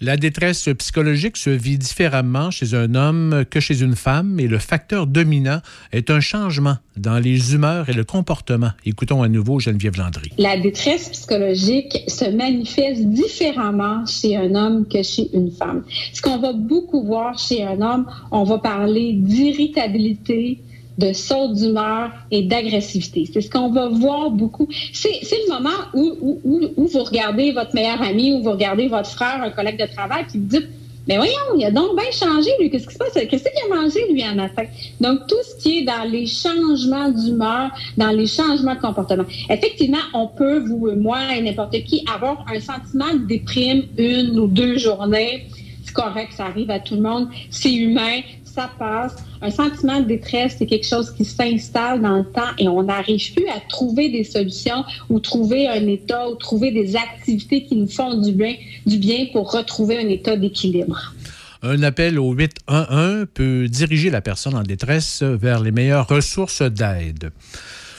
La 0.00 0.16
détresse 0.16 0.68
psychologique 0.78 1.36
se 1.36 1.50
vit 1.50 1.78
différemment 1.78 2.50
chez 2.50 2.74
un 2.74 2.94
homme 2.94 3.44
que 3.50 3.60
chez 3.60 3.80
une 3.80 3.96
femme 3.96 4.38
et 4.38 4.46
le 4.46 4.58
facteur 4.58 5.06
dominant 5.06 5.60
est 5.92 6.10
un 6.10 6.20
changement 6.20 6.76
dans 6.96 7.18
les 7.18 7.54
humeurs 7.54 7.88
et 7.88 7.92
le 7.92 8.04
comportement. 8.04 8.70
Écoutons 8.84 9.22
à 9.22 9.28
nouveau 9.28 9.58
Geneviève 9.60 9.96
Landry. 9.96 10.30
La 10.38 10.58
détresse 10.58 11.08
psychologique 11.08 12.04
se 12.08 12.26
manifeste 12.30 13.06
différemment 13.06 14.04
chez 14.06 14.36
un 14.36 14.54
homme 14.54 14.86
que 14.86 15.02
chez 15.02 15.30
une 15.32 15.50
femme. 15.50 15.82
Ce 16.12 16.20
qu'on 16.20 16.38
va 16.38 16.52
beaucoup 16.52 17.02
voir 17.02 17.38
chez 17.38 17.64
un 17.64 17.80
homme, 17.80 18.06
on 18.30 18.44
va 18.44 18.58
parler 18.58 19.14
d'irritabilité, 19.14 20.60
de 20.98 21.12
saute 21.12 21.54
d'humeur 21.54 22.10
et 22.30 22.42
d'agressivité. 22.42 23.28
C'est 23.32 23.40
ce 23.40 23.50
qu'on 23.50 23.70
va 23.70 23.88
voir 23.88 24.30
beaucoup. 24.30 24.68
C'est 24.92 25.20
le 25.22 25.52
moment 25.52 25.70
où, 25.94 26.40
vous 26.76 27.04
regardez 27.04 27.52
votre 27.52 27.74
meilleur 27.74 28.00
ami 28.02 28.32
ou 28.32 28.42
vous 28.42 28.52
regardez 28.52 28.88
votre 28.88 29.10
frère, 29.10 29.42
un 29.42 29.50
collègue 29.50 29.80
de 29.80 29.92
travail, 29.92 30.24
puis 30.28 30.38
vous 30.38 30.46
dites 30.46 30.68
mais 31.06 31.16
voyons, 31.16 31.34
il 31.56 31.64
a 31.64 31.70
donc 31.70 31.96
bien 31.96 32.10
changé, 32.10 32.50
lui. 32.58 32.70
Qu'est-ce 32.70 32.86
qui 32.86 32.94
se 32.94 32.98
passe? 32.98 33.12
Qu'est-ce 33.12 33.44
qu'il 33.44 33.72
a 33.72 33.76
mangé, 33.76 34.10
lui, 34.10 34.24
en 34.24 34.34
matin? 34.34 34.64
Donc, 35.00 35.26
tout 35.26 35.36
ce 35.42 35.62
qui 35.62 35.80
est 35.80 35.84
dans 35.84 36.10
les 36.10 36.26
changements 36.26 37.10
d'humeur, 37.10 37.70
dans 37.98 38.10
les 38.10 38.26
changements 38.26 38.74
de 38.74 38.80
comportement. 38.80 39.24
Effectivement, 39.50 39.98
on 40.14 40.28
peut, 40.28 40.60
vous 40.60 40.92
moi 40.96 41.36
et 41.36 41.42
n'importe 41.42 41.72
qui, 41.84 42.04
avoir 42.12 42.46
un 42.50 42.58
sentiment 42.58 43.12
de 43.12 43.26
déprime 43.26 43.82
une 43.98 44.38
ou 44.38 44.46
deux 44.46 44.78
journées. 44.78 45.46
C'est 45.84 45.92
correct, 45.92 46.32
ça 46.34 46.46
arrive 46.46 46.70
à 46.70 46.80
tout 46.80 46.94
le 46.94 47.02
monde. 47.02 47.28
C'est 47.50 47.72
humain, 47.72 48.20
ça 48.54 48.70
passe. 48.78 49.16
Un 49.42 49.50
sentiment 49.50 50.00
de 50.00 50.06
détresse, 50.06 50.56
c'est 50.58 50.66
quelque 50.66 50.86
chose 50.86 51.10
qui 51.12 51.24
s'installe 51.24 52.00
dans 52.00 52.18
le 52.18 52.24
temps 52.24 52.52
et 52.58 52.68
on 52.68 52.82
n'arrive 52.84 53.34
plus 53.34 53.48
à 53.48 53.60
trouver 53.68 54.10
des 54.10 54.24
solutions 54.24 54.84
ou 55.10 55.18
trouver 55.18 55.68
un 55.68 55.86
état 55.86 56.28
ou 56.28 56.36
trouver 56.36 56.70
des 56.70 56.96
activités 56.96 57.64
qui 57.64 57.76
nous 57.76 57.88
font 57.88 58.20
du 58.20 58.32
bien, 58.32 58.54
du 58.86 58.98
bien 58.98 59.26
pour 59.32 59.50
retrouver 59.52 59.98
un 59.98 60.08
état 60.08 60.36
d'équilibre. 60.36 61.14
Un 61.62 61.82
appel 61.82 62.18
au 62.18 62.32
811 62.32 63.26
peut 63.32 63.68
diriger 63.68 64.10
la 64.10 64.20
personne 64.20 64.54
en 64.54 64.62
détresse 64.62 65.22
vers 65.22 65.60
les 65.60 65.72
meilleures 65.72 66.06
ressources 66.06 66.62
d'aide. 66.62 67.30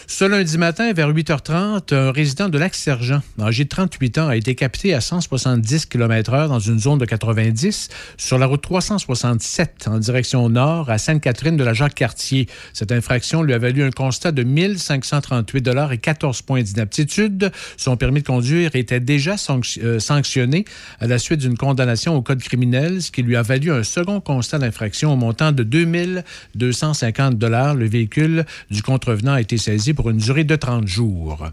Ce 0.07 0.23
lundi 0.23 0.59
matin, 0.59 0.93
vers 0.93 1.11
8h30, 1.11 1.93
un 1.95 2.11
résident 2.11 2.47
de 2.47 2.59
Lac-Sergent, 2.59 3.21
âgé 3.41 3.63
de 3.63 3.69
38 3.69 4.19
ans, 4.19 4.27
a 4.27 4.35
été 4.35 4.53
capté 4.53 4.93
à 4.93 5.01
170 5.01 5.87
km/h 5.87 6.47
dans 6.47 6.59
une 6.59 6.79
zone 6.79 6.99
de 6.99 7.05
90 7.05 7.89
sur 8.15 8.37
la 8.37 8.45
route 8.45 8.61
367 8.61 9.87
en 9.87 9.97
direction 9.97 10.47
nord 10.47 10.91
à 10.91 10.99
Sainte-Catherine 10.99 11.57
de 11.57 11.63
la 11.63 11.73
Jacques-Cartier. 11.73 12.47
Cette 12.71 12.91
infraction 12.91 13.41
lui 13.41 13.53
a 13.53 13.57
valu 13.57 13.81
un 13.81 13.89
constat 13.89 14.31
de 14.31 14.43
1538 14.43 15.69
et 15.91 15.97
14 15.97 16.43
points 16.43 16.61
d'inaptitude. 16.61 17.51
Son 17.75 17.97
permis 17.97 18.21
de 18.21 18.27
conduire 18.27 18.75
était 18.75 18.99
déjà 18.99 19.35
euh, 19.79 19.99
sanctionné 19.99 20.65
à 20.99 21.07
la 21.07 21.17
suite 21.17 21.39
d'une 21.39 21.57
condamnation 21.57 22.15
au 22.15 22.21
code 22.21 22.43
criminel, 22.43 23.01
ce 23.01 23.09
qui 23.09 23.23
lui 23.23 23.35
a 23.35 23.41
valu 23.41 23.71
un 23.71 23.83
second 23.83 24.21
constat 24.21 24.59
d'infraction 24.59 25.11
au 25.11 25.15
montant 25.15 25.51
de 25.51 25.63
2250 25.63 27.43
Le 27.43 27.85
véhicule 27.87 28.45
du 28.69 28.83
contrevenant 28.83 29.33
a 29.33 29.41
été 29.41 29.57
saisi 29.57 29.94
pour 29.95 30.09
une 30.09 30.17
durée 30.17 30.43
de 30.43 30.55
30 30.55 30.87
jours. 30.87 31.49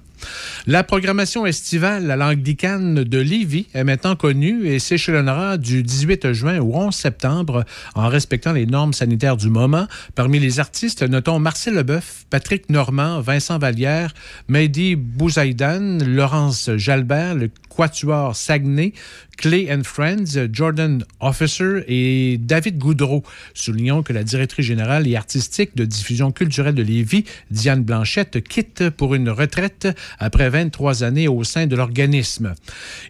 La 0.66 0.84
programmation 0.84 1.46
estivale 1.46 2.10
à 2.10 2.16
l'Anglicane 2.16 3.02
de 3.02 3.18
Lévis 3.18 3.66
est 3.74 3.84
maintenant 3.84 4.14
connue 4.14 4.66
et 4.66 4.78
s'échelonnera 4.78 5.56
du 5.56 5.82
18 5.82 6.32
juin 6.32 6.60
au 6.60 6.74
11 6.74 6.94
septembre 6.94 7.64
en 7.94 8.08
respectant 8.08 8.52
les 8.52 8.66
normes 8.66 8.92
sanitaires 8.92 9.36
du 9.36 9.48
moment. 9.48 9.86
Parmi 10.14 10.38
les 10.38 10.60
artistes, 10.60 11.02
notons 11.02 11.38
Marcel 11.38 11.74
Leboeuf, 11.74 12.26
Patrick 12.30 12.68
Normand, 12.70 13.20
Vincent 13.20 13.58
Vallière, 13.58 14.14
Mehdi 14.48 14.96
Bouzaïdan, 14.96 15.98
Laurence 16.06 16.70
Jalbert, 16.76 17.34
le 17.34 17.50
Quatuor 17.74 18.36
Saguenay, 18.36 18.92
Clay 19.36 19.72
and 19.72 19.82
Friends, 19.84 20.38
Jordan 20.52 21.04
Officer 21.20 21.84
et 21.88 22.38
David 22.38 22.78
Goudreau. 22.78 23.22
Soulignons 23.54 24.02
que 24.02 24.12
la 24.12 24.24
directrice 24.24 24.66
générale 24.66 25.08
et 25.08 25.16
artistique 25.16 25.74
de 25.74 25.84
diffusion 25.84 26.32
culturelle 26.32 26.74
de 26.74 26.82
Lévis, 26.82 27.24
Diane 27.50 27.82
Blanchette, 27.82 28.42
quitte 28.44 28.90
pour 28.90 29.14
une 29.14 29.30
retraite 29.30 29.88
après 30.18 30.50
23 30.50 31.02
années 31.02 31.28
au 31.28 31.44
sein 31.44 31.66
de 31.66 31.74
l'organisme. 31.74 32.54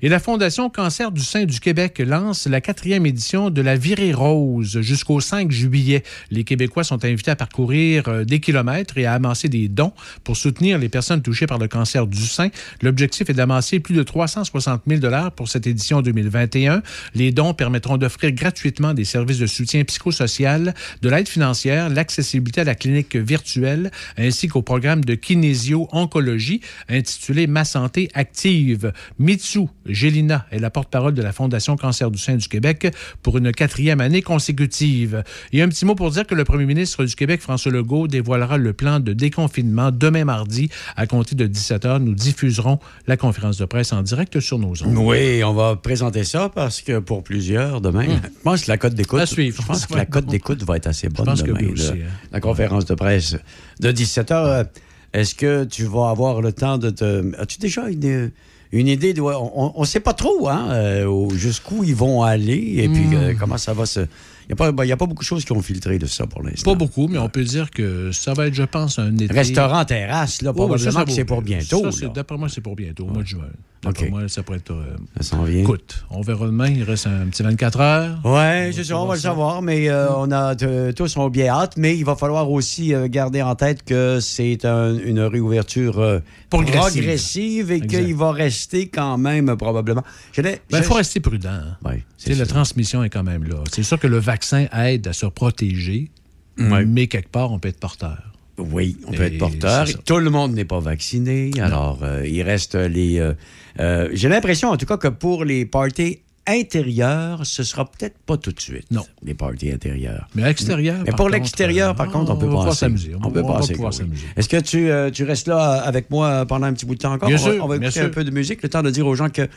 Et 0.01 0.09
la 0.09 0.20
Fondation 0.20 0.70
Cancer 0.70 1.10
du 1.10 1.22
sein 1.22 1.44
du 1.44 1.60
Québec 1.60 1.98
lance 1.98 2.47
la 2.47 2.60
quatrième 2.60 3.05
édition 3.05 3.51
de 3.51 3.60
la 3.60 3.76
Virée 3.76 4.12
Rose 4.12 4.80
jusqu'au 4.80 5.20
5 5.20 5.51
juillet. 5.51 6.02
Les 6.30 6.44
Québécois 6.44 6.84
sont 6.84 7.05
invités 7.05 7.30
à 7.30 7.36
parcourir 7.36 8.09
euh, 8.09 8.24
des 8.24 8.40
kilomètres 8.40 8.97
et 8.97 9.06
à 9.06 9.14
amasser 9.14 9.48
des 9.48 9.68
dons 9.68 9.93
pour 10.24 10.36
soutenir 10.36 10.78
les 10.78 10.89
personnes 10.89 11.22
touchées 11.22 11.47
par 11.47 11.59
le 11.59 11.68
cancer 11.68 12.06
du 12.06 12.26
sein. 12.26 12.48
L'objectif 12.80 13.28
est 13.28 13.34
d'amasser 13.34 13.80
plus 13.80 13.94
de 13.94 14.02
360 14.02 14.51
000 14.60 15.30
pour 15.34 15.48
cette 15.48 15.66
édition 15.66 16.02
2021. 16.02 16.82
Les 17.14 17.32
dons 17.32 17.54
permettront 17.54 17.96
d'offrir 17.96 18.32
gratuitement 18.32 18.94
des 18.94 19.04
services 19.04 19.38
de 19.38 19.46
soutien 19.46 19.84
psychosocial, 19.84 20.74
de 21.02 21.08
l'aide 21.08 21.28
financière, 21.28 21.88
l'accessibilité 21.88 22.62
à 22.62 22.64
la 22.64 22.74
clinique 22.74 23.16
virtuelle, 23.16 23.90
ainsi 24.16 24.48
qu'au 24.48 24.62
programme 24.62 25.04
de 25.04 25.14
kinésio-oncologie 25.14 26.60
intitulé 26.88 27.46
Ma 27.46 27.64
santé 27.64 28.08
active. 28.14 28.92
Mitsu 29.18 29.66
Gélina 29.86 30.46
est 30.50 30.58
la 30.58 30.70
porte-parole 30.70 31.14
de 31.14 31.22
la 31.22 31.32
Fondation 31.32 31.76
Cancer 31.76 32.10
du 32.10 32.18
sein 32.18 32.36
du 32.36 32.48
Québec 32.48 32.94
pour 33.22 33.38
une 33.38 33.52
quatrième 33.52 34.00
année 34.00 34.22
consécutive. 34.22 35.22
Et 35.52 35.62
un 35.62 35.68
petit 35.68 35.84
mot 35.84 35.94
pour 35.94 36.10
dire 36.10 36.26
que 36.26 36.34
le 36.34 36.44
premier 36.44 36.66
ministre 36.66 37.04
du 37.04 37.14
Québec, 37.14 37.40
François 37.40 37.72
Legault, 37.72 38.08
dévoilera 38.08 38.58
le 38.58 38.72
plan 38.72 39.00
de 39.00 39.12
déconfinement 39.12 39.90
demain 39.90 40.24
mardi 40.24 40.70
à 40.96 41.06
compter 41.06 41.34
de 41.34 41.46
17 41.46 41.84
h. 41.84 41.98
Nous 41.98 42.14
diffuserons 42.14 42.78
la 43.06 43.16
conférence 43.16 43.58
de 43.58 43.64
presse 43.64 43.92
en 43.92 44.02
direct 44.02 44.40
sur 44.43 44.59
nos 44.59 44.70
ondes. 44.82 44.97
Oui, 44.98 45.43
on 45.44 45.55
va 45.55 45.77
présenter 45.77 46.24
ça 46.24 46.51
parce 46.55 46.81
que 46.82 46.98
pour 46.98 47.23
plusieurs, 47.23 47.81
demain, 47.81 48.06
Hum. 48.09 48.20
je 48.24 48.43
pense 48.44 48.62
que 48.64 48.70
la 48.70 48.77
cote 48.78 48.94
d'écoute, 48.94 49.20
je 49.27 49.62
pense 49.66 49.86
que 49.86 49.94
la 49.94 50.05
cote 50.14 50.27
d'écoute 50.27 50.62
va 50.64 50.77
être 50.77 50.86
assez 50.89 51.09
bonne 51.09 51.24
pense 51.27 51.43
que 51.43 51.48
demain. 51.48 51.60
oui 51.62 51.73
aussi, 51.73 51.86
là. 51.89 51.94
hein. 52.05 52.28
La 52.32 52.40
conférence 52.40 52.85
de 52.85 52.94
presse 52.94 53.36
de 53.81 53.90
17 53.93 54.31
h. 54.31 54.66
Est-ce 55.14 55.35
que 55.35 55.64
tu 55.64 55.85
vas 55.85 56.09
avoir 56.10 56.40
le 56.40 56.52
temps 56.52 56.78
de 56.78 56.90
te. 56.90 57.35
As-tu 57.39 57.59
déjà 57.59 57.89
une, 57.89 58.31
une 58.73 58.89
idée 58.89 59.12
de. 59.12 59.20
On 59.20 59.74
ne 59.78 59.85
sait 59.85 60.01
pas 60.01 60.14
trop, 60.14 60.48
hein, 60.48 60.69
euh, 60.70 61.28
jusqu'où 61.36 61.85
ils 61.85 61.94
vont 61.94 62.23
aller 62.23 62.74
et 62.78 62.89
puis 62.89 63.05
Hmm. 63.05 63.14
euh, 63.14 63.35
comment 63.39 63.59
ça 63.59 63.74
va 63.74 63.85
se. 63.86 64.01
Il 64.48 64.56
n'y 64.56 64.81
a, 64.81 64.85
y 64.86 64.93
a 64.93 64.97
pas 64.97 65.06
beaucoup 65.06 65.23
de 65.23 65.27
choses 65.27 65.44
qui 65.44 65.52
ont 65.52 65.62
filtré 65.62 65.98
de 65.98 66.06
ça 66.06 66.27
pour 66.27 66.43
l'instant. 66.43 66.73
Pas 66.73 66.78
beaucoup, 66.78 67.09
mais 67.09 67.19
on 67.19 67.28
peut 67.28 67.44
dire 67.44 67.70
que 67.70 68.10
ça 68.12 68.32
va 68.35 68.47
être, 68.48 68.55
je 68.55 68.62
pense, 68.64 68.98
un 68.98 69.14
été. 69.16 69.32
Restaurant, 69.32 69.85
terrasse, 69.85 70.43
là, 70.43 70.51
Oh, 70.51 70.55
probablement 70.55 71.01
va- 71.05 71.05
c'est 71.09 71.24
pour 71.24 71.43
bientôt. 71.43 71.82
D'après 72.14 72.36
moi, 72.36 72.48
c'est 72.48 72.60
pour 72.60 72.74
bientôt, 72.77 73.05
au 73.05 73.09
mois 73.12 73.23
de 73.23 73.28
juin. 73.28 73.44
D'après 73.82 74.09
moi, 74.10 74.28
ça 74.28 74.43
pourrait 74.44 74.59
être. 74.59 74.70
euh, 74.73 74.97
Ça 75.16 75.23
s'en 75.31 75.43
vient. 75.43 75.60
Écoute, 75.62 76.05
on 76.10 76.20
verra 76.20 76.47
demain. 76.47 76.69
Il 76.69 76.85
reste 76.85 77.09
un 77.09 77.27
petit 77.27 77.43
24 77.43 77.81
heures. 77.81 78.20
Oui, 78.24 78.73
c'est 78.73 78.85
ça, 78.85 78.97
on 78.98 79.06
va 79.06 79.14
le 79.14 79.20
savoir, 79.20 79.60
mais 79.60 79.89
euh, 79.89 80.06
on 80.16 80.31
a 80.31 80.55
tous 80.94 81.16
ont 81.16 81.28
bien 81.28 81.48
hâte, 81.48 81.77
mais 81.77 81.97
il 81.97 82.05
va 82.05 82.14
falloir 82.14 82.48
aussi 82.51 82.94
euh, 82.94 83.09
garder 83.09 83.43
en 83.43 83.55
tête 83.56 83.82
que 83.85 84.20
c'est 84.20 84.64
un- 84.64 84.97
une 84.97 85.19
réouverture 85.20 85.98
euh, 85.98 86.20
Progressive. 86.52 87.02
progressive 87.02 87.70
et 87.72 87.80
qu'il 87.80 88.14
va 88.14 88.32
rester 88.32 88.88
quand 88.88 89.16
même 89.18 89.56
probablement. 89.56 90.02
Il 90.36 90.44
je- 90.70 90.82
faut 90.82 90.94
rester 90.94 91.20
prudent. 91.20 91.48
hein. 91.84 91.96
La 92.26 92.46
transmission 92.46 93.02
est 93.02 93.10
quand 93.10 93.22
même 93.24 93.44
là. 93.44 93.56
C'est 93.72 93.82
sûr 93.82 93.98
que 93.98 94.06
le 94.06 94.18
vaccin 94.18 94.66
aide 94.76 95.08
à 95.08 95.12
se 95.12 95.26
protéger, 95.26 96.10
mais 96.56 97.06
quelque 97.06 97.30
part, 97.30 97.50
on 97.52 97.58
peut 97.58 97.68
être 97.68 97.80
porteur. 97.80 98.18
Oui, 98.58 98.98
on 99.06 99.12
peut 99.12 99.22
Et 99.24 99.26
être 99.26 99.38
porteur. 99.38 99.86
Tout 100.04 100.18
le 100.18 100.28
monde 100.30 100.52
n'est 100.54 100.66
pas 100.66 100.78
vacciné. 100.78 101.50
Alors, 101.60 102.00
euh, 102.02 102.26
il 102.26 102.42
reste 102.42 102.74
les. 102.74 103.18
euh, 103.18 103.32
euh, 103.80 104.08
J'ai 104.12 104.28
l'impression, 104.28 104.68
en 104.68 104.76
tout 104.76 104.84
cas, 104.86 104.98
que 104.98 105.08
pour 105.08 105.44
les 105.46 105.64
parties 105.64 106.18
intérieures, 106.47 107.47
ce 107.47 107.62
sera 107.62 107.85
peut-être 107.85 108.19
pas 108.19 108.36
tout 108.36 108.52
de 108.52 108.60
suite. 108.60 108.90
Non. 108.90 109.05
Les 109.23 109.35
parties 109.35 109.70
intérieures. 109.70 110.28
Mais 110.35 110.43
à 110.43 110.48
l'extérieur, 110.48 111.02
Mais 111.06 111.12
pour 111.12 111.28
l'extérieur, 111.28 111.90
euh, 111.90 111.94
par 111.94 112.10
contre, 112.10 112.32
on 112.32 112.36
peut 112.36 112.51
passer. 112.51 112.78
s'amuser. 112.78 113.12
On 113.23 113.31
passer, 113.31 113.74
s'amuser. 113.74 114.27
Est-ce 114.36 114.48
que 114.48 114.59
tu, 114.59 114.90
euh, 114.90 115.10
tu 115.10 115.24
restes 115.24 115.48
là 115.48 115.82
euh, 115.82 115.89
avec 115.89 116.10
moi 116.10 116.44
pendant 116.47 116.66
un 116.66 116.73
petit 116.73 116.86
bout 116.86 116.94
de 116.94 117.01
temps 117.01 117.12
encore? 117.12 117.28
Bien 117.28 117.39
on 117.39 117.43
sûr, 117.43 117.64
on 117.64 117.69
va 117.69 117.77
écouter 117.77 118.01
un 118.01 118.09
peu 118.09 118.24
de 118.24 118.31
musique, 118.31 118.62
le 118.62 118.69
temps 118.69 118.82
de 118.82 118.90
dire 118.90 119.06
aux 119.06 119.14
gens 119.14 119.28
que 119.28 119.48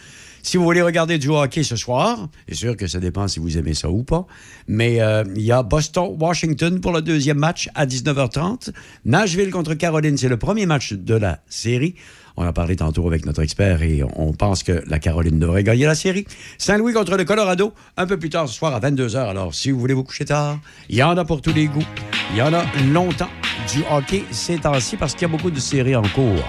si 0.45 0.57
vous 0.57 0.63
voulez 0.63 0.83
regarder 0.83 1.17
du 1.17 1.29
hockey 1.29 1.63
ce 1.63 1.75
soir, 1.75 2.29
c'est 2.47 2.53
sûr 2.53 2.77
que 2.77 2.85
ça 2.85 2.99
dépend 2.99 3.27
si 3.27 3.39
vous 3.39 3.57
aimez 3.57 3.73
ça 3.73 3.89
ou 3.89 4.03
pas, 4.03 4.27
mais 4.67 5.01
euh, 5.01 5.23
il 5.35 5.41
y 5.41 5.51
a 5.51 5.63
Boston-Washington 5.63 6.81
pour 6.81 6.91
le 6.91 7.01
deuxième 7.01 7.39
match 7.39 7.67
à 7.73 7.87
19h30. 7.87 8.69
Nashville 9.05 9.49
contre 9.49 9.73
Caroline, 9.73 10.19
c'est 10.19 10.29
le 10.29 10.37
premier 10.37 10.67
match 10.67 10.93
de 10.93 11.15
la 11.15 11.39
série. 11.49 11.95
On 12.37 12.43
a 12.43 12.53
parlé 12.53 12.75
tantôt 12.75 13.07
avec 13.07 13.25
notre 13.25 13.41
expert 13.41 13.81
et 13.81 14.03
on 14.15 14.33
pense 14.33 14.63
que 14.63 14.83
la 14.87 14.99
Caroline 14.99 15.39
devrait 15.39 15.63
gagner 15.63 15.85
la 15.85 15.95
série. 15.95 16.25
Saint-Louis 16.57 16.93
contre 16.93 17.15
le 17.15 17.23
Colorado, 17.23 17.73
un 17.97 18.05
peu 18.05 18.17
plus 18.17 18.29
tard 18.29 18.47
ce 18.49 18.53
soir 18.55 18.73
à 18.73 18.79
22h. 18.79 19.17
Alors, 19.17 19.55
si 19.55 19.71
vous 19.71 19.79
voulez 19.79 19.93
vous 19.93 20.03
coucher 20.03 20.25
tard, 20.25 20.59
il 20.89 20.97
y 20.97 21.03
en 21.03 21.17
a 21.17 21.23
pour 21.23 21.41
tous 21.41 21.53
les 21.53 21.67
goûts. 21.67 21.85
Il 22.31 22.37
y 22.37 22.41
en 22.41 22.53
a 22.53 22.63
longtemps 22.91 23.29
du 23.73 23.83
hockey 23.89 24.23
ces 24.31 24.57
temps-ci 24.57 24.97
parce 24.97 25.13
qu'il 25.13 25.23
y 25.23 25.25
a 25.25 25.29
beaucoup 25.29 25.51
de 25.51 25.59
séries 25.59 25.95
en 25.95 26.03
cours. 26.03 26.43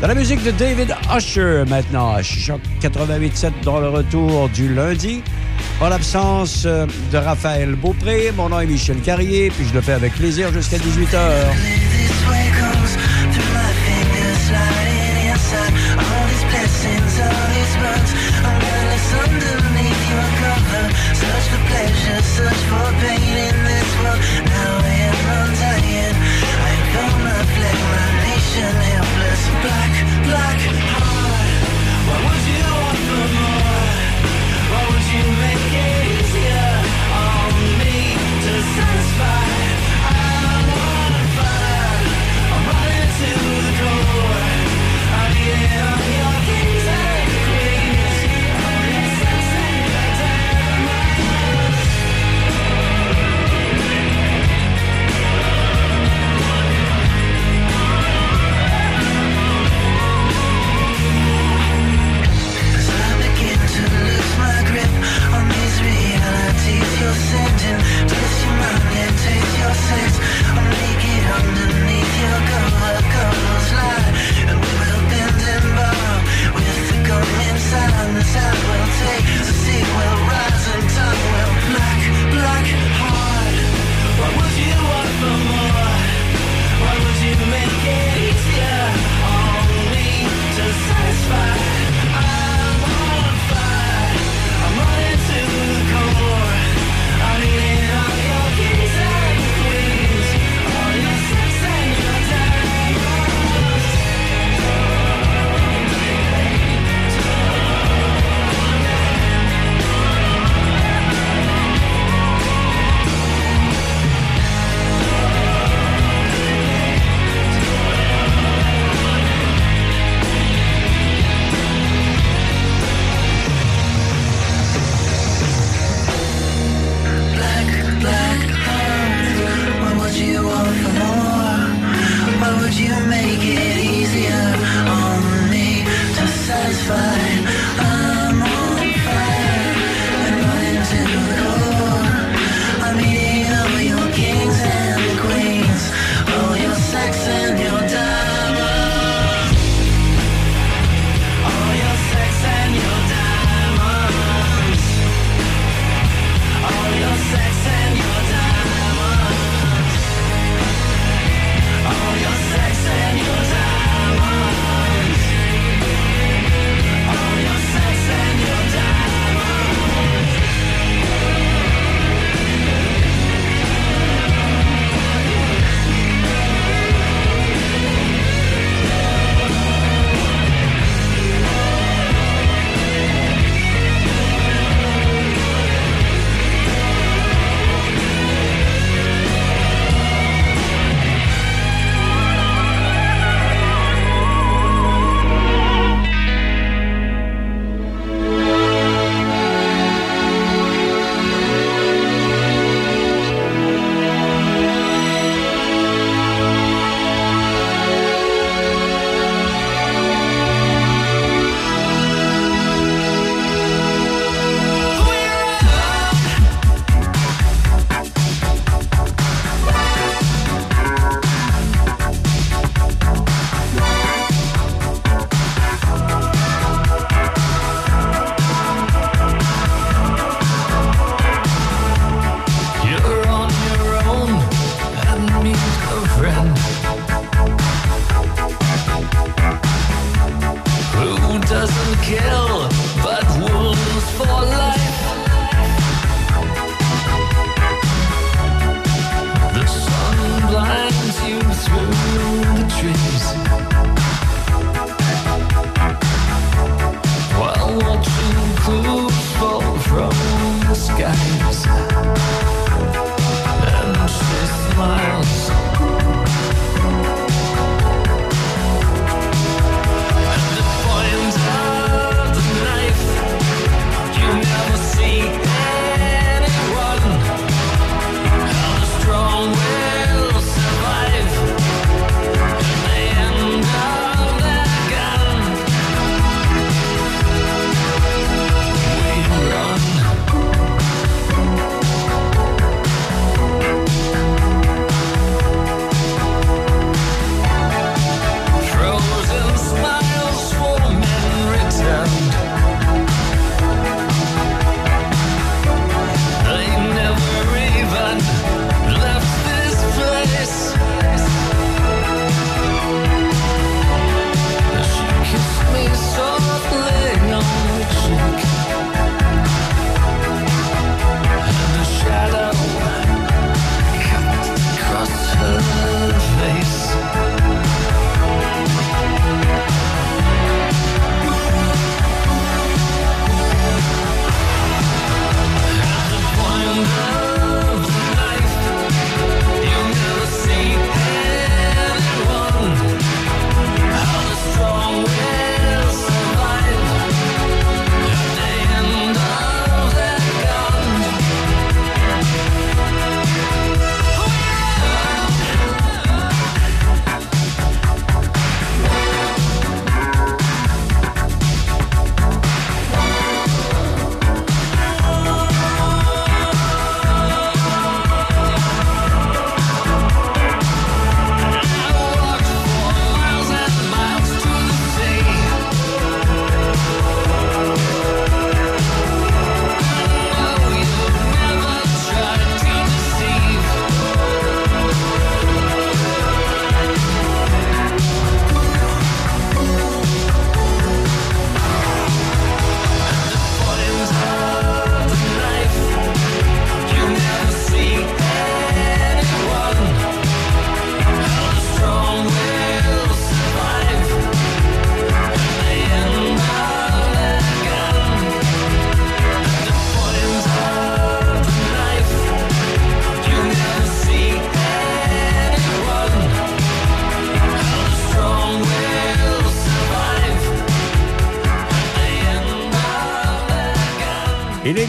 Dans 0.00 0.08
la 0.08 0.14
musique 0.14 0.42
de 0.44 0.50
David 0.52 0.94
Usher 1.16 1.64
maintenant, 1.68 2.14
à 2.14 2.22
Choc 2.22 2.60
88.7 2.80 3.52
dans 3.64 3.80
le 3.80 3.88
retour 3.88 4.48
du 4.50 4.72
lundi. 4.74 5.22
En 5.80 5.88
l'absence 5.88 6.64
euh, 6.66 6.86
de 7.12 7.16
Raphaël 7.16 7.74
Beaupré, 7.74 8.32
mon 8.36 8.48
nom 8.48 8.60
est 8.60 8.66
Michel 8.66 9.00
Carrier, 9.00 9.50
puis 9.50 9.64
je 9.66 9.74
le 9.74 9.80
fais 9.80 9.92
avec 9.92 10.14
plaisir 10.14 10.52
jusqu'à 10.52 10.78
18h. 10.78 11.18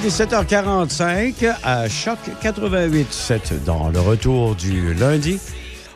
17h45 0.09 1.53
à 1.63 1.87
Choc 1.87 2.17
88.7 2.41 3.63
dans 3.63 3.89
le 3.89 3.99
retour 3.99 4.55
du 4.55 4.95
lundi. 4.95 5.39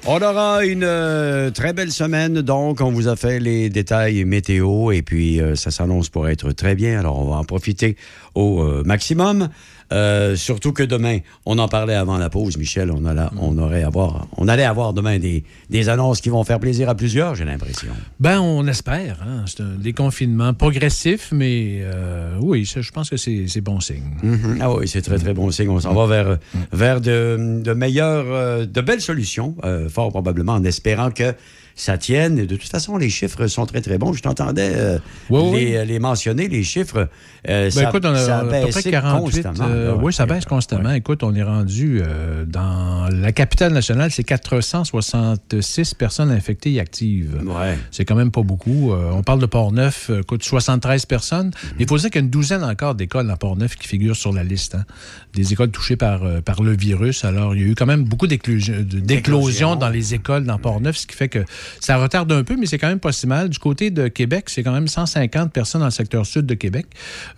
On 0.05 0.21
aura 0.21 0.63
une 0.63 0.83
euh, 0.83 1.49
très 1.49 1.73
belle 1.73 1.91
semaine, 1.91 2.41
donc 2.41 2.79
on 2.79 2.91
vous 2.91 3.07
a 3.07 3.15
fait 3.15 3.39
les 3.39 3.71
détails 3.71 4.23
météo 4.23 4.91
et 4.91 5.01
puis 5.01 5.41
euh, 5.41 5.55
ça 5.55 5.71
s'annonce 5.71 6.09
pour 6.09 6.29
être 6.29 6.51
très 6.51 6.75
bien, 6.75 6.99
alors 6.99 7.17
on 7.17 7.31
va 7.31 7.37
en 7.37 7.43
profiter 7.43 7.97
au 8.35 8.61
euh, 8.61 8.83
maximum. 8.85 9.49
Euh, 9.93 10.35
surtout 10.35 10.73
que 10.73 10.83
demain, 10.83 11.19
on 11.45 11.57
en 11.59 11.67
parlait 11.67 11.93
avant 11.93 12.17
la 12.17 12.29
pause, 12.29 12.57
Michel, 12.57 12.91
on, 12.91 13.05
a 13.05 13.31
on, 13.39 13.57
aurait 13.59 13.83
avoir, 13.83 14.27
on 14.37 14.47
allait 14.47 14.63
avoir 14.63 14.93
demain 14.93 15.19
des, 15.19 15.43
des 15.69 15.87
annonces 15.89 16.19
qui 16.19 16.29
vont 16.29 16.43
faire 16.43 16.59
plaisir 16.59 16.89
à 16.89 16.95
plusieurs, 16.95 17.35
j'ai 17.35 17.45
l'impression. 17.45 17.89
Ben, 18.19 18.39
on 18.41 18.65
espère. 18.67 19.19
hein. 19.25 19.43
C'est 19.45 19.61
un 19.61 19.75
déconfinement 19.77 20.53
progressif, 20.55 21.29
mais 21.31 21.79
euh, 21.83 22.37
oui, 22.41 22.65
ça, 22.65 22.81
je 22.81 22.91
pense 22.91 23.09
que 23.09 23.17
c'est 23.17 23.61
bon 23.61 23.79
signe. 23.79 24.03
Mhm. 24.23 24.57
Ah 24.61 24.73
oui, 24.73 24.87
c'est 24.87 25.01
très, 25.03 25.19
très 25.19 25.33
bon 25.33 25.51
signe. 25.51 25.69
On 25.69 25.79
s'en 25.79 25.93
va 25.93 26.07
vers, 26.07 26.37
vers 26.71 26.99
de, 26.99 27.61
de 27.63 27.73
meilleures, 27.73 28.25
euh, 28.29 28.65
de 28.65 28.81
belles 28.81 29.01
solutions, 29.01 29.55
euh, 29.63 29.89
fort 29.89 30.09
probablement, 30.09 30.53
en 30.53 30.63
espérant 30.63 31.11
que 31.11 31.33
ça 31.75 31.97
tienne. 31.97 32.37
Et 32.39 32.45
de 32.45 32.55
toute 32.55 32.69
façon, 32.69 32.97
les 32.97 33.09
chiffres 33.09 33.47
sont 33.47 33.65
très, 33.65 33.81
très 33.81 33.97
bons. 33.97 34.13
Je 34.13 34.21
t'entendais 34.21 34.71
euh, 34.75 34.99
Oui, 35.29 35.51
les, 35.65 35.85
les 35.85 35.99
mentionner, 35.99 36.47
les 36.47 36.63
chiffres. 36.63 37.09
Euh, 37.49 37.65
Ben, 37.65 37.71
ça, 37.71 37.89
écoute, 37.89 38.05
on 38.05 38.13
a, 38.13 38.17
ça 38.71 38.81
48. 38.83 39.43
constamment, 39.43 39.69
euh, 39.69 39.95
oui, 40.01 40.13
ça 40.13 40.25
baisse 40.25 40.45
constamment. 40.45 40.91
Écoute, 40.91 41.23
on 41.23 41.33
est 41.35 41.43
rendu 41.43 42.01
euh, 42.01 42.45
dans 42.45 43.09
la 43.11 43.31
capitale 43.31 43.73
nationale, 43.73 44.11
c'est 44.11 44.23
466 44.23 45.93
personnes 45.95 46.31
infectées 46.31 46.73
et 46.73 46.79
actives. 46.79 47.37
Ouais. 47.45 47.77
C'est 47.91 48.05
quand 48.05 48.15
même 48.15 48.31
pas 48.31 48.41
beaucoup. 48.43 48.91
Euh, 48.93 49.11
on 49.11 49.23
parle 49.23 49.39
de 49.39 49.45
Port-Neuf, 49.45 50.09
euh, 50.09 50.21
écoute, 50.21 50.43
73 50.43 51.05
personnes. 51.05 51.51
Mais 51.77 51.83
il 51.83 51.87
faut 51.87 51.97
dire 51.97 52.09
qu'il 52.09 52.19
y 52.19 52.23
a 52.23 52.25
une 52.25 52.29
douzaine 52.29 52.63
encore 52.63 52.95
d'écoles 52.95 53.29
à 53.29 53.35
Port-Neuf 53.37 53.75
qui 53.75 53.87
figurent 53.87 54.15
sur 54.15 54.31
la 54.33 54.43
liste. 54.43 54.75
hein. 54.75 54.85
Des 55.33 55.51
écoles 55.53 55.71
touchées 55.71 55.95
par, 55.95 56.23
euh, 56.23 56.41
par 56.41 56.61
le 56.63 56.75
virus. 56.75 57.25
Alors, 57.25 57.55
il 57.55 57.61
y 57.61 57.65
a 57.65 57.67
eu 57.67 57.75
quand 57.75 57.85
même 57.85 58.03
beaucoup 58.03 58.27
d'éclosions 58.27 59.75
dans 59.75 59.89
les 59.89 60.13
écoles 60.13 60.45
dans 60.45 60.57
Port-Neuf, 60.57 60.97
ce 60.97 61.07
qui 61.07 61.15
fait 61.15 61.29
que 61.29 61.43
ça 61.79 61.97
retarde 61.97 62.31
un 62.31 62.43
peu, 62.43 62.55
mais 62.57 62.65
c'est 62.65 62.77
quand 62.77 62.87
même 62.87 62.99
pas 62.99 63.11
si 63.11 63.27
mal. 63.27 63.49
Du 63.49 63.59
côté 63.59 63.89
de 63.91 64.07
Québec, 64.07 64.45
c'est 64.47 64.63
quand 64.63 64.71
même 64.73 64.87
150 64.87 65.51
personnes 65.51 65.81
dans 65.81 65.87
le 65.87 65.91
secteur 65.91 66.25
sud 66.25 66.45
de 66.45 66.53
Québec. 66.53 66.85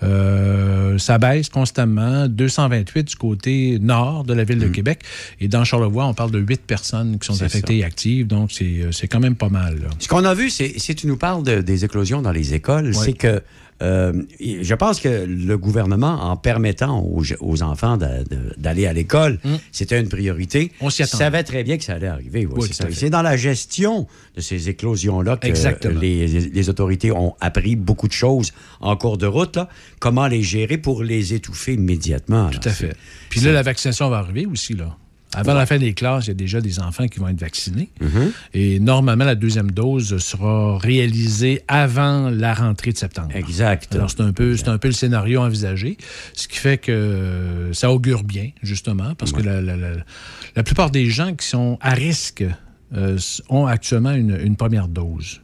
Euh, 0.03 0.97
ça 0.97 1.17
baisse 1.17 1.49
constamment. 1.49 2.27
228 2.27 3.03
du 3.03 3.15
côté 3.15 3.77
nord 3.81 4.23
de 4.23 4.33
la 4.33 4.43
ville 4.43 4.59
de 4.59 4.67
Québec. 4.67 5.01
Et 5.39 5.47
dans 5.47 5.63
Charlevoix, 5.63 6.05
on 6.05 6.13
parle 6.13 6.31
de 6.31 6.39
8 6.39 6.61
personnes 6.65 7.19
qui 7.19 7.25
sont 7.33 7.41
infectées 7.43 7.77
et 7.79 7.83
actives. 7.83 8.27
Donc, 8.27 8.51
c'est 8.51 8.65
euh, 8.81 8.91
c'est 8.91 9.07
quand 9.07 9.19
même 9.19 9.35
pas 9.35 9.49
mal. 9.49 9.79
là. 9.79 9.87
Ce 9.99 10.07
qu'on 10.07 10.23
a 10.25 10.33
vu, 10.33 10.49
c'est 10.49 10.73
si 10.79 10.95
tu 10.95 11.07
nous 11.07 11.17
parles 11.17 11.43
de- 11.43 11.61
des 11.61 11.85
éclosions 11.85 12.21
dans 12.21 12.31
les 12.31 12.53
écoles, 12.53 12.87
Oui. 12.87 12.95
c'est 13.03 13.13
que 13.13 13.41
euh, 13.81 14.13
je 14.39 14.73
pense 14.73 15.01
que 15.01 15.25
le 15.27 15.57
gouvernement, 15.57 16.13
en 16.31 16.37
permettant 16.37 16.99
aux, 16.99 17.23
aux 17.41 17.61
enfants 17.61 17.97
d'aller 17.97 18.85
à 18.87 18.93
l'école, 18.93 19.39
c'était 19.71 19.99
une 19.99 20.07
priorité. 20.07 20.71
Mm. 20.79 20.85
On 20.85 20.89
s'y 20.89 21.03
attendait. 21.03 21.23
savait 21.23 21.43
très 21.43 21.63
bien 21.63 21.77
que 21.77 21.83
ça 21.83 21.93
allait 21.95 22.07
arriver. 22.07 22.45
Oui, 22.45 22.69
c'est 22.91 23.09
dans 23.09 23.21
la 23.21 23.35
gestion 23.35 24.07
de 24.35 24.41
ces 24.41 24.69
éclosions-là 24.69 25.37
que 25.37 25.47
Exactement. 25.47 25.99
les, 25.99 26.27
les 26.27 26.69
autorités 26.69 27.11
ont 27.11 27.35
appris 27.41 27.75
beaucoup 27.75 28.07
de 28.07 28.13
choses 28.13 28.53
en 28.79 28.95
cours 28.95 29.17
de 29.17 29.27
route. 29.27 29.55
là. 29.57 29.69
Comment 29.99 30.27
les 30.27 30.41
gérer 30.43 30.77
pour 30.77 31.03
les 31.03 31.33
étouffer 31.33 31.73
immédiatement. 31.73 32.49
Tout 32.49 32.59
à 32.67 32.71
fait. 32.71 32.95
Puis 33.29 33.41
là, 33.41 33.51
la 33.51 33.61
vaccination 33.61 34.09
va 34.09 34.17
arriver 34.19 34.45
aussi, 34.45 34.73
là. 34.73 34.95
Avant 35.35 35.53
la 35.53 35.65
fin 35.65 35.77
des 35.77 35.93
classes, 35.93 36.25
il 36.25 36.29
y 36.29 36.31
a 36.31 36.35
déjà 36.35 36.61
des 36.61 36.79
enfants 36.79 37.07
qui 37.07 37.19
vont 37.19 37.27
être 37.27 37.39
vaccinés. 37.39 37.89
Mm-hmm. 38.01 38.31
Et 38.53 38.79
normalement, 38.79 39.25
la 39.25 39.35
deuxième 39.35 39.71
dose 39.71 40.17
sera 40.17 40.77
réalisée 40.77 41.61
avant 41.67 42.29
la 42.29 42.53
rentrée 42.53 42.91
de 42.91 42.97
septembre. 42.97 43.29
Exact. 43.35 43.93
Alors, 43.95 44.09
c'est 44.09 44.21
un, 44.21 44.31
peu, 44.33 44.55
un 44.67 44.77
peu 44.77 44.87
le 44.87 44.93
scénario 44.93 45.41
envisagé, 45.41 45.97
ce 46.33 46.47
qui 46.47 46.57
fait 46.57 46.77
que 46.77 47.69
ça 47.73 47.91
augure 47.91 48.23
bien, 48.23 48.49
justement, 48.63 49.15
parce 49.15 49.31
que 49.31 49.41
la, 49.41 49.61
la- 49.61 49.75
la- 49.77 49.93
la 50.55 50.63
plupart 50.63 50.89
des 50.91 51.09
gens 51.09 51.33
qui 51.35 51.45
sont 51.47 51.77
à 51.81 51.91
risque 51.91 52.43
euh, 52.95 53.17
ont 53.49 53.65
actuellement 53.65 54.11
une, 54.13 54.39
une 54.41 54.55
première 54.55 54.87
dose. 54.87 55.41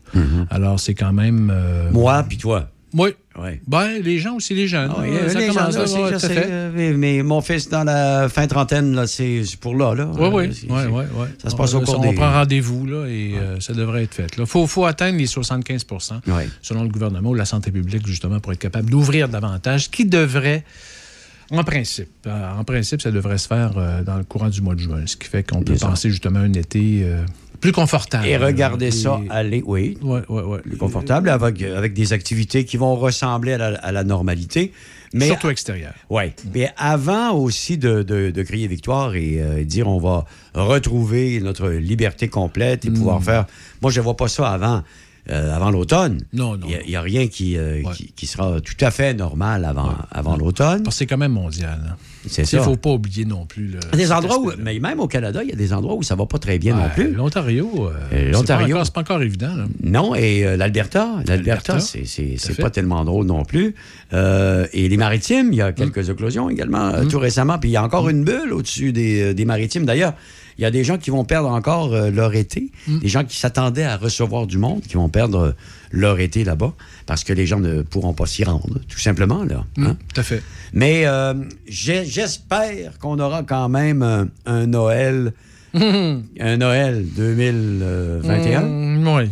Alors, 0.50 0.80
c'est 0.80 0.94
quand 0.94 1.14
même... 1.14 1.52
euh. 1.54 1.90
Moi, 1.92 2.24
puis 2.28 2.38
toi. 2.38 2.70
Oui. 2.94 3.10
Ouais. 3.40 3.62
Ben, 3.66 4.02
les 4.04 4.20
gens 4.20 4.36
aussi, 4.36 4.54
les 4.54 4.68
jeunes. 4.68 4.92
Ah 4.94 5.00
oui, 5.02 5.10
euh, 5.12 5.30
ça 5.30 5.40
les 5.40 5.48
commence 5.48 5.74
gens, 5.74 5.80
là, 5.80 6.10
là, 6.10 6.18
ouais, 6.18 6.44
euh, 6.48 6.94
mais, 6.98 7.24
mon 7.24 7.40
fils, 7.40 7.70
dans 7.70 7.86
la 7.86 8.28
fin 8.28 8.46
trentaine, 8.46 8.94
là, 8.94 9.08
c'est 9.08 9.44
pour 9.62 9.74
là. 9.76 9.96
là. 9.96 10.10
Oui, 10.14 10.28
oui, 10.34 10.50
oui, 10.70 10.82
oui, 10.90 11.04
oui. 11.16 11.28
Ça 11.42 11.50
se 11.50 11.56
passe 11.56 11.74
au 11.74 11.78
on, 11.78 11.86
cours 11.86 12.00
on 12.00 12.10
des... 12.10 12.14
prend 12.14 12.30
rendez-vous 12.32 12.86
là, 12.86 13.06
et 13.08 13.36
euh, 13.38 13.60
ça 13.62 13.74
devrait 13.74 14.04
être 14.04 14.14
fait. 14.16 14.28
Il 14.38 14.46
faut, 14.46 14.68
faut 14.68 14.86
atteindre 14.86 15.18
les 15.18 15.28
75 15.28 15.86
Ouais. 16.28 16.50
selon 16.62 16.84
le 16.84 16.90
gouvernement 16.90 17.30
ou 17.30 17.34
la 17.34 17.46
santé 17.46 17.72
publique, 17.72 18.06
justement, 18.06 18.42
pour 18.42 18.52
être 18.52 18.60
capable 18.60 18.90
d'ouvrir 18.90 19.30
davantage, 19.30 19.90
qui 19.90 20.06
devrait, 20.06 20.66
en 21.52 21.64
principe, 21.64 22.10
euh, 22.28 22.52
en 22.54 22.66
principe, 22.66 23.02
ça 23.02 23.12
devrait 23.12 23.38
se 23.38 23.48
faire 23.48 23.78
euh, 23.78 24.04
dans 24.04 24.18
le 24.18 24.26
courant 24.26 24.50
du 24.50 24.62
mois 24.62 24.76
de 24.76 24.82
juin, 24.82 25.04
ce 25.06 25.16
qui 25.16 25.30
fait 25.30 25.50
qu'on 25.50 25.64
peut 25.64 25.76
penser 25.76 26.10
justement 26.10 26.40
un 26.40 26.52
été 26.54 27.06
plus 27.62 27.72
confortable. 27.72 28.28
Et 28.28 28.36
regardez 28.38 28.88
Et- 28.88 28.92
ça 28.92 29.22
aller, 29.30 29.64
oui, 29.66 29.98
Ouais, 30.02 30.22
ouais, 30.28 30.42
ouais. 30.44 30.60
plus 30.60 30.78
confortable, 30.78 31.30
avec, 31.30 31.62
avec 31.62 31.94
des 31.94 32.12
activités 32.12 32.66
qui 32.66 32.76
vont 32.78 32.96
ressembler 32.96 33.54
à 33.54 33.58
la, 33.58 33.68
à 33.78 33.92
la 33.92 34.04
normalité. 34.04 34.74
Mais, 35.14 35.28
Surtout 35.28 35.50
extérieur. 35.50 35.94
Oui. 36.10 36.24
Mais 36.54 36.72
avant 36.78 37.32
aussi 37.34 37.78
de, 37.78 38.02
de- 38.02 38.32
de 38.32 38.44
crier 38.44 38.68
victoire 38.68 39.14
et 39.16 39.40
euh, 39.42 39.64
dire 39.64 39.88
on 39.90 40.00
va 40.00 40.26
retrouver 40.54 41.40
notre 41.42 41.70
liberté 41.70 42.28
complète 42.30 42.86
et 42.86 42.90
pouvoir 42.92 43.22
faire. 43.24 43.46
Moi, 43.82 43.92
je 43.92 44.00
ne 44.00 44.04
vois 44.06 44.16
pas 44.16 44.28
ça 44.30 44.50
avant. 44.50 44.84
Euh, 45.30 45.56
avant 45.56 45.70
l'automne. 45.70 46.22
Non, 46.34 46.58
non. 46.58 46.68
Il 46.68 46.90
n'y 46.90 46.96
a, 46.96 47.02
rien 47.02 47.28
qui, 47.28 47.56
euh, 47.58 47.84
qui, 47.94 48.12
qui 48.16 48.26
sera 48.26 48.60
tout 48.60 48.74
à 48.82 48.90
fait 48.92 49.14
normal 49.14 49.66
avant, 49.66 49.94
avant 50.12 50.36
l'automne. 50.36 50.82
Parce 50.84 50.96
que 50.96 51.00
c'est 51.00 51.06
quand 51.06 51.18
même 51.18 51.32
mondial. 51.34 51.80
hein. 51.88 51.96
C'est 52.28 52.44
Il 52.44 52.48
ça. 52.48 52.58
ne 52.58 52.62
faut 52.64 52.76
pas 52.78 52.92
oublier 52.92 53.26
non 53.26 53.46
plus. 53.48 53.68
le- 53.68 53.80
Il 53.94 53.98
des 53.98 54.12
endroits 54.12 54.38
où, 54.40 54.52
mais 54.60 54.78
même 54.80 55.00
au 55.00 55.08
Canada, 55.08 55.42
il 55.44 55.50
y 55.50 55.54
a 55.54 55.56
des 55.56 55.74
endroits 55.74 55.96
où 55.96 56.04
ça 56.04 56.14
va 56.16 56.26
pas 56.28 56.38
très 56.38 56.60
bien 56.60 56.76
non 56.76 56.90
plus. 56.94 57.14
L'Ontario, 57.14 57.68
euh, 57.88 57.90
Euh, 57.92 58.00
c'est 58.12 58.32
l'Ontario. 58.32 58.78
pas 58.78 58.86
pas 58.86 59.02
encore 59.02 59.22
évident. 59.24 59.56
là. 59.56 59.66
Non, 59.84 60.14
et 60.16 60.56
l'Alberta, 60.58 61.08
l'Alberta, 61.26 61.80
c'est 61.80 62.58
pas 62.62 62.70
tellement 62.70 63.04
drôle 63.06 63.26
non 63.26 63.44
plus. 63.44 63.74
Et 64.14 64.88
les 64.90 64.98
maritimes, 64.98 65.50
il 65.52 65.56
y 65.58 65.62
Mm. 65.62 65.66
a 65.66 65.72
quelques 65.74 66.10
éclosions 66.10 66.50
également 66.50 66.90
euh, 66.90 67.06
tout 67.06 67.20
récemment. 67.20 67.58
Puis 67.60 67.70
il 67.70 67.74
y 67.74 67.78
a 67.78 67.84
encore 67.84 68.10
une 68.10 68.24
bulle 68.24 68.52
au-dessus 68.54 68.92
des, 68.94 69.34
des 69.34 69.46
maritimes. 69.46 69.86
D'ailleurs, 69.86 70.14
il 70.58 70.62
y 70.62 70.66
a 70.66 70.72
des 70.72 70.84
gens 70.84 70.98
qui 70.98 71.10
vont 71.10 71.24
perdre 71.26 71.50
encore 71.50 71.94
euh, 71.94 72.12
leur 72.12 72.34
été. 72.36 72.72
Mm. 72.88 73.00
Des 73.00 73.08
gens 73.08 73.24
qui 73.24 73.38
s'attendaient 73.38 73.84
à 73.84 73.98
recevoir 73.98 74.48
du 74.48 74.58
monde, 74.58 74.82
qui 74.82 74.96
vont 74.96 75.10
perdre 75.10 75.40
euh, 75.40 75.52
leur 75.92 76.20
été 76.20 76.44
là-bas 76.44 76.74
parce 77.06 77.24
que 77.24 77.34
les 77.34 77.46
gens 77.46 77.60
ne 77.60 77.82
pourront 77.82 78.14
pas 78.14 78.26
s'y 78.26 78.44
rendre, 78.44 78.80
tout 78.88 79.00
simplement. 79.00 79.44
Là, 79.44 79.64
Mm, 79.78 79.86
hein. 79.88 79.98
Tout 80.14 80.20
à 80.22 80.24
fait. 80.24 80.42
Mais 80.74 81.06
euh, 81.06 81.34
j'espère 81.68 82.98
qu'on 83.00 83.20
aura 83.20 83.44
quand 83.44 83.70
même 83.70 84.02
un, 84.02 84.28
un 84.46 84.68
Noël, 84.68 85.34
un 85.74 86.58
Noël 86.58 87.06
2021. 87.16 88.62
Mm, 88.62 89.08
oui. 89.08 89.30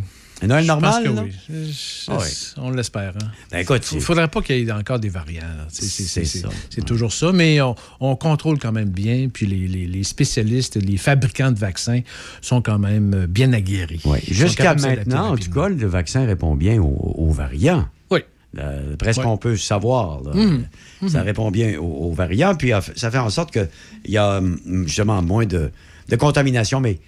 Noël 0.48 0.64
Je 0.64 0.68
normal, 0.68 1.04
pense 1.04 1.04
que 1.04 1.16
là? 1.16 1.24
oui. 1.24 1.32
Je- 1.50 2.12
oui. 2.12 2.54
On 2.58 2.70
l'espère. 2.72 3.14
hein. 3.22 3.28
Ben, 3.52 3.60
écoute, 3.60 3.86
Il 3.92 3.96
ne 3.96 4.00
c'est- 4.00 4.06
faudrait 4.06 4.28
pas 4.30 4.42
qu'il 4.42 4.58
y 4.58 4.68
ait 4.68 4.72
encore 4.72 5.00
des 5.00 5.10
variants. 5.10 5.44
C'est- 5.70 6.86
toujours 6.86 7.12
ça. 7.12 7.32
Mais 7.34 7.60
on, 7.62 7.76
on 8.00 8.16
contrôle 8.16 8.58
quand 8.58 8.72
même 8.72 8.90
bien. 8.90 9.28
Puis 9.32 9.46
les, 9.46 9.68
les- 9.68 9.88
les 9.88 10.04
spécialistes, 10.04 10.76
les 10.78 10.98
fabricants 10.98 11.52
de 11.52 11.60
vaccins 11.60 12.02
sont 12.42 12.62
quand 12.62 12.80
même 12.80 13.14
euh, 13.14 13.28
bien 13.28 13.52
aguerris. 13.54 14.02
Ouais. 14.06 14.22
Jusqu'à 14.28 14.76
maintenant, 14.76 15.32
en 15.34 15.38
tout 15.38 15.52
cas, 15.52 15.68
le 15.70 15.88
vaccin 15.88 16.26
répond 16.26 16.56
bien 16.56 16.82
aux, 16.82 17.14
aux 17.18 17.32
variants. 17.32 17.88
Oui. 18.10 18.20
Euh, 18.58 18.96
presque 18.96 19.20
Ouais. 19.20 19.26
on 19.28 19.38
peut 19.38 19.58
savoir. 19.58 20.22
là. 20.24 20.32
Mhm. 20.34 20.66
Ça 21.10 21.22
répond 21.22 21.52
bien 21.52 21.78
aux, 21.80 22.08
aux 22.10 22.14
variants. 22.14 22.56
Puis 22.56 22.72
ça 22.96 23.12
fait 23.12 23.18
en 23.18 23.30
sorte 23.30 23.52
qu'il 23.52 23.68
y 24.08 24.18
a 24.18 24.38
hum, 24.38 24.58
justement 24.88 25.22
moins 25.22 25.46
de, 25.46 25.70
de 26.08 26.16
contamination. 26.16 26.80
Mais 26.80 27.00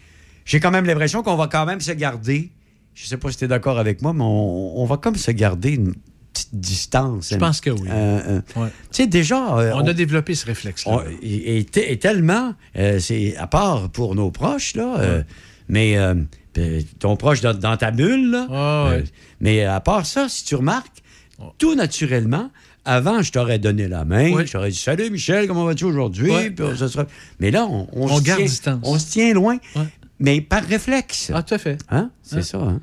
j'ai 0.46 0.60
quand 0.60 0.72
même 0.72 0.86
l'impression 0.86 1.24
qu'on 1.24 1.36
va 1.38 1.48
quand 1.48 1.66
même 1.66 1.80
se 1.82 1.92
garder. 1.94 2.52
Je 2.94 3.06
sais 3.08 3.18
pas 3.18 3.32
si 3.32 3.38
tu 3.38 3.46
es 3.46 3.48
d'accord 3.48 3.80
avec 3.80 4.02
moi, 4.02 4.14
mais 4.14 4.24
on, 4.24 4.80
on 4.82 4.86
va 4.86 4.98
comme 4.98 5.16
se 5.16 5.32
garder 5.32 5.72
une 5.72 5.94
petite 6.34 6.54
distance. 6.54 7.30
Je 7.32 7.38
pense 7.38 7.60
que 7.62 7.70
oui. 7.70 7.88
Euh, 7.90 8.42
euh, 8.56 8.62
Ouais. 8.62 8.70
Tu 8.92 9.04
sais, 9.04 9.08
déjà. 9.08 9.58
euh, 9.58 9.72
On 9.76 9.86
a 9.88 9.94
développé 9.94 10.36
ce 10.36 10.46
réflexe-là. 10.46 11.04
et, 11.22 11.58
et 11.58 11.66
te- 11.66 11.80
et 11.80 11.98
tellement, 12.00 12.54
c'est 13.00 13.36
à 13.38 13.48
part 13.48 13.90
pour 13.90 14.16
nos 14.16 14.32
proches, 14.32 14.76
là, 14.76 15.24
mais 15.68 15.98
euh, 15.98 16.16
ton 17.00 17.16
proche 17.16 17.42
dans, 17.42 17.54
dans 17.58 17.78
ta 17.78 17.92
bulle, 17.92 18.32
là, 18.32 18.48
Ah, 18.52 18.90
ouais. 18.92 19.04
mais 19.40 19.64
à 19.64 19.80
part 19.80 20.06
ça, 20.06 20.28
si 20.30 20.44
tu 20.46 20.56
remarques, 20.56 21.02
tout 21.58 21.76
naturellement, 21.76 22.52
avant, 22.86 23.22
je 23.22 23.32
t'aurais 23.32 23.58
donné 23.60 23.88
la 23.88 24.06
main, 24.06 24.32
Ouais. 24.34 24.46
je 24.46 24.52
t'aurais 24.52 24.70
dit 24.72 24.78
Salut 24.78 25.10
Michel, 25.10 25.48
comment 25.48 25.66
vas-tu 25.66 25.86
aujourd'hui? 25.86 26.32
Sera- 26.88 27.06
Mais 27.40 27.52
là, 27.52 27.66
on, 27.66 27.88
On 27.94 28.18
se 28.18 28.22
garde 28.24 28.40
tient- 28.40 28.48
distance. 28.48 28.80
On 28.84 28.98
se 29.00 29.12
tient 29.12 29.34
loin. 29.34 29.58
Mais 30.22 30.40
par 30.42 30.64
réflexe. 30.64 31.32
Ah, 31.34 31.44
tout 31.44 31.54
à 31.56 31.58
fait. 31.58 31.78
Hein? 31.90 32.12
C'est 32.24 32.38
Hein? 32.38 32.42
ça. 32.44 32.58
hein? 32.60 32.80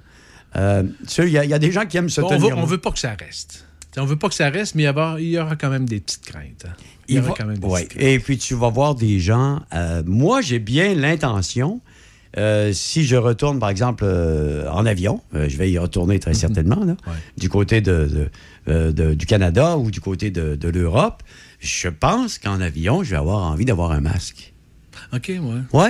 Euh, 0.57 0.83
Il 1.19 1.29
y, 1.31 1.39
a- 1.39 1.45
il 1.45 1.51
y 1.51 1.55
a 1.55 1.59
des 1.59 1.73
gens 1.73 1.87
qui 1.87 1.97
aiment 1.97 2.09
se 2.11 2.21
on 2.21 2.29
tenir 2.29 2.41
veut, 2.49 2.53
on 2.55 2.57
loin. 2.61 2.65
veut 2.67 2.79
pas 2.79 2.91
que 2.91 2.99
ça 2.99 3.15
reste. 3.19 3.65
On 3.97 4.05
veut 4.05 4.17
pas 4.17 4.29
que 4.29 4.35
ça 4.35 4.49
reste, 4.51 4.75
mais 4.75 4.83
il 4.85 4.87
y 4.87 4.89
aura, 4.89 5.17
il 5.21 5.29
y 5.29 5.39
aura 5.39 5.57
quand 5.57 5.71
même 5.71 5.87
des 5.89 6.01
petites 6.01 6.25
craintes. 6.25 6.65
hein. 6.69 6.73
Il 7.09 7.17
y 7.17 7.19
aura 7.19 7.29
va- 7.31 7.35
quand 7.39 7.47
même 7.47 7.59
des 7.59 7.67
ouais. 7.67 7.81
petites 7.85 7.99
craintes. 7.99 8.03
Et 8.09 8.19
puis 8.21 8.39
tu 8.39 8.55
vas 8.55 8.69
voir 8.69 8.95
des 8.95 9.19
gens. 9.19 9.61
euh, 9.75 10.03
moi, 10.07 10.41
j'ai 10.41 10.59
bien 10.59 10.95
l'intention 10.95 11.81
euh, 12.37 12.73
si 12.75 13.05
je 13.05 13.17
retourne, 13.17 13.59
par 13.59 13.71
exemple, 13.71 14.05
euh, 14.07 14.69
en 14.71 14.85
avion, 14.85 15.23
je 15.33 15.57
vais 15.57 15.71
y 15.71 15.79
retourner 15.79 16.19
très 16.21 16.35
certainement, 16.35 16.85
là, 16.85 16.95
du 17.39 17.49
côté 17.49 17.81
de, 17.81 18.29
de- 18.67 18.93
de- 18.93 19.15
du 19.15 19.25
Canada 19.27 19.79
ou 19.79 19.91
du 19.91 20.01
côté 20.03 20.31
de, 20.31 20.69
l'Europe, 20.69 21.23
je 21.59 21.89
pense 21.89 22.39
qu'en 22.39 22.61
avion, 22.61 23.03
je 23.03 23.11
vais 23.13 23.17
avoir 23.17 23.51
envie 23.51 23.65
d'avoir 23.65 23.93
un 23.93 24.01
masque. 24.01 24.53
OK, 25.15 25.29
ouais. 25.31 25.39
Oui, 25.73 25.89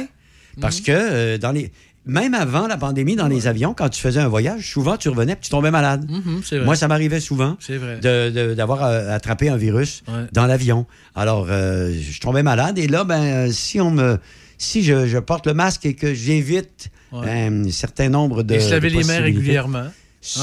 parce 0.61 0.81
que 0.81 0.93
euh, 0.93 1.39
dans 1.39 1.53
les... 1.53 1.71
Même 2.07 2.33
avant 2.33 2.67
la 2.69 2.79
pandémie, 2.79 3.17
dans 3.17 3.29
les 3.29 3.47
avions, 3.49 3.75
quand 3.75 3.91
tu 3.91 4.01
faisais 4.01 4.21
un 4.21 4.29
voyage, 4.29 4.71
souvent 4.73 4.97
tu 4.97 5.11
revenais 5.11 5.35
et 5.35 5.37
tu 5.39 5.51
tombais 5.51 5.71
malade. 5.71 6.09
Mhm, 6.11 6.41
vrai. 6.41 6.65
Moi, 6.65 6.75
ça 6.75 6.89
m'arrivait 6.89 7.21
souvent 7.21 7.59
d'avoir 8.03 8.85
euh, 8.85 9.15
attrapé 9.15 9.49
un 9.49 9.57
virus 9.57 10.03
Ouais. 10.09 10.25
dans 10.33 10.47
l'avion. 10.47 10.87
Alors, 11.15 11.49
euh, 11.51 11.93
je 11.93 12.21
tombais 12.21 12.43
malade 12.43 12.79
et 12.79 12.87
là, 12.89 13.05
ben, 13.05 13.53
si 13.53 13.81
on 13.81 13.91
me, 13.91 14.19
si 14.57 14.83
je, 14.83 15.07
je 15.07 15.19
porte 15.19 15.47
le 15.47 15.55
masque 15.55 15.85
et 15.87 15.95
que 15.95 16.15
j'évite 16.15 16.91
Ouais. 17.13 17.25
ben, 17.25 17.67
un 17.67 17.71
certain 17.71 18.09
nombre 18.11 18.43
de 18.43 18.55
Et 18.55 18.61
se 18.61 18.71
laver 18.71 18.91
les 18.91 19.03
mains 19.05 19.21
régulièrement. 19.21 19.79
En 19.81 19.85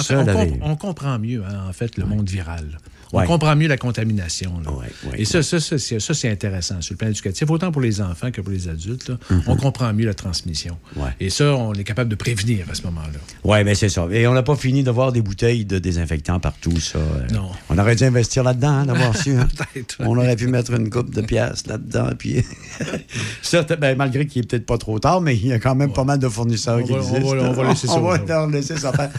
fait, 0.02 0.04
Se 0.04 0.14
on, 0.14 0.24
laver. 0.26 0.50
comp- 0.52 0.60
on 0.64 0.76
comprend 0.76 1.20
mieux, 1.20 1.44
hein, 1.48 1.66
en 1.70 1.74
fait, 1.74 1.98
le 1.98 2.06
monde 2.06 2.28
viral. 2.28 2.78
On 3.14 3.20
Ouais. 3.20 3.26
comprend 3.28 3.56
mieux 3.56 3.68
la 3.68 3.78
contamination. 3.78 4.52
là. 4.64 4.72
Ouais, 4.72 4.86
ouais, 5.12 5.22
Et 5.22 5.26
ça, 5.26 5.42
ça, 5.44 5.60
ça, 5.60 5.78
c'est 5.78 6.00
ça, 6.00 6.14
c'est 6.14 6.30
intéressant 6.30 6.82
sur 6.82 6.94
le 6.94 6.98
plan 6.98 7.08
éducatif, 7.08 7.50
autant 7.50 7.72
pour 7.72 7.82
les 7.82 8.02
enfants 8.02 8.32
que 8.32 8.42
pour 8.42 8.52
les 8.52 8.68
adultes. 8.68 9.10
là. 9.10 9.18
Mhm. 9.30 9.44
On 9.48 9.56
comprend 9.56 9.94
mieux 9.94 10.06
la 10.06 10.14
transmission. 10.14 10.78
Et 11.20 11.30
ça, 11.30 11.56
on 11.56 11.74
est 11.74 11.84
capable 11.84 12.10
de 12.10 12.16
prévenir 12.16 12.66
à 12.70 12.74
ce 12.76 12.82
moment-là. 12.84 13.20
Oui, 13.44 13.64
mais 13.64 13.76
c'est 13.76 13.90
ça. 13.90 14.08
Et 14.12 14.28
on 14.28 14.34
n'a 14.34 14.44
pas 14.44 14.56
fini 14.56 14.84
de 14.84 14.92
voir 14.92 15.12
des 15.12 15.22
bouteilles 15.22 15.66
de 15.66 15.80
désinfectant 15.80 16.40
partout, 16.40 16.80
ça. 16.80 16.98
Euh, 17.00 17.28
Non. 17.34 17.50
On 17.70 17.78
aurait 17.78 17.96
dû 17.96 18.04
investir 18.04 18.44
là-dedans, 18.44 18.70
hein, 18.70 18.86
d'avoir 18.86 19.16
su. 19.16 19.36
hein. 19.36 19.48
On 20.00 20.18
aurait 20.18 20.36
pu 20.36 20.48
mettre 20.48 20.74
une 20.74 20.90
coupe 20.90 21.14
de 21.14 21.22
pièces 21.22 21.68
là-dedans. 21.68 22.10
Puis 22.18 22.44
ça, 23.42 23.64
ben, 23.64 23.96
malgré 23.98 24.26
qu'il 24.28 24.44
est 24.44 24.48
peut-être 24.50 24.66
pas 24.66 24.78
trop 24.78 25.00
tard, 25.00 25.22
mais 25.22 25.36
il 25.36 25.48
y 25.48 25.54
a 25.54 25.60
quand 25.60 25.76
même 25.76 25.94
pas 25.94 26.04
mal 26.04 26.20
de 26.20 26.28
fournisseurs 26.28 26.80
On 26.80 26.84
qui 26.84 26.92
va- 26.92 26.98
on 26.98 27.02
existent. 27.16 27.36
va- 27.36 27.44
on 27.50 27.54
va 27.54 27.64
laisser 27.70 27.88
ça 27.88 27.94
On 27.98 28.02
va 28.02 28.22
aux 28.22 28.26
leur 28.28 28.48
laisser 28.48 28.78
ça 28.78 28.92
faire. 28.92 29.10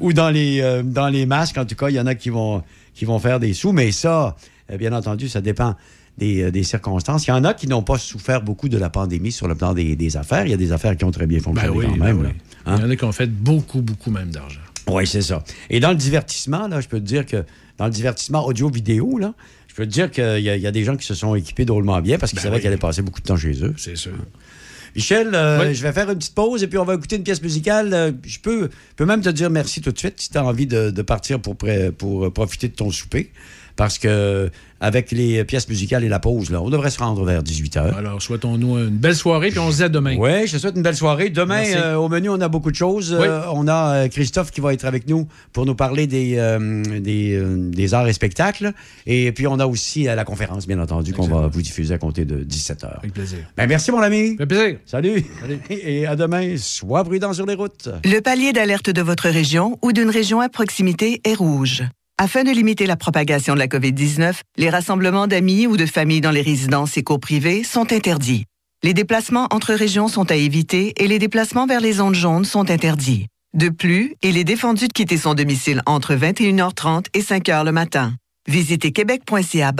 Ou 0.00 0.12
dans 0.12 0.30
les, 0.30 0.60
euh, 0.60 0.82
dans 0.82 1.08
les 1.08 1.26
masques, 1.26 1.58
en 1.58 1.64
tout 1.64 1.74
cas, 1.74 1.88
il 1.88 1.94
y 1.96 2.00
en 2.00 2.06
a 2.06 2.14
qui 2.14 2.30
vont, 2.30 2.62
qui 2.94 3.04
vont 3.04 3.18
faire 3.18 3.40
des 3.40 3.52
sous. 3.54 3.72
Mais 3.72 3.92
ça, 3.92 4.36
euh, 4.70 4.76
bien 4.76 4.92
entendu, 4.92 5.28
ça 5.28 5.40
dépend 5.40 5.74
des, 6.18 6.42
euh, 6.42 6.50
des 6.50 6.62
circonstances. 6.62 7.26
Il 7.26 7.30
y 7.30 7.32
en 7.32 7.44
a 7.44 7.54
qui 7.54 7.66
n'ont 7.68 7.82
pas 7.82 7.98
souffert 7.98 8.42
beaucoup 8.42 8.68
de 8.68 8.78
la 8.78 8.90
pandémie 8.90 9.32
sur 9.32 9.48
le 9.48 9.54
plan 9.54 9.72
des, 9.74 9.96
des 9.96 10.16
affaires. 10.16 10.44
Il 10.46 10.50
y 10.50 10.54
a 10.54 10.58
des 10.58 10.72
affaires 10.72 10.96
qui 10.96 11.04
ont 11.04 11.10
très 11.10 11.26
bien 11.26 11.38
Ben 11.38 11.44
fonctionné 11.44 11.76
oui, 11.76 11.86
quand 11.86 11.96
ben 11.96 12.04
même. 12.04 12.20
oui. 12.20 12.28
Hein? 12.66 12.76
Il 12.78 12.82
y 12.82 12.86
en 12.86 12.90
a 12.90 12.96
qui 12.96 13.04
ont 13.04 13.12
fait 13.12 13.30
beaucoup, 13.30 13.80
beaucoup 13.80 14.10
même 14.10 14.30
d'argent. 14.30 14.60
Oui, 14.88 15.06
c'est 15.06 15.22
ça. 15.22 15.42
Et 15.70 15.80
dans 15.80 15.90
le 15.90 15.96
divertissement, 15.96 16.68
là, 16.68 16.80
je 16.80 16.88
peux 16.88 16.98
te 17.00 17.04
dire 17.06 17.24
que 17.24 17.44
dans 17.78 17.86
le 17.86 17.92
divertissement 17.92 18.44
audio-vidéo, 18.46 19.18
là, 19.18 19.32
je 19.68 19.74
peux 19.74 19.86
te 19.86 19.90
dire 19.92 20.10
qu'il 20.10 20.38
y, 20.40 20.42
y 20.60 20.66
a 20.66 20.70
des 20.70 20.84
gens 20.84 20.96
qui 20.96 21.06
se 21.06 21.14
sont 21.14 21.34
équipés 21.34 21.64
drôlement 21.64 22.00
bien 22.02 22.18
parce 22.18 22.32
qu'ils 22.32 22.38
Ben 22.40 22.42
savaient 22.42 22.56
oui. 22.56 22.60
qu'ils 22.60 22.68
allaient 22.68 22.76
passer 22.76 23.00
beaucoup 23.00 23.20
de 23.20 23.26
temps 23.26 23.36
chez 23.36 23.64
eux. 23.64 23.74
C'est 23.78 23.96
sûr. 23.96 24.12
Michel, 24.94 25.30
euh, 25.34 25.60
Oui. 25.68 25.74
je 25.74 25.82
vais 25.82 25.92
faire 25.92 26.10
une 26.10 26.18
petite 26.18 26.34
pause 26.34 26.62
et 26.62 26.66
puis 26.66 26.78
on 26.78 26.84
va 26.84 26.94
écouter 26.94 27.16
une 27.16 27.22
pièce 27.22 27.42
musicale. 27.42 27.94
Euh, 27.94 28.12
Je 28.24 28.38
peux, 28.38 28.68
peux 28.96 29.06
même 29.06 29.20
te 29.22 29.28
dire 29.30 29.48
merci 29.50 29.80
tout 29.80 29.92
de 29.92 29.98
suite 29.98 30.20
si 30.20 30.30
tu 30.30 30.38
as 30.38 30.44
envie 30.44 30.66
de, 30.66 30.90
de 30.90 31.02
partir 31.02 31.40
pour 31.40 31.56
euh, 31.64 32.30
profiter 32.30 32.68
de 32.68 32.74
ton 32.74 32.90
souper. 32.90 33.30
Parce 33.76 33.98
que 33.98 34.50
avec 34.82 35.12
les 35.12 35.44
pièces 35.44 35.68
musicales 35.68 36.02
et 36.02 36.08
la 36.08 36.18
pause, 36.18 36.50
là, 36.50 36.60
on 36.60 36.68
devrait 36.68 36.90
se 36.90 36.98
rendre 36.98 37.24
vers 37.24 37.42
18h. 37.42 37.94
Alors, 37.94 38.20
souhaitons-nous 38.20 38.78
une 38.78 38.88
belle 38.96 39.14
soirée, 39.14 39.50
puis 39.50 39.60
on 39.60 39.70
se 39.70 39.76
dit 39.76 39.82
à 39.84 39.88
demain. 39.88 40.16
Oui, 40.18 40.46
je 40.48 40.54
te 40.54 40.58
souhaite 40.58 40.74
une 40.74 40.82
belle 40.82 40.96
soirée. 40.96 41.30
Demain, 41.30 41.62
euh, 41.76 41.94
au 41.94 42.08
menu, 42.08 42.28
on 42.30 42.40
a 42.40 42.48
beaucoup 42.48 42.70
de 42.72 42.76
choses. 42.76 43.16
Oui. 43.18 43.26
Euh, 43.26 43.42
on 43.52 43.68
a 43.68 43.94
euh, 43.94 44.08
Christophe 44.08 44.50
qui 44.50 44.60
va 44.60 44.72
être 44.74 44.84
avec 44.84 45.08
nous 45.08 45.28
pour 45.52 45.66
nous 45.66 45.76
parler 45.76 46.08
des, 46.08 46.34
euh, 46.36 46.82
des, 46.98 47.36
euh, 47.36 47.70
des 47.70 47.94
arts 47.94 48.08
et 48.08 48.12
spectacles. 48.12 48.72
Et 49.06 49.30
puis, 49.30 49.46
on 49.46 49.60
a 49.60 49.66
aussi 49.66 50.08
euh, 50.08 50.16
la 50.16 50.24
conférence, 50.24 50.66
bien 50.66 50.80
entendu, 50.80 51.12
qu'on 51.12 51.28
va 51.28 51.46
vous 51.46 51.62
diffuser 51.62 51.94
à 51.94 51.98
compter 51.98 52.24
de 52.24 52.42
17h. 52.42 52.98
Avec 52.98 53.12
plaisir. 53.12 53.38
Ben, 53.56 53.68
merci, 53.68 53.92
mon 53.92 54.00
ami. 54.00 54.36
fait 54.36 54.46
plaisir. 54.46 54.78
Salut. 54.84 55.24
Et 55.70 56.06
à 56.06 56.16
demain. 56.16 56.56
Sois 56.56 57.04
prudent 57.04 57.32
sur 57.32 57.46
les 57.46 57.54
routes. 57.54 57.88
Le 58.04 58.18
palier 58.20 58.52
d'alerte 58.52 58.90
de 58.90 59.00
votre 59.00 59.28
région 59.28 59.78
ou 59.80 59.92
d'une 59.92 60.10
région 60.10 60.40
à 60.40 60.48
proximité 60.48 61.20
est 61.24 61.34
rouge. 61.34 61.84
Afin 62.18 62.44
de 62.44 62.50
limiter 62.50 62.86
la 62.86 62.96
propagation 62.96 63.54
de 63.54 63.58
la 63.58 63.66
COVID-19, 63.66 64.34
les 64.56 64.70
rassemblements 64.70 65.26
d'amis 65.26 65.66
ou 65.66 65.76
de 65.76 65.86
familles 65.86 66.20
dans 66.20 66.30
les 66.30 66.42
résidences 66.42 66.96
et 66.96 67.02
cours 67.02 67.20
privées 67.20 67.64
sont 67.64 67.92
interdits. 67.92 68.44
Les 68.84 68.94
déplacements 68.94 69.48
entre 69.50 69.74
régions 69.74 70.08
sont 70.08 70.30
à 70.30 70.34
éviter 70.34 70.92
et 71.02 71.08
les 71.08 71.18
déplacements 71.18 71.66
vers 71.66 71.80
les 71.80 71.94
zones 71.94 72.14
jaunes 72.14 72.44
sont 72.44 72.70
interdits. 72.70 73.26
De 73.54 73.68
plus, 73.68 74.14
il 74.22 74.38
est 74.38 74.44
défendu 74.44 74.88
de 74.88 74.92
quitter 74.92 75.18
son 75.18 75.34
domicile 75.34 75.82
entre 75.86 76.14
21h30 76.14 77.06
et 77.14 77.20
5h 77.20 77.64
le 77.64 77.72
matin. 77.72 78.14
Visitez 78.48 78.92
québec.ca 78.92 79.72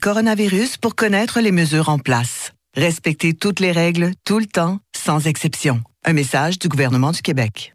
coronavirus 0.00 0.76
pour 0.76 0.94
connaître 0.94 1.40
les 1.40 1.52
mesures 1.52 1.88
en 1.88 1.98
place. 1.98 2.52
Respectez 2.76 3.34
toutes 3.34 3.60
les 3.60 3.72
règles, 3.72 4.12
tout 4.24 4.38
le 4.38 4.46
temps, 4.46 4.78
sans 4.96 5.26
exception. 5.26 5.80
Un 6.04 6.12
message 6.12 6.58
du 6.58 6.68
gouvernement 6.68 7.12
du 7.12 7.22
Québec. 7.22 7.74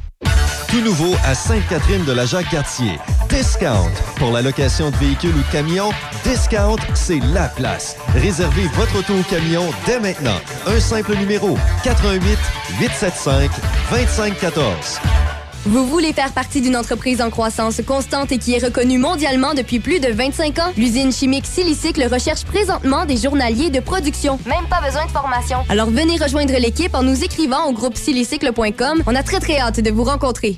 Tout 0.71 0.79
nouveau 0.79 1.13
à 1.25 1.35
Sainte-Catherine 1.35 2.05
de 2.05 2.13
la 2.13 2.25
Jacques-Cartier. 2.25 2.97
Discount. 3.27 3.91
Pour 4.15 4.31
la 4.31 4.41
location 4.41 4.89
de 4.89 4.95
véhicules 4.95 5.35
ou 5.35 5.41
de 5.41 5.51
camions, 5.51 5.91
Discount, 6.23 6.77
c'est 6.93 7.19
la 7.33 7.49
place. 7.49 7.97
Réservez 8.13 8.67
votre 8.75 8.99
auto 8.99 9.15
ou 9.15 9.23
camion 9.23 9.69
dès 9.85 9.99
maintenant. 9.99 10.39
Un 10.67 10.79
simple 10.79 11.17
numéro 11.17 11.57
88 11.83 12.39
875 12.79 13.49
2514. 13.91 15.40
Vous 15.65 15.85
voulez 15.85 16.11
faire 16.11 16.33
partie 16.33 16.59
d'une 16.59 16.75
entreprise 16.75 17.21
en 17.21 17.29
croissance 17.29 17.81
constante 17.85 18.31
et 18.31 18.39
qui 18.39 18.55
est 18.55 18.65
reconnue 18.65 18.97
mondialement 18.97 19.53
depuis 19.53 19.79
plus 19.79 19.99
de 19.99 20.07
25 20.07 20.57
ans? 20.57 20.73
L'usine 20.75 21.11
chimique 21.11 21.45
Silicycle 21.45 22.03
recherche 22.11 22.45
présentement 22.45 23.05
des 23.05 23.17
journaliers 23.17 23.69
de 23.69 23.79
production. 23.79 24.39
Même 24.47 24.65
pas 24.71 24.81
besoin 24.81 25.05
de 25.05 25.11
formation. 25.11 25.59
Alors 25.69 25.91
venez 25.91 26.17
rejoindre 26.17 26.53
l'équipe 26.57 26.95
en 26.95 27.03
nous 27.03 27.23
écrivant 27.23 27.67
au 27.67 27.73
groupe 27.73 27.95
silicycle.com. 27.95 29.03
On 29.05 29.15
a 29.15 29.21
très 29.21 29.39
très 29.39 29.59
hâte 29.59 29.79
de 29.79 29.91
vous 29.91 30.03
rencontrer. 30.03 30.57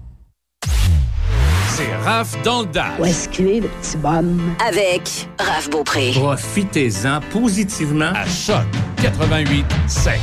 C'est 1.67 1.95
Raph 2.03 2.35
dans 2.43 2.61
le 2.61 2.67
dash. 2.67 2.99
Où 2.99 3.05
est-ce 3.05 3.29
qu'il 3.29 3.47
est, 3.47 3.59
le 3.61 3.67
petit 3.67 3.97
bonhomme? 3.97 4.55
Avec 4.67 5.27
Raph 5.39 5.69
Beaupré. 5.69 6.11
Profitez-en 6.13 7.21
positivement 7.31 8.11
à 8.13 8.25
Choc 8.27 8.65
88 9.01 9.65
7. 9.87 10.19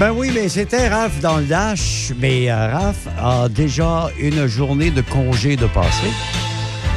Ben 0.00 0.10
oui, 0.10 0.30
mais 0.34 0.48
c'était 0.48 0.88
Raph 0.88 1.20
dans 1.20 1.36
le 1.36 1.44
Dash. 1.44 2.12
Mais 2.18 2.50
euh, 2.50 2.72
Raph 2.72 3.06
a 3.22 3.48
déjà 3.48 4.08
une 4.18 4.46
journée 4.46 4.90
de 4.90 5.02
congé 5.02 5.54
de 5.54 5.66
passer. 5.66 6.10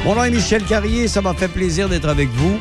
Mon 0.04 0.14
nom 0.14 0.24
est 0.24 0.30
Michel 0.30 0.64
Carrier, 0.64 1.08
ça 1.08 1.20
m'a 1.20 1.34
fait 1.34 1.48
plaisir 1.48 1.88
d'être 1.88 2.08
avec 2.08 2.28
vous. 2.30 2.58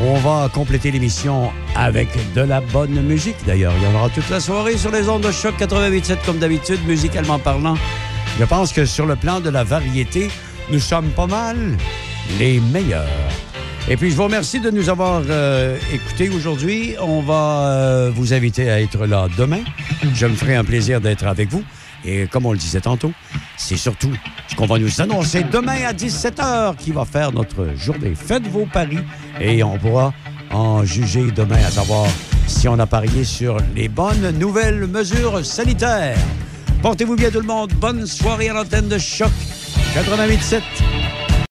On 0.00 0.14
va 0.14 0.48
compléter 0.52 0.90
l'émission 0.90 1.50
avec 1.76 2.08
de 2.34 2.40
la 2.40 2.60
bonne 2.60 3.00
musique. 3.02 3.36
D'ailleurs, 3.46 3.72
il 3.78 3.84
y 3.84 3.86
en 3.86 3.98
aura 3.98 4.08
toute 4.08 4.28
la 4.30 4.40
soirée 4.40 4.76
sur 4.76 4.90
les 4.90 5.08
ondes 5.08 5.22
de 5.22 5.30
choc 5.30 5.54
88.7 5.58 6.16
comme 6.24 6.38
d'habitude, 6.38 6.80
musicalement 6.86 7.38
parlant. 7.38 7.76
Je 8.38 8.44
pense 8.44 8.72
que 8.72 8.84
sur 8.84 9.06
le 9.06 9.14
plan 9.14 9.40
de 9.40 9.48
la 9.48 9.62
variété, 9.62 10.28
nous 10.70 10.80
sommes 10.80 11.10
pas 11.10 11.26
mal 11.26 11.56
les 12.38 12.58
meilleurs. 12.58 13.06
Et 13.88 13.96
puis, 13.96 14.10
je 14.10 14.16
vous 14.16 14.24
remercie 14.24 14.60
de 14.60 14.70
nous 14.70 14.88
avoir 14.88 15.22
euh, 15.28 15.78
écoutés 15.92 16.30
aujourd'hui. 16.30 16.94
On 17.00 17.20
va 17.20 17.68
euh, 17.68 18.10
vous 18.12 18.32
inviter 18.32 18.70
à 18.70 18.80
être 18.80 19.06
là 19.06 19.28
demain. 19.36 19.60
Je 20.14 20.26
me 20.26 20.34
ferai 20.34 20.56
un 20.56 20.64
plaisir 20.64 21.00
d'être 21.00 21.26
avec 21.26 21.48
vous. 21.50 21.62
Et 22.04 22.26
comme 22.26 22.46
on 22.46 22.52
le 22.52 22.58
disait 22.58 22.80
tantôt, 22.80 23.12
c'est 23.56 23.76
surtout 23.76 24.12
ce 24.48 24.54
qu'on 24.56 24.66
va 24.66 24.78
nous 24.78 25.00
annoncer 25.00 25.44
demain 25.44 25.84
à 25.86 25.92
17h 25.92 26.76
qui 26.76 26.90
va 26.90 27.04
faire 27.04 27.30
notre 27.32 27.74
journée. 27.76 28.14
Faites 28.14 28.46
vos 28.46 28.66
paris 28.66 28.98
et 29.40 29.62
on 29.62 29.78
pourra 29.78 30.12
en 30.50 30.84
juger 30.84 31.30
demain 31.30 31.62
à 31.64 31.70
savoir 31.70 32.06
si 32.46 32.68
on 32.68 32.78
a 32.78 32.86
parié 32.86 33.24
sur 33.24 33.56
les 33.74 33.88
bonnes 33.88 34.30
nouvelles 34.38 34.86
mesures 34.86 35.44
sanitaires. 35.44 36.18
Portez-vous 36.84 37.16
bien 37.16 37.30
tout 37.30 37.40
le 37.40 37.46
monde. 37.46 37.72
Bonne 37.80 38.06
soirée 38.06 38.50
à 38.50 38.52
l'antenne 38.52 38.88
de 38.88 38.98
Choc 38.98 39.32
88.7. 39.94 40.60